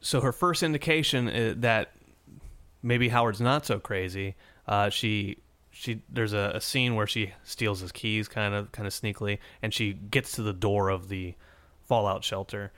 so 0.00 0.22
her 0.22 0.32
first 0.32 0.62
indication 0.62 1.28
is 1.28 1.56
that 1.58 1.92
maybe 2.82 3.10
Howard's 3.10 3.42
not 3.42 3.66
so 3.66 3.78
crazy. 3.78 4.36
Uh, 4.66 4.88
she, 4.88 5.36
she, 5.70 6.00
there's 6.08 6.32
a, 6.32 6.52
a 6.54 6.62
scene 6.62 6.94
where 6.94 7.06
she 7.06 7.34
steals 7.44 7.80
his 7.80 7.92
keys, 7.92 8.26
kind 8.26 8.54
of, 8.54 8.72
kind 8.72 8.86
of 8.86 8.94
sneakily, 8.94 9.36
and 9.60 9.74
she 9.74 9.92
gets 9.92 10.32
to 10.32 10.42
the 10.42 10.54
door 10.54 10.88
of 10.88 11.10
the 11.10 11.34
fallout 11.86 12.24
shelter, 12.24 12.72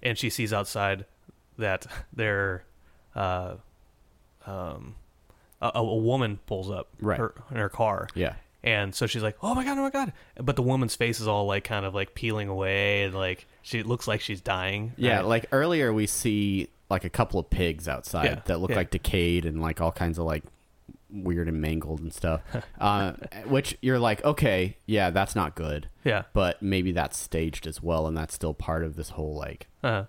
and 0.00 0.16
she 0.16 0.30
sees 0.30 0.52
outside 0.52 1.06
that 1.58 1.88
there, 2.12 2.66
uh, 3.16 3.56
um, 4.46 4.94
a, 5.62 5.70
a 5.74 5.96
woman 5.96 6.38
pulls 6.46 6.70
up 6.70 6.88
Right. 7.00 7.18
her, 7.18 7.34
in 7.50 7.56
her 7.56 7.68
car. 7.68 8.08
Yeah. 8.14 8.34
And 8.64 8.94
so 8.94 9.06
she's 9.06 9.22
like, 9.22 9.36
"Oh 9.42 9.54
my 9.54 9.64
god, 9.64 9.78
oh 9.78 9.82
my 9.82 9.90
god!" 9.90 10.12
But 10.42 10.56
the 10.56 10.62
woman's 10.62 10.96
face 10.96 11.20
is 11.20 11.28
all 11.28 11.46
like 11.46 11.62
kind 11.62 11.86
of 11.86 11.94
like 11.94 12.14
peeling 12.14 12.48
away, 12.48 13.04
and 13.04 13.14
like 13.14 13.46
she 13.62 13.82
looks 13.84 14.08
like 14.08 14.20
she's 14.20 14.40
dying. 14.40 14.92
Yeah, 14.96 15.16
Right? 15.18 15.24
like 15.24 15.46
earlier 15.52 15.92
we 15.92 16.06
see 16.08 16.68
like 16.90 17.04
a 17.04 17.10
couple 17.10 17.38
of 17.38 17.48
pigs 17.48 17.86
outside 17.86 18.24
Yeah, 18.24 18.40
that 18.46 18.58
look 18.58 18.70
yeah. 18.70 18.76
like 18.76 18.90
decayed 18.90 19.44
and 19.46 19.60
like 19.62 19.80
all 19.80 19.92
kinds 19.92 20.18
of 20.18 20.24
like 20.24 20.42
weird 21.10 21.46
and 21.48 21.60
mangled 21.60 22.00
and 22.00 22.12
stuff. 22.12 22.40
uh, 22.80 23.12
which 23.46 23.78
you're 23.82 23.98
like, 24.00 24.24
okay, 24.24 24.76
yeah, 24.86 25.10
that's 25.10 25.36
not 25.36 25.54
good. 25.54 25.88
yeah, 26.04 26.22
But 26.32 26.60
maybe 26.60 26.90
that's 26.90 27.16
staged 27.16 27.66
as 27.68 27.80
well, 27.80 28.06
and 28.08 28.16
that's 28.16 28.34
still 28.34 28.54
part 28.54 28.82
of 28.84 28.96
this 28.96 29.10
whole 29.10 29.34
like 29.36 29.68
uh, 29.84 30.04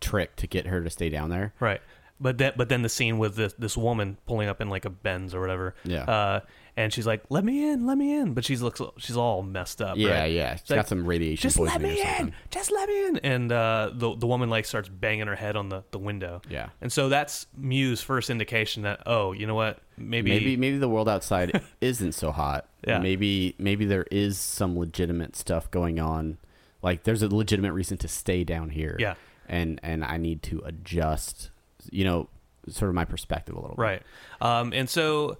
trick 0.00 0.34
to 0.36 0.46
get 0.48 0.66
her 0.66 0.82
to 0.82 0.90
stay 0.90 1.08
down 1.10 1.30
there. 1.30 1.54
right. 1.60 1.80
But 2.24 2.38
then, 2.38 2.54
but 2.56 2.70
then 2.70 2.80
the 2.80 2.88
scene 2.88 3.18
with 3.18 3.36
this 3.36 3.52
this 3.58 3.76
woman 3.76 4.16
pulling 4.24 4.48
up 4.48 4.62
in 4.62 4.70
like 4.70 4.86
a 4.86 4.90
Benz 4.90 5.34
or 5.34 5.42
whatever. 5.42 5.74
Yeah. 5.84 6.04
Uh, 6.04 6.40
and 6.74 6.90
she's 6.90 7.06
like, 7.06 7.22
"Let 7.28 7.44
me 7.44 7.70
in, 7.70 7.86
let 7.86 7.98
me 7.98 8.14
in," 8.14 8.32
but 8.32 8.46
she's 8.46 8.62
looks 8.62 8.80
she's 8.96 9.18
all 9.18 9.42
messed 9.42 9.82
up. 9.82 9.98
Yeah, 9.98 10.20
right? 10.20 10.32
yeah. 10.32 10.56
She's 10.56 10.70
like, 10.70 10.78
got 10.78 10.88
some 10.88 11.04
radiation 11.04 11.42
Just 11.42 11.58
let 11.58 11.82
me 11.82 12.00
in. 12.00 12.32
Just 12.50 12.72
let 12.72 12.88
me 12.88 13.08
in. 13.08 13.18
And 13.18 13.52
uh, 13.52 13.90
the 13.92 14.16
the 14.16 14.26
woman 14.26 14.48
like 14.48 14.64
starts 14.64 14.88
banging 14.88 15.26
her 15.26 15.36
head 15.36 15.54
on 15.54 15.68
the, 15.68 15.84
the 15.90 15.98
window. 15.98 16.40
Yeah. 16.48 16.70
And 16.80 16.90
so 16.90 17.10
that's 17.10 17.46
Mew's 17.58 18.00
first 18.00 18.30
indication 18.30 18.84
that 18.84 19.02
oh, 19.04 19.32
you 19.32 19.46
know 19.46 19.54
what? 19.54 19.80
Maybe 19.98 20.30
Maybe 20.30 20.56
maybe 20.56 20.78
the 20.78 20.88
world 20.88 21.10
outside 21.10 21.60
isn't 21.82 22.12
so 22.12 22.32
hot. 22.32 22.66
Yeah. 22.88 23.00
Maybe 23.00 23.54
maybe 23.58 23.84
there 23.84 24.06
is 24.10 24.38
some 24.38 24.78
legitimate 24.78 25.36
stuff 25.36 25.70
going 25.70 26.00
on. 26.00 26.38
Like 26.80 27.04
there's 27.04 27.22
a 27.22 27.28
legitimate 27.28 27.74
reason 27.74 27.98
to 27.98 28.08
stay 28.08 28.44
down 28.44 28.70
here. 28.70 28.96
Yeah. 28.98 29.14
And 29.46 29.78
and 29.82 30.02
I 30.02 30.16
need 30.16 30.42
to 30.44 30.62
adjust, 30.64 31.50
you 31.90 32.04
know, 32.04 32.28
sort 32.68 32.88
of 32.88 32.94
my 32.94 33.04
perspective 33.04 33.54
a 33.54 33.60
little 33.60 33.76
bit. 33.76 33.82
Right. 33.82 34.02
Um, 34.40 34.72
and 34.72 34.88
so 34.88 35.38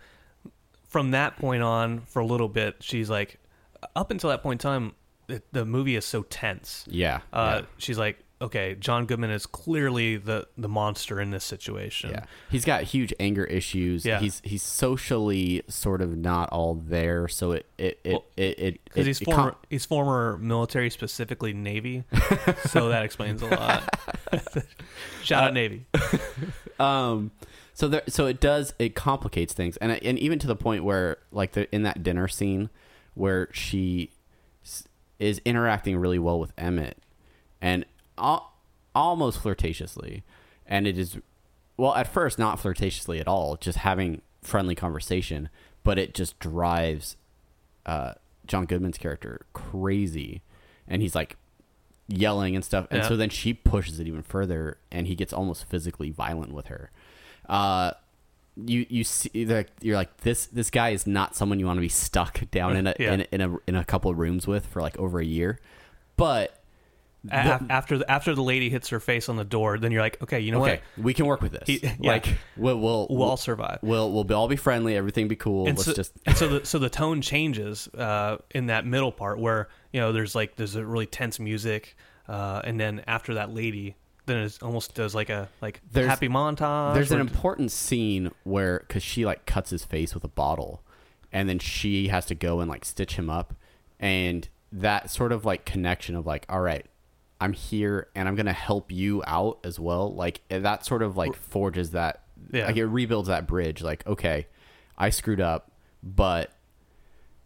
from 0.88 1.12
that 1.12 1.36
point 1.36 1.62
on, 1.62 2.00
for 2.00 2.20
a 2.20 2.26
little 2.26 2.48
bit, 2.48 2.76
she's 2.80 3.10
like, 3.10 3.38
up 3.96 4.10
until 4.10 4.30
that 4.30 4.42
point 4.42 4.62
in 4.62 4.70
time, 4.70 4.92
the, 5.26 5.42
the 5.52 5.64
movie 5.64 5.96
is 5.96 6.04
so 6.04 6.22
tense. 6.22 6.84
Yeah. 6.88 7.20
Uh, 7.32 7.60
yeah. 7.60 7.66
She's 7.78 7.98
like, 7.98 8.18
okay, 8.44 8.76
John 8.78 9.06
Goodman 9.06 9.30
is 9.30 9.46
clearly 9.46 10.16
the 10.16 10.46
the 10.56 10.68
monster 10.68 11.20
in 11.20 11.30
this 11.30 11.44
situation. 11.44 12.10
Yeah, 12.10 12.24
he's 12.50 12.64
got 12.64 12.84
huge 12.84 13.12
anger 13.18 13.44
issues. 13.44 14.04
Yeah. 14.04 14.20
he's 14.20 14.40
he's 14.44 14.62
socially 14.62 15.62
sort 15.68 16.00
of 16.00 16.16
not 16.16 16.48
all 16.50 16.74
there. 16.74 17.26
So 17.28 17.52
it 17.52 17.66
it 17.78 17.98
it 18.04 18.12
Well, 18.12 18.24
it, 18.36 18.58
it, 18.58 18.80
it- 18.94 19.06
he's 19.06 19.20
it 19.20 19.24
former 19.24 19.50
com- 19.52 19.60
he's 19.70 19.84
former 19.84 20.38
military, 20.38 20.90
specifically 20.90 21.52
Navy, 21.52 22.04
so 22.66 22.88
that 22.90 23.04
explains 23.04 23.42
a 23.42 23.46
lot. 23.46 23.82
Shout 25.22 25.44
Uh, 25.44 25.46
out 25.48 25.54
Navy. 25.54 25.86
um 26.78 27.30
so 27.72 27.88
there 27.88 28.02
so 28.08 28.26
it 28.26 28.40
does 28.40 28.74
it 28.78 28.94
complicates 28.94 29.52
things 29.54 29.76
and 29.78 29.92
and 29.92 30.18
even 30.18 30.38
to 30.38 30.46
the 30.46 30.56
point 30.56 30.84
where 30.84 31.18
like 31.32 31.52
the 31.52 31.72
in 31.74 31.82
that 31.84 32.02
dinner 32.02 32.26
scene 32.28 32.68
where 33.14 33.48
she 33.52 34.10
is 35.20 35.40
interacting 35.44 35.96
really 35.96 36.18
well 36.18 36.38
with 36.40 36.52
Emmett 36.58 36.98
and 37.60 37.84
al- 38.18 38.52
almost 38.94 39.42
flirtatiously. 39.42 40.22
And 40.66 40.86
it 40.86 40.96
is 40.98 41.18
well 41.76 41.94
at 41.94 42.06
first 42.06 42.38
not 42.38 42.58
flirtatiously 42.58 43.20
at 43.20 43.26
all 43.28 43.56
just 43.56 43.78
having 43.78 44.22
friendly 44.42 44.74
conversation 44.74 45.48
but 45.82 45.98
it 45.98 46.14
just 46.14 46.38
drives 46.38 47.16
uh 47.86 48.12
John 48.46 48.64
Goodman's 48.66 48.98
character 48.98 49.44
crazy. 49.52 50.42
And 50.86 51.00
he's 51.02 51.14
like 51.14 51.36
yelling 52.08 52.54
and 52.54 52.64
stuff. 52.64 52.86
And 52.90 53.02
Yeah. 53.02 53.08
so 53.08 53.16
then 53.16 53.30
she 53.30 53.52
pushes 53.54 53.98
it 54.00 54.06
even 54.06 54.22
further 54.22 54.78
and 54.92 55.06
he 55.06 55.14
gets 55.14 55.32
almost 55.32 55.64
physically 55.68 56.10
violent 56.10 56.52
with 56.52 56.66
her. 56.66 56.90
Uh 57.48 57.92
you 58.56 58.86
you 58.88 59.02
see 59.02 59.44
that 59.44 59.68
you're 59.80 59.96
like 59.96 60.18
this 60.18 60.46
this 60.46 60.70
guy 60.70 60.90
is 60.90 61.06
not 61.06 61.34
someone 61.34 61.58
you 61.58 61.66
want 61.66 61.76
to 61.76 61.80
be 61.82 61.88
stuck 61.88 62.48
down 62.52 62.76
in 62.76 62.86
a, 62.86 62.94
Yeah. 63.00 63.12
in, 63.14 63.20
a 63.22 63.26
in 63.32 63.40
a 63.40 63.56
in 63.66 63.74
a 63.76 63.84
couple 63.84 64.10
of 64.10 64.18
rooms 64.18 64.46
with 64.46 64.64
for 64.66 64.80
like 64.80 64.96
over 64.98 65.18
a 65.18 65.24
year. 65.24 65.58
But 66.16 66.62
af- 67.30 67.62
after 67.70 67.98
the, 67.98 68.10
after 68.10 68.34
the 68.34 68.42
lady 68.42 68.68
hits 68.70 68.88
her 68.90 69.00
face 69.00 69.28
on 69.28 69.36
the 69.36 69.44
door, 69.44 69.78
then 69.78 69.92
you're 69.92 70.02
like, 70.02 70.20
okay, 70.22 70.40
you 70.40 70.52
know 70.52 70.62
okay 70.62 70.80
what? 70.96 71.04
we 71.04 71.14
can 71.14 71.26
work 71.26 71.40
with 71.42 71.52
this 71.52 71.62
He- 71.66 71.80
yeah. 71.82 71.90
like 72.00 72.26
we'll 72.56 72.78
we'll 72.78 73.06
We'll 73.10 73.22
all 73.28 73.36
survive. 73.36 73.78
we'll 73.82 74.10
we'll 74.12 74.24
be, 74.24 74.34
all 74.34 74.48
be 74.48 74.56
friendly 74.56 74.96
everything 74.96 75.28
be 75.28 75.36
cool 75.36 75.66
and 75.66 75.76
let's 75.76 75.86
so, 75.86 75.94
just 75.94 76.12
and 76.26 76.36
so 76.36 76.48
the 76.48 76.66
so 76.66 76.78
the 76.78 76.90
tone 76.90 77.20
changes 77.20 77.88
uh, 77.88 78.38
in 78.50 78.66
that 78.66 78.86
middle 78.86 79.12
part 79.12 79.38
where 79.38 79.68
you 79.92 80.00
know 80.00 80.12
there's 80.12 80.34
like 80.34 80.56
there's 80.56 80.74
a 80.76 80.84
really 80.84 81.06
tense 81.06 81.38
music, 81.40 81.96
uh, 82.28 82.60
and 82.64 82.78
then 82.80 83.02
after 83.06 83.34
that 83.34 83.52
lady, 83.54 83.96
then 84.26 84.38
it 84.38 84.58
almost 84.62 84.94
does 84.94 85.14
like 85.14 85.30
a 85.30 85.48
like 85.60 85.80
There's- 85.92 86.08
happy 86.08 86.28
montage. 86.28 86.94
There's 86.94 87.12
an 87.12 87.20
important 87.20 87.70
scene 87.72 88.30
where 88.44 88.80
because 88.80 89.02
she 89.02 89.24
like 89.24 89.46
cuts 89.46 89.70
his 89.70 89.84
face 89.84 90.14
with 90.14 90.24
a 90.24 90.28
bottle, 90.28 90.82
and 91.32 91.48
then 91.48 91.58
she 91.58 92.08
has 92.08 92.26
to 92.26 92.34
go 92.34 92.60
and 92.60 92.68
like 92.70 92.84
stitch 92.84 93.16
him 93.16 93.30
up, 93.30 93.54
and 94.00 94.48
that 94.72 95.10
sort 95.10 95.30
of 95.30 95.44
like 95.44 95.64
connection 95.64 96.16
of 96.16 96.26
like, 96.26 96.44
all 96.48 96.60
right, 96.60 96.84
I'm 97.40 97.52
here 97.52 98.08
and 98.14 98.28
I'm 98.28 98.36
gonna 98.36 98.52
help 98.52 98.90
you 98.92 99.22
out 99.26 99.58
as 99.64 99.78
well. 99.80 100.14
Like 100.14 100.40
that 100.48 100.86
sort 100.86 101.02
of 101.02 101.16
like 101.16 101.34
forges 101.34 101.90
that, 101.90 102.22
Yeah. 102.52 102.66
like 102.66 102.76
it 102.76 102.86
rebuilds 102.86 103.28
that 103.28 103.46
bridge. 103.46 103.82
Like 103.82 104.06
okay, 104.06 104.46
I 104.96 105.10
screwed 105.10 105.40
up, 105.40 105.70
but 106.02 106.50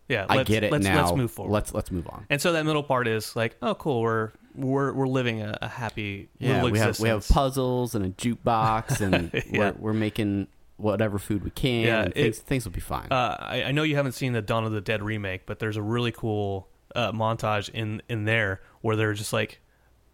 yeah. 0.09 0.27
I 0.29 0.43
get 0.45 0.65
it 0.65 0.73
let's, 0.73 0.85
now. 0.85 1.05
Let's 1.05 1.17
move 1.17 1.31
forward. 1.31 1.53
Let's 1.53 1.75
let's 1.75 1.91
move 1.91 2.07
on. 2.09 2.27
and 2.31 2.41
so 2.41 2.53
that 2.53 2.65
middle 2.65 2.83
part 2.83 3.07
is 3.09 3.35
like, 3.37 3.57
oh, 3.63 3.75
cool. 3.75 4.01
We're 4.03 4.33
we're 4.55 4.93
we're 4.93 5.07
living 5.09 5.43
a, 5.43 5.57
a 5.63 5.69
happy 5.69 6.29
Yeah, 6.39 6.57
little 6.57 6.71
we 6.71 6.79
have 6.79 6.99
we 7.01 7.09
have 7.09 7.27
puzzles 7.29 7.95
and 7.95 8.05
a 8.05 8.11
jukebox, 8.11 9.01
and 9.03 9.31
Yeah. 9.33 9.59
we're 9.59 9.73
we're 9.79 9.93
making 9.93 10.49
whatever 10.77 11.19
food 11.19 11.43
we 11.45 11.51
can. 11.51 11.85
Yeah, 11.85 12.03
it- 12.05 12.15
things 12.15 12.39
things 12.39 12.65
will 12.65 12.73
be 12.73 12.81
fine. 12.81 13.09
Uh, 13.11 13.37
I, 13.41 13.63
I 13.65 13.73
know 13.73 13.83
you 13.83 13.97
haven't 13.97 14.13
seen 14.13 14.33
the 14.33 14.43
Dawn 14.43 14.65
of 14.65 14.73
the 14.73 14.81
Dead 14.81 15.03
remake, 15.03 15.45
but 15.47 15.59
there's 15.59 15.77
a 15.77 15.83
really 15.83 16.13
cool 16.13 16.69
uh, 16.97 17.13
montage 17.13 17.69
in 17.71 18.01
in 18.09 18.25
there 18.25 18.61
where 18.81 18.97
they're 18.97 19.13
just 19.13 19.33
like, 19.33 19.61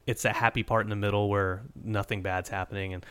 it's 0.07 0.25
a 0.25 0.33
happy 0.33 0.63
part 0.63 0.85
in 0.85 0.91
the 0.91 0.97
middle 0.97 1.29
where 1.29 1.63
nothing 1.83 2.23
bad's 2.23 2.49
happening, 2.49 2.95
and 2.95 3.05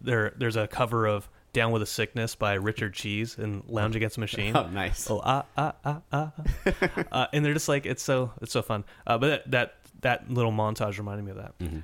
there 0.00 0.34
there's 0.36 0.56
a 0.56 0.66
cover 0.66 1.06
of 1.06 1.28
Down 1.52 1.72
with 1.72 1.82
a 1.82 1.86
Sickness 1.86 2.34
by 2.34 2.54
Richard 2.54 2.94
Cheese 2.94 3.38
and 3.38 3.62
Lounge 3.66 3.96
Against 3.96 4.16
the 4.16 4.20
Machine. 4.20 4.56
oh, 4.56 4.68
nice. 4.68 5.10
Oh 5.10 5.20
ah 5.24 5.44
ah 5.56 5.74
ah 5.84 6.00
ah, 6.12 6.32
uh, 7.12 7.26
and 7.32 7.44
they're 7.44 7.54
just 7.54 7.68
like 7.68 7.86
it's 7.86 8.02
so 8.02 8.32
it's 8.40 8.52
so 8.52 8.62
fun. 8.62 8.84
Uh, 9.06 9.18
but 9.18 9.26
that, 9.28 9.50
that 9.50 9.74
that 10.02 10.30
little 10.30 10.52
montage 10.52 10.98
reminded 10.98 11.24
me 11.24 11.30
of 11.32 11.36
that. 11.36 11.58
Mm-hmm. 11.58 11.80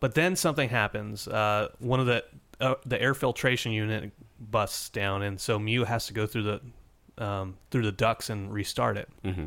But 0.00 0.14
then 0.14 0.36
something 0.36 0.68
happens. 0.68 1.28
Uh, 1.28 1.68
one 1.78 2.00
of 2.00 2.06
the 2.06 2.24
uh, 2.60 2.74
the 2.86 3.00
air 3.00 3.14
filtration 3.14 3.72
unit 3.72 4.12
busts 4.38 4.88
down, 4.90 5.22
and 5.22 5.40
so 5.40 5.58
Mew 5.58 5.84
has 5.84 6.06
to 6.06 6.12
go 6.12 6.26
through 6.26 6.42
the 6.42 7.24
um, 7.24 7.56
through 7.70 7.82
the 7.82 7.92
ducts 7.92 8.30
and 8.30 8.52
restart 8.52 8.96
it. 8.96 9.08
Mm-hmm. 9.24 9.46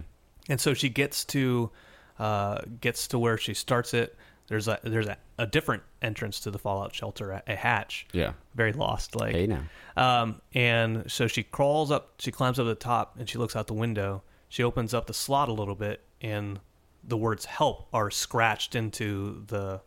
And 0.49 0.61
so 0.61 0.73
she 0.73 0.89
gets 0.89 1.25
to 1.25 1.71
uh, 2.19 2.59
gets 2.79 3.07
to 3.09 3.19
where 3.19 3.37
she 3.37 3.53
starts 3.53 3.93
it. 3.93 4.15
There's 4.47 4.67
a 4.67 4.79
there's 4.83 5.07
a, 5.07 5.17
a 5.39 5.47
different 5.47 5.81
entrance 6.01 6.39
to 6.41 6.51
the 6.51 6.59
fallout 6.59 6.93
shelter, 6.93 7.31
a, 7.31 7.43
a 7.47 7.55
hatch. 7.55 8.05
Yeah. 8.13 8.33
Very 8.53 8.73
lost. 8.73 9.15
Like 9.15 9.33
Hey 9.33 9.47
now. 9.47 9.63
um, 9.97 10.41
and 10.53 11.09
so 11.11 11.27
she 11.27 11.43
crawls 11.43 11.89
up, 11.91 12.13
she 12.19 12.31
climbs 12.31 12.59
up 12.59 12.67
the 12.67 12.75
top, 12.75 13.15
and 13.17 13.27
she 13.29 13.37
looks 13.37 13.55
out 13.55 13.67
the 13.67 13.73
window. 13.73 14.21
She 14.49 14.61
opens 14.63 14.93
up 14.93 15.07
the 15.07 15.13
slot 15.13 15.49
a 15.49 15.53
little 15.53 15.75
bit, 15.75 16.01
and 16.21 16.59
the 17.03 17.17
words 17.17 17.45
"help" 17.45 17.87
are 17.93 18.11
scratched 18.11 18.75
into 18.75 19.43
the 19.47 19.81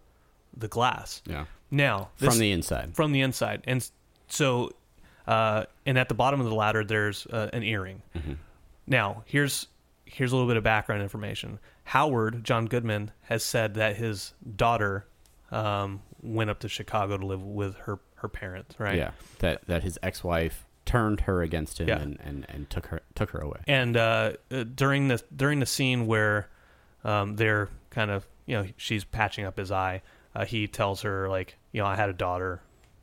the 0.57 0.69
glass. 0.69 1.23
Yeah. 1.27 1.45
Now 1.71 2.09
this- 2.19 2.31
From 2.31 2.39
the 2.41 2.51
inside. 2.51 2.97
from 2.97 3.13
the 3.13 3.21
inside, 3.21 3.63
and 3.67 3.89
so 4.27 4.73
uh, 5.29 5.65
and 5.87 5.97
at 5.99 6.09
the 6.09 6.15
bottom 6.15 6.41
of 6.41 6.47
the 6.47 6.55
ladder, 6.55 6.85
there's 6.85 7.27
uh, 7.27 7.51
an 7.53 7.63
earring. 7.63 8.03
Mm-hmm. 8.17 8.33
Now 8.89 9.23
here's 9.27 9.69
here's 10.11 10.33
a 10.33 10.37
little 10.37 10.49
bit 10.49 10.57
of 10.57 10.65
background 10.65 11.03
information. 11.03 11.59
Howard 11.85 12.45
John 12.45 12.67
Goodman 12.67 13.11
has 13.23 13.43
said 13.45 13.75
that 13.75 13.97
his 13.97 14.35
daughter 14.57 15.07
um, 15.51 16.03
went 16.23 16.51
up 16.51 16.61
to 16.61 16.69
Chicago 16.69 17.17
to 17.17 17.27
live 17.27 17.43
with 17.43 17.77
her 17.79 17.99
her 18.17 18.29
parents. 18.29 18.79
Right. 18.81 18.97
Yeah. 18.97 19.11
That 19.39 19.67
that 19.69 19.83
his 19.85 19.99
ex 20.03 20.23
wife 20.25 20.67
turned 20.85 21.21
her 21.23 21.43
against 21.43 21.79
him 21.81 21.89
Yeah. 21.89 21.99
and, 22.01 22.19
and, 22.25 22.47
and 22.49 22.71
took 22.71 22.87
her 22.87 23.01
took 23.15 23.31
her 23.31 23.39
away. 23.41 23.61
and 23.67 23.97
uh, 23.97 24.33
uh, 24.51 24.65
during 24.65 25.09
the 25.09 25.23
during 25.35 25.61
the 25.61 25.67
scene 25.67 26.07
where 26.07 26.49
um, 27.05 27.37
they're 27.37 27.69
kind 27.91 28.11
of 28.11 28.27
you 28.47 28.57
know 28.57 28.67
she's 28.77 29.05
patching 29.05 29.45
up 29.45 29.57
his 29.59 29.71
eye, 29.71 30.03
uh, 30.35 30.45
he 30.45 30.67
tells 30.67 31.03
her 31.03 31.29
like 31.29 31.57
you 31.73 31.81
know 31.81 31.87
I 31.87 31.95
had 31.97 32.09
a 32.09 32.15
daughter. 32.15 32.61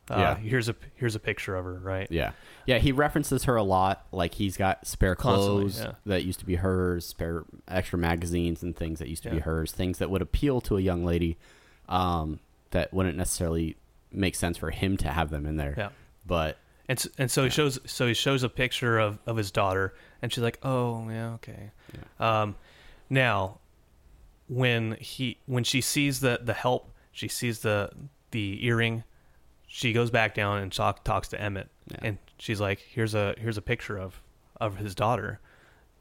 Uh, 0.09 0.15
Yeah. 0.19 0.35
Here's 0.35 0.69
a 0.69 0.75
here's 0.95 1.15
a 1.15 1.19
picture 1.19 1.55
of 1.55 1.65
her. 1.65 1.73
Right. 1.73 2.07
Yeah. 2.11 2.31
Yeah, 2.65 2.77
he 2.79 2.91
references 2.91 3.43
her 3.45 3.55
a 3.55 3.63
lot. 3.63 4.05
Like 4.11 4.35
he's 4.35 4.57
got 4.57 4.85
spare 4.87 5.15
clothes 5.15 5.79
yeah. 5.79 5.93
that 6.05 6.23
used 6.23 6.39
to 6.39 6.45
be 6.45 6.55
hers, 6.55 7.05
spare 7.05 7.43
extra 7.67 7.97
magazines 7.99 8.61
and 8.63 8.75
things 8.75 8.99
that 8.99 9.07
used 9.07 9.23
to 9.23 9.29
be 9.31 9.39
hers, 9.39 9.71
things 9.71 9.97
that 9.99 10.09
would 10.09 10.21
appeal 10.21 10.61
to 10.61 10.77
a 10.77 10.81
young 10.81 11.03
lady 11.05 11.37
um, 11.89 12.39
that 12.71 12.93
wouldn't 12.93 13.17
necessarily 13.17 13.75
make 14.11 14.35
sense 14.35 14.57
for 14.57 14.71
him 14.71 14.95
to 14.97 15.09
have 15.09 15.29
them 15.29 15.45
in 15.45 15.57
there. 15.57 15.73
Yeah. 15.77 15.89
But 16.25 16.57
And 16.87 16.97
s- 16.99 17.07
and 17.17 17.29
so 17.31 17.43
he 17.43 17.49
shows 17.49 17.79
so 17.85 18.07
he 18.07 18.13
shows 18.13 18.43
a 18.43 18.49
picture 18.49 18.97
of, 18.99 19.17
of 19.25 19.37
his 19.37 19.51
daughter, 19.51 19.93
and 20.21 20.31
she's 20.31 20.43
like, 20.43 20.59
"Oh 20.63 21.07
yeah, 21.09 21.33
okay." 21.33 21.71
Um, 22.19 22.55
now, 23.09 23.59
when 24.47 24.93
he 24.99 25.37
when 25.45 25.63
she 25.63 25.81
sees 25.81 26.19
the 26.19 26.39
the 26.41 26.53
help, 26.53 26.91
she 27.11 27.27
sees 27.27 27.59
the 27.59 27.89
the 28.31 28.65
earring. 28.65 29.03
She 29.67 29.93
goes 29.93 30.09
back 30.11 30.33
down 30.35 30.59
and 30.59 30.71
talk, 30.71 31.03
talks 31.03 31.27
to 31.29 31.41
Emmett, 31.41 31.69
Yeah. 31.91 31.97
and 32.03 32.17
she's 32.37 32.61
like, 32.61 32.79
"Here's 32.79 33.13
a 33.15 33.35
here's 33.37 33.57
a 33.57 33.61
picture 33.61 33.97
of 33.97 34.21
of 34.61 34.77
his 34.77 34.95
daughter," 34.95 35.39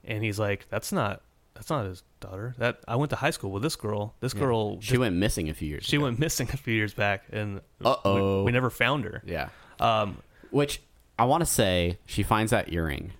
and 0.05 0.23
he's 0.23 0.39
like, 0.39 0.67
"That's 0.71 0.93
not 0.93 1.23
that's 1.55 1.71
not 1.71 1.87
his 1.87 2.03
daughter. 2.21 2.55
That 2.59 2.81
I 2.89 2.97
went 2.97 3.11
to 3.11 3.17
high 3.17 3.31
school 3.31 3.51
with 3.53 3.62
this 3.62 3.77
girl. 3.77 4.15
This 4.21 4.35
girl 4.35 4.81
she 4.81 4.99
went 4.99 5.17
missing 5.17 5.49
a 5.49 5.55
few 5.55 5.69
years 5.69 5.85
she 5.85 5.97
ago. 5.97 6.05
went 6.07 6.19
missing 6.19 6.49
a 6.53 6.57
few 6.57 6.75
years 6.75 6.95
back, 6.95 7.25
and 7.33 7.61
we- 7.79 7.87
Uh-oh. 7.87 8.45
we, 8.45 8.53
never 8.53 8.71
found 8.71 9.05
her." 9.05 9.23
Yeah. 9.25 9.49
Um, 9.81 10.19
Which 10.51 10.81
I 11.19 11.25
want 11.25 11.41
to 11.43 11.47
say, 11.47 11.99
she 12.07 12.23
finds 12.23 12.51
that 12.51 12.73
earring, 12.73 13.12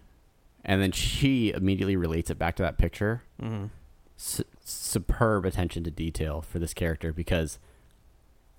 and 0.65 0.81
then 0.83 0.91
she 0.93 1.53
immediately 1.53 1.97
relates 1.97 2.29
it 2.31 2.39
back 2.39 2.57
to 2.57 2.63
that 2.65 2.77
picture. 2.79 3.23
mhm. 3.41 3.71
S- 4.19 4.43
superb 4.65 5.45
attention 5.45 5.83
to 5.85 5.91
detail 5.91 6.41
for 6.43 6.59
this 6.59 6.73
character 6.75 7.13
because 7.13 7.59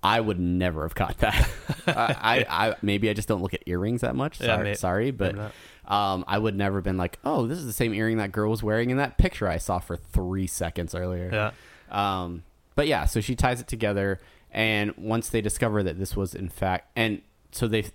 I 0.02 0.20
would 0.20 0.38
never 0.38 0.82
have 0.82 0.94
caught 0.94 1.18
that. 1.18 1.48
I, 1.86 2.44
I, 2.48 2.68
I 2.68 2.74
maybe 2.82 3.10
I 3.10 3.12
just 3.14 3.28
don't 3.28 3.42
look 3.42 3.54
at 3.54 3.62
earrings 3.66 4.02
that 4.02 4.14
much. 4.14 4.40
Yeah, 4.40 4.46
Sorry, 4.46 4.74
sorry 4.74 5.10
but 5.10 5.36
um, 5.86 6.24
I 6.26 6.38
would 6.38 6.56
never 6.56 6.76
have 6.76 6.84
been 6.84 6.96
like, 6.96 7.18
oh, 7.24 7.46
this 7.46 7.58
is 7.58 7.66
the 7.66 7.72
same 7.72 7.94
earring 7.94 8.18
that 8.18 8.32
girl 8.32 8.50
was 8.50 8.62
wearing 8.62 8.90
in 8.90 8.96
that 8.98 9.18
picture 9.18 9.48
I 9.48 9.58
saw 9.58 9.78
for 9.78 9.96
three 9.96 10.46
seconds 10.46 10.94
earlier. 10.94 11.30
Yeah. 11.32 11.50
Um, 11.90 12.42
but 12.74 12.86
yeah, 12.86 13.06
so 13.06 13.20
she 13.20 13.34
ties 13.34 13.60
it 13.60 13.68
together, 13.68 14.20
and 14.50 14.92
once 14.96 15.28
they 15.28 15.40
discover 15.40 15.82
that 15.82 15.98
this 15.98 16.14
was 16.16 16.34
in 16.34 16.48
fact, 16.48 16.90
and 16.96 17.22
so 17.52 17.66
they, 17.66 17.86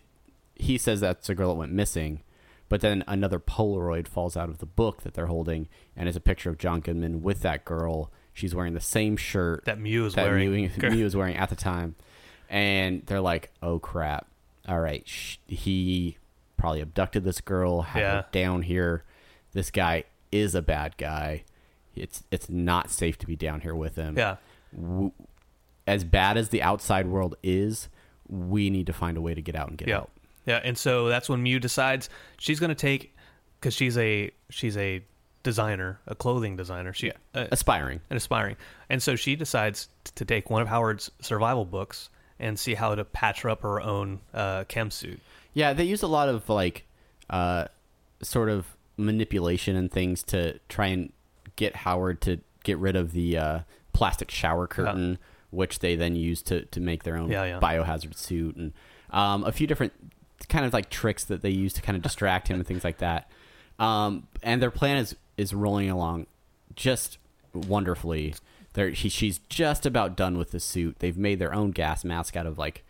he 0.56 0.78
says 0.78 1.02
that's 1.02 1.30
a 1.30 1.36
girl 1.36 1.50
that 1.50 1.60
went 1.60 1.72
missing, 1.72 2.22
but 2.70 2.82
then 2.82 3.04
another 3.08 3.40
Polaroid 3.40 4.08
falls 4.08 4.36
out 4.38 4.50
of 4.50 4.60
the 4.60 4.66
book 4.66 5.04
that 5.04 5.14
they're 5.14 5.28
holding, 5.28 5.68
and 5.96 6.08
it's 6.08 6.18
a 6.18 6.22
picture 6.22 6.50
of 6.50 6.58
John 6.58 6.80
Goodman 6.80 7.22
with 7.22 7.42
that 7.42 7.66
girl. 7.66 8.12
She's 8.42 8.56
wearing 8.56 8.74
the 8.74 8.80
same 8.80 9.18
shirt 9.18 9.66
that 9.66 9.80
Mew 9.80 10.08
is 10.08 10.16
that 10.16 10.24
wearing. 10.26 10.52
Mew, 10.52 10.70
Mew 10.90 11.04
was 11.04 11.16
wearing 11.16 11.36
at 11.36 11.50
the 11.52 11.56
time, 11.56 11.94
and 12.50 13.04
they're 13.06 13.22
like, 13.22 13.52
"Oh 13.62 13.78
crap! 13.78 14.26
All 14.68 14.80
right, 14.80 15.08
sh- 15.08 15.38
he 15.48 16.18
probably 16.58 16.82
abducted 16.82 17.24
this 17.24 17.40
girl, 17.40 17.84
had 17.84 18.00
Yeah. 18.00 18.12
her 18.16 18.26
down 18.32 18.64
here. 18.64 19.04
This 19.54 19.70
guy 19.70 20.06
is 20.32 20.56
a 20.56 20.62
bad 20.64 20.98
guy. 20.98 21.44
It's 21.96 22.24
it's 22.32 22.50
not 22.50 22.90
safe 22.90 23.20
to 23.20 23.28
be 23.28 23.36
down 23.36 23.62
here 23.62 23.76
with 23.76 23.96
him." 23.96 24.18
yeah. 24.18 24.38
W- 24.76 25.12
as 25.86 26.04
bad 26.04 26.36
as 26.38 26.50
the 26.50 26.64
outside 26.64 27.06
world 27.06 27.36
is, 27.44 27.90
we 28.28 28.70
need 28.72 28.88
to 28.88 28.94
find 28.94 29.18
a 29.18 29.22
way 29.22 29.36
to 29.36 29.42
get 29.42 29.56
out 29.56 29.68
and 29.70 29.78
get 29.78 29.88
Yeah, 29.88 29.98
out. 29.98 30.10
yeah, 30.48 30.62
and 30.64 30.76
so 30.78 31.10
that's 31.10 31.30
when 31.30 31.44
Mew 31.44 31.60
decides 31.60 32.10
she's 32.40 32.60
going 32.60 32.70
to 32.70 32.76
take 32.76 33.16
because 33.60 33.76
she's 33.76 33.98
a 34.00 34.32
she's 34.50 34.78
a 34.78 35.04
designer, 35.44 36.00
a 36.08 36.16
clothing 36.16 36.56
designer. 36.56 36.94
She 36.94 37.12
uh, 37.34 37.48
Aspiring. 37.52 38.02
and 38.10 38.18
aspiring, 38.18 38.56
and 38.90 39.02
so 39.02 39.16
she 39.16 39.36
decides 39.36 39.88
t- 40.04 40.12
to 40.16 40.26
take 40.26 40.50
one 40.50 40.62
of 40.62 40.68
Howard's 40.68 41.12
survival 41.22 41.66
books 41.66 42.10
and 42.40 42.58
see 42.60 42.74
how 42.74 42.96
to 42.96 43.04
patch 43.06 43.46
up 43.46 43.62
her 43.62 43.80
own 43.82 44.20
uh, 44.34 44.64
chem 44.68 44.90
suit. 44.92 45.20
Yeah, 45.54 45.74
they 45.74 45.84
use 45.84 46.02
a 46.02 46.08
lot 46.08 46.30
of 46.30 46.48
like 46.50 46.86
uh, 47.30 47.66
sort 48.22 48.50
of 48.50 48.66
manipulation 48.98 49.76
and 49.76 49.92
things 49.92 50.24
to 50.24 50.60
try 50.70 50.88
and 50.88 51.12
get 51.56 51.76
Howard 51.78 52.22
to 52.22 52.40
get 52.64 52.78
rid 52.78 52.96
of 52.96 53.12
the 53.12 53.38
uh, 53.38 53.60
plastic 53.94 54.32
shower 54.32 54.68
curtain, 54.68 55.18
which 55.50 55.80
they 55.80 55.96
then 55.96 56.16
use 56.16 56.42
to, 56.44 56.66
to 56.66 56.80
make 56.80 57.04
their 57.04 57.18
own 57.18 57.30
Yeah, 57.32 57.44
yeah. 57.44 57.60
biohazard 57.60 58.16
suit, 58.16 58.56
and 58.56 58.74
um, 59.10 59.44
a 59.44 59.52
few 59.52 59.68
different 59.68 59.94
kind 60.50 60.66
of 60.66 60.74
like 60.74 60.90
tricks 60.90 61.26
that 61.26 61.42
they 61.42 61.50
use 61.50 61.74
to 61.74 61.82
kind 61.82 61.96
of 61.96 62.02
distract 62.02 62.48
him 62.48 62.58
and 62.58 62.66
things 62.68 62.84
like 62.84 62.98
that. 63.00 63.30
Um, 63.80 64.28
and 64.44 64.62
their 64.62 64.72
plan 64.72 64.98
is 64.98 65.16
is 65.38 65.54
rolling 65.54 65.90
along 65.90 66.28
just 66.76 67.18
wonderfully. 67.54 68.36
They're, 68.74 68.90
he, 68.92 69.10
she's 69.10 69.40
just 69.50 69.86
about 69.86 70.16
done 70.16 70.38
with 70.38 70.52
the 70.52 70.60
suit. 70.60 70.98
They've 71.00 71.18
made 71.18 71.40
their 71.40 71.54
own 71.54 71.72
gas 71.72 72.04
mask 72.06 72.36
out 72.38 72.46
of 72.46 72.58
like 72.58 72.84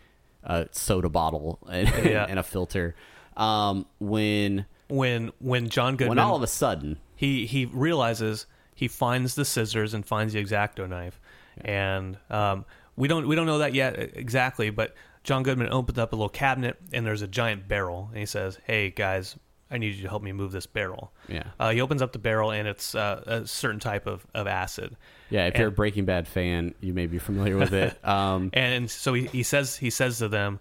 a 0.44 0.68
soda 0.72 1.10
bottle 1.10 1.60
and, 1.70 1.88
Yeah. 2.06 2.26
and 2.30 2.38
a 2.40 2.44
filter. 2.44 2.96
Um, 3.38 3.86
when 4.00 4.66
When 4.90 5.32
when 5.40 5.70
John 5.70 5.96
Goodman 5.96 6.18
when 6.18 6.20
all 6.20 6.36
of 6.36 6.44
a 6.44 6.48
sudden, 6.48 7.00
he 7.16 7.46
he 7.46 7.66
realizes 7.66 8.46
he 8.76 8.88
finds 8.88 9.36
the 9.36 9.46
scissors 9.46 9.94
and 9.94 10.06
finds 10.06 10.34
the 10.34 10.44
exacto 10.44 10.88
knife, 10.88 11.20
and 11.62 12.18
um, 12.30 12.66
we 12.98 13.08
don't 13.08 13.28
we 13.28 13.36
don't 13.36 13.46
know 13.46 13.60
that 13.60 13.74
yet 13.74 13.98
exactly, 13.98 14.70
but 14.70 14.94
John 15.24 15.44
Goodman 15.44 15.70
opens 15.72 15.98
up 15.98 16.12
a 16.12 16.16
little 16.16 16.30
cabinet 16.30 16.78
and 16.92 17.06
there's 17.06 17.22
a 17.22 17.28
giant 17.28 17.68
barrel, 17.70 18.08
and 18.10 18.18
he 18.20 18.26
says, 18.26 18.60
"Hey 18.66 18.90
guys, 18.90 19.38
I 19.72 19.78
need 19.78 19.96
you 19.96 20.04
to 20.04 20.10
help 20.10 20.22
me 20.24 20.32
move 20.32 20.52
this 20.52 20.66
barrel." 20.66 21.12
Yeah. 21.28 21.44
Uh, 21.60 21.70
he 21.72 21.82
opens 21.82 22.02
up 22.02 22.12
the 22.12 22.20
barrel 22.20 22.52
and 22.52 22.68
it's 22.68 22.94
uh, 22.94 23.24
a 23.26 23.48
certain 23.48 23.80
type 23.80 24.06
of, 24.08 24.26
of 24.34 24.48
acid. 24.48 24.96
yeah, 25.30 25.48
if 25.48 25.58
you're 25.58 25.70
a 25.70 25.72
Breaking 25.72 26.06
Bad 26.06 26.28
fan, 26.28 26.74
you 26.82 26.94
may 26.94 27.08
be 27.08 27.18
familiar 27.20 27.58
with 27.58 27.74
it. 27.74 27.98
Um, 28.04 28.50
And 28.54 28.90
so 28.92 29.14
he, 29.14 29.28
he 29.28 29.44
says 29.44 29.78
he 29.78 29.90
says 29.90 30.18
to 30.20 30.28
them, 30.28 30.60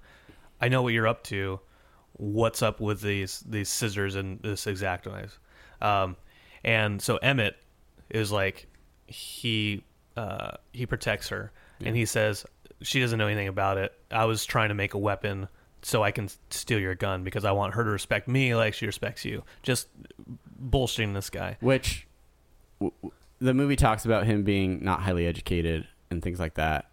"I 0.60 0.68
know 0.68 0.82
what 0.82 0.92
you're 0.92 1.08
up 1.08 1.24
to. 1.24 1.60
What's 2.14 2.62
up 2.62 2.80
with 2.80 3.00
these 3.00 3.40
these 3.40 3.68
scissors 3.68 4.14
and 4.14 4.40
this 4.42 4.66
exacto 4.66 5.12
knife?" 5.12 5.40
Um, 5.80 6.16
and 6.62 7.00
so 7.00 7.16
Emmett 7.16 7.56
is 8.10 8.30
like 8.30 8.66
he 9.06 9.82
uh, 10.16 10.52
he 10.72 10.86
protects 10.86 11.28
her, 11.28 11.50
and 11.84 11.96
he 11.96 12.04
says 12.04 12.44
she 12.82 13.00
doesn't 13.00 13.18
know 13.18 13.26
anything 13.26 13.48
about 13.48 13.78
it. 13.78 13.92
I 14.10 14.24
was 14.26 14.44
trying 14.44 14.68
to 14.68 14.74
make 14.74 14.94
a 14.94 14.98
weapon 14.98 15.48
so 15.82 16.02
I 16.02 16.10
can 16.10 16.28
steal 16.50 16.78
your 16.78 16.94
gun 16.94 17.24
because 17.24 17.44
I 17.44 17.52
want 17.52 17.74
her 17.74 17.84
to 17.84 17.90
respect 17.90 18.28
me 18.28 18.54
like 18.54 18.74
she 18.74 18.86
respects 18.86 19.24
you. 19.24 19.42
Just 19.62 19.88
bullshitting 20.62 21.14
this 21.14 21.30
guy. 21.30 21.56
which 21.60 22.06
w- 22.80 22.92
w- 23.02 23.12
the 23.40 23.54
movie 23.54 23.76
talks 23.76 24.04
about 24.04 24.26
him 24.26 24.42
being 24.42 24.84
not 24.84 25.00
highly 25.02 25.26
educated 25.26 25.86
and 26.10 26.22
things 26.22 26.38
like 26.38 26.54
that, 26.54 26.90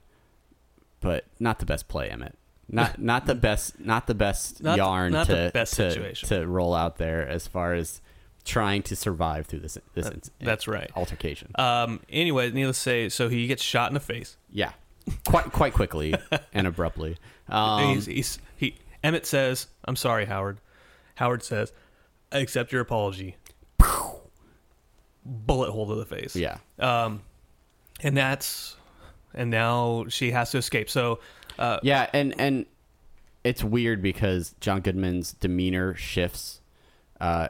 but 1.01 1.25
not 1.39 1.59
the 1.59 1.65
best 1.65 1.87
play, 1.87 2.09
Emmett. 2.09 2.35
Not 2.69 2.99
not 3.01 3.25
the 3.25 3.35
best 3.35 3.79
not 3.79 4.07
the 4.07 4.15
best 4.15 4.61
Not 4.63 4.77
yarn 4.77 5.11
not 5.13 5.27
to 5.27 5.33
the 5.35 5.51
best 5.53 5.73
to, 5.75 5.91
situation. 5.91 6.29
to 6.29 6.47
roll 6.47 6.73
out 6.73 6.97
there 6.97 7.27
as 7.27 7.47
far 7.47 7.73
as 7.73 8.01
trying 8.45 8.81
to 8.83 8.95
survive 8.95 9.45
through 9.47 9.59
this 9.59 9.77
this 9.93 10.05
That- 10.09 10.29
that's 10.39 10.67
right. 10.67 10.89
altercation. 10.95 11.51
Um, 11.55 11.99
anyway, 12.09 12.49
needless 12.51 12.77
to 12.77 12.81
say, 12.81 13.09
so 13.09 13.27
he 13.29 13.47
gets 13.47 13.61
shot 13.63 13.89
in 13.89 13.93
the 13.93 13.99
face. 13.99 14.37
yeah, 14.51 14.71
quite 15.25 15.51
quite 15.51 15.73
quickly 15.73 16.13
and 16.53 16.65
abruptly. 16.67 17.17
Um, 17.49 17.93
he's, 17.95 18.05
he's, 18.05 18.39
he 18.55 18.75
Emmett 19.03 19.25
says, 19.25 19.67
"I'm 19.85 19.95
sorry, 19.95 20.25
Howard." 20.25 20.59
Howard 21.15 21.43
says, 21.43 21.71
"I 22.31 22.39
accept 22.39 22.71
your 22.71 22.81
apology." 22.81 23.35
Bullet 25.25 25.71
hole 25.71 25.87
to 25.87 25.95
the 25.95 26.05
face. 26.05 26.35
yeah, 26.37 26.57
Um, 26.79 27.21
and 28.01 28.15
that's, 28.15 28.77
and 29.33 29.49
now 29.51 30.05
she 30.07 30.31
has 30.31 30.51
to 30.51 30.57
escape. 30.57 30.89
So, 30.89 31.19
uh, 31.59 31.79
Yeah, 31.83 32.09
and 32.13 32.33
and 32.39 32.65
it's 33.43 33.61
weird 33.63 34.01
because 34.01 34.55
John 34.61 34.79
Goodman's 34.81 35.33
demeanor 35.33 35.95
shifts. 35.95 36.61
Uh, 37.19 37.49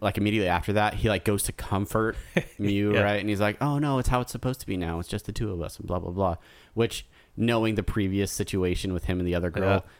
like 0.00 0.16
immediately 0.18 0.48
after 0.48 0.72
that, 0.72 0.94
he 0.94 1.08
like 1.08 1.24
goes 1.24 1.42
to 1.44 1.52
comfort 1.52 2.16
Mew, 2.58 2.94
Yeah. 2.94 3.02
right? 3.02 3.20
And 3.20 3.28
he's 3.28 3.40
like, 3.40 3.56
"Oh 3.60 3.78
no, 3.78 3.98
it's 4.00 4.08
how 4.08 4.20
it's 4.20 4.32
supposed 4.32 4.58
to 4.60 4.66
be 4.66 4.76
now. 4.76 4.98
It's 4.98 5.08
just 5.08 5.26
the 5.26 5.32
two 5.32 5.52
of 5.52 5.60
us," 5.60 5.78
and 5.78 5.86
blah 5.86 6.00
blah 6.00 6.10
blah. 6.10 6.36
Which, 6.74 7.06
knowing 7.38 7.74
the 7.76 7.82
previous 7.82 8.30
situation 8.32 8.92
with 8.92 9.04
him 9.04 9.18
and 9.20 9.26
the 9.26 9.34
other 9.36 9.50
girl, 9.50 9.84
Yeah. 9.84 9.90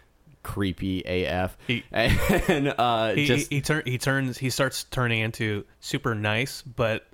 creepy 0.42 1.02
AF. 1.02 1.56
He- 1.66 1.84
and 1.92 2.74
uh, 2.76 3.14
he 3.14 3.26
just 3.26 3.48
he, 3.50 3.56
he, 3.56 3.60
turn, 3.62 3.82
he 3.86 3.96
turns 3.98 4.36
he 4.38 4.50
starts 4.50 4.84
turning 4.84 5.20
into 5.20 5.64
super 5.80 6.14
nice, 6.14 6.62
but 6.62 7.06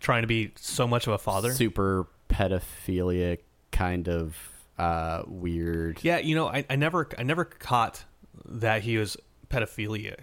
trying 0.00 0.22
to 0.22 0.28
be 0.28 0.52
so 0.56 0.86
much 0.86 1.06
of 1.06 1.14
a 1.14 1.18
father. 1.18 1.52
super 1.52 2.06
pedophilic 2.28 3.38
kind 3.72 4.08
of 4.08 4.36
uh, 4.78 5.22
weird. 5.26 5.98
yeah, 6.02 6.18
you 6.18 6.34
know, 6.34 6.46
I, 6.48 6.64
I 6.68 6.76
never 6.76 7.08
I 7.18 7.22
never 7.22 7.44
caught 7.44 8.04
that 8.46 8.82
he 8.82 8.98
was 8.98 9.16
pedophilia. 9.48 10.16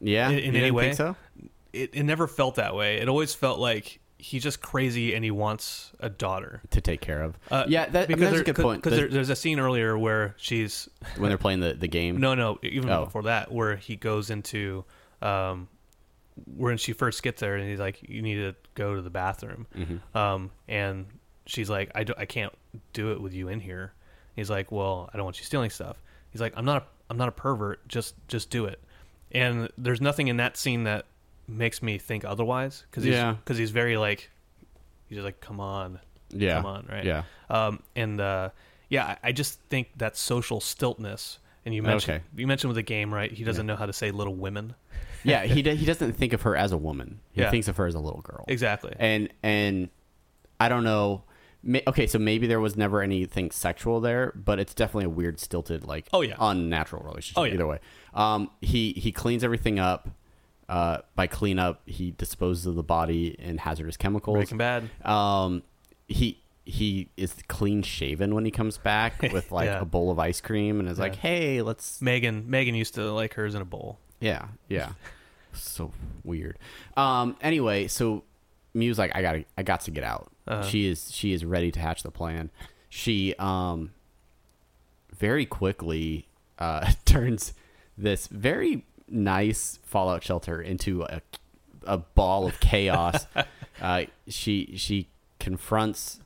yeah. 0.00 0.28
in- 0.30 0.38
in 0.38 0.56
any 0.56 0.70
way? 0.70 0.84
think 0.84 0.96
so? 0.96 1.16
It, 1.72 1.90
it 1.94 2.02
never 2.04 2.28
felt 2.28 2.54
that 2.56 2.74
way. 2.76 2.98
It 2.98 3.08
always 3.08 3.34
felt 3.34 3.58
like 3.58 3.98
he's 4.24 4.42
just 4.42 4.62
crazy 4.62 5.14
and 5.14 5.22
he 5.24 5.30
wants 5.30 5.92
a 6.00 6.08
daughter. 6.08 6.62
To 6.70 6.80
take 6.80 7.00
care 7.02 7.22
of. 7.22 7.38
Uh, 7.50 7.64
yeah, 7.68 7.86
that, 7.90 8.04
I 8.04 8.08
mean, 8.08 8.18
because 8.18 8.30
that's 8.32 8.40
a 8.40 8.52
good 8.52 8.56
point. 8.62 8.82
Because 8.82 8.96
The- 8.96 9.02
there, 9.04 9.08
there's 9.10 9.28
a 9.28 9.36
scene 9.36 9.58
earlier 9.60 9.98
where 9.98 10.34
she's 10.38 10.88
when 11.18 11.28
they're 11.28 11.36
playing 11.38 11.60
the, 11.60 11.74
the 11.74 11.88
game. 11.88 12.18
no, 12.20 12.34
no, 12.34 12.58
even 12.62 12.88
Oh. 12.90 13.04
before 13.04 13.24
that, 13.24 13.52
where 13.52 13.76
he 13.76 13.96
goes 13.96 14.30
into 14.30 14.84
um, 15.20 15.68
when 16.56 16.76
she 16.78 16.92
first 16.92 17.22
gets 17.22 17.40
there, 17.40 17.56
and 17.56 17.68
he's 17.68 17.78
like, 17.78 17.98
"You 18.08 18.22
need 18.22 18.36
to 18.36 18.54
go 18.74 18.94
to 18.96 19.02
the 19.02 19.10
bathroom," 19.10 19.66
Mm-hmm. 19.76 20.16
um, 20.18 20.50
and 20.68 21.06
she's 21.46 21.68
like, 21.70 21.90
I, 21.94 22.04
do, 22.04 22.14
"I 22.16 22.24
can't 22.24 22.52
do 22.92 23.12
it 23.12 23.20
with 23.20 23.32
you 23.34 23.48
in 23.48 23.60
here." 23.60 23.92
He's 24.34 24.50
like, 24.50 24.72
"Well, 24.72 25.10
I 25.12 25.16
don't 25.16 25.24
want 25.24 25.38
you 25.38 25.44
stealing 25.44 25.70
stuff." 25.70 26.02
He's 26.30 26.40
like, 26.40 26.52
"I'm 26.56 26.64
not, 26.64 26.82
a, 26.82 26.86
I'm 27.10 27.16
not 27.16 27.28
a 27.28 27.32
pervert. 27.32 27.86
Just, 27.88 28.14
just 28.26 28.50
do 28.50 28.64
it." 28.64 28.80
And 29.32 29.68
there's 29.78 30.00
nothing 30.00 30.28
in 30.28 30.36
that 30.38 30.56
scene 30.56 30.84
that 30.84 31.06
makes 31.46 31.82
me 31.82 31.98
think 31.98 32.24
otherwise 32.24 32.84
because 32.90 33.04
he's, 33.04 33.14
Yeah. 33.14 33.32
because 33.32 33.58
he's 33.58 33.70
very 33.70 33.96
like, 33.96 34.30
he's 35.08 35.16
just 35.16 35.24
like, 35.24 35.40
"Come 35.40 35.60
on, 35.60 36.00
yeah, 36.30 36.56
come 36.56 36.66
on, 36.66 36.86
right?" 36.90 37.04
Yeah, 37.04 37.22
Um, 37.50 37.82
and 37.96 38.20
uh, 38.20 38.50
yeah, 38.88 39.16
I 39.22 39.28
I 39.28 39.32
just 39.32 39.60
think 39.70 39.88
that 39.98 40.16
social 40.16 40.60
stiltness. 40.60 41.38
And 41.66 41.74
you 41.74 41.82
mentioned 41.82 42.16
Okay. 42.18 42.24
you 42.36 42.46
mentioned 42.46 42.68
with 42.68 42.76
the 42.76 42.82
game, 42.82 43.12
right? 43.12 43.32
He 43.32 43.42
doesn't 43.44 43.66
know 43.66 43.76
how 43.76 43.86
to 43.86 43.92
say 43.92 44.10
"little 44.10 44.34
women." 44.34 44.74
yeah. 45.24 45.44
He 45.44 45.62
d- 45.66 45.76
he 45.76 45.86
doesn't 45.86 46.12
think 46.12 46.32
of 46.34 46.42
her 46.42 46.54
as 46.56 46.72
a 46.72 46.76
woman. 46.76 47.20
He 47.32 47.40
Yeah. 47.40 47.50
thinks 47.50 47.68
of 47.68 47.76
her 47.78 47.86
as 47.86 47.94
a 47.94 48.00
little 48.00 48.20
girl. 48.20 48.44
Exactly. 48.48 48.94
And 48.98 49.30
and 49.42 49.88
I 50.60 50.68
don't 50.68 50.84
know. 50.84 51.24
Okay, 51.88 52.06
so 52.06 52.18
maybe 52.18 52.46
there 52.46 52.60
was 52.60 52.76
never 52.76 53.00
anything 53.00 53.50
sexual 53.50 53.98
there, 53.98 54.32
but 54.36 54.58
it's 54.60 54.74
definitely 54.74 55.06
a 55.06 55.08
weird, 55.08 55.40
stilted, 55.40 55.82
like 55.82 56.06
Oh, 56.12 56.20
yeah. 56.20 56.34
unnatural 56.38 57.02
relationship. 57.02 57.38
Oh, 57.38 57.44
yeah. 57.44 57.54
Either 57.54 57.66
way, 57.66 57.78
um, 58.12 58.50
he 58.60 58.92
he 58.92 59.10
cleans 59.12 59.42
everything 59.42 59.78
up. 59.78 60.10
Uh, 60.68 60.98
by 61.14 61.26
cleanup, 61.26 61.82
he 61.86 62.12
disposes 62.12 62.66
of 62.66 62.74
the 62.74 62.82
body 62.82 63.28
in 63.38 63.58
hazardous 63.58 63.96
chemicals. 63.96 64.36
Breaking 64.36 64.58
Bad. 64.58 64.88
Um, 65.04 65.62
he 66.08 66.40
he 66.66 67.10
is 67.18 67.34
clean 67.48 67.82
shaven 67.82 68.34
when 68.34 68.44
he 68.46 68.50
comes 68.50 68.78
back 68.78 69.20
with 69.32 69.52
like 69.52 69.66
Yeah. 69.66 69.80
a 69.80 69.84
bowl 69.84 70.10
of 70.10 70.18
ice 70.18 70.40
cream 70.40 70.80
and 70.80 70.88
is 70.88 70.98
like, 70.98 71.16
"Hey, 71.16 71.60
let's 71.62 72.00
Megan 72.00 72.48
Megan 72.48 72.74
used 72.74 72.94
to 72.94 73.12
like 73.12 73.34
hers 73.34 73.54
in 73.54 73.60
a 73.62 73.66
bowl. 73.66 73.98
yeah, 74.20 74.46
yeah." 74.68 74.92
so 75.52 75.92
weird. 76.24 76.58
Um. 76.96 77.36
Anyway, 77.42 77.86
so 77.88 78.24
Mew's 78.72 78.98
like, 78.98 79.14
"I 79.14 79.20
got 79.22 79.32
to 79.32 79.44
I 79.58 79.62
got 79.62 79.82
to 79.82 79.90
get 79.90 80.04
out." 80.04 80.30
Uh-huh. 80.48 80.62
She 80.62 80.86
is 80.86 81.10
she 81.12 81.32
is 81.34 81.44
ready 81.44 81.70
to 81.72 81.78
hatch 81.80 82.02
the 82.02 82.10
plan. 82.10 82.50
She 82.88 83.34
um 83.38 83.92
very 85.16 85.46
quickly 85.46 86.26
uh 86.58 86.90
turns 87.04 87.52
this 87.96 88.26
very 88.26 88.84
nice 89.14 89.78
fallout 89.84 90.22
shelter 90.22 90.60
into 90.60 91.02
a 91.02 91.20
a 91.86 91.98
ball 91.98 92.46
of 92.46 92.58
chaos. 92.60 93.26
uh, 93.80 94.04
she 94.28 94.74
she 94.76 95.08
confronts. 95.38 96.20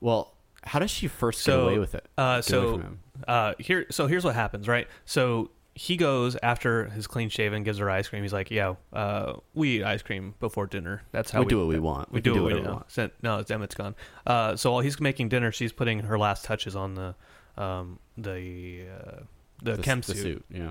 Well, 0.00 0.34
how 0.62 0.78
does 0.78 0.90
she 0.90 1.08
first 1.08 1.44
get 1.46 1.58
away 1.58 1.78
with 1.78 1.94
it? 1.94 2.06
Uh, 2.16 2.40
so 2.40 2.82
uh, 3.26 3.54
here 3.58 3.86
so 3.90 4.06
here's 4.06 4.24
what 4.24 4.34
happens, 4.34 4.68
right? 4.68 4.86
So 5.04 5.50
he 5.74 5.96
goes 5.96 6.36
after 6.42 6.86
his 6.86 7.06
clean 7.06 7.28
shaven, 7.28 7.62
gives 7.62 7.78
her 7.78 7.88
ice 7.90 8.08
cream. 8.08 8.22
He's 8.22 8.32
like, 8.32 8.50
"Yeah, 8.50 8.74
uh, 8.92 9.34
we 9.54 9.78
eat 9.78 9.84
ice 9.84 10.02
cream 10.02 10.34
before 10.40 10.66
dinner. 10.66 11.02
That's 11.12 11.30
how 11.30 11.40
We 11.40 11.44
we, 11.46 11.50
do 11.50 11.58
what 11.58 11.68
we 11.68 11.78
want. 11.78 12.10
We, 12.10 12.16
We 12.16 12.20
do, 12.22 12.34
do 12.34 12.42
what 12.42 12.52
we 12.54 12.60
we 12.60 12.66
want. 12.66 12.90
So, 12.90 13.10
no, 13.22 13.38
it's 13.38 13.50
Emmett's 13.50 13.74
gone. 13.76 13.94
Uh, 14.26 14.56
so 14.56 14.72
while 14.72 14.80
he's 14.80 14.98
making 15.00 15.28
dinner, 15.28 15.52
she's 15.52 15.72
putting 15.72 16.00
her 16.00 16.18
last 16.18 16.44
touches 16.44 16.74
on 16.74 16.94
the 16.94 17.14
um, 17.62 17.98
the 18.16 18.82
uh, 18.92 19.20
the, 19.62 19.72
The- 19.76 19.82
chem 19.82 20.00
the 20.00 20.06
suit. 20.14 20.16
suit. 20.16 20.44
Yeah. 20.50 20.70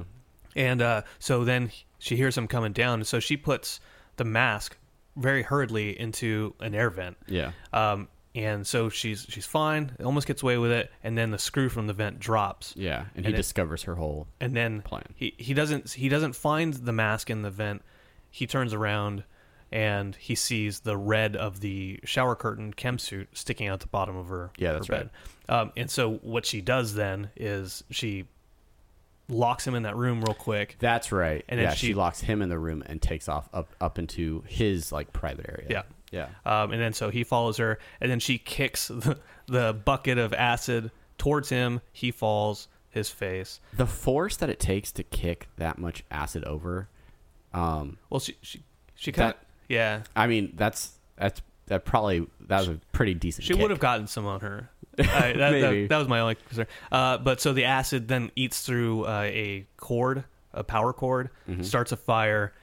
And 0.58 0.82
uh, 0.82 1.04
so 1.20 1.44
then 1.46 1.72
she 2.00 2.16
hears 2.18 2.38
him 2.38 2.48
coming 2.48 2.74
down, 2.74 3.04
so 3.06 3.20
she 3.20 3.38
puts 3.38 3.80
the 4.18 4.24
mask 4.26 4.78
very 5.16 5.44
hurriedly 5.44 5.98
into 6.00 6.54
an 6.60 6.76
air 6.76 6.90
vent. 6.90 7.16
Yeah. 7.28 7.52
Um, 7.72 8.08
and 8.36 8.68
so 8.68 8.90
she's 8.90 9.26
she's 9.30 9.46
fine, 9.48 9.92
almost 10.04 10.28
gets 10.28 10.44
away 10.44 10.58
with 10.60 10.72
it, 10.72 10.92
and 11.04 11.18
then 11.18 11.32
the 11.32 11.40
screw 11.40 11.70
from 11.70 11.88
the 11.88 11.94
vent 11.94 12.20
drops. 12.20 12.74
Yeah, 12.76 13.06
and, 13.16 13.26
he 13.26 13.34
it- 13.34 13.36
discovers 13.36 13.84
her 13.84 13.96
whole. 13.96 14.28
and 14.40 14.56
then 14.56 14.82
plan. 14.84 15.06
he 15.16 15.34
he 15.38 15.54
doesn't 15.56 15.92
he 15.94 16.08
doesn't 16.10 16.34
find 16.36 16.74
the 16.74 16.92
mask 16.92 17.30
in 17.30 17.42
the 17.42 17.50
vent. 17.50 17.82
He 18.30 18.46
turns 18.46 18.74
around 18.74 19.24
and 19.72 20.16
he 20.18 20.36
sees 20.36 20.82
the 20.82 20.96
red 20.96 21.36
of 21.36 21.62
the 21.62 22.00
shower 22.04 22.36
curtain 22.36 22.74
chem 22.74 23.00
suit 23.00 23.28
sticking 23.34 23.68
out 23.68 23.80
the 23.80 23.88
bottom 23.88 24.16
of 24.16 24.28
her, 24.28 24.52
Yeah, 24.58 24.68
her 24.70 24.74
that's 24.76 24.88
bed. 24.88 25.10
Um, 25.50 25.72
and 25.76 25.90
so 25.90 26.16
what 26.22 26.46
she 26.46 26.62
does 26.62 26.94
then 26.94 27.32
is 27.36 27.84
she 27.90 28.26
locks 29.30 29.66
him 29.68 29.76
in 29.76 29.84
that 29.84 29.96
room 29.96 30.22
real 30.22 30.34
quick. 30.34 30.78
That's 30.80 31.12
right. 31.12 31.44
And 31.50 31.60
then 31.60 31.68
yeah, 31.70 31.74
she, 31.74 31.88
she- 31.88 31.94
locks 31.94 32.22
him 32.22 32.42
in 32.42 32.50
the 32.50 32.60
room 32.60 32.84
and 32.86 33.02
takes 33.02 33.28
off 33.28 33.50
up 33.54 33.74
up 33.82 34.00
into 34.00 34.44
his 34.48 34.92
like 34.92 35.12
private 35.14 35.46
area. 35.50 35.68
Yeah. 35.70 36.28
yeah. 36.46 36.62
Um, 36.64 36.72
and 36.72 36.82
then 36.82 36.94
so 36.94 37.10
he 37.10 37.24
follows 37.24 37.58
her, 37.58 37.80
and 38.02 38.10
then 38.12 38.20
she 38.20 38.38
kicks 38.38 38.88
the, 38.94 39.18
the 39.48 39.74
bucket 39.74 40.18
of 40.18 40.34
acid 40.34 40.92
towards 41.18 41.50
him. 41.50 41.82
He 41.92 42.12
falls, 42.12 42.68
his 42.90 43.10
face. 43.10 43.60
The 43.76 43.86
force 43.86 44.38
that 44.38 44.50
it 44.50 44.60
takes 44.60 44.92
to 44.94 45.04
kick 45.04 45.48
that 45.58 45.78
much 45.78 46.04
acid 46.12 46.44
over, 46.46 46.88
um, 47.54 47.98
Well, 48.10 48.20
she 48.20 48.36
she 48.42 48.62
she 48.96 49.12
kind 49.12 49.30
of 49.34 49.36
yeah. 49.70 50.04
I 50.16 50.28
mean, 50.28 50.54
that's 50.56 50.92
that's 51.18 51.42
that 51.68 51.86
probably 51.86 52.26
that 52.48 52.60
was 52.60 52.70
a 52.70 52.80
pretty 52.92 53.14
decent. 53.14 53.46
She 53.46 53.54
kick. 53.54 53.62
would 53.62 53.72
have 53.72 53.80
gotten 53.80 54.08
some 54.08 54.26
on 54.26 54.40
her. 54.42 54.70
I, 55.00 55.04
that, 55.34 55.38
that, 55.38 55.52
Maybe. 55.52 55.88
that 55.88 55.98
was 55.98 56.08
my 56.08 56.20
only 56.22 56.36
concern. 56.36 56.68
Uh, 56.92 57.18
but 57.18 57.40
so 57.42 57.54
the 57.54 57.66
acid 57.66 58.08
then 58.08 58.32
eats 58.36 58.62
through 58.62 59.06
uh, 59.06 59.22
a 59.24 59.66
cord, 59.78 60.24
a 60.54 60.64
power 60.64 60.94
cord, 60.94 61.30
starts 61.62 61.92
a 61.92 61.98
fire. 61.98 62.54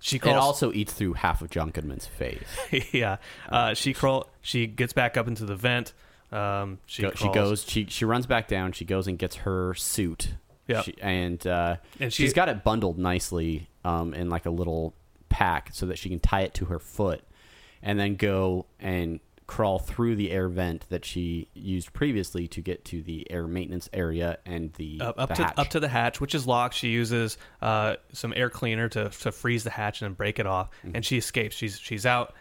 She 0.00 0.18
Mm-hmm. 0.20 0.28
It 0.28 0.36
also 0.36 0.72
eats 0.72 0.92
through 0.92 1.14
half 1.14 1.42
of 1.42 1.50
John 1.50 1.70
Goodman's 1.70 2.06
face. 2.06 2.46
yeah. 2.92 3.16
Uh, 3.48 3.74
she 3.74 3.92
crawl. 3.92 4.28
She 4.42 4.66
gets 4.68 4.92
back 4.92 5.16
up 5.16 5.26
into 5.26 5.44
the 5.44 5.56
vent. 5.56 5.92
Um, 6.30 6.78
she 6.86 7.02
Go- 7.02 7.10
she 7.16 7.28
goes. 7.32 7.64
She 7.64 7.86
she 7.86 8.04
runs 8.04 8.26
back 8.26 8.46
down. 8.46 8.70
She 8.72 8.84
goes 8.84 9.08
and 9.08 9.18
gets 9.18 9.36
her 9.36 9.74
suit. 9.74 10.34
Yeah. 10.68 10.84
And 11.02 11.44
uh, 11.46 11.76
And 11.98 12.12
she- 12.12 12.22
she's 12.24 12.32
got 12.32 12.48
it 12.48 12.62
bundled 12.62 12.96
nicely 12.98 13.68
um, 13.84 14.14
in 14.14 14.28
like 14.30 14.46
a 14.46 14.50
little 14.50 14.94
pack 15.30 15.70
so 15.72 15.86
that 15.86 15.98
she 15.98 16.08
can 16.08 16.20
tie 16.20 16.42
it 16.42 16.54
to 16.54 16.66
her 16.66 16.78
foot, 16.78 17.22
and 17.82 17.98
then 17.98 18.14
go 18.14 18.66
and 18.78 19.18
crawl 19.48 19.78
through 19.80 20.14
the 20.14 20.30
air 20.30 20.48
vent 20.48 20.88
that 20.90 21.04
she 21.04 21.48
used 21.54 21.92
previously 21.92 22.46
to 22.46 22.60
get 22.60 22.84
to 22.84 23.02
the 23.02 23.28
air 23.30 23.46
maintenance 23.48 23.88
area 23.92 24.38
and 24.46 24.72
the 24.74 25.00
up, 25.00 25.14
up 25.18 25.28
the 25.30 25.34
to 25.36 25.42
hatch. 25.44 25.54
up 25.58 25.68
to 25.70 25.80
the 25.80 25.88
hatch, 25.88 26.20
which 26.20 26.34
is 26.36 26.46
locked. 26.46 26.74
She 26.74 26.88
uses 26.90 27.36
uh, 27.62 27.96
some 28.12 28.32
air 28.36 28.50
cleaner 28.50 28.88
to 28.90 29.08
to 29.08 29.32
freeze 29.32 29.64
the 29.64 29.70
hatch 29.70 30.00
and 30.02 30.10
then 30.10 30.14
break 30.14 30.38
it 30.38 30.46
off, 30.46 30.70
Mm-hmm. 30.84 30.96
and 30.96 31.04
she 31.04 31.16
escapes. 31.18 31.56
She's 31.56 31.78
she's 31.78 32.06
out, 32.06 32.34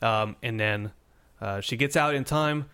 um, 0.00 0.36
and 0.42 0.58
then 0.58 0.92
uh, 1.40 1.60
she 1.60 1.76
gets 1.76 1.96
out 1.96 2.14
in 2.14 2.22
time, 2.24 2.66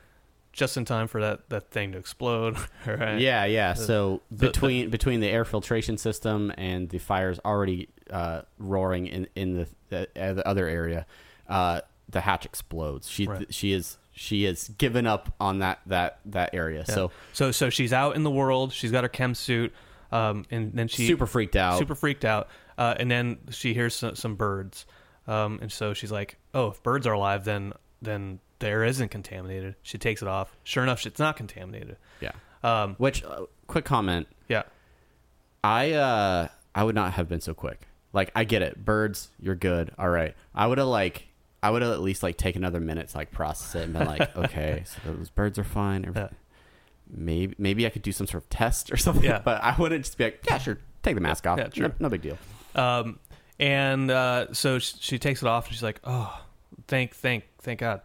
just 0.52 0.76
in 0.76 0.84
time 0.84 1.08
for 1.08 1.20
that 1.22 1.48
that 1.48 1.70
thing 1.70 1.92
to 1.92 1.98
explode. 1.98 2.56
right? 2.86 3.18
Yeah, 3.18 3.46
yeah. 3.46 3.72
So 3.72 4.20
the- 4.30 4.46
between 4.48 4.90
between 4.90 5.20
the 5.20 5.28
air 5.28 5.46
filtration 5.46 5.96
system 5.96 6.52
and 6.58 6.90
the 6.90 6.98
fires 6.98 7.40
already 7.44 7.88
uh, 8.10 8.42
roaring 8.58 9.06
in 9.06 9.28
in 9.34 9.54
the 9.56 9.66
the, 9.88 10.08
uh, 10.22 10.34
the 10.34 10.46
other 10.46 10.68
area, 10.68 11.06
uh, 11.48 11.80
the 12.08 12.20
hatch 12.22 12.44
explodes. 12.46 13.08
She 13.08 13.26
Right. 13.26 13.52
she 13.52 13.72
is 13.72 13.98
she 14.12 14.44
is 14.44 14.68
given 14.78 15.06
up 15.06 15.32
on 15.40 15.58
that 15.60 15.80
that 15.86 16.18
that 16.26 16.50
area. 16.54 16.84
Yeah. 16.88 16.94
So 16.94 17.10
so 17.32 17.50
so 17.52 17.70
she's 17.70 17.92
out 17.92 18.16
in 18.16 18.22
the 18.24 18.30
world. 18.30 18.72
She's 18.72 18.90
got 18.90 19.04
her 19.04 19.08
chem 19.08 19.34
suit, 19.34 19.72
um, 20.12 20.44
and 20.50 20.72
then 20.72 20.88
she 20.88 21.06
super 21.06 21.26
freaked 21.26 21.56
out. 21.56 21.78
super 21.78 21.94
freaked 21.94 22.24
out. 22.24 22.48
Uh, 22.76 22.94
and 22.98 23.10
then 23.10 23.38
she 23.50 23.74
hears 23.74 23.94
some, 23.94 24.14
some 24.14 24.36
birds, 24.36 24.86
um, 25.26 25.58
and 25.60 25.70
so 25.72 25.94
she's 25.94 26.12
like, 26.12 26.36
"Oh, 26.54 26.68
if 26.68 26.82
birds 26.82 27.06
are 27.06 27.12
alive, 27.12 27.44
then 27.44 27.72
then 28.00 28.38
the 28.60 28.68
air 28.68 28.84
isn't 28.84 29.08
contaminated." 29.10 29.74
She 29.82 29.98
takes 29.98 30.22
it 30.22 30.28
off. 30.28 30.56
Sure 30.64 30.82
enough, 30.84 31.04
it's 31.04 31.18
not 31.18 31.36
contaminated. 31.36 31.96
yeah. 32.20 32.32
Um, 32.62 32.94
Which 32.98 33.22
uh, 33.24 33.46
quick 33.66 33.84
comment. 33.84 34.26
yeah, 34.48 34.62
I 35.62 35.92
uh 35.92 36.48
I 36.74 36.84
would 36.84 36.94
not 36.94 37.12
have 37.14 37.28
been 37.28 37.40
so 37.40 37.54
quick. 37.54 37.86
Like 38.12 38.30
I 38.34 38.44
get 38.44 38.62
it, 38.62 38.84
birds, 38.84 39.28
you're 39.40 39.54
good. 39.54 39.92
All 39.98 40.08
right. 40.08 40.34
I 40.54 40.66
would 40.66 40.78
have 40.78 40.86
like 40.88 41.27
I 41.62 41.70
would 41.70 41.82
have 41.82 41.92
at 41.92 42.00
least 42.00 42.22
like 42.22 42.36
taken 42.36 42.62
another 42.62 42.80
minute 42.80 43.08
to 43.08 43.16
like 43.16 43.30
process 43.32 43.74
it 43.74 43.84
and 43.84 43.92
been 43.92 44.06
like, 44.06 44.36
okay, 44.36 44.84
so 44.86 45.12
those 45.12 45.30
birds 45.30 45.58
are 45.58 45.64
fine. 45.64 46.10
Yeah. 46.14 46.28
Maybe 47.10 47.54
maybe 47.58 47.86
I 47.86 47.90
could 47.90 48.02
do 48.02 48.12
some 48.12 48.26
sort 48.26 48.44
of 48.44 48.50
test 48.50 48.92
or 48.92 48.96
something. 48.98 49.24
Yeah. 49.24 49.40
But 49.44 49.62
I 49.62 49.74
wouldn't 49.78 50.04
just 50.04 50.18
be 50.18 50.24
like, 50.24 50.44
yeah, 50.46 50.58
sure, 50.58 50.78
take 51.02 51.14
the 51.14 51.20
mask 51.20 51.46
off. 51.46 51.58
Yeah, 51.58 51.68
sure. 51.72 51.88
no, 51.88 51.94
no 52.00 52.08
big 52.10 52.22
deal. 52.22 52.38
Um, 52.74 53.18
and 53.58 54.10
uh, 54.10 54.52
so 54.52 54.78
she, 54.78 54.96
she 55.00 55.18
takes 55.18 55.42
it 55.42 55.48
off, 55.48 55.66
and 55.66 55.74
she's 55.74 55.82
like, 55.82 56.00
"Oh, 56.04 56.40
thank, 56.86 57.14
thank, 57.16 57.44
thank 57.60 57.80
God." 57.80 58.02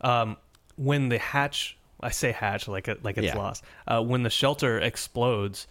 Um, 0.00 0.36
when 0.76 1.08
the 1.08 1.18
hatch, 1.18 1.76
I 2.00 2.10
say 2.10 2.32
hatch 2.32 2.66
like 2.68 2.88
it, 2.88 3.04
like 3.04 3.16
it's 3.18 3.26
Yeah. 3.26 3.36
lost. 3.36 3.62
Uh, 3.86 4.02
when 4.02 4.22
the 4.24 4.30
shelter 4.30 4.78
explodes, 4.80 5.68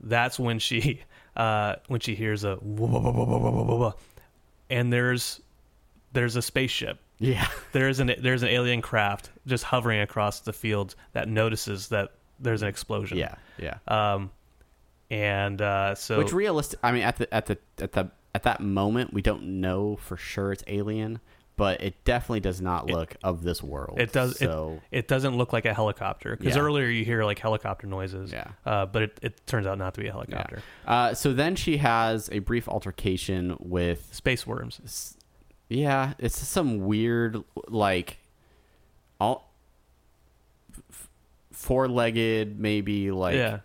that's 0.00 0.38
when 0.38 0.58
she 0.60 1.00
uh, 1.36 1.76
when 1.88 1.98
she 2.00 2.14
hears 2.14 2.44
a 2.44 2.56
whoa, 2.56 2.86
whoa, 2.86 3.76
whoa. 3.78 3.94
and 4.70 4.92
there's 4.92 5.40
there's 6.12 6.36
a 6.36 6.42
spaceship. 6.42 6.98
Yeah. 7.18 7.48
There's 7.72 7.98
an 7.98 8.14
there's 8.20 8.42
an 8.44 8.48
alien 8.48 8.80
craft 8.80 9.30
just 9.44 9.64
hovering 9.64 10.00
across 10.00 10.38
the 10.40 10.52
field 10.52 10.94
that 11.14 11.26
notices 11.28 11.88
that 11.88 12.12
there's 12.38 12.62
an 12.62 12.68
explosion. 12.68 13.18
Yeah. 13.18 13.34
Yeah. 13.58 13.78
Um, 13.88 14.30
and 15.10 15.60
uh, 15.60 15.96
so 15.96 16.18
Which 16.18 16.32
realistic 16.32 16.78
I 16.82 16.92
mean 16.92 17.02
at 17.02 17.16
the 17.16 17.34
at 17.34 17.46
the 17.46 17.58
at 17.80 17.92
the 17.92 18.10
at 18.36 18.44
that 18.44 18.60
moment 18.60 19.12
we 19.12 19.20
don't 19.20 19.60
know 19.60 19.96
for 19.96 20.16
sure 20.16 20.52
it's 20.52 20.62
alien, 20.68 21.18
but 21.56 21.82
it 21.82 22.04
definitely 22.04 22.38
does 22.38 22.60
not 22.60 22.88
look 22.88 23.16
of 23.24 23.42
this 23.42 23.62
world. 23.64 23.98
It 23.98 24.12
does. 24.12 24.38
So 24.38 24.80
it, 24.92 24.98
it 24.98 25.08
doesn't 25.08 25.36
look 25.36 25.52
like 25.52 25.64
a 25.64 25.74
helicopter 25.74 26.36
because 26.36 26.54
Yeah. 26.54 26.62
earlier 26.62 26.86
you 26.86 27.04
hear 27.04 27.24
like 27.24 27.40
helicopter 27.40 27.88
noises. 27.88 28.30
Yeah. 28.30 28.46
Uh, 28.64 28.86
but 28.86 29.02
it, 29.02 29.18
it 29.22 29.46
turns 29.46 29.66
out 29.66 29.76
not 29.76 29.94
to 29.94 30.00
be 30.00 30.06
a 30.06 30.10
yeah. 30.10 30.12
helicopter. 30.12 30.62
Uh, 30.86 31.14
so 31.14 31.32
then 31.32 31.56
she 31.56 31.78
has 31.78 32.28
a 32.30 32.38
brief 32.38 32.68
altercation 32.68 33.56
with 33.58 34.14
Space 34.14 34.46
worms. 34.46 35.16
Yeah, 35.68 36.14
it's 36.18 36.38
some 36.38 36.86
weird 36.86 37.42
like 37.68 38.18
all 39.20 39.52
f- 40.90 41.08
four-legged 41.52 42.58
maybe 42.58 43.10
like 43.10 43.34
Yeah. 43.34 43.58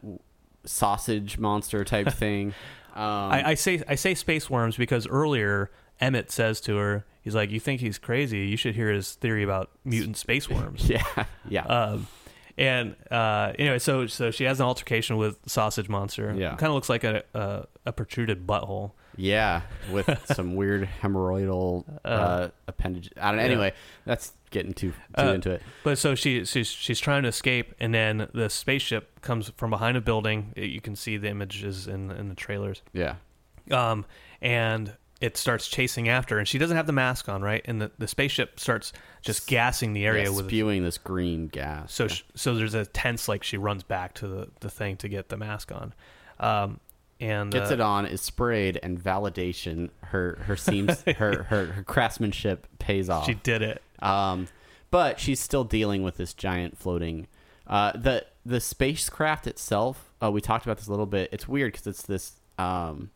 sausage 0.66 1.38
monster 1.38 1.84
type 1.84 2.10
thing. 2.14 2.54
Um, 2.96 3.02
I, 3.32 3.44
I 3.50 3.54
say 3.56 3.82
I 3.88 3.96
say 3.96 4.14
space 4.16 4.50
worms 4.50 4.78
because 4.78 5.08
earlier 5.08 5.72
Emmett 6.00 6.30
says 6.32 6.60
to 6.62 6.76
her, 6.76 7.06
he's 7.22 7.34
like, 7.36 7.50
"You 7.52 7.60
think 7.60 7.82
he's 7.82 7.98
crazy? 7.98 8.40
You 8.48 8.58
should 8.58 8.76
hear 8.76 8.92
his 8.92 9.14
theory 9.16 9.44
about 9.44 9.72
mutant 9.84 10.18
space 10.18 10.50
worms." 10.50 10.90
yeah, 10.90 11.04
yeah. 11.50 11.66
um, 11.66 12.08
and 12.58 12.96
uh, 13.10 13.54
anyway, 13.58 13.80
so 13.80 14.06
so 14.08 14.30
she 14.30 14.44
has 14.44 14.60
an 14.60 14.66
altercation 14.68 15.18
with 15.18 15.40
Sausage 15.48 15.90
Monster. 15.90 16.36
Yeah. 16.38 16.50
kind 16.56 16.70
of 16.70 16.74
looks 16.76 16.90
like 16.90 17.04
a, 17.04 17.24
a 17.34 17.66
a 17.88 17.92
protruded 17.94 18.46
butthole. 18.46 18.92
Yeah, 19.16 19.62
with 19.92 20.10
some 20.34 20.56
weird 20.56 20.88
hemorrhoidal 21.02 21.86
uh, 22.06 22.50
appendage. 22.68 23.10
I 23.20 23.30
don't 23.30 23.38
know. 23.38 23.44
Anyway, 23.44 23.74
that's 24.06 24.34
getting 24.52 24.74
too 24.74 24.92
too 24.92 25.24
Uh, 25.24 25.34
into 25.34 25.52
it. 25.52 25.62
But 25.84 25.98
so 25.98 26.16
she 26.16 26.46
she's 26.46 26.68
she's 26.68 27.00
trying 27.00 27.24
to 27.24 27.30
escape, 27.30 27.74
and 27.80 27.94
then 27.94 28.30
the 28.34 28.50
spaceship 28.50 29.22
comes 29.22 29.50
from 29.58 29.70
behind 29.70 29.98
a 29.98 30.02
building. 30.02 30.54
You 30.56 30.82
can 30.82 30.96
see 30.96 31.18
the 31.18 31.30
images 31.30 31.88
in 31.88 32.12
in 32.12 32.30
the 32.30 32.36
trailers. 32.36 32.82
Yeah. 32.94 33.16
Um, 33.72 34.06
and 34.42 34.94
it 35.22 35.38
starts 35.38 35.70
chasing 35.70 36.10
after, 36.10 36.38
and 36.38 36.46
she 36.46 36.58
doesn't 36.58 36.76
have 36.76 36.86
the 36.86 36.92
mask 36.92 37.30
on, 37.30 37.42
right? 37.42 37.62
And 37.64 37.82
the, 37.82 37.92
the 37.98 38.10
spaceship 38.10 38.60
starts 38.60 38.92
just 39.22 39.48
gassing 39.48 39.94
the 39.94 40.06
area 40.06 40.26
yeah, 40.26 40.36
with. 40.36 40.48
spewing 40.48 40.84
this 40.84 40.98
green 40.98 41.48
gas. 41.48 41.94
So 41.94 42.10
sh 42.10 42.24
so 42.36 42.56
there's 42.56 42.74
a 42.74 42.86
tense 42.86 43.30
like 43.30 43.42
she 43.42 43.56
runs 43.56 43.84
back 43.84 44.16
to 44.16 44.28
the 44.28 44.50
the 44.60 44.70
thing 44.70 44.98
to 44.98 45.08
get 45.08 45.30
the 45.30 45.38
mask 45.38 45.72
on. 45.72 45.94
Um, 46.42 46.82
and 47.24 47.52
gets 47.52 47.72
uh, 47.72 47.76
it 47.76 47.80
on, 47.82 48.06
is 48.06 48.22
sprayed, 48.22 48.80
and 48.84 49.02
validation. 49.02 49.90
Her 50.06 50.38
her 50.46 50.56
seems 50.56 51.02
her, 51.18 51.44
her 51.44 51.66
her 51.66 51.84
craftsmanship 51.84 52.68
pays 52.80 53.10
off. 53.10 53.26
She 53.26 53.34
did 53.36 53.62
it. 53.62 53.82
Um, 54.00 54.48
but 54.92 55.20
she's 55.20 55.40
still 55.40 55.64
dealing 55.64 56.04
with 56.04 56.18
this 56.18 56.34
giant 56.34 56.78
floating. 56.78 57.28
Uh, 57.66 57.94
the 57.94 58.26
the 58.46 58.60
spacecraft 58.60 59.48
itself. 59.48 60.12
Uh, 60.22 60.30
we 60.32 60.42
talked 60.42 60.66
about 60.66 60.78
this 60.78 60.88
a 60.88 60.92
little 60.92 61.06
bit. 61.06 61.30
It's 61.32 61.48
weird 61.48 61.72
because 61.74 61.88
it's 61.88 62.02
this 62.04 62.34
um, 62.60 63.10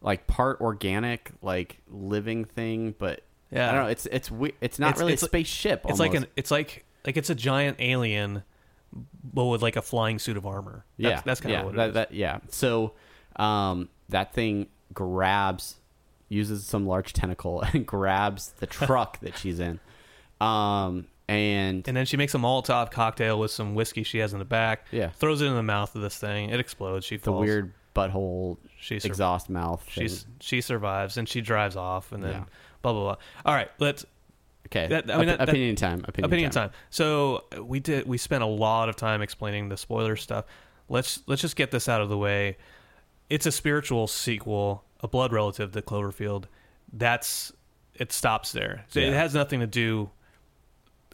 like 0.00 0.26
part 0.26 0.60
organic, 0.60 1.32
like 1.42 1.78
living 1.90 2.44
thing, 2.44 2.94
but 2.98 3.22
Yeah. 3.50 3.68
I 3.68 3.72
don't 3.74 3.84
know. 3.84 3.90
It's 3.90 4.06
it's 4.06 4.30
we- 4.30 4.54
It's 4.60 4.78
not 4.78 4.90
It's- 4.90 5.00
really 5.00 5.12
it's 5.12 5.22
a 5.22 5.26
like- 5.26 5.30
spaceship. 5.30 5.84
It's 5.88 5.98
like 5.98 6.14
an 6.14 6.26
it's 6.36 6.50
like 6.50 6.84
like 7.04 7.16
it's 7.16 7.30
a 7.30 7.34
giant 7.34 7.76
alien, 7.80 8.42
but 9.24 9.44
with 9.46 9.60
like 9.62 9.76
a 9.76 9.82
flying 9.82 10.18
suit 10.18 10.36
of 10.36 10.46
armor. 10.46 10.84
That's, 10.98 11.10
yeah, 11.12 11.22
that's 11.24 11.40
kind 11.40 11.52
yeah, 11.52 11.60
of 11.60 11.66
what 11.66 11.74
it 11.74 11.76
that, 11.78 11.88
is. 11.88 11.94
that- 11.94 12.14
yeah. 12.14 12.38
So 12.48 12.92
um, 13.36 13.88
that 14.08 14.32
thing 14.34 14.66
grabs, 14.92 15.76
uses 16.28 16.66
some 16.66 16.86
large 16.86 17.12
tentacle 17.12 17.60
and 17.72 17.86
grabs 17.86 18.50
the 18.58 18.66
truck 18.66 19.20
that 19.20 19.36
she's 19.38 19.60
in. 19.60 19.80
Um, 20.40 21.06
and 21.28 21.86
And 21.86 21.96
then 21.96 22.06
she 22.06 22.16
makes 22.16 22.34
a 22.34 22.38
Molotov 22.38 22.90
cocktail 22.90 23.38
with 23.38 23.50
some 23.50 23.74
whiskey 23.74 24.02
she 24.02 24.18
has 24.18 24.32
in 24.32 24.38
the 24.38 24.44
back. 24.44 24.86
Yeah. 24.90 25.10
Throws 25.10 25.40
it 25.42 25.46
in 25.46 25.54
the 25.54 25.62
mouth 25.62 25.94
of 25.94 26.02
this 26.02 26.16
thing. 26.18 26.50
It 26.50 26.58
explodes. 26.60 27.06
She 27.06 27.16
the 27.18 27.30
weird 27.32 27.72
butthole 27.94 28.56
She 28.80 28.98
sur- 28.98 29.06
exhaust 29.06 29.48
mouth. 29.50 29.84
She's 29.88 30.26
she 30.40 30.60
survives 30.60 31.16
and 31.16 31.28
she 31.28 31.40
drives 31.40 31.76
off 31.76 32.10
and 32.12 32.22
then 32.24 32.32
Yeah. 32.32 32.44
blah 32.82 32.92
blah 32.92 33.02
blah. 33.02 33.16
All 33.44 33.54
right, 33.54 33.70
let's 33.78 34.04
Okay. 34.66 34.86
That- 34.88 35.10
I 35.10 35.18
mean, 35.18 35.28
Op- 35.28 35.38
that- 35.38 35.38
that- 35.46 35.48
opinion 35.50 35.76
time. 35.76 36.04
Opinion, 36.06 36.24
opinion 36.24 36.50
time. 36.50 36.70
So 36.90 37.44
uh, 37.56 37.62
we 37.64 37.78
did. 37.80 38.06
We 38.06 38.18
spent 38.18 38.42
a 38.42 38.46
lot 38.46 38.88
of 38.88 38.96
time 38.96 39.22
explaining 39.22 39.68
the 39.68 39.76
spoiler 39.76 40.16
stuff. 40.16 40.44
Let's 40.88 41.22
let's 41.26 41.42
just 41.42 41.54
get 41.56 41.70
this 41.70 41.88
out 41.88 42.00
of 42.00 42.08
the 42.08 42.18
way. 42.18 42.56
It's 43.30 43.46
a 43.46 43.52
spiritual 43.52 44.06
sequel, 44.08 44.84
a 45.00 45.08
blood 45.08 45.32
relative 45.32 45.72
to 45.72 45.80
Cloverfield. 45.82 46.44
That's 46.92 47.52
it. 47.94 48.12
Stops 48.12 48.52
there. 48.52 48.84
So 48.88 49.00
It 49.00 49.12
has 49.12 49.32
nothing 49.34 49.60
to 49.60 49.66
do 49.66 50.10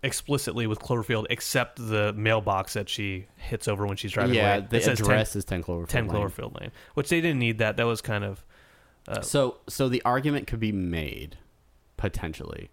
explicitly 0.03 0.67
with 0.67 0.79
Cloverfield, 0.79 1.27
except 1.31 1.77
the 1.77 2.13
mailbox 2.15 2.75
that 2.75 2.89
she 2.89 3.27
hits 3.37 3.67
over 3.69 3.87
when 3.87 3.97
she's 3.97 4.13
driving 4.13 4.35
Yeah, 4.35 4.57
away. 4.57 4.67
the 4.71 4.77
It 4.77 4.83
says 4.85 4.99
10 4.99 5.07
address 5.07 5.37
is 5.37 5.45
10 5.45 5.63
Cloverfield 5.63 5.89
10 5.89 6.07
Lane. 6.09 6.17
Cloverfield 6.23 6.61
Lane, 6.61 6.71
which 6.95 7.09
they 7.09 7.21
didn't 7.21 7.39
need 7.39 7.59
that. 7.59 7.77
That 7.77 7.87
was 7.87 8.01
kind 8.01 8.25
of 8.25 8.45
So, 9.23 9.59
so 9.69 9.89
the 9.89 10.03
argument 10.05 10.47
could 10.47 10.61
be 10.61 10.73
made, 10.73 11.39
potentially, 11.97 12.71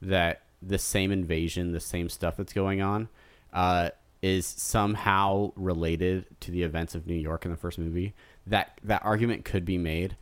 that 0.00 0.42
the 0.60 0.78
same 0.78 1.10
invasion, 1.12 1.72
the 1.72 1.80
same 1.80 2.08
stuff 2.08 2.36
that's 2.36 2.52
going 2.52 2.80
on, 2.80 3.08
uh, 3.52 3.90
is 4.22 4.46
somehow 4.46 5.52
related 5.56 6.26
to 6.40 6.50
the 6.52 6.62
events 6.62 6.94
of 6.94 7.06
New 7.06 7.14
York 7.16 7.44
in 7.44 7.50
the 7.50 7.56
first 7.56 7.78
movie. 7.78 8.14
That 8.46 8.78
that 8.84 9.04
argument 9.04 9.44
could 9.44 9.64
be 9.64 9.78
made. 9.78 10.16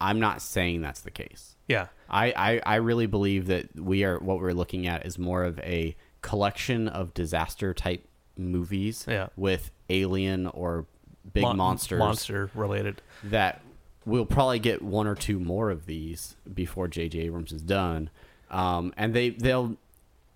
I'm 0.00 0.20
not 0.20 0.42
saying 0.42 0.82
that's 0.82 1.00
the 1.00 1.10
case. 1.10 1.56
yeah. 1.68 1.86
I, 2.08 2.32
I, 2.36 2.60
I 2.64 2.74
really 2.76 3.06
believe 3.06 3.46
that 3.46 3.74
we 3.80 4.04
are 4.04 4.18
what 4.20 4.38
we're 4.40 4.52
looking 4.52 4.86
at 4.86 5.04
is 5.06 5.18
more 5.18 5.42
of 5.42 5.58
a 5.60 5.96
collection 6.22 6.86
of 6.86 7.12
disaster 7.14 7.74
type 7.74 8.06
movies 8.36 9.04
Yeah. 9.08 9.28
with 9.36 9.70
alien 9.88 10.46
or 10.48 10.86
big 11.32 11.42
Mon- 11.42 11.56
monsters 11.56 11.98
monster 11.98 12.50
related. 12.54 13.02
that 13.24 13.62
we'll 14.04 14.26
probably 14.26 14.58
get 14.60 14.82
one 14.82 15.06
or 15.08 15.14
two 15.16 15.40
more 15.40 15.70
of 15.70 15.86
these 15.86 16.36
before 16.54 16.86
J.J. 16.86 17.18
Abrams 17.20 17.50
is 17.52 17.62
done, 17.62 18.10
um, 18.50 18.92
and 18.96 19.12
they 19.14 19.30
they'll 19.30 19.76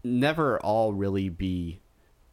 never 0.02 0.58
all 0.60 0.92
really 0.92 1.28
be 1.28 1.80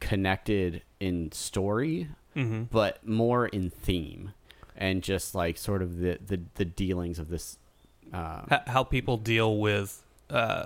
connected 0.00 0.82
in 0.98 1.30
story, 1.32 2.08
Mm-hmm. 2.36 2.64
but 2.70 3.06
more 3.06 3.46
in 3.46 3.68
theme 3.70 4.32
and 4.78 5.02
just 5.02 5.34
like 5.34 5.58
sort 5.58 5.82
of 5.82 5.98
the 5.98 6.18
the, 6.24 6.40
the 6.54 6.64
dealings 6.64 7.18
of 7.18 7.28
this. 7.28 7.58
Uh, 8.12 8.40
H- 8.50 8.60
how 8.68 8.84
people 8.84 9.18
deal 9.18 9.58
with 9.58 10.02
uh, 10.30 10.64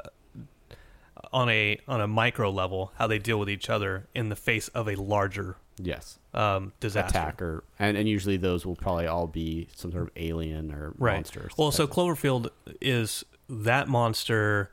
on 1.33 1.49
a 1.49 1.79
on 1.89 2.01
a 2.01 2.07
micro 2.07 2.51
level, 2.51 2.93
how 2.97 3.09
they 3.09 3.19
deal 3.19 3.39
with 3.39 3.51
each 3.51 3.69
other 3.69 4.07
in 4.15 4.29
the 4.29 4.37
face 4.37 4.69
of 4.69 4.89
a 4.89 4.95
larger 4.95 5.57
yes, 5.81 6.19
um, 6.35 6.73
disaster. 6.79 7.19
attack 7.19 7.43
or 7.43 7.65
and, 7.79 7.97
and 7.97 8.09
usually 8.09 8.37
those 8.37 8.65
will 8.65 8.77
probably 8.77 9.07
all 9.07 9.27
be 9.27 9.67
some 9.75 9.91
sort 9.91 10.05
of 10.05 10.11
alien 10.17 10.73
or 10.73 10.95
right. 10.99 11.17
monster. 11.17 11.51
Well, 11.57 11.73
so 11.73 11.87
Cloverfield 11.89 12.51
is 12.81 13.25
that 13.49 13.89
monster 13.89 14.71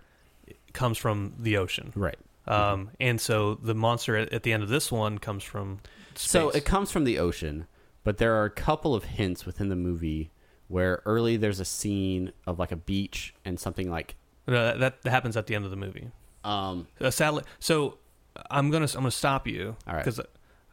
comes 0.73 0.97
from 0.97 1.33
the 1.39 1.57
ocean, 1.57 1.91
right. 1.95 2.17
um, 2.47 2.91
and 2.99 3.19
so 3.19 3.55
the 3.55 3.73
monster 3.73 4.15
at, 4.15 4.31
at 4.31 4.43
the 4.43 4.53
end 4.53 4.61
of 4.61 4.69
this 4.69 4.91
one 4.91 5.17
comes 5.17 5.43
from 5.43 5.79
space. 6.13 6.29
So 6.29 6.49
it 6.51 6.65
comes 6.65 6.91
from 6.91 7.03
the 7.03 7.17
ocean, 7.17 7.65
but 8.09 8.17
there 8.17 8.33
are 8.39 8.45
a 8.45 8.49
couple 8.49 8.95
of 8.95 9.03
hints 9.03 9.45
within 9.45 9.69
the 9.69 9.75
movie 9.75 10.31
where 10.67 11.01
early 11.05 11.37
there's 11.37 11.59
a 11.59 11.65
scene 11.65 12.31
of 12.47 12.57
like 12.57 12.71
a 12.71 12.75
beach 12.75 13.35
and 13.45 13.59
something 13.59 13.87
like 13.91 14.15
No, 14.47 14.75
that, 14.77 15.01
that 15.03 15.09
happens 15.11 15.37
at 15.37 15.45
the 15.45 15.53
end 15.53 15.63
of 15.65 15.69
the 15.69 15.77
movie. 15.77 16.07
um 16.43 16.87
A 16.99 17.11
satellite. 17.11 17.45
So 17.59 17.99
I'm 18.49 18.71
gonna 18.71 18.85
I'm 18.95 19.01
gonna 19.05 19.11
stop 19.11 19.45
you 19.47 19.75
All 19.87 19.93
right. 19.95 20.05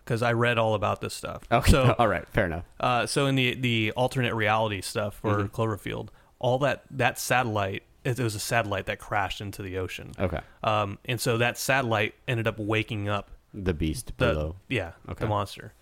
because 0.04 0.22
I 0.22 0.32
read 0.32 0.56
all 0.56 0.72
about 0.74 1.00
this 1.02 1.12
stuff. 1.12 1.42
okay 1.52 1.70
So 1.70 1.94
all 1.98 2.08
right 2.08 2.26
fair 2.36 2.46
enough 2.46 2.64
Uh, 2.80 3.04
so 3.06 3.26
in 3.26 3.34
the 3.34 3.54
the 3.54 3.92
alternate 4.02 4.34
reality 4.34 4.80
stuff 4.80 5.12
for 5.16 5.34
Mm-hmm. 5.36 5.54
Cloverfield, 5.54 6.08
all 6.38 6.58
that 6.60 6.84
that 6.90 7.18
satellite 7.18 7.82
it 8.04 8.18
was 8.18 8.34
a 8.34 8.40
satellite 8.52 8.86
that 8.86 8.98
crashed 8.98 9.40
into 9.42 9.60
the 9.62 9.76
ocean. 9.84 10.12
okay 10.18 10.40
Um, 10.62 10.98
and 11.04 11.20
so 11.20 11.36
that 11.44 11.58
satellite 11.58 12.14
ended 12.26 12.46
up 12.46 12.58
waking 12.58 13.08
up 13.10 13.26
the 13.52 13.74
beast 13.74 14.06
the 14.18 14.26
below 14.32 14.56
yeah 14.68 14.92
Okay. 15.10 15.24
the 15.24 15.28
monster. 15.28 15.72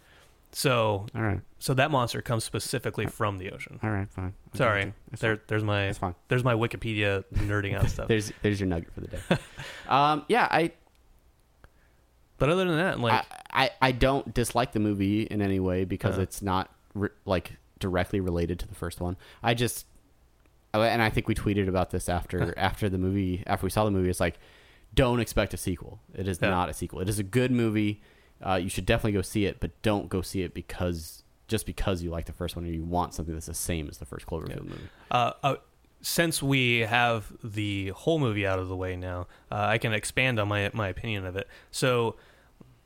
So 0.56 1.06
all 1.14 1.22
right 1.22 1.40
so 1.58 1.74
that 1.74 1.90
monster 1.90 2.22
comes 2.22 2.44
specifically 2.44 3.06
from 3.06 3.38
the 3.38 3.50
ocean. 3.50 3.80
all 3.82 3.90
right 3.90 4.08
fine 4.08 4.34
Okay, 4.48 4.58
Sorry, 4.58 4.92
there 5.18 5.36
fine. 5.36 5.44
there's 5.48 5.64
my 5.64 5.92
there's 6.28 6.44
my 6.44 6.54
Wikipedia 6.54 7.24
nerding 7.34 7.74
out 7.76 7.88
stuff. 7.90 8.06
there's 8.12 8.32
there's 8.42 8.60
your 8.60 8.68
nugget 8.68 8.92
for 8.92 9.00
the 9.00 9.08
day 9.08 9.18
um 9.88 10.24
yeah 10.28 10.46
I 10.50 10.70
But 12.38 12.50
other 12.50 12.64
than 12.64 12.76
that, 12.76 13.00
like 13.00 13.24
I, 13.52 13.64
I 13.64 13.70
I 13.88 13.92
don't 13.92 14.32
dislike 14.34 14.72
the 14.72 14.80
movie 14.80 15.22
in 15.22 15.40
any 15.42 15.60
way 15.60 15.84
because 15.84 16.14
Uh-huh. 16.14 16.22
it's 16.22 16.40
not 16.42 16.70
re- 16.94 17.08
like 17.24 17.52
directly 17.80 18.20
related 18.20 18.58
to 18.60 18.68
the 18.68 18.74
first 18.74 19.00
one. 19.00 19.16
I 19.42 19.54
just 19.54 19.86
and 20.72 21.00
I 21.02 21.10
think 21.10 21.28
we 21.28 21.34
tweeted 21.34 21.68
about 21.68 21.90
this 21.90 22.08
after 22.08 22.54
after 22.58 22.88
the 22.88 22.98
movie 22.98 23.42
after 23.46 23.64
we 23.66 23.70
saw 23.70 23.84
the 23.84 23.90
movie. 23.90 24.10
It's 24.10 24.20
like 24.20 24.38
don't 24.94 25.18
expect 25.20 25.52
a 25.54 25.56
sequel. 25.56 26.00
It 26.14 26.28
is 26.28 26.38
Yeah. 26.40 26.50
not 26.50 26.68
a 26.68 26.74
sequel. 26.74 27.00
It 27.00 27.08
is 27.08 27.18
a 27.18 27.24
good 27.24 27.50
movie. 27.50 28.00
Uh, 28.46 28.56
you 28.56 28.68
should 28.68 28.84
definitely 28.86 29.12
go 29.12 29.22
see 29.22 29.46
it, 29.46 29.58
but 29.60 29.70
don't 29.82 30.08
go 30.08 30.20
see 30.22 30.42
it 30.42 30.52
because 30.54 31.22
just 31.48 31.66
because 31.66 32.02
you 32.02 32.10
like 32.10 32.26
the 32.26 32.32
first 32.32 32.56
one 32.56 32.64
or 32.64 32.68
you 32.68 32.84
want 32.84 33.14
something 33.14 33.34
that's 33.34 33.46
the 33.46 33.54
same 33.54 33.88
as 33.88 33.98
the 33.98 34.04
first 34.06 34.26
Cloverfield 34.26 34.64
movie. 34.64 34.88
uh, 35.10 35.32
uh, 35.42 35.56
since 36.00 36.42
we 36.42 36.80
have 36.80 37.32
the 37.42 37.88
whole 37.90 38.18
movie 38.18 38.46
out 38.46 38.58
of 38.58 38.68
the 38.68 38.76
way 38.76 38.96
now, 38.96 39.26
uh, 39.50 39.64
I 39.68 39.78
can 39.78 39.92
expand 39.94 40.38
on 40.38 40.48
my 40.48 40.70
my 40.74 40.88
opinion 40.88 41.24
of 41.24 41.36
it. 41.36 41.48
So 41.70 42.16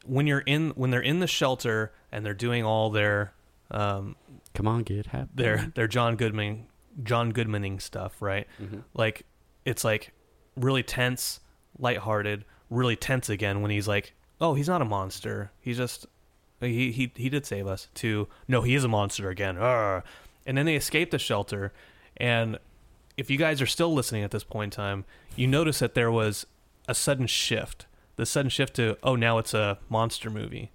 when 0.05 0.27
you're 0.27 0.41
in 0.41 0.71
when 0.71 0.91
they're 0.91 1.01
in 1.01 1.19
the 1.21 1.27
shelter 1.27 1.93
and 2.13 2.25
they're 2.25 2.35
doing 2.35 2.65
all 2.65 2.91
their 2.91 3.33
um, 3.71 4.15
Come 4.55 4.67
on, 4.69 4.83
get 4.85 5.07
happy. 5.07 5.31
their 5.35 5.73
their 5.75 5.89
John 5.89 6.15
Goodman 6.17 6.67
John 7.03 7.33
Goodmaning 7.33 7.81
stuff, 7.83 8.23
right? 8.23 8.47
Like 8.95 9.25
it's 9.65 9.85
like 9.85 10.13
really 10.57 10.83
tense, 10.83 11.41
lighthearted, 11.79 12.45
really 12.71 12.97
tense 12.97 13.29
again 13.29 13.61
when 13.63 13.71
he's 13.71 13.87
like, 13.89 14.15
"Oh, 14.40 14.55
he's 14.55 14.69
not 14.69 14.82
a 14.82 14.85
monster. 14.85 15.51
He's 15.60 15.77
just 15.77 16.06
he 16.60 16.90
he 16.93 17.12
he 17.15 17.28
did 17.28 17.47
save 17.47 17.66
us." 17.66 17.89
To 17.97 18.28
no, 18.47 18.62
he 18.62 18.74
is 18.74 18.85
a 18.85 18.89
monster 18.89 19.31
again. 19.31 19.56
Arr. 19.59 20.05
And 20.47 20.56
then 20.56 20.65
they 20.65 20.77
escape 20.77 21.10
the 21.10 21.19
shelter, 21.19 21.73
and 22.16 22.59
if 23.19 23.28
you 23.31 23.36
guys 23.36 23.60
are 23.60 23.66
still 23.66 23.93
listening 23.93 24.23
at 24.23 24.31
this 24.31 24.44
point 24.44 24.73
in 24.73 24.77
time, 24.77 25.05
you 25.36 25.47
notice 25.47 25.81
that 25.81 25.94
there 25.94 26.10
was 26.10 26.47
a 26.86 26.94
sudden 26.94 27.27
shift. 27.27 27.86
The 28.16 28.24
sudden 28.24 28.48
shift 28.48 28.74
to 28.77 28.97
oh, 29.02 29.15
now 29.15 29.39
it's 29.39 29.52
a 29.55 29.78
monster 29.89 30.31
movie. 30.31 30.70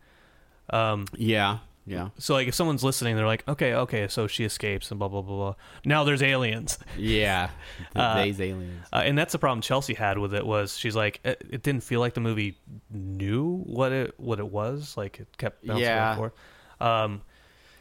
Um, 0.69 1.05
Yeah, 1.17 1.59
yeah, 1.85 2.09
so 2.17 2.33
like 2.35 2.47
if 2.47 2.55
someone's 2.55 2.83
listening, 2.83 3.15
they're 3.15 3.25
like, 3.25 3.47
okay, 3.47 3.73
okay, 3.73 4.07
so 4.07 4.25
she 4.27 4.43
escapes 4.45 4.89
and 4.91 4.99
blah 4.99 5.07
blah 5.09 5.21
blah 5.21 5.35
blah. 5.35 5.55
Now 5.85 6.03
there's 6.03 6.21
aliens, 6.23 6.77
yeah. 6.97 7.49
The, 7.93 7.99
Uh, 8.01 8.17
aliens. 8.19 8.87
uh, 8.93 9.01
and 9.05 9.17
that's 9.17 9.33
the 9.33 9.39
problem 9.39 9.61
Chelsea 9.61 9.93
had 9.93 10.17
with 10.17 10.33
it 10.33 10.45
was 10.45 10.77
she's 10.77 10.95
like, 10.95 11.19
it, 11.25 11.43
it 11.49 11.63
didn't 11.63 11.83
feel 11.83 11.99
like 11.99 12.13
the 12.13 12.21
movie 12.21 12.57
knew 12.89 13.57
what 13.65 13.91
it 13.91 14.13
what 14.17 14.39
it 14.39 14.47
was. 14.47 14.95
Like 14.95 15.19
it 15.19 15.27
kept 15.37 15.65
bouncing 15.65 15.83
Yeah. 15.83 15.97
back 15.97 16.09
and 16.09 16.17
forth. 16.19 16.33
Um, 16.79 17.21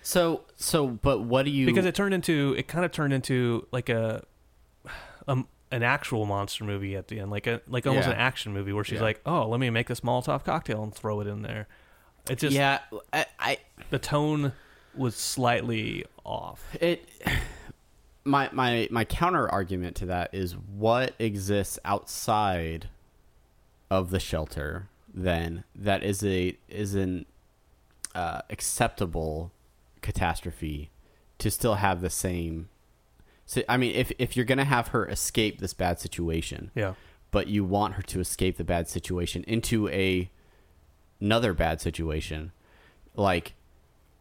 So 0.03 0.43
so, 0.57 0.89
but 0.89 1.21
what 1.21 1.45
do 1.45 1.51
you? 1.51 1.67
because 1.67 1.87
it 1.87 1.95
turned 1.95 2.13
into 2.15 2.55
it 2.59 2.67
kind 2.69 2.85
of 2.85 2.91
turned 2.93 3.13
into 3.13 3.67
like 3.73 3.89
a 3.89 4.25
um 5.29 5.47
an 5.71 5.83
actual 5.83 6.27
monster 6.27 6.65
movie 6.65 6.97
at 6.97 7.09
the 7.09 7.21
end, 7.21 7.31
like 7.31 7.47
a 7.47 7.63
like 7.69 7.87
almost 7.87 8.07
Yeah. 8.09 8.15
an 8.15 8.19
action 8.21 8.53
movie 8.53 8.73
where 8.73 8.85
she's 8.85 8.97
Yeah. 8.97 9.03
like, 9.05 9.21
oh, 9.25 9.49
let 9.49 9.61
me 9.61 9.71
make 9.71 9.87
this 9.87 10.01
Molotov 10.01 10.45
cocktail 10.45 10.83
and 10.83 10.93
throw 10.95 11.21
it 11.21 11.27
in 11.27 11.43
there. 11.43 11.67
It 12.31 12.39
just 12.39 12.55
yeah, 12.55 12.81
I, 13.13 13.27
I 13.39 13.59
the 13.91 13.99
tone 13.99 14.53
was 14.95 15.17
slightly 15.17 16.05
off. 16.25 16.63
it 16.81 17.09
my 18.25 18.49
my 18.53 18.87
my 18.91 19.05
counter 19.05 19.49
argument 19.49 19.97
to 19.97 20.07
that 20.07 20.31
is 20.33 20.53
what 20.53 21.15
exists 21.19 21.79
outside 21.85 22.89
of 23.91 24.11
the 24.11 24.21
shelter 24.21 24.89
then 25.13 25.65
that 25.75 26.03
is 26.03 26.23
a 26.25 26.57
is 26.69 26.95
an 26.95 27.27
uh, 28.15 28.43
acceptable 28.51 29.51
catastrophe 30.03 30.91
to 31.39 31.51
still 31.51 31.75
have 31.77 32.01
the 32.01 32.11
same 32.11 32.69
so 33.45 33.63
I 33.69 33.77
mean 33.77 33.95
if 33.95 34.13
if 34.19 34.37
you're 34.37 34.47
going 34.47 34.59
to 34.59 34.65
have 34.65 34.89
her 34.89 35.09
escape 35.09 35.59
this 35.59 35.75
bad 35.75 35.99
situation 35.99 36.71
Yeah. 36.75 36.95
but 37.31 37.49
you 37.49 37.65
want 37.65 37.95
her 37.95 38.03
to 38.03 38.21
escape 38.21 38.57
the 38.57 38.65
bad 38.65 38.89
situation 38.89 39.43
into 39.49 39.89
a 39.89 40.31
another 41.23 41.55
bad 41.55 41.81
situation. 41.81 42.53
Like 43.15 43.55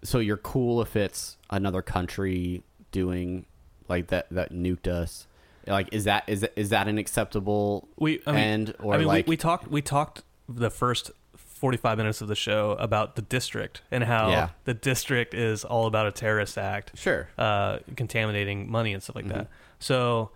so 0.04 0.20
you're 0.20 0.38
cool 0.38 0.82
if 0.82 0.96
it's 0.96 1.38
another 1.50 1.82
country 1.82 2.64
doing 2.92 3.46
like 3.88 4.08
that 4.08 4.28
that 4.32 4.52
nuked 4.54 4.88
us. 4.88 5.28
Like 5.68 5.90
is 5.92 6.06
that 6.06 6.24
is 6.28 6.42
that, 6.42 6.54
is 6.56 6.70
that 6.70 6.88
an 6.88 6.98
acceptable 6.98 7.88
we 7.98 8.22
I 8.26 8.32
mean, 8.32 8.40
end 8.42 8.76
or 8.80 8.94
I 8.94 8.98
mean, 8.98 9.08
like 9.08 9.28
we, 9.28 9.32
we 9.34 9.38
talked 9.38 9.68
we 9.70 9.82
talked 9.82 10.24
the 10.50 10.70
first 10.72 11.12
45 11.38 11.98
minutes 12.00 12.22
of 12.22 12.28
the 12.28 12.36
show 12.36 12.72
about 12.80 13.16
the 13.16 13.22
district 13.22 13.84
and 13.92 14.04
how 14.04 14.30
Yeah. 14.32 14.50
the 14.66 14.74
district 14.74 15.34
is 15.36 15.64
all 15.64 15.86
about 15.86 16.08
a 16.08 16.12
terrorist 16.12 16.58
act 16.58 16.98
sure. 16.98 17.30
uh, 17.38 17.78
contaminating 17.96 18.70
money 18.72 18.94
and 18.94 19.04
stuff 19.04 19.16
like 19.16 19.26
Mm-hmm. 19.26 19.38
that 19.38 19.48
so 19.78 20.32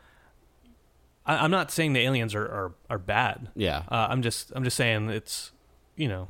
I, 1.25 1.37
i'm 1.37 1.49
not 1.49 1.71
saying 1.71 1.93
the 1.93 2.01
aliens 2.01 2.35
are 2.35 2.45
are, 2.45 2.71
are 2.91 2.99
bad. 2.99 3.49
Yeah. 3.55 3.81
Uh, 3.89 4.07
i'm 4.11 4.21
just 4.21 4.51
i'm 4.55 4.63
just 4.63 4.77
saying 4.77 5.09
it's 5.09 5.51
you 5.95 6.07
know 6.07 6.27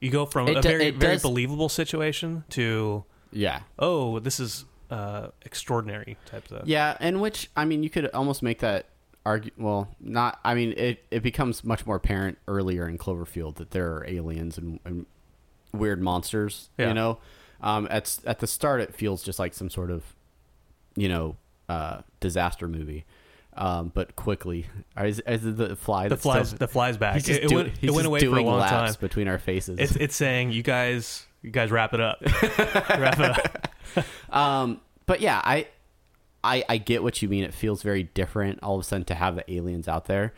you 0.00 0.10
go 0.10 0.26
from 0.26 0.48
It 0.48 0.56
a 0.56 0.62
very 0.62 0.90
very 0.90 1.14
does- 1.14 1.22
believable 1.22 1.68
situation 1.68 2.44
to 2.50 3.04
yeah 3.32 3.60
oh 3.78 4.18
this 4.18 4.40
is 4.40 4.64
uh, 4.90 5.28
extraordinary 5.42 6.16
type 6.26 6.50
of 6.50 6.66
yeah 6.66 6.96
and 6.98 7.20
which 7.20 7.48
i 7.56 7.64
mean 7.64 7.84
you 7.84 7.90
could 7.90 8.06
almost 8.10 8.42
make 8.42 8.58
that 8.58 8.86
argue. 9.24 9.50
Well, 9.56 9.88
not. 10.00 10.38
I 10.44 10.54
mean, 10.54 10.72
it 10.76 11.04
it 11.10 11.22
becomes 11.22 11.64
much 11.64 11.86
more 11.86 11.96
apparent 11.96 12.38
earlier 12.48 12.88
in 12.88 12.98
Cloverfield 12.98 13.56
that 13.56 13.70
there 13.70 13.92
are 13.96 14.06
aliens 14.06 14.58
and, 14.58 14.80
and 14.84 15.06
weird 15.72 16.00
monsters. 16.00 16.70
Yeah. 16.78 16.88
You 16.88 16.94
know, 16.94 17.18
um, 17.60 17.86
at 17.90 18.18
at 18.26 18.40
the 18.40 18.46
start, 18.46 18.80
it 18.80 18.94
feels 18.94 19.22
just 19.22 19.38
like 19.38 19.54
some 19.54 19.70
sort 19.70 19.90
of, 19.90 20.14
you 20.96 21.08
know, 21.08 21.36
uh, 21.68 22.00
disaster 22.20 22.68
movie. 22.68 23.04
Um, 23.56 23.90
but 23.92 24.14
quickly, 24.16 24.66
As, 24.96 25.18
it 25.18 25.56
the 25.56 25.74
fly? 25.76 26.08
The 26.08 26.16
flies, 26.16 26.48
still- 26.48 26.58
the 26.58 26.68
flies 26.68 26.96
back. 26.96 27.14
He's 27.14 27.24
just 27.24 27.40
it, 27.40 27.50
it 27.50 27.54
went, 27.54 27.72
it 27.82 27.90
went 27.90 28.06
away 28.06 28.20
for 28.20 28.36
a 28.38 28.42
long 28.42 28.66
time. 28.66 28.94
between 29.00 29.26
our 29.28 29.38
faces. 29.38 29.78
It's 29.78 29.96
it's 29.96 30.14
saying 30.16 30.52
you 30.52 30.62
guys, 30.62 31.26
you 31.42 31.50
guys 31.50 31.70
wrap 31.70 31.92
it 31.92 32.00
up, 32.00 32.18
wrap 32.88 33.18
it 33.20 33.30
up. 33.30 33.68
Um, 34.30 34.80
but 35.06 35.20
yeah, 35.20 35.40
I, 35.42 35.66
I, 36.44 36.62
I 36.68 36.78
get 36.78 37.02
what 37.02 37.20
you 37.22 37.28
mean. 37.28 37.42
It 37.42 37.52
feels 37.52 37.82
very 37.82 38.04
different 38.04 38.60
all 38.62 38.76
of 38.76 38.80
a 38.82 38.84
sudden 38.84 39.04
to 39.06 39.14
have 39.16 39.34
the 39.34 39.52
aliens 39.52 39.88
out 39.88 40.04
there. 40.04 40.32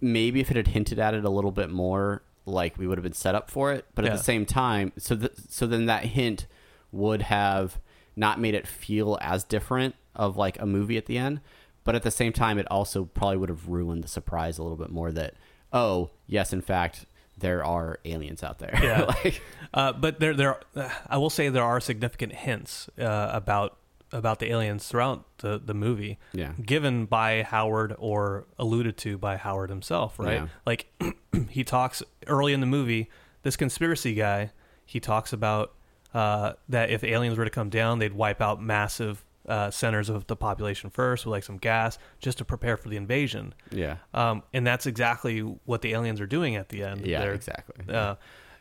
Maybe 0.00 0.40
if 0.40 0.50
it 0.50 0.56
had 0.56 0.68
hinted 0.68 0.98
at 0.98 1.12
it 1.12 1.22
a 1.24 1.28
little 1.28 1.50
bit 1.50 1.68
more, 1.68 2.22
like 2.46 2.78
we 2.78 2.86
would 2.86 2.96
have 2.96 3.02
been 3.02 3.12
set 3.12 3.34
up 3.34 3.50
for 3.50 3.74
it. 3.74 3.84
But 3.94 4.06
at 4.06 4.12
Yeah. 4.12 4.16
the 4.16 4.22
same 4.24 4.46
time, 4.46 4.92
so 4.96 5.16
th- 5.16 5.32
so 5.50 5.66
then 5.66 5.84
that 5.84 6.06
hint 6.06 6.46
would 6.90 7.20
have 7.22 7.78
not 8.16 8.40
made 8.40 8.54
it 8.54 8.66
feel 8.66 9.18
as 9.20 9.44
different 9.44 9.94
of 10.16 10.38
like 10.38 10.58
a 10.58 10.64
movie 10.64 10.96
at 10.96 11.04
the 11.04 11.18
end. 11.18 11.42
But 11.88 11.94
at 11.94 12.02
the 12.02 12.10
same 12.10 12.34
time, 12.34 12.58
it 12.58 12.66
also 12.70 13.06
probably 13.06 13.38
would 13.38 13.48
have 13.48 13.66
ruined 13.66 14.04
the 14.04 14.08
surprise 14.08 14.58
a 14.58 14.62
little 14.62 14.76
bit 14.76 14.90
more. 14.90 15.10
That 15.10 15.32
oh 15.72 16.10
yes, 16.26 16.52
in 16.52 16.60
fact, 16.60 17.06
there 17.38 17.64
are 17.64 17.98
aliens 18.04 18.42
out 18.42 18.58
there. 18.58 18.78
Yeah. 18.82 19.04
like, 19.24 19.40
Uh, 19.72 19.92
but 19.94 20.20
there, 20.20 20.34
there, 20.34 20.60
uh, 20.76 20.90
I 21.08 21.16
will 21.16 21.30
say 21.30 21.48
there 21.48 21.64
are 21.64 21.80
significant 21.80 22.34
hints 22.34 22.90
uh, 22.98 23.30
about 23.32 23.78
about 24.12 24.38
the 24.38 24.50
aliens 24.52 24.86
throughout 24.86 25.24
the 25.38 25.58
the 25.58 25.72
movie. 25.72 26.18
Yeah. 26.34 26.52
given 26.62 27.06
by 27.06 27.42
Howard 27.42 27.94
or 27.98 28.44
alluded 28.58 28.98
to 28.98 29.16
by 29.16 29.38
Howard 29.38 29.70
himself. 29.70 30.18
Right, 30.18 30.34
Yeah. 30.34 30.48
like 30.66 30.92
he 31.48 31.64
talks 31.64 32.02
early 32.26 32.52
in 32.52 32.60
the 32.60 32.66
movie. 32.66 33.08
This 33.44 33.56
conspiracy 33.56 34.12
guy, 34.12 34.50
he 34.84 35.00
talks 35.00 35.32
about 35.32 35.72
uh, 36.12 36.52
that 36.68 36.90
if 36.90 37.02
aliens 37.02 37.38
were 37.38 37.44
to 37.46 37.50
come 37.50 37.70
down, 37.70 37.98
they'd 37.98 38.12
wipe 38.12 38.42
out 38.42 38.60
massive 38.62 39.24
uh, 39.48 39.70
centers 39.70 40.08
of 40.08 40.26
the 40.28 40.36
population 40.36 40.90
first 40.90 41.24
with 41.26 41.32
like 41.32 41.42
some 41.42 41.56
gas, 41.56 41.98
just 42.20 42.38
to 42.38 42.44
prepare 42.44 42.76
for 42.76 42.88
the 42.88 42.96
invasion. 42.96 43.54
yeah, 43.72 43.96
Um, 44.14 44.42
and 44.52 44.66
that's 44.66 44.86
exactly 44.86 45.40
what 45.40 45.82
the 45.82 45.92
aliens 45.94 46.20
are 46.20 46.26
doing 46.26 46.54
at 46.56 46.68
the 46.68 46.82
end. 46.84 47.06
yeah, 47.06 47.20
They're- 47.20 47.34
exactly. 47.34 47.84
Uh, 47.92 48.14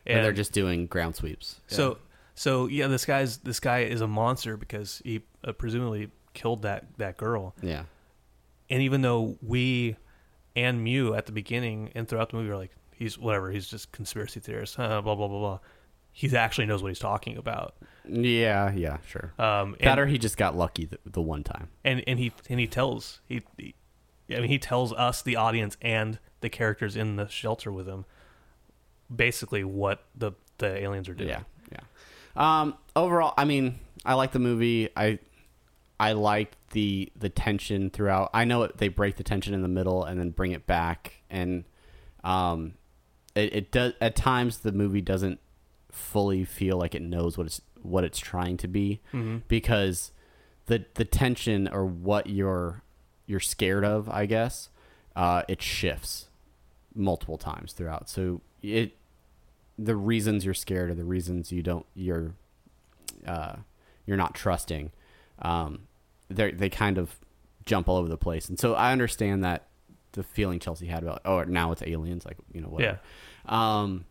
and 0.05 0.23
they're 0.23 0.31
just 0.31 0.53
doing 0.53 0.87
ground 0.87 1.15
sweeps. 1.17 1.59
so 1.67 1.97
so 2.33 2.67
yeah, 2.67 2.87
this 2.87 3.03
guy's 3.05 3.39
this 3.39 3.59
guy 3.59 3.79
is 3.79 3.99
a 4.01 4.07
monster 4.07 4.55
because 4.55 5.01
he 5.03 5.21
uh, 5.43 5.51
presumably 5.51 6.09
killed 6.33 6.61
that 6.61 6.85
that 6.97 7.17
girl. 7.17 7.53
yeah. 7.61 7.83
And 8.69 8.81
even 8.81 9.01
though 9.01 9.37
we 9.41 9.97
and 10.55 10.83
Mew 10.83 11.13
at 11.13 11.25
the 11.25 11.31
beginning 11.31 11.91
and 11.95 12.07
throughout 12.07 12.29
the 12.29 12.35
movie 12.37 12.49
are 12.49 12.57
like 12.57 12.71
he's 12.93 13.17
whatever, 13.17 13.49
he's 13.51 13.67
just 13.67 13.91
conspiracy 13.91 14.39
theorist, 14.39 14.75
blah 14.77 15.01
blah 15.01 15.15
blah 15.15 15.27
blah. 15.27 15.59
He 16.17 16.35
actually 16.35 16.65
knows 16.65 16.81
what 16.81 16.87
he's 16.87 16.97
talking 16.97 17.37
about. 17.37 17.75
Yeah, 18.09 18.71
yeah, 18.71 18.97
sure. 19.05 19.33
Um, 19.37 19.75
and, 19.79 19.99
or 19.99 20.07
he 20.07 20.17
just 20.17 20.35
got 20.35 20.57
lucky 20.57 20.85
the, 20.85 20.97
the 21.05 21.21
one 21.21 21.43
time. 21.43 21.67
and 21.85 22.03
and 22.07 22.17
he 22.17 22.31
and 22.49 22.59
he 22.59 22.65
tells 22.65 23.19
he, 23.27 23.43
he 23.55 23.75
I 24.31 24.39
mean 24.39 24.49
he 24.49 24.57
tells 24.57 24.91
us 24.93 25.21
the 25.21 25.35
audience 25.35 25.77
and 25.79 26.17
the 26.41 26.49
characters 26.49 26.95
in 26.95 27.17
the 27.17 27.27
shelter 27.27 27.71
with 27.71 27.87
him 27.87 28.05
basically 29.15 29.63
what 29.63 30.05
the 30.15 30.31
the 30.57 30.75
aliens 30.81 31.07
are 31.07 31.13
doing. 31.13 31.29
Yeah, 31.29 31.41
yeah. 31.71 31.81
Um, 32.35 32.73
overall, 32.95 33.35
I 33.37 33.45
mean, 33.45 33.77
I 34.03 34.15
like 34.15 34.31
the 34.31 34.39
movie. 34.39 34.89
I 34.97 35.19
I 35.99 36.13
like 36.13 36.53
the 36.71 37.11
the 37.15 37.29
tension 37.29 37.91
throughout. 37.91 38.31
I 38.33 38.43
know 38.43 38.63
it, 38.63 38.77
they 38.77 38.87
break 38.87 39.17
the 39.17 39.23
tension 39.23 39.53
in 39.53 39.61
the 39.61 39.67
middle 39.67 40.03
and 40.03 40.19
then 40.19 40.31
bring 40.31 40.51
it 40.51 40.65
back, 40.65 41.21
and 41.29 41.63
um, 42.23 42.73
it, 43.35 43.53
it 43.53 43.71
does 43.71 43.93
at 44.01 44.15
times 44.15 44.61
the 44.61 44.71
movie 44.71 45.01
doesn't 45.01 45.39
fully 45.97 46.45
feel 46.45 46.77
like 46.77 46.95
it 46.95 47.01
knows 47.01 47.37
what 47.37 47.47
it's 47.47 47.61
what 47.81 48.03
it's 48.03 48.19
trying 48.19 48.57
to 48.57 48.67
be 48.67 49.01
because 49.47 50.11
the 50.67 50.85
the 50.95 51.05
tension 51.05 51.67
or 51.67 51.85
what 51.85 52.27
you're 52.27 52.83
you're 53.25 53.39
scared 53.39 53.83
of, 53.83 54.07
I 54.09 54.25
guess, 54.25 54.69
uh, 55.15 55.43
it 55.47 55.61
shifts 55.61 56.29
multiple 56.95 57.37
times 57.37 57.73
throughout. 57.73 58.09
So 58.09 58.41
it 58.61 58.95
the 59.77 59.95
reasons 59.95 60.45
you're 60.45 60.53
scared 60.53 60.89
or 60.89 60.95
the 60.95 61.03
reasons 61.03 61.51
you 61.51 61.61
don't 61.61 61.85
you're 61.93 62.33
uh, 63.25 63.57
you're 64.05 64.17
not 64.17 64.33
trusting 64.33 64.91
um, 65.39 65.87
they 66.29 66.51
they 66.51 66.69
kind 66.69 66.97
of 66.97 67.15
jump 67.65 67.87
all 67.89 67.97
over 67.97 68.07
the 68.09 68.17
place. 68.17 68.49
And 68.49 68.59
so 68.59 68.73
I 68.73 68.91
understand 68.91 69.43
that 69.43 69.67
the 70.13 70.23
feeling 70.23 70.59
Chelsea 70.59 70.87
had 70.87 71.03
about 71.03 71.21
oh 71.25 71.43
now 71.43 71.71
it's 71.71 71.83
aliens 71.83 72.25
like 72.25 72.37
you 72.53 72.61
know 72.61 72.69
whatever. 72.69 72.99
Um, 73.45 74.05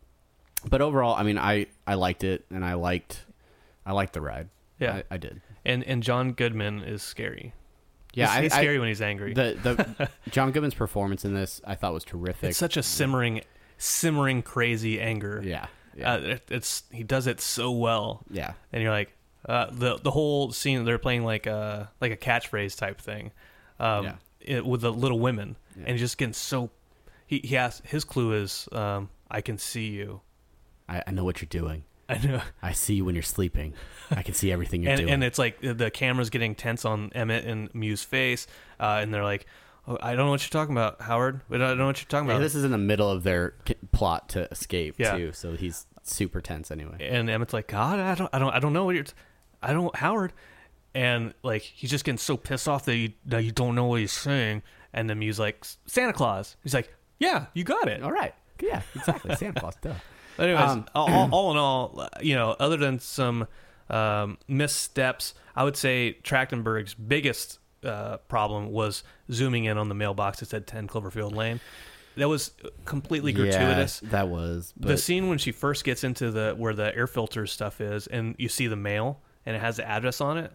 but 0.68 0.80
overall 0.80 1.14
I 1.14 1.22
mean 1.22 1.38
I 1.38 1.66
I 1.86 1.94
liked 1.94 2.24
it 2.24 2.44
and 2.50 2.64
I 2.64 2.74
liked 2.74 3.24
I 3.84 3.92
liked 3.92 4.12
the 4.14 4.20
ride 4.20 4.48
Yeah. 4.78 4.96
I, 5.10 5.14
I 5.14 5.16
did 5.18 5.40
And 5.64 5.84
and 5.84 6.02
John 6.02 6.32
Goodman 6.32 6.82
is 6.82 7.02
scary. 7.02 7.52
yeah 8.14 8.26
he's, 8.28 8.36
I, 8.38 8.42
he's 8.42 8.52
I- 8.52 8.56
scary 8.62 8.78
when 8.78 8.88
he's 8.88 9.02
angry. 9.02 9.34
the 9.34 9.56
the 9.62 10.08
John 10.30 10.50
Goodman's 10.52 10.74
performance 10.74 11.24
in 11.24 11.34
this 11.34 11.60
I 11.64 11.74
thought 11.74 11.92
was 11.92 12.04
terrific 12.04 12.50
it's 12.50 12.58
such 12.58 12.76
a 12.76 12.82
simmering, 12.82 13.42
simmering 13.78 14.42
crazy 14.42 15.00
anger. 15.00 15.40
yeah 15.44 15.66
yeah 15.96 16.12
Uh, 16.14 16.18
it, 16.18 16.42
it's 16.50 16.82
he 16.90 17.02
does 17.02 17.26
it 17.26 17.40
so 17.40 17.70
well, 17.70 18.22
yeah 18.30 18.52
and 18.72 18.82
you're 18.82 18.92
like, 18.92 19.12
uh, 19.48 19.66
the 19.70 19.96
the 19.98 20.10
whole 20.10 20.50
scene 20.52 20.84
they're 20.84 20.98
playing 20.98 21.24
like 21.24 21.46
a 21.46 21.90
like 22.00 22.12
a 22.12 22.16
catchphrase 22.16 22.76
type 22.76 23.00
thing, 23.00 23.30
um, 23.78 24.04
Yeah. 24.04 24.14
it, 24.40 24.66
with 24.66 24.80
the 24.82 24.92
Little 24.92 25.20
Women, 25.20 25.56
Yeah. 25.76 25.82
and 25.86 25.90
he's 25.92 26.00
just 26.00 26.18
getting 26.18 26.32
so. 26.34 26.70
He 27.26 27.40
he 27.44 27.54
has 27.54 27.80
his 27.84 28.04
clue 28.04 28.32
is 28.34 28.68
um, 28.72 29.08
I 29.30 29.40
can 29.40 29.56
see 29.56 29.86
you. 29.86 30.20
I, 30.88 31.02
I 31.06 31.10
know 31.10 31.24
what 31.24 31.40
you're 31.40 31.48
doing 31.48 31.84
I 32.08 32.18
know. 32.18 32.40
I 32.62 32.72
see 32.72 32.94
you 32.94 33.04
when 33.04 33.14
you're 33.16 33.22
sleeping 33.22 33.74
I 34.10 34.22
can 34.22 34.34
see 34.34 34.52
everything 34.52 34.82
you're 34.82 34.92
and, 34.92 35.00
doing 35.00 35.12
and 35.12 35.24
it's 35.24 35.38
like 35.38 35.60
the 35.60 35.90
camera's 35.90 36.30
getting 36.30 36.54
tense 36.54 36.84
on 36.84 37.10
Emmett 37.14 37.44
and 37.44 37.74
Mew's 37.74 38.02
face, 38.04 38.46
uh, 38.78 39.00
and 39.02 39.12
they're 39.12 39.24
like, 39.24 39.46
oh, 39.88 39.98
"I 40.00 40.14
don't 40.14 40.26
know 40.26 40.30
what 40.30 40.42
you're 40.42 40.50
talking 40.62 40.72
about, 40.76 41.02
Howard. 41.02 41.40
I 41.50 41.58
don't 41.58 41.78
know 41.78 41.86
what 41.86 41.98
you're 42.00 42.06
talking 42.08 42.28
Yeah, 42.28 42.34
about." 42.36 42.42
this 42.44 42.54
is 42.54 42.62
in 42.62 42.70
the 42.70 42.78
middle 42.78 43.10
of 43.10 43.24
their 43.24 43.54
k- 43.64 43.74
plot 43.90 44.28
to 44.30 44.48
escape 44.52 44.94
Yeah. 44.98 45.16
too, 45.16 45.32
so 45.32 45.54
he's 45.56 45.86
super 46.04 46.40
tense 46.40 46.70
anyway. 46.70 46.98
and 47.00 47.28
Emmett's 47.28 47.52
like, 47.52 47.66
God, 47.66 47.98
I 47.98 48.14
don't, 48.14 48.30
I 48.32 48.38
don't, 48.38 48.54
I 48.54 48.60
don't 48.60 48.72
know 48.72 48.84
what 48.84 48.94
you're, 48.94 49.02
t- 49.02 49.12
I 49.60 49.72
don't, 49.72 49.94
Howard, 49.96 50.32
and 50.94 51.34
like 51.42 51.62
he's 51.62 51.90
just 51.90 52.04
getting 52.04 52.18
so 52.18 52.36
pissed 52.36 52.68
off 52.68 52.84
that 52.84 52.96
you, 52.96 53.12
that 53.24 53.42
you 53.42 53.50
don't 53.50 53.74
know 53.74 53.86
what 53.86 53.98
he's 54.00 54.12
saying, 54.12 54.62
and 54.92 55.10
then 55.10 55.18
Mew's 55.18 55.40
like, 55.40 55.66
Santa 55.86 56.12
Claus. 56.12 56.54
He's 56.62 56.74
like, 56.74 56.94
Yeah, 57.18 57.46
you 57.54 57.64
got 57.64 57.88
it. 57.88 58.02
All 58.04 58.12
right, 58.12 58.34
yeah, 58.62 58.82
exactly. 58.94 59.34
Santa 59.34 59.58
Claus, 59.58 59.74
duh. 59.82 59.94
Anyways, 60.38 60.70
Um, 60.70 60.86
all, 60.94 61.28
all, 61.32 61.50
in 61.52 61.56
all, 61.56 62.08
you 62.20 62.34
know, 62.34 62.56
other 62.58 62.76
than 62.76 62.98
some 62.98 63.46
um, 63.88 64.38
missteps, 64.48 65.34
I 65.54 65.64
would 65.64 65.76
say 65.76 66.18
Trachtenberg's 66.22 66.94
biggest 66.94 67.58
uh, 67.84 68.18
problem 68.28 68.72
was 68.72 69.02
zooming 69.30 69.64
in 69.64 69.78
on 69.78 69.88
the 69.88 69.94
mailbox 69.94 70.40
that 70.40 70.48
said 70.48 70.66
10 70.66 70.88
Cloverfield 70.88 71.34
Lane. 71.34 71.60
That 72.16 72.28
was 72.28 72.52
completely 72.86 73.32
gratuitous. 73.32 74.00
Yeah, 74.02 74.10
that 74.10 74.28
was 74.28 74.72
but, 74.76 74.88
the 74.88 74.96
scene 74.96 75.28
when 75.28 75.36
she 75.36 75.52
first 75.52 75.84
gets 75.84 76.02
into 76.02 76.30
the 76.30 76.54
where 76.56 76.72
the 76.72 76.96
air 76.96 77.06
filter 77.06 77.46
stuff 77.46 77.78
is, 77.80 78.06
and 78.06 78.34
you 78.38 78.48
see 78.48 78.68
the 78.68 78.76
mail 78.76 79.20
and 79.44 79.54
it 79.54 79.58
has 79.58 79.76
the 79.76 79.86
address 79.86 80.22
on 80.22 80.38
it. 80.38 80.50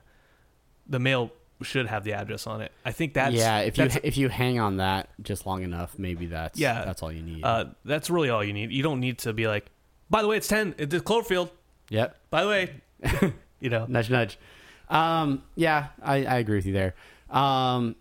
The 0.87 0.97
mail 0.97 1.31
should 1.63 1.87
have 1.87 2.03
the 2.03 2.13
address 2.13 2.47
on 2.47 2.61
it. 2.61 2.71
I 2.85 2.91
think 2.91 3.13
that's 3.13 3.33
yeah, 3.35 3.59
if 3.59 3.77
you 3.77 3.87
that's, 3.87 3.97
if 4.03 4.17
you 4.17 4.29
hang 4.29 4.59
on 4.59 4.77
that 4.77 5.09
just 5.21 5.45
long 5.45 5.63
enough, 5.63 5.97
maybe 5.97 6.25
that's 6.27 6.59
Yeah. 6.59 6.83
that's 6.85 7.01
all 7.03 7.11
you 7.11 7.21
need. 7.21 7.43
uh, 7.43 7.65
that's 7.85 8.09
really 8.09 8.29
all 8.29 8.43
you 8.43 8.53
need. 8.53 8.71
You 8.71 8.83
don't 8.83 8.99
need 8.99 9.17
to 9.19 9.33
be 9.33 9.47
like, 9.47 9.65
by 10.09 10.21
the 10.21 10.27
way, 10.27 10.37
it's 10.37 10.47
ten. 10.47 10.75
It's 10.77 10.93
Cloverfield. 10.95 11.49
yep, 11.89 12.17
By 12.29 12.43
the 12.43 12.49
way, 12.49 12.81
you 13.59 13.69
know. 13.69 13.85
nudge, 13.87 14.09
nudge. 14.09 14.37
Um, 14.89 15.43
yeah, 15.55 15.87
I, 16.01 16.25
I 16.25 16.37
agree 16.39 16.57
with 16.57 16.65
you 16.65 16.73
there. 16.73 16.95
Um, 17.29 17.95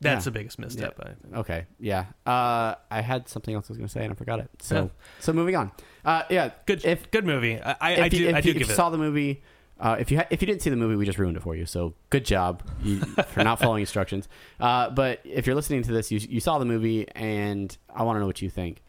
That's 0.00 0.22
Yeah. 0.22 0.24
the 0.24 0.30
biggest 0.32 0.58
misstep. 0.58 0.98
I 1.00 1.04
think. 1.10 1.36
okay, 1.36 1.66
yeah. 1.78 2.06
Uh, 2.26 2.74
I 2.90 3.00
had 3.00 3.28
something 3.28 3.54
else 3.54 3.66
I 3.68 3.72
was 3.72 3.78
going 3.78 3.88
to 3.88 3.92
say 3.92 4.04
and 4.04 4.12
I 4.12 4.16
forgot 4.16 4.40
it. 4.40 4.48
So 4.60 4.74
Yeah. 4.74 4.88
so 5.20 5.32
moving 5.32 5.56
on. 5.56 5.72
Uh, 6.04 6.22
yeah, 6.30 6.50
Good, 6.66 6.84
If 6.84 7.10
good 7.10 7.24
movie. 7.24 7.60
I, 7.60 7.76
I, 7.80 7.92
if 7.92 8.00
I 8.00 8.08
do, 8.08 8.28
if 8.28 8.34
I 8.34 8.40
do 8.40 8.50
if 8.50 8.54
give 8.58 8.66
you 8.68 8.72
it. 8.72 8.76
saw 8.76 8.90
the 8.90 8.98
movie, 8.98 9.42
uh, 9.84 9.96
if 10.00 10.10
you 10.10 10.16
ha- 10.16 10.26
if 10.30 10.40
you 10.40 10.46
didn't 10.46 10.62
see 10.62 10.70
the 10.70 10.76
movie, 10.76 10.96
we 10.96 11.04
just 11.04 11.18
ruined 11.18 11.36
it 11.36 11.42
for 11.42 11.54
you. 11.54 11.66
So 11.66 11.92
good 12.08 12.24
job 12.24 12.62
you, 12.82 13.00
for 13.00 13.44
not 13.44 13.58
following 13.60 13.80
instructions. 13.82 14.28
Uh, 14.58 14.88
but 14.88 15.20
if 15.24 15.46
you're 15.46 15.54
listening 15.54 15.82
to 15.82 15.92
this, 15.92 16.10
you 16.10 16.18
you 16.18 16.40
saw 16.40 16.58
the 16.58 16.64
movie, 16.64 17.06
and 17.14 17.76
I 17.94 18.02
want 18.02 18.16
to 18.16 18.20
know 18.20 18.26
what 18.26 18.40
you 18.40 18.48
think. 18.48 18.82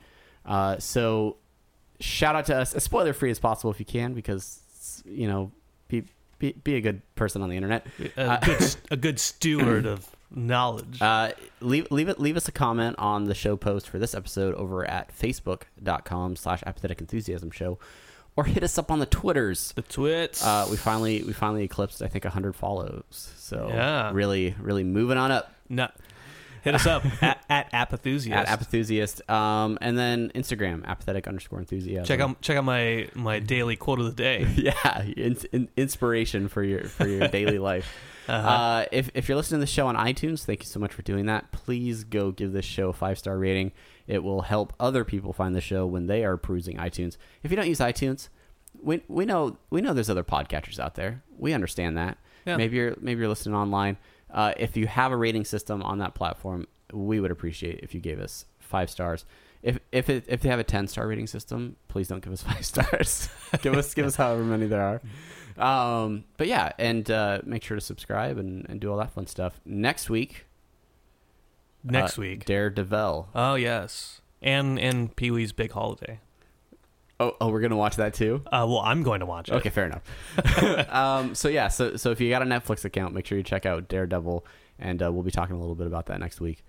Uh, 0.46 0.80
so 0.80 1.36
shout 2.00 2.38
out 2.38 2.46
to 2.46 2.56
us 2.56 2.74
as 2.74 2.84
spoiler 2.84 3.12
free 3.12 3.30
as 3.30 3.40
possible 3.40 3.72
if 3.72 3.80
you 3.80 3.86
can, 3.86 4.14
because 4.14 5.04
you 5.06 5.28
know 5.28 5.52
be 5.90 6.06
be, 6.40 6.54
be 6.54 6.76
a 6.76 6.82
good 6.82 7.02
person 7.16 7.42
on 7.42 7.50
the 7.50 7.58
internet. 7.58 7.86
a, 8.16 8.40
good, 8.46 8.76
a 8.92 8.98
good 8.98 9.20
steward 9.20 9.86
of 9.86 10.10
knowledge. 10.34 11.02
Uh, 11.02 11.32
leave 11.60 11.92
leave 11.92 12.08
it 12.08 12.22
leave 12.22 12.38
us 12.38 12.48
a 12.48 12.54
comment 12.54 12.96
on 13.00 13.26
the 13.26 13.36
show 13.36 13.58
post 13.58 13.90
for 13.90 14.00
this 14.00 14.16
episode 14.16 14.56
over 14.56 14.90
at 14.90 15.14
facebook.com 15.14 16.38
slash 16.38 16.64
apathetic 16.66 17.02
enthusiasm 17.02 17.52
show 17.52 17.80
or 18.38 18.44
hit 18.44 18.64
us 18.64 18.78
up 18.78 18.92
on 18.92 19.00
the 19.00 19.06
twitters 19.06 19.72
the 19.76 19.82
twits. 19.82 20.46
uh, 20.46 20.68
we 20.70 20.78
finally 20.78 21.24
we 21.24 21.34
finally 21.34 21.64
eclipsed 21.64 22.02
I 22.02 22.08
think 22.08 22.24
100 22.26 22.56
follows. 22.56 23.32
So 23.38 23.70
Yeah. 23.74 24.12
really 24.14 24.56
really 24.60 24.84
moving 24.84 25.18
on 25.18 25.32
up. 25.32 25.52
no, 25.70 25.88
hit 26.64 26.76
us 26.76 26.86
up 26.86 27.04
at, 27.24 27.44
at 27.50 27.72
Apathusiast. 27.72 28.32
at 28.36 28.48
apathusiast. 28.48 29.30
Um, 29.30 29.78
and 29.82 29.98
then 29.98 30.32
Instagram, 30.36 30.84
apathetic 30.86 31.28
underscore 31.28 31.60
enthusiast. 31.60 32.08
check 32.08 32.20
out 32.20 32.42
check 32.42 32.58
out 32.58 32.66
my 32.66 33.08
my 33.14 33.40
daily 33.40 33.76
quote 33.76 34.00
of 34.00 34.06
the 34.06 34.12
day. 34.12 34.46
yeah, 34.58 35.04
in, 35.04 35.38
in, 35.52 35.70
inspiration 35.78 36.48
for 36.48 36.64
your 36.64 36.84
for 36.86 37.08
your 37.08 37.28
daily 37.30 37.60
life. 37.72 37.88
Uh-huh. 38.28 38.48
uh 38.48 38.86
if 38.92 39.12
if 39.14 39.30
you're 39.30 39.36
listening 39.38 39.60
to 39.60 39.66
the 39.66 39.72
show 39.72 39.86
on 39.86 39.96
iTunes, 39.96 40.44
thank 40.46 40.62
you 40.62 40.66
so 40.66 40.80
much 40.80 40.92
for 40.92 41.04
doing 41.04 41.28
that. 41.28 41.52
Please 41.52 42.04
go 42.04 42.32
give 42.32 42.52
this 42.54 42.66
show 42.66 42.90
a 42.90 42.94
five 42.94 43.20
star 43.20 43.38
rating. 43.38 43.72
It 44.08 44.24
will 44.24 44.44
help 44.44 44.74
other 44.80 45.04
people 45.04 45.34
find 45.34 45.56
the 45.56 45.62
show 45.62 45.86
when 45.86 46.08
they 46.08 46.24
are 46.24 46.38
perusing 46.38 46.78
iTunes. 46.78 47.18
If 47.44 47.52
you 47.52 47.58
don't 47.58 47.68
use 47.68 47.80
iTunes, 47.80 48.30
we 48.82 49.02
we 49.08 49.26
know 49.26 49.58
we 49.70 49.82
know 49.82 49.94
there's 49.94 50.10
other 50.10 50.24
podcatchers 50.24 50.80
out 50.80 50.96
there. 50.96 51.24
We 51.38 51.54
understand 51.54 51.98
that. 51.98 52.18
Yeah. 52.46 52.58
Maybe 52.58 52.78
you're 52.78 52.96
maybe 53.00 53.20
you're 53.20 53.30
listening 53.30 53.56
online. 53.56 53.98
Uh, 54.32 54.54
if 54.58 54.76
you 54.76 54.88
have 54.88 55.12
a 55.12 55.18
rating 55.18 55.46
system 55.46 55.82
on 55.82 56.00
that 56.00 56.14
platform, 56.14 56.68
we 56.92 57.20
would 57.20 57.32
appreciate 57.32 57.80
if 57.82 57.94
you 57.94 58.02
gave 58.02 58.20
us 58.20 58.46
five 58.60 58.90
stars. 58.90 59.26
If 59.64 59.80
if 59.92 60.10
it, 60.10 60.26
if 60.28 60.42
they 60.42 60.50
have 60.50 60.60
a 60.60 60.64
ten 60.64 60.88
star 60.88 61.08
rating 61.08 61.28
system, 61.28 61.76
please 61.88 62.08
don't 62.08 62.24
give 62.24 62.34
us 62.34 62.44
five 62.52 62.66
stars. 62.66 63.30
give 63.62 63.74
us 63.76 63.94
give 63.94 64.06
us 64.06 64.16
however 64.16 64.44
many 64.44 64.68
there 64.68 64.82
are. 64.82 65.02
Um, 65.58 66.26
but 66.38 66.48
yeah, 66.48 66.74
and 66.78 67.10
uh, 67.10 67.40
make 67.46 67.64
sure 67.64 67.76
to 67.76 67.82
subscribe 67.82 68.38
and, 68.38 68.66
and 68.70 68.80
do 68.80 68.92
all 68.92 68.98
that 68.98 69.12
fun 69.12 69.26
stuff. 69.26 69.62
Next 69.66 70.10
week, 70.10 70.46
Next 71.86 72.18
uh, 72.18 72.22
week. 72.22 72.46
Daredevil. 72.46 73.30
Oh 73.36 73.56
yes, 73.56 74.22
and 74.42 74.80
and 74.80 75.16
Pee 75.16 75.32
Wee's 75.32 75.52
Big 75.52 75.72
Holiday. 75.72 76.20
Oh, 77.20 77.34
oh, 77.40 77.48
we're 77.48 77.62
gonna 77.62 77.78
watch 77.78 77.96
that 77.96 78.14
too. 78.14 78.42
Uh, 78.48 78.66
well, 78.68 78.80
I'm 78.80 79.04
going 79.04 79.22
to 79.22 79.26
watch 79.26 79.48
it. 79.48 79.54
Okay, 79.56 79.70
fair 79.70 79.86
enough. 79.86 80.94
um, 80.94 81.34
so 81.34 81.48
yeah, 81.48 81.70
so 81.70 81.96
so 81.96 82.12
if 82.12 82.20
you 82.20 82.30
got 82.30 82.42
a 82.42 82.46
Netflix 82.46 82.84
account, 82.84 83.14
make 83.14 83.26
sure 83.26 83.38
you 83.38 83.44
check 83.44 83.66
out 83.66 83.88
Daredevil, 83.88 84.46
and 84.80 85.02
uh, 85.02 85.12
we'll 85.12 85.24
be 85.24 85.32
talking 85.32 85.56
a 85.56 85.60
little 85.60 85.76
bit 85.76 85.88
about 85.88 86.08
that 86.08 86.20
next 86.20 86.42
week. 86.42 86.64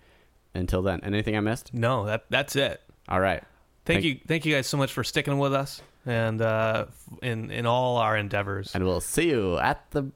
Until 0.54 0.82
then, 0.82 1.00
anything 1.02 1.36
I 1.36 1.40
missed? 1.40 1.74
No, 1.74 2.06
that 2.06 2.26
that's 2.30 2.54
it. 2.56 2.80
All 3.08 3.20
right. 3.20 3.42
Thank, 3.84 4.02
Thank- 4.02 4.04
you, 4.04 4.20
thank 4.26 4.46
you 4.46 4.54
guys 4.54 4.66
so 4.66 4.76
much 4.76 4.92
for 4.92 5.04
sticking 5.04 5.38
with 5.38 5.54
us 5.54 5.80
and 6.06 6.40
uh, 6.40 6.86
in 7.22 7.50
in 7.50 7.66
all 7.66 7.98
our 7.98 8.16
endeavors. 8.16 8.74
And 8.74 8.84
we'll 8.84 9.00
see 9.00 9.28
you 9.28 9.58
at 9.58 9.90
the. 9.90 10.10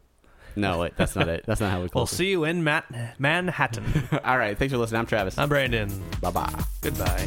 No, 0.56 0.78
wait, 0.78 0.96
that's 0.96 1.14
not 1.16 1.28
it. 1.28 1.44
That's 1.46 1.60
not 1.60 1.70
how 1.70 1.82
we 1.82 1.88
call 1.90 2.00
it. 2.00 2.02
We'll 2.02 2.06
see 2.06 2.30
you 2.30 2.44
in 2.44 2.64
Mat- 2.64 2.86
Manhattan. 3.18 3.84
All 4.24 4.38
right, 4.38 4.56
thanks 4.56 4.72
for 4.72 4.78
listening. 4.78 5.00
I'm 5.00 5.06
Travis. 5.06 5.38
I'm 5.38 5.48
Brandon. 5.48 5.90
bye 6.20 6.30
bye. 6.30 6.64
Goodbye. 6.80 7.26